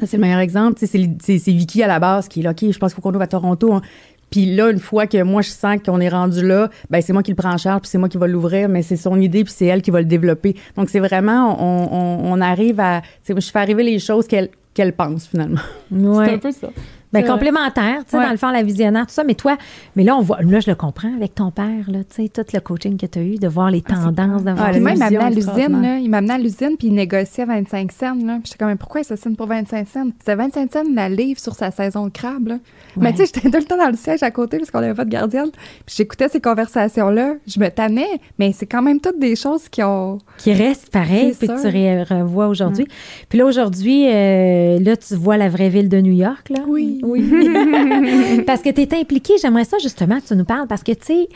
ça, 0.00 0.06
C'est 0.06 0.16
le 0.16 0.22
meilleur 0.22 0.40
exemple. 0.40 0.78
Tu 0.78 0.86
sais, 0.86 0.98
C'est, 0.98 1.10
c'est, 1.20 1.38
c'est 1.38 1.52
Vicky 1.52 1.82
à 1.82 1.86
la 1.88 1.98
base 1.98 2.28
qui 2.28 2.40
est 2.40 2.42
là. 2.44 2.50
OK, 2.50 2.60
je 2.70 2.78
pense 2.78 2.92
qu'il 2.92 2.96
faut 2.96 3.02
qu'on 3.02 3.14
ouvre 3.14 3.22
à 3.22 3.26
Toronto. 3.26 3.72
hein. 3.72 3.82
Puis 4.30 4.46
là, 4.54 4.70
une 4.70 4.78
fois 4.78 5.06
que 5.06 5.22
moi, 5.22 5.42
je 5.42 5.50
sens 5.50 5.78
qu'on 5.84 6.00
est 6.00 6.08
rendu 6.08 6.46
là, 6.46 6.68
ben 6.90 7.00
c'est 7.00 7.12
moi 7.12 7.22
qui 7.22 7.30
le 7.30 7.36
prends 7.36 7.52
en 7.54 7.58
charge, 7.58 7.82
puis 7.82 7.90
c'est 7.90 7.98
moi 7.98 8.08
qui 8.08 8.18
va 8.18 8.26
l'ouvrir, 8.26 8.68
mais 8.68 8.82
c'est 8.82 8.96
son 8.96 9.20
idée, 9.20 9.44
puis 9.44 9.52
c'est 9.56 9.66
elle 9.66 9.82
qui 9.82 9.90
va 9.90 10.00
le 10.00 10.06
développer. 10.06 10.54
Donc, 10.76 10.90
c'est 10.90 11.00
vraiment, 11.00 11.56
on, 11.58 11.88
on, 11.92 12.32
on 12.32 12.40
arrive 12.40 12.80
à... 12.80 13.00
tu 13.24 13.34
sais, 13.34 13.40
Je 13.40 13.50
fais 13.50 13.58
arriver 13.58 13.82
les 13.84 13.98
choses 13.98 14.26
qu'elle 14.26 14.48
qu'elle 14.74 14.92
pense, 14.92 15.26
finalement. 15.26 15.60
Ouais. 15.90 16.26
C'est 16.26 16.34
un 16.34 16.38
peu 16.38 16.52
ça. 16.52 16.68
Ben, 17.10 17.24
complémentaire, 17.26 18.04
tu 18.04 18.10
sais, 18.10 18.18
Ouais. 18.18 18.24
dans 18.26 18.30
le 18.30 18.36
fond, 18.36 18.50
la 18.50 18.62
visionnaire, 18.62 19.06
tout 19.06 19.14
ça. 19.14 19.24
Mais 19.24 19.34
toi, 19.34 19.56
mais 19.96 20.04
là, 20.04 20.14
on 20.14 20.20
voit, 20.20 20.42
là, 20.42 20.60
je 20.60 20.68
le 20.70 20.76
comprends 20.76 21.12
avec 21.16 21.34
ton 21.34 21.50
père, 21.50 21.90
là, 21.90 22.00
tu 22.04 22.22
sais, 22.22 22.28
tout 22.28 22.44
le 22.52 22.60
coaching 22.60 22.98
que 22.98 23.06
tu 23.06 23.18
as 23.18 23.22
eu, 23.22 23.36
de 23.36 23.48
voir 23.48 23.70
les 23.70 23.80
tendances, 23.80 24.44
de 24.44 24.50
voir 24.52 24.66
Ah, 24.68 24.72
la 24.72 24.78
même, 24.78 24.94
il 24.94 24.98
m'amenait 24.98 25.16
à 25.24 25.30
vision 25.30 25.54
l'usine, 25.54 25.82
là. 25.82 25.96
Il 25.98 26.10
m'amenait 26.10 26.34
à 26.34 26.38
l'usine, 26.38 26.76
puis 26.78 26.88
il 26.88 26.94
négociait 26.94 27.46
25 27.46 27.90
cents, 27.92 28.14
là. 28.14 28.34
Puis 28.34 28.42
j'étais 28.44 28.58
comme, 28.58 28.68
mais 28.68 28.76
pourquoi 28.76 29.00
il 29.00 29.04
se 29.04 29.16
signe 29.16 29.34
pour 29.36 29.46
25 29.46 29.88
cents? 29.88 30.04
C'était 30.18 30.36
25 30.36 30.70
cents 30.70 30.82
la 30.94 31.08
livre 31.08 31.40
sur 31.40 31.54
sa 31.54 31.70
saison 31.70 32.04
de 32.06 32.10
crabe, 32.12 32.48
là. 32.48 32.58
Mais 33.00 33.12
tu 33.12 33.18
sais, 33.18 33.26
j'étais 33.26 33.50
tout 33.50 33.58
le 33.58 33.64
temps 33.64 33.76
dans 33.76 33.90
le 33.90 33.96
siège 33.96 34.22
à 34.22 34.30
côté 34.30 34.58
parce 34.58 34.70
qu'on 34.70 34.80
n'avait 34.80 34.94
pas 34.94 35.04
de 35.04 35.10
gardienne. 35.10 35.50
Puis 35.86 35.96
j'écoutais 35.96 36.28
ces 36.28 36.40
conversations-là. 36.40 37.34
Je 37.46 37.60
me 37.60 37.68
tannais, 37.68 38.20
mais 38.38 38.52
c'est 38.52 38.66
quand 38.66 38.82
même 38.82 39.00
toutes 39.00 39.18
des 39.18 39.36
choses 39.36 39.68
qui 39.68 39.82
ont... 39.82 40.18
qui 40.38 40.52
reste 40.52 40.90
pareil, 40.90 41.34
C'est 41.38 41.46
puis 41.46 41.56
que 41.56 42.04
tu 42.06 42.14
revois 42.14 42.48
aujourd'hui. 42.48 42.86
Puis 43.28 43.38
là, 43.38 43.46
aujourd'hui, 43.46 44.06
euh, 44.08 44.78
là, 44.80 44.96
tu 44.96 45.14
vois 45.14 45.36
la 45.36 45.48
vraie 45.48 45.68
ville 45.68 45.88
de 45.88 46.00
New 46.00 46.12
York, 46.12 46.50
là. 46.50 46.60
Oui. 46.66 47.00
Oui. 47.02 47.22
parce 48.46 48.62
que 48.62 48.70
tu 48.70 48.82
es 48.82 48.94
impliqué, 48.94 49.34
j'aimerais 49.40 49.64
ça 49.64 49.78
justement 49.78 50.20
que 50.20 50.26
tu 50.26 50.36
nous 50.36 50.44
parles, 50.44 50.66
parce 50.66 50.82
que, 50.82 50.92
tu 50.92 51.06
sais, 51.06 51.28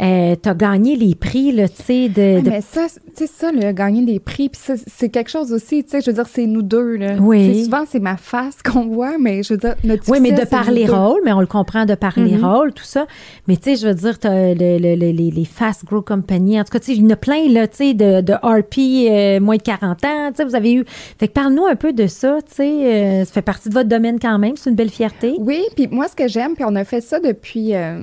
euh, 0.00 0.36
tu 0.42 0.48
as 0.48 0.54
gagné 0.54 0.94
les 0.96 1.14
prix, 1.14 1.52
là, 1.52 1.68
tu 1.68 1.82
sais, 1.82 2.08
de... 2.08 2.40
De- 2.42 2.50
mais 2.50 2.60
ça, 2.60 2.86
tu 3.16 3.26
sais, 3.26 3.26
ça, 3.26 3.50
le 3.50 3.72
gagner 3.72 4.04
des 4.04 4.20
prix, 4.20 4.48
puis 4.50 4.60
c'est 4.86 5.08
quelque 5.08 5.30
chose 5.30 5.52
aussi, 5.52 5.82
tu 5.84 5.90
sais, 5.90 6.00
je 6.02 6.06
veux 6.10 6.14
dire, 6.14 6.26
c'est 6.30 6.46
nous 6.46 6.62
deux, 6.62 6.96
là. 6.96 7.14
Oui. 7.20 7.64
Souvent, 7.64 7.84
c'est 7.88 8.00
ma 8.00 8.16
face 8.16 8.56
qu'on 8.62 8.86
voit, 8.88 9.16
mais 9.18 9.42
je 9.42 9.54
veux 9.54 9.58
dire, 9.58 9.74
notre 9.84 10.10
Oui, 10.10 10.20
mais 10.20 10.32
de 10.32 10.44
par 10.44 10.70
les 10.70 10.86
rôles, 10.86 11.20
mais 11.24 11.32
on 11.32 11.40
le 11.40 11.46
comprend 11.46 11.86
de 11.86 11.94
par 11.94 12.18
les 12.18 12.36
rôles, 12.36 12.72
tout 12.74 12.84
ça. 12.84 13.06
Mais 13.48 13.56
tu 13.56 13.70
sais, 13.70 13.76
je 13.76 13.88
veux 13.88 13.94
dire, 13.94 14.18
t'as 14.18 14.52
le, 14.54 14.78
le- 14.78 14.94
le- 14.96 15.12
les, 15.12 15.30
les 15.30 15.44
Fast 15.46 15.84
Grow 15.86 16.02
Company, 16.02 16.60
en 16.60 16.64
tout 16.64 16.70
cas, 16.72 16.78
tu 16.80 16.86
sais, 16.86 16.92
il 16.96 17.02
y 17.02 17.06
en 17.06 17.10
a 17.10 17.16
plein, 17.16 17.48
là, 17.48 17.66
tu 17.66 17.76
sais, 17.78 17.94
de, 17.94 18.20
de 18.20 18.32
RP 18.34 18.78
euh, 19.10 19.40
moins 19.40 19.56
de 19.56 19.62
40 19.62 20.04
ans, 20.04 20.28
tu 20.30 20.36
sais, 20.36 20.44
vous 20.44 20.54
avez 20.54 20.74
eu... 20.74 20.84
Fait 21.18 21.28
que 21.28 21.32
parle-nous 21.32 21.64
un 21.66 21.74
peu 21.76 21.92
de 21.94 22.06
ça, 22.06 22.38
tu 22.46 22.54
sais, 22.54 22.70
euh, 22.70 23.24
ça 23.24 23.32
fait 23.32 23.42
partie 23.42 23.68
de 23.70 23.74
votre 23.74 23.88
domaine 23.88 24.18
quand 24.20 24.38
même, 24.38 24.56
c'est 24.56 24.68
une 24.70 24.76
belle 24.76 24.90
fierté. 24.90 25.36
Oui, 25.38 25.62
puis 25.74 25.88
moi, 25.90 26.06
ce 26.08 26.16
que 26.16 26.28
j'aime, 26.28 26.54
puis 26.54 26.64
on 26.66 26.74
a 26.76 26.84
fait 26.84 27.00
ça 27.00 27.18
depuis, 27.18 27.74
euh, 27.74 28.00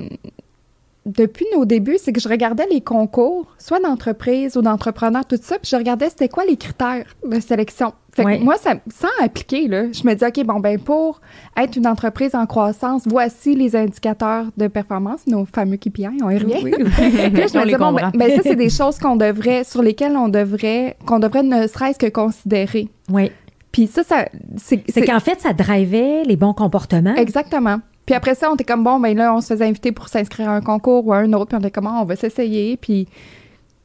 depuis 1.06 1.46
nos 1.54 1.64
débuts, 1.64 1.98
c'est 2.02 2.12
que 2.12 2.20
je 2.20 2.28
regardais 2.28 2.66
les 2.70 2.80
concours, 2.80 3.54
soit 3.58 3.80
d'entreprise 3.80 4.56
ou 4.56 4.62
d'entrepreneurs, 4.62 5.26
tout 5.26 5.38
ça, 5.40 5.56
puis 5.58 5.68
je 5.70 5.76
regardais 5.76 6.08
c'était 6.08 6.28
quoi 6.28 6.44
les 6.44 6.56
critères 6.56 7.04
de 7.28 7.40
sélection. 7.40 7.92
Fait 8.12 8.24
Ouais. 8.24 8.38
que 8.38 8.44
moi, 8.44 8.56
ça, 8.56 8.74
sans 8.94 9.08
appliquer, 9.24 9.66
là, 9.68 9.90
je 9.92 10.06
me 10.06 10.14
dis, 10.14 10.24
OK, 10.24 10.46
bon, 10.46 10.60
ben 10.60 10.78
pour 10.78 11.20
être 11.56 11.76
une 11.76 11.86
entreprise 11.86 12.34
en 12.34 12.46
croissance, 12.46 13.02
voici 13.06 13.54
les 13.54 13.74
indicateurs 13.76 14.46
de 14.56 14.68
performance, 14.68 15.26
nos 15.26 15.44
fameux 15.44 15.76
KPI, 15.76 16.08
on 16.22 16.30
y 16.30 16.38
revient. 16.38 16.62
Puis 16.70 16.72
là, 16.72 17.46
je 17.48 17.58
On 17.58 17.60
me 17.60 17.64
disais, 17.64 17.76
bon, 17.78 17.92
ben, 17.92 18.10
ben, 18.14 18.36
ça, 18.36 18.42
c'est 18.44 18.56
des 18.56 18.70
choses 18.70 18.98
qu'on 18.98 19.16
devrait, 19.16 19.64
sur 19.64 19.82
lesquelles 19.82 20.16
on 20.16 20.28
devrait, 20.28 20.96
qu'on 21.06 21.18
devrait 21.18 21.42
ne 21.42 21.66
serait-ce 21.66 21.98
que 21.98 22.08
considérer. 22.08 22.88
Oui. 23.10 23.30
Puis 23.72 23.88
ça, 23.88 24.04
ça 24.04 24.26
c'est 24.56 24.84
C'est 24.88 25.04
qu'en 25.04 25.18
fait, 25.18 25.40
ça 25.40 25.52
drivait 25.52 26.22
les 26.24 26.36
bons 26.36 26.54
comportements. 26.54 27.16
Exactement. 27.16 27.78
Puis 28.06 28.14
après 28.14 28.34
ça, 28.34 28.50
on 28.50 28.54
était 28.54 28.64
comme 28.64 28.84
bon, 28.84 29.00
ben 29.00 29.16
là, 29.16 29.34
on 29.34 29.40
se 29.40 29.48
faisait 29.54 29.64
inviter 29.66 29.92
pour 29.92 30.08
s'inscrire 30.08 30.50
à 30.50 30.56
un 30.56 30.60
concours 30.60 31.06
ou 31.06 31.12
à 31.12 31.18
un 31.18 31.32
autre, 31.32 31.46
puis 31.46 31.56
on 31.56 31.60
était 31.60 31.70
comme 31.70 31.86
Ah, 31.86 32.00
on 32.02 32.04
va 32.04 32.16
s'essayer, 32.16 32.76
puis 32.76 33.08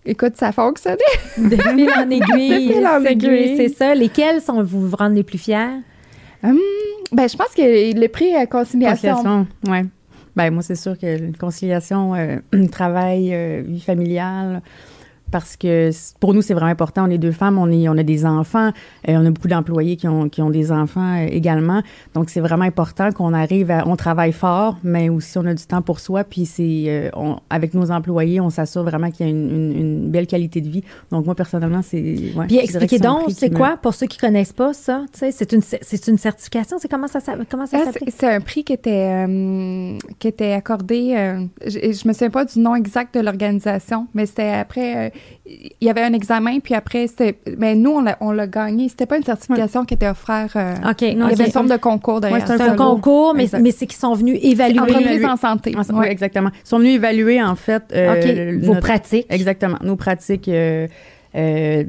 écoute, 0.06 0.34
ça 0.36 0.52
fonctionnait. 0.52 0.98
De 1.38 1.56
fil 1.56 1.90
en 1.96 2.10
aiguille. 2.10 2.68
De 2.68 2.74
fil 2.74 2.88
en 2.88 3.02
c'est- 3.02 3.12
aiguille. 3.14 3.58
C'est 3.58 3.70
ça. 3.70 3.96
Lesquels 3.96 4.42
sont 4.42 4.62
vous 4.64 4.90
vous 4.90 4.96
rendez 4.96 5.16
les 5.18 5.24
plus 5.24 5.38
fiers? 5.38 5.82
Hum, 6.44 6.58
ben, 7.12 7.28
je 7.30 7.36
pense 7.38 7.54
que 7.56 7.98
le 8.00 8.08
prix 8.08 8.36
à 8.36 8.46
conciliation. 8.46 9.16
Conciliation, 9.16 9.48
ouais. 9.70 9.86
Ben 10.36 10.52
moi 10.54 10.62
c'est 10.64 10.76
sûr 10.76 10.98
que 10.98 11.18
une 11.18 11.36
conciliation 11.36 12.14
euh, 12.16 12.38
travail 12.72 13.34
euh, 13.34 13.62
vie 13.66 13.82
familiale 13.82 14.62
parce 15.32 15.56
que 15.58 15.90
pour 16.20 16.34
nous 16.34 16.42
c'est 16.42 16.54
vraiment 16.54 16.72
important. 16.72 17.06
On 17.08 17.10
est 17.10 17.18
deux 17.18 17.32
femmes, 17.32 17.58
on 17.58 17.72
est 17.72 17.88
on 17.90 17.98
a 17.98 18.04
des 18.04 18.26
enfants, 18.26 18.70
euh, 19.08 19.16
on 19.18 19.26
a 19.26 19.32
beaucoup 19.32 19.48
d'employés 19.48 19.96
qui 19.96 20.08
ont 20.08 20.30
qui 20.30 20.42
ont 20.42 20.50
des 20.50 20.72
enfants 20.72 21.18
euh, 21.18 21.28
également. 21.32 21.82
Donc 22.14 22.30
c'est 22.30 22.40
vraiment 22.40 22.66
important 22.66 23.12
qu'on 23.12 23.34
arrive 23.34 23.72
à 23.72 23.88
on 23.88 23.96
travaille 23.96 24.32
fort, 24.34 24.78
mais 24.84 25.10
aussi 25.10 25.38
on 25.38 25.46
a 25.46 25.54
du 25.54 25.64
temps 25.66 25.82
pour 25.82 26.00
soi. 26.00 26.24
Puis 26.24 26.46
c'est 26.46 26.86
euh, 26.88 27.10
on- 27.16 27.38
avec 27.50 27.74
nos 27.74 27.92
employés, 27.92 28.40
on 28.42 28.50
s'assure 28.50 28.84
vraiment 28.84 29.12
qu'il 29.12 29.26
y 29.26 29.30
a 29.30 29.32
une, 29.32 29.50
une- 29.50 29.80
une 29.80 30.10
belle 30.12 30.28
qualité 30.28 30.62
de 30.62 30.70
vie. 30.70 30.84
Donc 31.12 31.26
moi 31.26 31.36
personnellement 31.36 31.82
c'est 31.82 32.02
ouais, 32.36 32.48
Puis 32.48 32.58
expliquez 32.58 33.00
donc, 33.00 33.30
c'est 33.32 33.50
quoi, 33.54 33.78
pour 33.82 33.94
ceux 33.94 34.08
qui 34.08 34.18
connaissent 34.18 34.54
pas 34.54 34.74
ça, 34.74 35.06
tu 35.14 35.20
sais, 35.20 35.32
c'est 35.32 35.52
une, 35.54 35.62
c'est 35.62 36.08
une 36.08 36.18
certification, 36.18 36.78
c'est 36.80 36.88
comment 36.90 37.08
ça, 37.08 37.20
comment 37.50 37.66
ça 37.66 37.78
Ah, 37.82 37.86
s'appelle? 37.92 38.10
c'est 38.16 38.28
un 38.34 38.42
prix 38.42 38.64
qui 38.64 38.74
était, 38.74 39.26
euh, 39.28 39.98
qui 40.20 40.28
était 40.28 40.52
accordé. 40.54 41.14
euh, 41.18 41.44
je, 41.66 41.80
je 41.94 42.08
me 42.08 42.14
souviens 42.14 42.30
pas 42.30 42.46
du 42.46 42.60
nom 42.60 42.76
exact 42.76 43.14
de 43.16 43.22
l'organisation, 43.22 44.08
mais 44.14 44.26
c'était 44.26 44.50
après. 44.52 45.12
Il 45.46 45.72
y 45.82 45.90
avait 45.90 46.04
un 46.04 46.14
examen, 46.14 46.60
puis 46.60 46.76
après, 46.76 47.08
c'était. 47.08 47.40
Mais 47.58 47.74
nous, 47.76 47.92
on 47.92 48.02
l'a- 48.02 48.18
on 48.22 48.32
l'a 48.32 48.46
gagné. 48.46 48.88
C'était 48.90 49.06
pas 49.08 49.18
une 49.18 49.24
certification 49.24 49.84
qui 49.86 49.96
était 49.96 50.08
offerte. 50.08 50.56
euh, 50.56 50.76
OK, 50.90 51.02
Il 51.02 51.18
y 51.18 51.22
avait 51.22 51.46
une 51.46 51.52
forme 51.52 51.70
de 51.70 51.78
concours 51.78 52.22
derrière. 52.22 52.46
c'est 52.48 52.58
C'est 52.58 52.64
un 52.64 52.76
concours, 52.76 53.34
mais, 53.34 53.44
Exact. 53.44 53.62
mais 53.62 53.72
c'est 53.72 53.88
qu'ils 53.88 53.98
sont 54.00 54.14
venus 54.14 54.40
évaluer 54.44 54.80
Entreprise 54.80 55.26
en 55.26 55.36
santé. 55.38 55.76
Ouais. 55.76 55.84
Oui, 55.94 56.06
exactement. 56.08 56.50
Ils 56.64 56.68
sont 56.68 56.78
venus 56.80 56.96
évaluer, 56.96 57.42
en 57.42 57.56
fait, 57.56 57.84
euh, 57.94 58.60
vos 58.62 58.76
pratiques. 58.76 59.26
Exactement. 59.30 59.78
Nos 59.84 59.96
pratiques, 59.96 60.48
euh, 60.50 60.88
euh, 61.36 61.84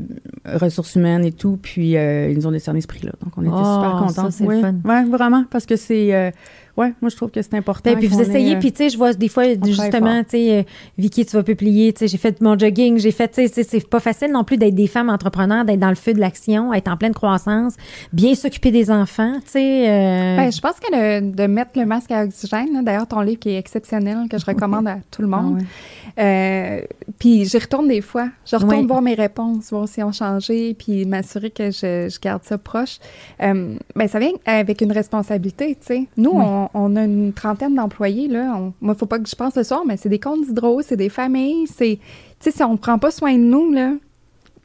ressources 0.46 0.94
humaines 0.96 1.24
et 1.24 1.32
tout, 1.32 1.58
puis 1.60 1.96
euh, 1.96 2.28
ils 2.30 2.36
nous 2.36 2.46
ont 2.46 2.50
décerné 2.52 2.80
ce 2.80 2.86
prix-là. 2.86 3.12
Donc, 3.22 3.32
on 3.36 3.42
était 3.42 3.50
Oh, 3.54 3.74
super 3.74 3.96
contents. 3.98 4.30
ça, 4.30 4.30
c'est 4.30 4.44
fun. 4.44 4.74
Ouais, 4.84 5.04
vraiment, 5.04 5.44
parce 5.50 5.66
que 5.66 5.76
c'est... 5.76 6.14
euh, 6.14 6.30
ouais, 6.76 6.92
moi, 7.00 7.08
je 7.10 7.16
trouve 7.16 7.30
que 7.30 7.42
c'est 7.42 7.54
important. 7.54 7.90
Ben, 7.92 7.98
puis 7.98 8.08
vous 8.08 8.20
essayez, 8.20 8.52
ait, 8.52 8.56
euh, 8.56 8.58
puis 8.58 8.72
tu 8.72 8.78
sais, 8.84 8.88
je 8.90 8.96
vois 8.98 9.12
des 9.12 9.28
fois, 9.28 9.44
justement, 9.64 10.22
tu 10.22 10.30
sais, 10.30 10.58
euh, 10.58 10.62
Vicky, 10.98 11.24
tu 11.26 11.36
vas 11.36 11.42
publier, 11.42 11.92
tu 11.92 12.00
sais, 12.00 12.08
j'ai 12.08 12.18
fait 12.18 12.40
mon 12.40 12.58
jogging, 12.58 12.98
j'ai 12.98 13.10
fait, 13.10 13.28
tu 13.28 13.46
sais, 13.48 13.62
c'est- 13.62 13.88
pas 13.88 14.00
facile 14.00 14.30
non 14.32 14.44
plus 14.44 14.56
d'être 14.56 14.74
des 14.74 14.86
femmes 14.86 15.10
entrepreneurs, 15.10 15.64
d'être 15.64 15.80
dans 15.80 15.88
le 15.88 15.94
feu 15.94 16.12
de 16.14 16.20
l'action, 16.20 16.72
être 16.72 16.88
en 16.88 16.96
pleine 16.96 17.14
croissance, 17.14 17.74
bien 18.12 18.34
s'occuper 18.34 18.70
des 18.70 18.90
enfants, 18.90 19.34
tu 19.44 19.50
sais. 19.52 19.88
euh, 19.88 20.36
Ben, 20.36 20.52
je 20.52 20.60
pense 20.60 20.78
que 20.80 20.86
le- 20.92 21.30
de 21.32 21.46
mettre 21.46 21.72
le 21.78 21.86
masque 21.86 22.10
à 22.10 22.24
oxygène, 22.24 22.82
d'ailleurs, 22.84 23.06
ton 23.06 23.20
livre 23.20 23.40
qui 23.40 23.50
est 23.50 23.58
exceptionnel, 23.58 24.28
que 24.30 24.38
je 24.38 24.44
recommande 24.46 24.86
à 24.88 24.98
tout 25.10 25.22
le 25.22 25.28
ah 25.32 25.36
monde. 25.40 25.54
ouais. 25.58 25.64
Euh, 26.18 26.80
puis 27.18 27.44
j'y 27.44 27.58
retourne 27.58 27.88
des 27.88 28.00
fois. 28.00 28.28
Je 28.44 28.56
retourne 28.56 28.80
Oui. 28.80 28.86
voir 28.86 29.00
mes 29.02 29.14
réponses, 29.14 29.70
voir 29.70 29.86
si 29.88 30.00
elles 30.00 30.06
ont 30.06 30.12
changé, 30.12 30.74
puis 30.74 31.04
m'assurer 31.06 31.50
que 31.50 31.70
je, 31.70 32.08
je 32.12 32.20
garde 32.20 32.42
ça 32.44 32.58
proche. 32.58 32.98
Euh, 33.42 33.76
ben, 33.94 34.08
ça 34.08 34.18
vient 34.18 34.32
avec 34.44 34.80
une 34.80 34.92
responsabilité, 34.92 35.76
tu 35.80 35.86
sais. 35.86 36.06
Nous, 36.16 36.30
Oui. 36.32 36.42
on, 36.44 36.59
on 36.74 36.96
a 36.96 37.04
une 37.04 37.32
trentaine 37.32 37.74
d'employés, 37.74 38.28
là. 38.28 38.54
On, 38.56 38.72
moi, 38.80 38.94
faut 38.94 39.06
pas 39.06 39.18
que 39.18 39.28
je 39.28 39.34
pense 39.34 39.54
ce 39.54 39.62
soir, 39.62 39.82
mais 39.86 39.96
c'est 39.96 40.08
des 40.08 40.18
comptes 40.20 40.46
d'hydro, 40.46 40.82
c'est 40.82 40.96
des 40.96 41.08
familles, 41.08 41.66
c'est... 41.66 41.98
Tu 42.40 42.50
sais, 42.50 42.56
si 42.56 42.62
on 42.62 42.72
ne 42.72 42.76
prend 42.78 42.98
pas 42.98 43.10
soin 43.10 43.34
de 43.34 43.42
nous, 43.42 43.70
là, 43.70 43.92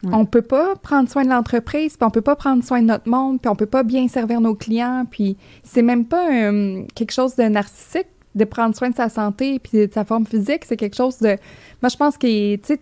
Oui. 0.03 0.11
on 0.13 0.25
peut 0.25 0.41
pas 0.41 0.75
prendre 0.75 1.09
soin 1.09 1.23
de 1.23 1.29
l'entreprise, 1.29 1.97
puis 1.97 2.05
on 2.05 2.11
peut 2.11 2.21
pas 2.21 2.35
prendre 2.35 2.63
soin 2.63 2.81
de 2.81 2.87
notre 2.87 3.09
monde, 3.09 3.39
puis 3.41 3.49
on 3.49 3.55
peut 3.55 3.65
pas 3.65 3.83
bien 3.83 4.07
servir 4.07 4.41
nos 4.41 4.55
clients, 4.55 5.05
puis 5.09 5.37
c'est 5.63 5.81
même 5.81 6.05
pas 6.05 6.31
euh, 6.31 6.83
quelque 6.95 7.11
chose 7.11 7.35
de 7.35 7.43
narcissique 7.43 8.07
de 8.35 8.43
prendre 8.43 8.75
soin 8.75 8.89
de 8.89 8.95
sa 8.95 9.07
santé 9.09 9.59
puis 9.59 9.87
de 9.87 9.89
sa 9.93 10.03
forme 10.03 10.25
physique, 10.25 10.65
c'est 10.65 10.75
quelque 10.75 10.95
chose 10.97 11.19
de 11.19 11.37
moi 11.81 11.89
je 11.89 11.95
pense 11.95 12.17
que 12.17 12.55
tu 12.57 12.61
sais 12.63 12.79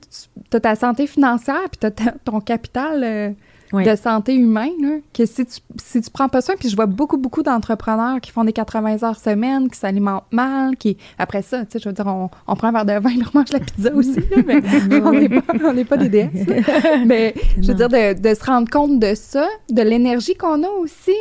tu 0.49 0.57
as 0.57 0.59
ta 0.59 0.75
santé 0.75 1.05
financière 1.05 1.69
puis 1.71 1.77
tu 1.79 1.85
as 1.85 2.11
ton 2.25 2.39
capital 2.41 3.03
euh, 3.03 3.29
Oui. 3.73 3.83
de 3.83 3.95
santé 3.95 4.35
humaine 4.35 4.71
là, 4.81 4.89
que 5.13 5.25
si 5.25 5.45
tu 5.45 5.59
si 5.83 5.99
tu 5.99 6.09
prends 6.11 6.29
pas 6.29 6.41
soin 6.41 6.55
puis 6.59 6.69
je 6.69 6.75
vois 6.75 6.85
beaucoup 6.85 7.17
beaucoup 7.17 7.41
d'entrepreneurs 7.41 8.21
qui 8.21 8.31
font 8.31 8.43
des 8.43 8.53
80 8.53 9.03
heures 9.03 9.19
semaine, 9.19 9.69
qui 9.69 9.79
s'alimentent 9.79 10.31
mal, 10.31 10.77
qui 10.77 10.95
après 11.17 11.41
ça, 11.41 11.65
tu 11.65 11.71
sais 11.71 11.79
je 11.79 11.89
veux 11.89 11.93
dire 11.93 12.05
on, 12.07 12.29
on 12.47 12.55
prend 12.55 12.67
un 12.67 12.83
verre 12.83 12.85
de 12.85 13.03
vin, 13.03 13.15
on 13.33 13.39
mange 13.39 13.51
la 13.51 13.59
pizza 13.59 13.93
aussi 13.93 14.19
là, 14.19 14.37
mais 14.45 14.61
on 15.03 15.11
n'est 15.11 15.29
pas 15.29 15.53
on 15.65 15.73
n'est 15.73 15.85
pas 15.85 15.97
des 15.97 16.09
déesses. 16.09 16.47
Mais 17.05 17.33
je 17.59 17.67
veux 17.67 17.73
dire 17.73 17.89
de, 17.89 18.13
de 18.19 18.35
se 18.35 18.45
rendre 18.45 18.69
compte 18.69 18.99
de 18.99 19.13
ça, 19.15 19.47
de 19.69 19.81
l'énergie 19.81 20.35
qu'on 20.35 20.63
a 20.63 20.69
aussi. 20.79 21.15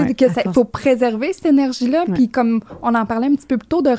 Ouais, 0.00 0.14
que 0.14 0.28
ça- 0.30 0.42
faut 0.52 0.64
préserver 0.64 1.32
cette 1.32 1.46
énergie-là. 1.46 2.04
Puis 2.12 2.28
comme 2.28 2.60
on 2.82 2.94
en 2.94 3.06
parlait 3.06 3.26
un 3.28 3.34
petit 3.34 3.46
peu 3.46 3.58
plus 3.58 3.68
tôt, 3.68 3.82
de 3.82 3.90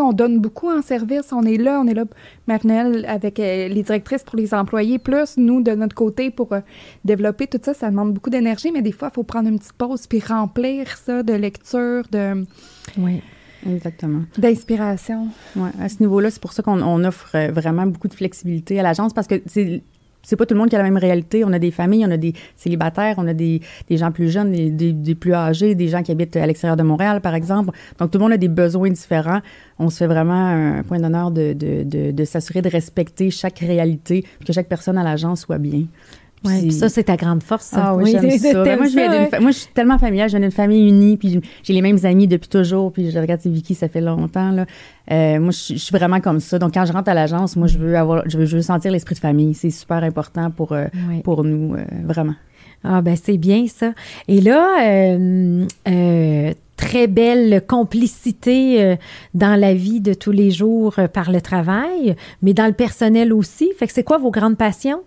on 0.00 0.12
donne 0.12 0.38
beaucoup 0.38 0.70
en 0.70 0.82
service. 0.82 1.32
On 1.32 1.42
est 1.42 1.56
là, 1.56 1.80
on 1.80 1.86
est 1.86 1.94
là, 1.94 2.04
Marinelle, 2.46 3.04
avec 3.06 3.38
euh, 3.40 3.68
les 3.68 3.82
directrices 3.82 4.22
pour 4.22 4.36
les 4.36 4.54
employés, 4.54 4.98
plus 4.98 5.36
nous 5.36 5.62
de 5.62 5.72
notre 5.72 5.94
côté 5.94 6.30
pour 6.30 6.52
euh, 6.52 6.60
développer 7.04 7.46
tout 7.46 7.58
ça. 7.62 7.74
Ça 7.74 7.90
demande 7.90 8.14
beaucoup 8.14 8.30
d'énergie, 8.30 8.70
mais 8.72 8.82
des 8.82 8.92
fois, 8.92 9.08
il 9.10 9.14
faut 9.14 9.22
prendre 9.22 9.48
une 9.48 9.58
petite 9.58 9.72
pause 9.74 10.06
puis 10.06 10.20
remplir 10.20 10.96
ça 10.96 11.22
de 11.22 11.32
lecture, 11.32 12.04
de 12.10 12.44
oui. 12.98 13.22
Exactement. 13.68 14.22
d'inspiration. 14.38 15.28
Ouais, 15.54 15.68
à 15.80 15.88
ce 15.90 15.96
niveau-là, 16.00 16.30
c'est 16.30 16.40
pour 16.40 16.52
ça 16.54 16.62
qu'on 16.62 16.80
on 16.80 17.04
offre 17.04 17.30
euh, 17.34 17.50
vraiment 17.52 17.86
beaucoup 17.86 18.08
de 18.08 18.14
flexibilité 18.14 18.80
à 18.80 18.82
l'agence 18.82 19.12
parce 19.12 19.26
que 19.26 19.34
c'est 20.22 20.36
pas 20.36 20.46
tout 20.46 20.54
le 20.54 20.60
monde 20.60 20.68
qui 20.68 20.76
a 20.76 20.78
la 20.78 20.84
même 20.84 20.96
réalité. 20.96 21.44
On 21.44 21.52
a 21.52 21.58
des 21.58 21.70
familles, 21.70 22.04
on 22.06 22.10
a 22.10 22.16
des 22.16 22.34
célibataires, 22.56 23.16
on 23.18 23.26
a 23.26 23.34
des, 23.34 23.60
des 23.88 23.96
gens 23.96 24.12
plus 24.12 24.30
jeunes, 24.30 24.52
des, 24.52 24.92
des, 24.92 25.14
plus 25.14 25.34
âgés, 25.34 25.74
des 25.74 25.88
gens 25.88 26.02
qui 26.02 26.12
habitent 26.12 26.36
à 26.36 26.46
l'extérieur 26.46 26.76
de 26.76 26.82
Montréal, 26.82 27.20
par 27.20 27.34
exemple. 27.34 27.70
Donc, 27.98 28.10
tout 28.10 28.18
le 28.18 28.24
monde 28.24 28.32
a 28.32 28.36
des 28.36 28.48
besoins 28.48 28.90
différents. 28.90 29.40
On 29.78 29.90
se 29.90 29.98
fait 29.98 30.06
vraiment 30.06 30.48
un 30.48 30.82
point 30.82 30.98
d'honneur 30.98 31.30
de, 31.30 31.52
de, 31.52 31.82
de, 31.84 32.10
de 32.10 32.24
s'assurer 32.24 32.62
de 32.62 32.68
respecter 32.68 33.30
chaque 33.30 33.58
réalité, 33.60 34.24
que 34.44 34.52
chaque 34.52 34.68
personne 34.68 34.98
à 34.98 35.02
l'agence 35.02 35.40
soit 35.40 35.58
bien. 35.58 35.84
Ouais, 36.42 36.70
ça, 36.70 36.88
c'est 36.88 37.04
ta 37.04 37.16
grande 37.16 37.42
force. 37.42 37.66
ça. 37.66 37.88
ah 37.88 37.94
oui, 37.96 38.12
j'aime 38.12 38.30
ça. 38.30 38.62
Ben, 38.64 38.78
moi, 38.78 38.86
je 38.86 38.92
viens 38.94 39.06
ça, 39.06 39.12
d'une 39.12 39.22
ouais. 39.24 39.28
fa- 39.28 39.40
moi, 39.40 39.50
je 39.50 39.58
suis 39.58 39.72
tellement 39.74 39.98
familiale. 39.98 40.28
Je 40.30 40.36
viens 40.38 40.40
d'une 40.40 40.50
famille 40.50 40.88
unie, 40.88 41.16
puis 41.18 41.38
j'ai 41.62 41.72
les 41.74 41.82
mêmes 41.82 41.98
amis 42.04 42.26
depuis 42.26 42.48
toujours. 42.48 42.92
Puis 42.92 43.10
je 43.10 43.18
regarde 43.18 43.40
Vicky, 43.44 43.74
ça 43.74 43.88
fait 43.88 44.00
longtemps. 44.00 44.50
Là. 44.50 44.64
Euh, 45.12 45.38
moi, 45.38 45.50
je, 45.50 45.58
suis- 45.58 45.74
je 45.78 45.84
suis 45.84 45.94
vraiment 45.94 46.20
comme 46.20 46.40
ça. 46.40 46.58
Donc, 46.58 46.72
quand 46.74 46.86
je 46.86 46.92
rentre 46.92 47.10
à 47.10 47.14
l'agence, 47.14 47.56
moi, 47.56 47.66
je 47.66 47.76
veux 47.76 47.94
avoir, 47.96 48.22
je 48.26 48.38
veux, 48.38 48.46
je 48.46 48.56
veux 48.56 48.62
sentir 48.62 48.90
l'esprit 48.90 49.14
de 49.16 49.20
famille. 49.20 49.52
C'est 49.54 49.70
super 49.70 50.02
important 50.02 50.50
pour, 50.50 50.72
euh, 50.72 50.86
pour 51.24 51.44
nous, 51.44 51.74
euh, 51.74 51.84
vraiment. 52.04 52.34
Ah 52.82 53.02
ben 53.02 53.14
c'est 53.22 53.36
bien 53.36 53.66
ça. 53.66 53.92
Et 54.26 54.40
là, 54.40 55.18
très 56.76 57.06
belle 57.06 57.62
complicité 57.66 58.96
dans 59.34 59.58
la 59.60 59.74
vie 59.74 60.00
de 60.00 60.14
tous 60.14 60.30
les 60.32 60.50
jours 60.50 60.94
par 61.12 61.30
le 61.30 61.40
travail, 61.42 62.16
mais 62.40 62.54
dans 62.54 62.66
le 62.66 62.72
personnel 62.72 63.32
aussi. 63.34 63.70
Fait 63.78 63.86
que 63.86 63.92
c'est 63.92 64.02
quoi 64.04 64.16
vos 64.18 64.30
grandes 64.30 64.56
passions? 64.56 65.00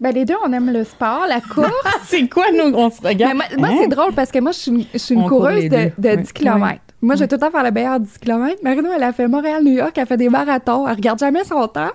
Ben, 0.00 0.12
les 0.14 0.24
deux, 0.24 0.34
on 0.44 0.52
aime 0.52 0.72
le 0.72 0.84
sport, 0.84 1.26
la 1.28 1.40
course. 1.40 1.70
c'est 2.04 2.28
quoi, 2.28 2.46
nous, 2.52 2.74
on 2.74 2.90
se 2.90 3.00
Mais 3.02 3.10
regarde? 3.10 3.34
moi, 3.36 3.44
moi, 3.58 3.68
Hein? 3.70 3.76
c'est 3.80 3.88
drôle 3.88 4.12
parce 4.12 4.30
que 4.30 4.38
moi, 4.40 4.52
je 4.52 4.58
suis 4.58 4.70
une, 4.72 4.84
je 4.92 4.98
suis 4.98 5.14
une 5.14 5.22
On 5.22 5.28
court 5.28 5.38
coureuse 5.38 5.64
de, 5.64 5.68
deux. 5.68 5.92
de 5.98 6.08
Ouais. 6.08 6.16
10 6.18 6.32
km. 6.32 6.80
Moi, 7.00 7.14
je 7.16 7.20
vais 7.20 7.28
tout 7.28 7.34
le 7.36 7.40
temps 7.40 7.50
faire 7.50 7.62
le 7.62 7.70
meilleur 7.70 8.00
10 8.00 8.18
km. 8.18 8.56
Marino, 8.62 8.88
elle 8.94 9.02
a 9.02 9.12
fait 9.12 9.28
Montréal-New 9.28 9.72
York, 9.72 9.96
elle 9.96 10.06
fait 10.06 10.16
des 10.16 10.28
marathons, 10.28 10.86
elle 10.88 10.94
regarde 10.96 11.18
jamais 11.18 11.44
son 11.44 11.66
temps. 11.68 11.90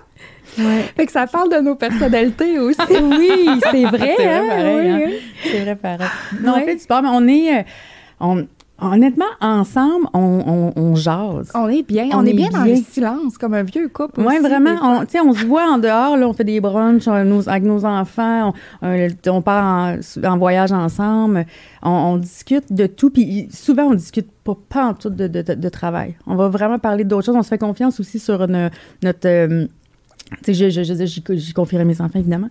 Fait 0.96 1.06
que 1.06 1.12
ça 1.12 1.26
parle 1.26 1.50
de 1.50 1.56
nos 1.58 1.74
personnalités 1.74 2.58
aussi. 2.58 2.78
Oui, 2.90 3.48
c'est 3.70 3.84
vrai. 3.84 4.14
C'est 4.16 4.24
vrai, 4.24 4.34
hein? 4.38 4.44
pareil, 4.48 4.76
Oui, 4.76 5.04
hein? 5.04 5.10
C'est 5.44 5.60
vrai, 5.60 5.76
pareil. 5.76 6.08
Non, 6.40 6.52
Ouais. 6.54 6.60
on 6.62 6.66
fait 6.66 6.74
du 6.76 6.80
sport, 6.80 7.02
mais 7.02 7.08
on 7.12 7.28
est... 7.28 7.58
euh, 7.58 7.62
on- 8.20 8.46
honnêtement, 8.80 9.24
ensemble, 9.40 10.06
on, 10.14 10.72
on, 10.76 10.80
on 10.80 10.94
jase. 10.94 11.50
On 11.54 11.68
est 11.68 11.82
bien, 11.82 12.08
on, 12.12 12.18
On 12.18 12.26
est 12.26 12.30
est 12.30 12.34
bien 12.34 12.48
dans 12.50 12.62
bien. 12.62 12.74
le 12.76 12.80
silence, 12.82 13.38
comme 13.38 13.54
un 13.54 13.62
vieux 13.62 13.88
couple 13.88 14.20
Oui, 14.20 14.38
vraiment. 14.38 14.76
On, 14.82 15.04
on 15.26 15.32
se 15.32 15.44
voit 15.46 15.70
en 15.70 15.78
dehors, 15.78 16.16
là, 16.16 16.28
on 16.28 16.32
fait 16.32 16.44
des 16.44 16.60
brunchs 16.60 17.06
on- 17.08 17.24
nos- 17.24 17.48
avec 17.48 17.64
nos 17.64 17.84
enfants, 17.84 18.52
on, 18.82 18.86
euh, 18.86 19.08
part 19.42 19.64
en, 19.64 20.26
en 20.26 20.38
voyage 20.38 20.72
ensemble, 20.72 21.46
on, 21.82 22.16
discute 22.16 22.72
de 22.72 22.86
tout, 22.86 23.10
puis 23.10 23.48
souvent, 23.50 23.84
on 23.84 23.94
discute 23.94 24.28
pas, 24.44 24.56
pas 24.68 24.86
en 24.86 24.94
tout 24.94 25.10
de, 25.10 25.26
de, 25.28 25.42
de- 25.42 25.54
de 25.54 25.68
travail. 25.68 26.16
On 26.26 26.34
va 26.36 26.48
vraiment 26.48 26.78
parler 26.78 27.04
d'autres 27.04 27.26
choses. 27.26 27.36
On 27.36 27.42
se 27.42 27.48
fait 27.48 27.58
confiance 27.58 28.00
aussi 28.00 28.18
sur 28.18 28.42
une- 28.42 28.70
notre... 29.02 29.26
euh, 29.28 29.66
tu 30.44 30.54
sais, 30.54 30.70
je, 30.70 30.70
je, 30.70 30.84
confierai 31.54 31.84
mes 31.84 32.00
enfants, 32.00 32.20
évidemment. 32.20 32.48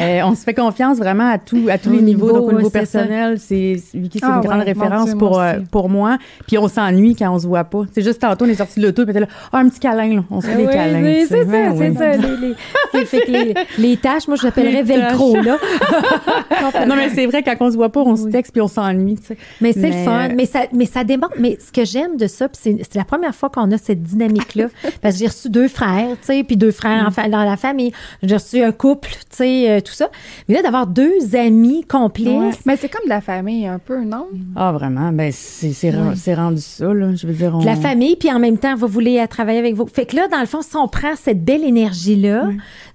Euh, 0.00 0.20
on 0.24 0.34
se 0.34 0.42
fait 0.42 0.54
confiance 0.54 0.98
vraiment 0.98 1.30
à, 1.30 1.38
tout, 1.38 1.66
à 1.70 1.78
tous 1.78 1.90
les 1.90 2.00
niveaux. 2.02 2.26
niveau, 2.26 2.38
Donc, 2.40 2.48
au 2.52 2.56
niveau 2.56 2.70
personnel, 2.70 3.38
c'est, 3.38 3.76
Vicky, 3.94 4.18
c'est 4.20 4.26
Ah 4.26 4.36
une 4.42 4.48
grande 4.48 4.58
ouais, 4.60 4.64
référence 4.64 5.06
Dieu, 5.10 5.18
pour, 5.18 5.30
moi 5.32 5.42
euh, 5.44 5.60
pour 5.70 5.88
moi. 5.88 6.18
Puis 6.46 6.58
on 6.58 6.68
s'ennuie 6.68 7.14
quand 7.16 7.32
on 7.34 7.38
se 7.38 7.46
voit 7.46 7.64
pas. 7.64 7.82
C'est 7.92 8.02
juste 8.02 8.20
tantôt, 8.20 8.44
on 8.44 8.48
est 8.48 8.54
sorti 8.54 8.80
de 8.80 8.86
l'auto, 8.86 9.04
puis 9.04 9.14
là, 9.14 9.26
ah, 9.52 9.58
un 9.58 9.68
petit 9.68 9.80
câlin, 9.80 10.16
là. 10.16 10.24
On 10.30 10.40
se 10.40 10.46
fait 10.46 10.56
des 10.56 10.66
Oui, 10.66 10.72
câlins. 10.72 11.02
oui, 11.02 11.24
c'est 11.28 11.44
ça, 11.44 11.76
c'est 11.76 11.94
ça. 11.94 12.16
Les, 12.16 12.36
les, 12.48 12.54
c'est- 12.92 13.04
fait 13.06 13.20
que 13.22 13.30
les, 13.30 13.54
les 13.78 13.96
tâches, 13.96 14.28
moi, 14.28 14.36
je 14.36 14.44
l'appellerais 14.44 14.82
velcro, 14.82 15.36
là. 15.36 15.56
Non, 16.86 16.96
mais 16.96 17.10
c'est 17.10 17.26
vrai, 17.26 17.42
quand 17.42 17.54
on 17.60 17.70
se 17.70 17.76
voit 17.76 17.90
pas, 17.90 18.00
on 18.00 18.16
se 18.16 18.28
texte 18.28 18.52
puis 18.52 18.60
on 18.60 18.68
s'ennuie, 18.68 19.16
tu 19.16 19.26
sais. 19.28 19.36
Mais 19.60 19.72
c'est 19.72 19.88
le 19.88 20.04
fun. 20.04 20.28
Mais 20.36 20.46
ça, 20.46 20.60
mais 20.72 20.86
ça 20.86 21.04
démontre. 21.04 21.34
Mais 21.38 21.58
ce 21.64 21.72
que 21.72 21.84
j'aime 21.84 22.16
de 22.16 22.26
ça, 22.26 22.48
puis 22.48 22.58
c'est, 22.62 22.94
la 22.94 23.04
première 23.04 23.34
fois 23.34 23.48
qu'on 23.50 23.70
a 23.72 23.78
cette 23.78 24.02
dynamique-là. 24.02 24.66
parce 25.02 25.14
que 25.14 25.20
j'ai 25.20 25.26
reçu 25.26 25.48
deux 25.50 25.68
frères, 25.68 26.08
tu 26.20 26.26
sais, 26.26 26.44
puis 26.44 26.56
deux 26.56 26.70
frères 26.70 26.88
Mm. 27.10 27.20
en 27.26 27.28
dans 27.28 27.44
la 27.44 27.56
famille. 27.56 27.92
J'ai 28.22 28.34
reçu 28.36 28.62
un 28.62 28.72
couple, 28.72 29.10
tu 29.10 29.36
sais, 29.36 29.70
euh, 29.70 29.80
tout 29.88 29.94
ça. 29.94 30.10
Mais 30.48 30.54
là, 30.54 30.62
d'avoir 30.62 30.86
deux 30.86 31.34
amis 31.34 31.84
complices. 31.84 32.28
Ouais. 32.28 32.50
Mais 32.66 32.76
c'est 32.76 32.88
comme 32.88 33.04
de 33.04 33.08
la 33.08 33.20
famille 33.20 33.66
un 33.66 33.78
peu, 33.78 34.02
non? 34.04 34.26
Ah, 34.56 34.72
vraiment? 34.72 35.10
Ben, 35.12 35.32
c'est, 35.32 35.72
Ouais. 35.90 36.34
rendu 36.34 36.60
ça, 36.60 36.92
là. 36.92 37.14
Je 37.14 37.26
veux 37.26 37.32
dire, 37.32 37.54
on... 37.54 37.64
la 37.64 37.76
famille, 37.76 38.16
puis 38.16 38.30
en 38.30 38.38
même 38.38 38.58
temps, 38.58 38.74
vous 38.76 38.86
voulez 38.88 39.18
euh, 39.18 39.26
travailler 39.26 39.58
avec 39.58 39.74
vous. 39.74 39.86
Fait 39.86 40.06
que 40.06 40.16
là, 40.16 40.28
dans 40.28 40.40
le 40.40 40.46
fond, 40.46 40.62
si 40.62 40.76
on 40.76 40.88
prend 40.88 41.16
cette 41.16 41.44
belle 41.44 41.64
énergie-là, 41.64 42.48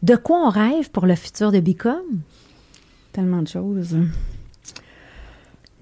de 0.04 0.16
quoi 0.16 0.46
on 0.46 0.50
rêve 0.50 0.90
pour 0.92 1.06
le 1.06 1.16
futur 1.16 1.52
de 1.52 1.60
Bicom? 1.60 1.94
Tellement 3.12 3.42
de 3.42 3.48
choses. 3.48 3.96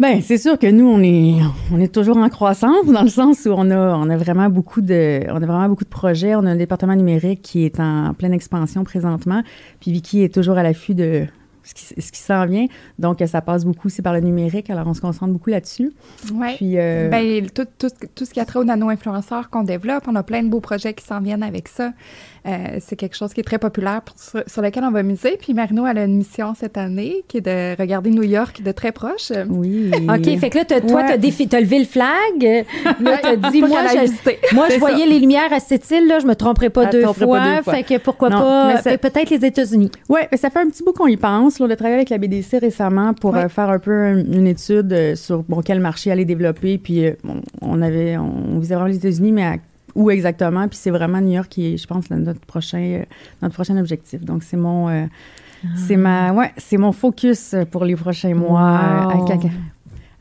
Ben, 0.02 0.20
c'est 0.24 0.39
sûr 0.39 0.58
que 0.58 0.66
nous, 0.66 0.88
on 0.88 0.99
est, 1.04 1.36
on 1.72 1.80
est 1.80 1.93
toujours 1.93 2.18
en 2.18 2.28
croissance 2.28 2.88
dans 2.88 3.04
le 3.04 3.10
sens 3.10 3.45
où 3.45 3.52
on 3.52 3.70
a, 3.70 3.95
on 3.95 4.10
a 4.10 4.18
vraiment 4.18 4.49
beaucoup 4.49 4.82
de, 4.82 5.22
on 5.30 5.36
a 5.36 5.45
vraiment 5.45 5.70
beaucoup 5.70 5.84
de 5.84 5.89
projets. 5.89 6.34
On 6.34 6.43
a 6.47 6.49
un 6.49 6.56
département 6.56 6.95
numérique 6.95 7.43
qui 7.43 7.66
est 7.66 7.80
en 7.80 8.16
pleine 8.16 8.34
expansion 8.34 8.84
présentement. 8.84 9.43
Puis 9.80 9.91
Vicky 9.91 10.24
est 10.24 10.34
toujours 10.34 10.58
à 10.58 10.64
l'affût 10.64 10.95
de 10.95 11.28
ce 11.62 11.76
qui, 11.76 12.02
ce 12.02 12.12
qui 12.12 12.20
s'en 12.20 12.47
vient. 12.47 12.66
Donc, 12.97 13.22
ça 13.28 13.41
passe 13.41 13.64
beaucoup 13.64 13.89
aussi 13.89 14.02
par 14.02 14.14
le 14.14 14.22
numérique. 14.22 14.72
Alors, 14.72 14.88
on 14.88 14.95
se 14.95 15.02
concentre 15.02 15.34
beaucoup 15.34 15.52
là-dessus. 15.52 15.91
Ouais. 16.34 16.56
Puis, 16.56 16.80
euh, 16.80 17.08
Ben, 17.10 17.47
tout, 17.52 17.68
tout, 17.78 17.89
tout 18.16 18.26
ce 18.26 18.34
qui 18.34 18.39
a 18.39 18.45
trait 18.45 18.58
aux 18.58 18.64
nano-influenceurs 18.64 19.52
qu'on 19.52 19.62
développe, 19.62 20.06
on 20.08 20.16
a 20.16 20.24
plein 20.24 20.41
de 20.41 20.49
beaux 20.49 20.62
projets 20.62 20.95
qui 20.95 21.06
s'en 21.06 21.22
viennent 21.22 21.43
avec 21.43 21.68
ça. 21.68 21.91
Euh, 22.48 22.78
c'est 22.80 22.96
quelque 22.96 23.16
chose 23.16 23.34
qui 23.34 23.39
est 23.42 23.44
très 23.44 23.60
populaire 23.60 24.02
pour- 24.02 24.18
sur, 24.18 24.42
sur 24.48 24.62
lequel 24.64 24.84
on 24.84 24.89
va 24.92 25.04
miser. 25.04 25.38
Puis 25.39 25.54
Marino, 25.54 25.86
elle 25.86 26.00
a 26.00 26.06
une 26.06 26.18
mission 26.18 26.54
cette 26.60 26.76
année 26.76 27.24
qui 27.28 27.38
est 27.38 27.42
de 27.42 27.80
regarder 27.80 28.10
New 28.10 28.24
York 28.24 28.62
de 28.64 28.72
très 28.72 28.92
proche. 28.92 29.32
oui. 29.50 29.92
OK, 30.10 30.39
fait 30.39 30.50
que 30.50 30.58
là, 30.58 30.66
t'as- 30.66 30.82
toi, 30.82 31.02
Ouais. 31.04 31.18
t'as 31.48 31.60
levé 31.60 31.80
le 31.80 31.86
flag. 31.86 32.66
Là, 33.00 33.18
t'as 33.22 33.36
dit, 33.52 33.62
moi, 33.62 33.80
je, 33.92 34.56
moi, 34.56 34.68
je 34.72 34.80
voyais 34.80 35.06
les 35.06 35.20
lumières 35.20 35.52
à 35.54 35.60
cette 35.60 35.89
île, 35.92 36.08
là, 36.08 36.20
je 36.20 36.26
me 36.26 36.36
tromperais 36.36 36.70
pas, 36.70 36.88
deux, 36.88 37.02
fois, 37.04 37.14
pas 37.39 37.56
deux 37.58 37.62
fois. 37.64 37.74
Fait 37.74 37.84
que 37.84 37.98
pourquoi 38.00 38.30
Non, 38.30 38.39
pas, 38.39 38.74
mais 38.74 38.82
ça- 38.82 38.98
peut-être 38.98 39.30
les 39.30 39.46
États-Unis. 39.46 39.92
Oui, 40.10 40.22
ça 40.36 40.50
fait 40.50 40.60
un 40.60 40.68
petit 40.68 40.84
bout 40.84 40.94
qu'on 40.94 41.08
y 41.08 41.18
pense. 41.18 41.60
Là, 41.60 41.66
on 41.68 41.70
a 41.70 41.76
travaillé 41.76 41.96
avec 41.98 42.10
la 42.10 42.18
BDC 42.18 42.58
récemment 42.60 43.14
pour 43.14 43.34
Ouais. 43.34 43.46
euh, 43.46 43.50
faire 43.50 43.70
un 43.70 43.80
peu 43.80 43.92
une, 43.92 44.34
une 44.34 44.48
étude 44.48 44.92
euh, 44.94 45.16
sur 45.16 45.44
bon, 45.44 45.62
quel 45.62 45.80
marché 45.80 46.12
aller 46.12 46.26
développer. 46.26 46.78
Puis 46.78 47.06
euh, 47.06 47.14
on 47.62 47.82
avait, 47.82 48.18
on, 48.18 48.58
visait 48.60 48.76
vraiment 48.76 48.88
les 48.89 48.98
États-Unis, 48.98 49.32
mais 49.32 49.44
à- 49.46 49.56
où 49.96 50.10
exactement? 50.12 50.68
Puis 50.68 50.78
c'est 50.78 50.92
vraiment 50.92 51.22
New 51.22 51.34
York 51.34 51.48
qui 51.50 51.74
est, 51.74 51.78
je 51.78 51.88
pense, 51.88 52.10
notre 52.10 52.39
prochain, 52.42 52.80
euh, 52.80 53.04
notre 53.42 53.54
prochain 53.54 53.78
objectif. 53.78 54.22
Donc 54.24 54.44
c'est 54.44 54.58
mon, 54.58 54.89
euh, 54.89 55.06
c'est 55.76 55.98
ma, 55.98 56.34
ouais, 56.34 56.52
c'est 56.58 56.78
mon 56.78 56.92
focus 56.92 57.54
euh, 57.54 57.66
pour 57.66 57.86
les 57.86 57.96
prochains 57.96 58.34
mois. 58.34 59.08
Wow. 59.16 59.28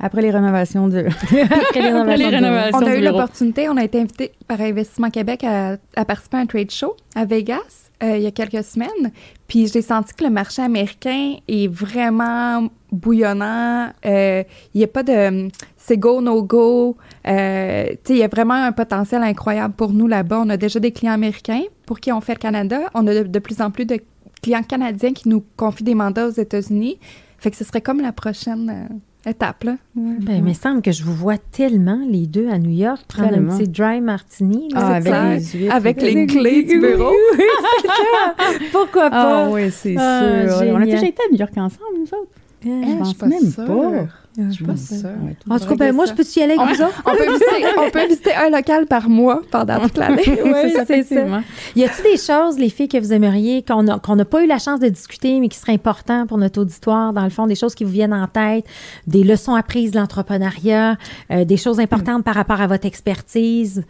Après 0.03 0.23
les 0.23 0.31
rénovations 0.31 0.89
de. 0.89 1.05
Après 1.07 1.83
les 1.83 1.89
Après 1.91 2.17
les 2.17 2.29
rénovations 2.29 2.31
de- 2.31 2.35
rénovations 2.37 2.79
On 2.79 2.87
a 2.87 2.97
eu 2.97 3.03
l'opportunité, 3.03 3.69
on 3.69 3.77
a 3.77 3.85
été 3.85 4.01
invité 4.01 4.33
par 4.49 4.61
Investissement 4.61 5.11
Québec 5.11 5.45
à, 5.45 5.77
à 5.95 6.05
participer 6.05 6.39
à 6.39 6.41
un 6.41 6.47
trade 6.47 6.71
show 6.71 6.97
à 7.15 7.25
Vegas 7.27 7.90
euh, 8.03 8.17
il 8.17 8.23
y 8.23 8.27
a 8.27 8.31
quelques 8.31 8.65
semaines. 8.65 9.13
Puis 9.47 9.67
j'ai 9.67 9.83
senti 9.83 10.15
que 10.15 10.25
le 10.25 10.31
marché 10.31 10.63
américain 10.63 11.37
est 11.49 11.69
vraiment 11.69 12.69
bouillonnant. 12.93 13.91
Euh, 14.05 14.43
il 14.75 14.79
n'y 14.79 14.85
a 14.85 14.89
pas 14.89 15.03
de 15.03 15.49
c'est 15.77 15.97
go, 15.97 16.21
no 16.21 16.43
go. 16.43 16.97
Euh, 17.27 17.87
il 18.09 18.17
y 18.17 18.23
a 18.23 18.29
vraiment 18.29 18.55
un 18.55 18.73
potentiel 18.73 19.23
incroyable 19.23 19.75
pour 19.75 19.93
nous 19.93 20.07
là-bas. 20.07 20.43
On 20.45 20.49
a 20.51 20.57
déjà 20.57 20.81
des 20.81 20.93
clients 20.93 21.15
américains 21.15 21.63
pour 21.87 22.01
qui 22.01 22.13
on 22.13 22.21
fait 22.21 22.35
le 22.35 22.39
Canada. 22.39 22.79
On 22.95 23.07
a 23.07 23.15
de, 23.15 23.23
de 23.25 23.39
plus 23.39 23.61
en 23.61 23.71
plus 23.71 23.87
de 23.87 23.99
clients 24.43 24.63
canadiens 24.63 25.13
qui 25.13 25.29
nous 25.29 25.45
confient 25.57 25.85
des 25.85 25.95
mandats 25.95 26.29
aux 26.29 26.33
États-Unis. 26.33 26.99
Fait 27.39 27.51
que 27.51 27.57
ce 27.57 27.65
serait 27.65 27.81
comme 27.81 28.01
la 28.01 28.13
prochaine 28.13 28.71
euh, 28.71 28.95
étape, 29.27 29.65
là. 29.65 29.77
Ben, 29.95 30.37
il 30.37 30.43
me 30.43 30.53
semble 30.55 30.83
que 30.83 30.93
je 30.93 31.03
vous 31.05 31.15
vois 31.15 31.37
tellement, 31.39 32.01
les 32.09 32.27
deux, 32.27 32.49
à 32.49 32.59
New 32.59 32.71
York, 32.71 33.03
prendre 33.09 33.31
Tellement. 33.31 33.53
un 33.55 33.59
petit 33.59 33.69
dry 33.69 34.01
martini. 34.01 34.69
là. 34.73 34.81
Ah, 34.83 35.01
C'est 35.03 35.11
avec 35.13 35.41
les 35.53 35.59
huîtres. 35.61 35.75
Avec 35.75 36.03
les 36.03 36.27
clés 36.27 36.63
du 36.63 36.81
bureau. 36.81 37.13
Pourquoi 38.73 39.11
pas? 39.11 39.45
Ah 39.47 39.51
oui, 39.51 39.71
c'est 39.71 39.95
Ah, 39.99 40.47
sûr. 40.49 40.57
On 40.57 40.59
a 40.59 40.65
génial. 40.81 40.85
déjà 40.85 41.07
été 41.07 41.23
à 41.29 41.33
New 41.33 41.39
York 41.39 41.53
ensemble, 41.57 41.99
nous 41.99 42.05
autres. 42.19 42.31
Ah, 42.63 42.69
Je 42.69 42.91
je 42.93 42.99
pense 42.99 43.09
suis 43.09 43.17
pas 43.19 43.27
même 43.27 43.51
sûre. 43.51 43.65
pas. 43.67 44.07
Je 44.39 44.51
suis 44.51 44.65
pas 44.65 44.77
sûre. 44.77 44.97
ouais, 45.25 45.37
En 45.49 45.59
tout 45.59 45.67
cas, 45.67 45.75
ben, 45.75 45.95
moi, 45.95 46.05
je 46.07 46.13
peux 46.13 46.23
y 46.37 46.43
aller 46.43 46.55
avec 46.59 46.77
vous 46.77 46.83
autres? 46.83 47.03
On 47.05 47.11
peut, 47.17 47.27
visiter, 47.27 47.67
on 47.79 47.91
peut 47.91 48.07
visiter 48.07 48.35
un 48.35 48.51
local 48.51 48.87
par 48.87 49.09
mois 49.09 49.43
pendant 49.51 49.81
toute 49.81 49.97
l'année. 49.99 50.23
Oui, 50.45 50.75
c'est 50.87 51.03
ça. 51.03 51.41
Y 51.75 51.85
a-t-il 51.85 52.13
des 52.13 52.17
choses, 52.17 52.59
les 52.59 52.69
filles, 52.69 52.89
que 52.89 52.99
vous 52.99 53.13
aimeriez, 53.13 53.65
qu'on 53.65 53.83
n'a 53.83 54.25
pas 54.25 54.45
eu 54.45 54.47
la 54.47 54.59
chance 54.59 54.79
de 54.79 54.89
discuter, 54.89 55.41
mais 55.41 55.49
qui 55.49 55.59
seraient 55.59 55.73
importantes 55.73 56.29
pour 56.29 56.39
notre 56.39 56.61
auditoire, 56.61 57.13
dans 57.13 57.25
le 57.25 57.31
fond, 57.31 57.47
des 57.47 57.55
choses 57.57 57.75
qui 57.75 57.85
vous 57.85 57.91
viennent 57.91 58.15
en 58.15 58.29
tête, 58.29 58.65
des 59.07 59.25
leçons 59.25 59.55
apprises 59.55 59.91
de 59.93 59.99
l'entrepreneuriat, 59.99 60.97
euh, 61.31 61.45
des 61.45 61.57
choses 61.57 61.81
importantes 61.81 62.25
par 62.25 62.35
rapport 62.35 62.61
à 62.61 62.67
votre 62.67 62.87
expertise? 62.87 63.85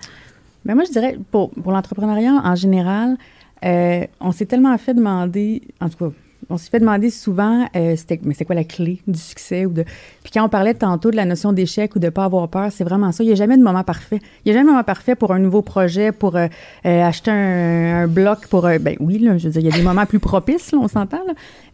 Mais 0.64 0.74
moi, 0.74 0.84
je 0.84 0.92
dirais, 0.92 1.18
pour, 1.30 1.50
pour 1.50 1.72
l'entrepreneuriat 1.72 2.40
en 2.44 2.54
général, 2.54 3.16
euh, 3.64 4.04
on 4.20 4.32
s'est 4.32 4.46
tellement 4.46 4.76
fait 4.78 4.94
demander, 4.94 5.62
en 5.80 5.88
tout 5.88 5.96
cas, 5.98 6.14
on 6.50 6.58
s'est 6.58 6.70
fait 6.70 6.80
demander 6.80 7.10
souvent, 7.10 7.66
euh, 7.76 7.96
mais 8.22 8.34
c'est 8.34 8.44
quoi 8.44 8.54
la 8.54 8.64
clé 8.64 9.00
du 9.06 9.18
succès 9.18 9.66
ou 9.66 9.72
de. 9.72 9.84
Puis 10.22 10.32
quand 10.34 10.44
on 10.44 10.48
parlait 10.48 10.74
tantôt 10.74 11.10
de 11.10 11.16
la 11.16 11.24
notion 11.24 11.52
d'échec 11.52 11.94
ou 11.94 11.98
de 11.98 12.08
pas 12.08 12.24
avoir 12.24 12.48
peur, 12.48 12.70
c'est 12.72 12.84
vraiment 12.84 13.12
ça. 13.12 13.22
Il 13.22 13.28
n'y 13.28 13.32
a 13.32 13.36
jamais 13.36 13.56
de 13.56 13.62
moment 13.62 13.84
parfait. 13.84 14.18
Il 14.44 14.48
n'y 14.48 14.52
a 14.52 14.54
jamais 14.54 14.66
de 14.66 14.72
moment 14.72 14.84
parfait 14.84 15.14
pour 15.14 15.32
un 15.32 15.38
nouveau 15.38 15.62
projet, 15.62 16.12
pour 16.12 16.36
euh, 16.36 16.48
euh, 16.86 17.04
acheter 17.04 17.30
un, 17.30 18.06
bloc, 18.06 18.48
pour. 18.48 18.62
ben 18.62 18.96
oui, 19.00 19.18
là, 19.18 19.38
je 19.38 19.46
veux 19.46 19.52
dire, 19.52 19.62
il 19.62 19.68
y 19.68 19.72
a 19.72 19.76
des 19.76 19.82
moments 19.82 20.06
plus 20.06 20.20
propices, 20.20 20.72
on 20.72 20.88
s'entend. 20.88 21.20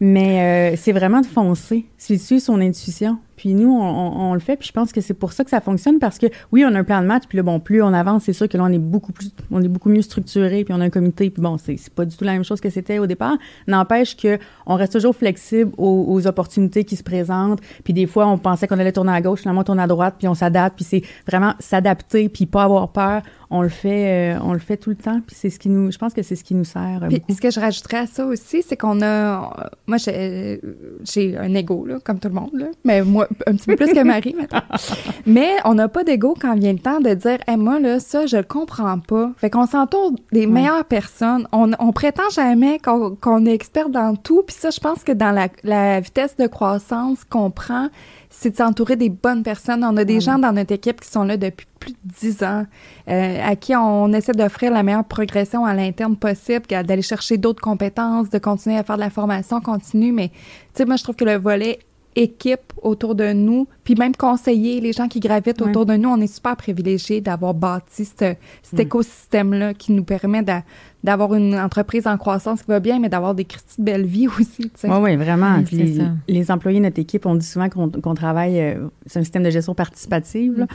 Mais 0.01 0.77
c'est 0.77 0.93
vraiment 0.93 1.20
de 1.20 1.27
foncer, 1.27 1.87
c'est 1.97 2.18
suivre 2.18 2.43
son 2.43 2.61
intuition? 2.61 3.18
Puis 3.37 3.55
nous, 3.55 3.70
on, 3.70 4.32
le 4.34 4.41
fait, 4.41 4.57
puis 4.57 4.68
je 4.68 4.72
pense 4.72 4.93
que 4.93 5.01
c'est 5.01 5.14
pour 5.14 5.32
ça 5.32 5.45
que 5.45 5.51
ça 5.51 5.61
fonctionne 5.61 5.99
parce 5.99 6.18
que 6.18 6.26
oui, 6.53 6.64
on 6.64 6.74
a 6.74 6.78
un 6.78 6.84
plan 6.84 7.03
de 7.03 7.07
match, 7.07 7.24
puis 7.28 7.37
là, 7.37 7.43
bon, 7.43 7.61
plus 7.61 7.82
on 7.82 7.93
avance, 7.93 8.24
c'est 8.24 8.32
sûr 8.32 8.49
que 8.49 8.57
là, 8.57 8.64
on 8.64 8.72
est 8.72 8.78
beaucoup 8.78 9.12
plus, 9.12 9.30
on 9.51 9.62
est 9.62 9.68
beaucoup 9.68 9.91
mieux 9.91 10.03
structuré, 10.03 10.64
puis 10.64 10.74
on 10.74 10.80
a 10.80 10.84
un 10.84 10.91
comité, 10.91 11.30
puis 11.30 11.43
bon, 11.43 11.59
c'est 11.59 11.76
c'est 11.76 11.93
pas 11.93 12.05
du 12.05 12.16
tout 12.16 12.24
la 12.24 12.32
même 12.32 12.45
chose 12.45 12.61
que 12.61 12.70
c'était 12.70 12.99
au 12.99 13.07
départ. 13.07 13.37
N'empêche 13.66 14.16
que 14.16 14.39
on 14.64 14.74
reste 14.74 14.95
toujours 14.95 15.14
flexible 15.14 15.72
aux, 15.76 16.07
aux 16.09 16.26
opportunités 16.26 16.84
qui 16.84 16.97
se 16.97 17.03
présentent, 17.03 17.61
puis 17.84 17.93
des 17.93 18.07
fois, 18.07 18.26
on 18.26 18.39
pensait 18.39 18.66
qu'on 18.66 18.78
allait 18.78 18.93
tourner 18.93 19.12
à 19.12 19.20
gauche, 19.20 19.41
finalement, 19.41 19.61
on 19.61 19.64
tourne 19.64 19.80
à 19.80 19.87
droite, 19.87 20.14
puis 20.18 20.28
on 20.28 20.34
s'adapte, 20.34 20.76
puis 20.76 20.84
c'est 20.84 21.03
vraiment 21.26 21.55
s'adapter, 21.59 22.28
puis 22.28 22.47
pas 22.47 22.64
avoir 22.64 22.89
peur. 22.89 23.22
On 23.51 23.63
le 23.63 23.69
fait, 23.69 24.35
euh, 24.37 24.41
on 24.43 24.53
le 24.53 24.59
fait 24.59 24.77
tout 24.77 24.91
le 24.91 24.97
temps, 24.97 25.21
puis 25.25 25.37
c'est 25.39 25.51
ce 25.51 25.59
qui 25.59 25.69
nous, 25.69 25.93
je 25.93 25.99
pense 25.99 26.13
que 26.13 26.23
c'est 26.23 26.37
ce 26.37 26.43
qui 26.43 26.55
nous 26.55 26.65
sert 26.65 27.01
euh, 27.03 27.09
Puis 27.09 27.35
ce 27.35 27.41
que 27.41 27.51
je 27.51 27.61
rajouterais 27.61 27.99
à 27.99 28.07
ça 28.07 28.27
aussi, 28.27 28.63
c'est 28.63 28.77
qu'on 28.77 29.03
a. 29.03 29.71
Moi, 29.87 29.99
j'ai 29.99 30.61
j'ai 31.05 31.37
un 31.37 31.55
ego, 31.55 31.87
là, 31.87 31.99
comme 32.03 32.19
tout 32.19 32.29
le 32.29 32.35
monde, 32.35 32.51
là. 32.55 32.67
Mais 32.85 33.03
moi, 33.03 33.29
un 33.47 33.55
petit 33.55 33.67
peu 33.67 33.77
plus 33.77 33.93
que 33.93 34.03
Marie, 34.03 34.35
maintenant. 34.39 34.63
Mais 35.27 35.51
on 35.65 35.75
n'a 35.75 35.89
pas 35.89 36.05
d'ego 36.05 36.35
quand 36.41 36.55
vient 36.57 36.73
le 36.73 36.79
temps 36.79 37.01
de 37.01 37.15
dire, 37.15 37.39
hey, 37.47 37.57
moi, 37.57 37.79
là, 37.79 38.01
ça, 38.01 38.27
je 38.27 38.37
le 38.37 38.43
comprends 38.43 38.99
pas. 38.99 39.33
Fait 39.37 39.51
qu'on 39.51 39.67
s'entoure 39.67 40.13
des 40.33 40.47
meilleures 40.47 40.85
personnes. 40.85 41.47
On, 41.53 41.71
on 41.79 41.93
prétend 41.93 42.29
jamais 42.35 42.79
qu'on 42.79 43.17
qu'on 43.17 43.47
est 43.47 43.55
expert 43.55 43.89
dans 43.89 44.17
tout. 44.17 44.43
Puis 44.43 44.57
ça, 44.59 44.71
je 44.71 44.81
pense 44.81 45.05
que 45.05 45.13
dans 45.13 45.31
la, 45.31 45.49
la 45.63 46.01
vitesse 46.01 46.37
de 46.37 46.47
croissance 46.47 47.25
qu'on 47.25 47.51
prend, 47.51 47.89
c'est 48.39 48.51
de 48.51 48.57
s'entourer 48.57 48.97
des 48.97 49.09
bonnes 49.09 49.43
personnes. 49.43 49.82
On 49.82 49.97
a 49.97 50.05
des 50.05 50.20
gens 50.20 50.39
dans 50.39 50.53
notre 50.53 50.72
équipe 50.72 51.01
qui 51.01 51.09
sont 51.09 51.24
là 51.24 51.37
depuis 51.37 51.66
plus 51.80 51.93
de 51.93 51.99
dix 52.05 52.43
ans, 52.43 52.66
euh, 53.09 53.41
à 53.43 53.57
qui 53.57 53.74
on 53.74 54.12
essaie 54.12 54.32
d'offrir 54.32 54.72
la 54.72 54.82
meilleure 54.82 55.05
progression 55.05 55.64
à 55.64 55.72
l'interne 55.72 56.16
possible, 56.16 56.66
d'aller 56.66 57.03
chercher 57.03 57.39
d'autres 57.39 57.62
compétences, 57.62 58.28
de 58.28 58.39
continuer 58.39 58.76
à 58.76 58.82
faire 58.82 58.97
de 58.97 59.01
la 59.01 59.11
formation 59.11 59.61
continue. 59.61 60.12
Mais, 60.12 60.28
tu 60.28 60.37
sais, 60.74 60.84
moi, 60.84 60.97
je 60.97 61.03
trouve 61.03 61.16
que 61.16 61.24
le 61.24 61.37
volet 61.37 61.78
équipe 62.17 62.73
autour 62.83 63.14
de 63.14 63.33
nous, 63.33 63.69
puis 63.85 63.95
même 63.95 64.17
conseiller 64.17 64.81
les 64.81 64.93
gens 64.93 65.07
qui 65.07 65.21
gravitent 65.21 65.61
Ouais. 65.61 65.69
autour 65.69 65.87
de 65.87 65.95
nous, 65.97 66.09
on 66.09 66.21
est 66.21 66.27
super 66.33 66.57
privilégiés 66.57 67.21
d'avoir 67.21 67.55
bâti 67.55 68.05
ce- 68.05 68.35
cet 68.62 68.81
écosystème-là 68.81 69.75
qui 69.75 69.93
nous 69.93 70.03
permet 70.05 70.43
d'a- 70.43 70.62
d'avoir 71.05 71.35
une 71.35 71.55
entreprise 71.59 72.07
en 72.07 72.17
croissance 72.17 72.62
qui 72.62 72.69
va 72.69 72.81
bien, 72.81 72.99
mais 72.99 73.09
d'avoir 73.09 73.35
des 73.35 73.45
Christy 73.45 73.81
de 73.81 73.85
belle 73.85 74.07
vie 74.07 74.27
aussi. 74.41 74.71
Oui, 74.85 74.91
oui, 75.01 75.17
vraiment. 75.17 75.59
Oui, 75.59 75.64
les, 75.79 75.95
ça. 75.97 76.03
les 76.27 76.51
employés 76.51 76.79
de 76.81 76.85
notre 76.85 76.99
équipe, 77.01 77.27
on 77.27 77.35
dit 77.37 77.47
souvent 77.47 77.69
qu'on 77.69 78.14
travaille, 78.14 78.59
euh, 78.61 78.89
c'est 79.07 79.19
un 79.21 79.23
système 79.23 79.43
de 79.43 79.51
gestion 79.51 79.75
participative, 79.75 80.59
là, 80.61 80.67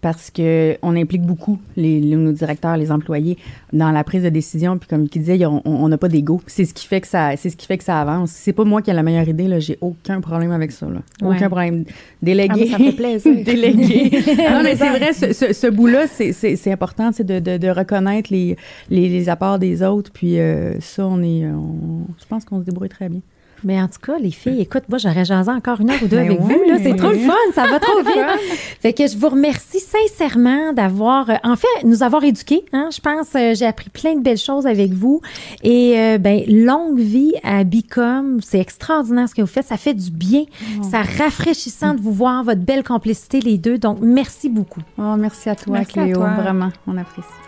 parce 0.00 0.30
que 0.30 0.76
on 0.82 0.94
implique 0.96 1.22
beaucoup 1.22 1.58
les, 1.76 1.98
les- 2.00 2.14
nos 2.16 2.32
directeurs, 2.32 2.76
les 2.76 2.92
employés 2.92 3.36
dans 3.72 3.90
la 3.90 4.04
prise 4.04 4.22
de 4.22 4.28
décision. 4.28 4.78
Puis 4.78 4.88
comme 4.88 5.04
il 5.04 5.08
disait, 5.20 5.44
on- 5.46 5.88
n'a 5.88 5.98
pas 5.98 6.08
d'ego. 6.08 6.40
C'est 6.46 6.64
ce 6.64 6.72
qui 6.74 6.86
fait 6.86 7.00
que 7.00 7.08
ça, 7.08 7.36
c'est 7.36 7.50
ce 7.50 7.56
qui 7.56 7.66
fait 7.66 7.78
que 7.78 7.84
ça 7.84 8.00
avance. 8.00 8.30
C'est 8.30 8.52
pas 8.52 8.64
moi 8.64 8.80
qui 8.82 8.90
ai 8.90 8.94
la 8.94 9.02
meilleure 9.02 9.28
idée. 9.28 9.48
Là, 9.48 9.58
j'ai 9.58 9.76
aucun 9.80 10.20
problème 10.20 10.52
avec 10.52 10.70
ça. 10.72 10.86
Là. 10.86 11.00
Ouais. 11.22 11.36
Aucun 11.36 11.48
problème. 11.48 11.84
Ah, 11.88 11.92
Déléguer. 12.22 12.54
mais 12.60 12.66
ça 12.66 12.92
plaisir. 12.96 13.34
Déléguer. 13.44 14.10
non, 14.50 14.62
mais 14.62 14.76
c'est 14.76 14.90
vrai, 14.90 15.12
ce, 15.12 15.32
ce, 15.32 15.52
ce 15.52 15.66
bout-là, 15.66 16.06
c'est- 16.06 16.32
important, 16.70 17.10
c'est 17.12 17.24
de, 17.24 17.38
de, 17.40 17.56
de 17.56 17.68
reconnaître 17.68 18.32
les, 18.32 18.56
les, 18.90 19.08
les 19.08 19.28
apports 19.28 19.58
des 19.58 19.82
autres. 19.82 20.12
Puis 20.12 20.38
euh, 20.38 20.78
ça, 20.80 21.06
on 21.06 21.22
est, 21.22 21.46
on- 21.46 22.06
je 22.20 22.24
pense 22.28 22.44
qu'on 22.44 22.60
se 22.60 22.64
débrouille 22.64 22.88
très 22.88 23.08
bien. 23.08 23.20
Mais 23.64 23.80
en 23.80 23.88
tout 23.88 23.98
cas, 24.00 24.18
les 24.18 24.30
filles, 24.30 24.60
écoute, 24.60 24.84
moi, 24.88 24.98
j'aurais 24.98 25.24
jasé 25.24 25.50
encore 25.50 25.80
une 25.80 25.90
heure 25.90 26.02
ou 26.02 26.06
deux 26.06 26.16
Ben 26.16 26.26
avec 26.26 26.40
oui. 26.40 26.54
vous. 26.54 26.70
là. 26.70 26.78
C'est 26.82 26.94
trop 26.96 27.10
le 27.10 27.18
fun, 27.18 27.32
ça 27.54 27.66
va 27.66 27.80
trop 27.80 27.98
vite. 28.00 28.14
fait 28.80 28.92
que 28.92 29.06
je 29.06 29.16
vous 29.16 29.28
remercie 29.28 29.80
sincèrement 29.80 30.72
d'avoir, 30.72 31.30
euh, 31.30 31.34
en 31.44 31.56
fait, 31.56 31.66
nous 31.84 32.02
avoir 32.02 32.22
éduqués. 32.24 32.64
Hein, 32.72 32.88
je 32.94 33.00
pense, 33.00 33.28
euh, 33.34 33.54
j'ai 33.54 33.66
appris 33.66 33.90
plein 33.90 34.14
de 34.14 34.20
belles 34.22 34.36
choses 34.38 34.66
avec 34.66 34.92
vous. 34.92 35.20
Et 35.62 35.98
euh, 35.98 36.18
ben, 36.18 36.42
longue 36.48 36.98
vie 36.98 37.32
à 37.42 37.64
Bicom. 37.64 38.40
C'est 38.42 38.60
extraordinaire 38.60 39.28
ce 39.28 39.34
que 39.34 39.40
vous 39.42 39.46
faites. 39.48 39.66
Ça 39.66 39.76
fait 39.76 39.94
du 39.94 40.10
bien. 40.10 40.44
Ça 40.88 41.02
rafraîchissant 41.02 41.94
de 41.94 42.00
vous 42.00 42.12
voir, 42.12 42.44
votre 42.44 42.60
belle 42.60 42.84
complicité, 42.84 43.40
les 43.40 43.58
deux. 43.58 43.78
Donc, 43.78 43.98
merci 44.00 44.48
beaucoup. 44.48 44.80
Oh, 44.98 45.16
merci 45.18 45.48
à 45.48 45.54
toi, 45.56 45.78
Merci 45.78 45.98
à 45.98 46.02
Cléo. 46.04 46.16
toi. 46.16 46.30
Vraiment, 46.40 46.70
on 46.86 46.96
apprécie. 46.96 47.47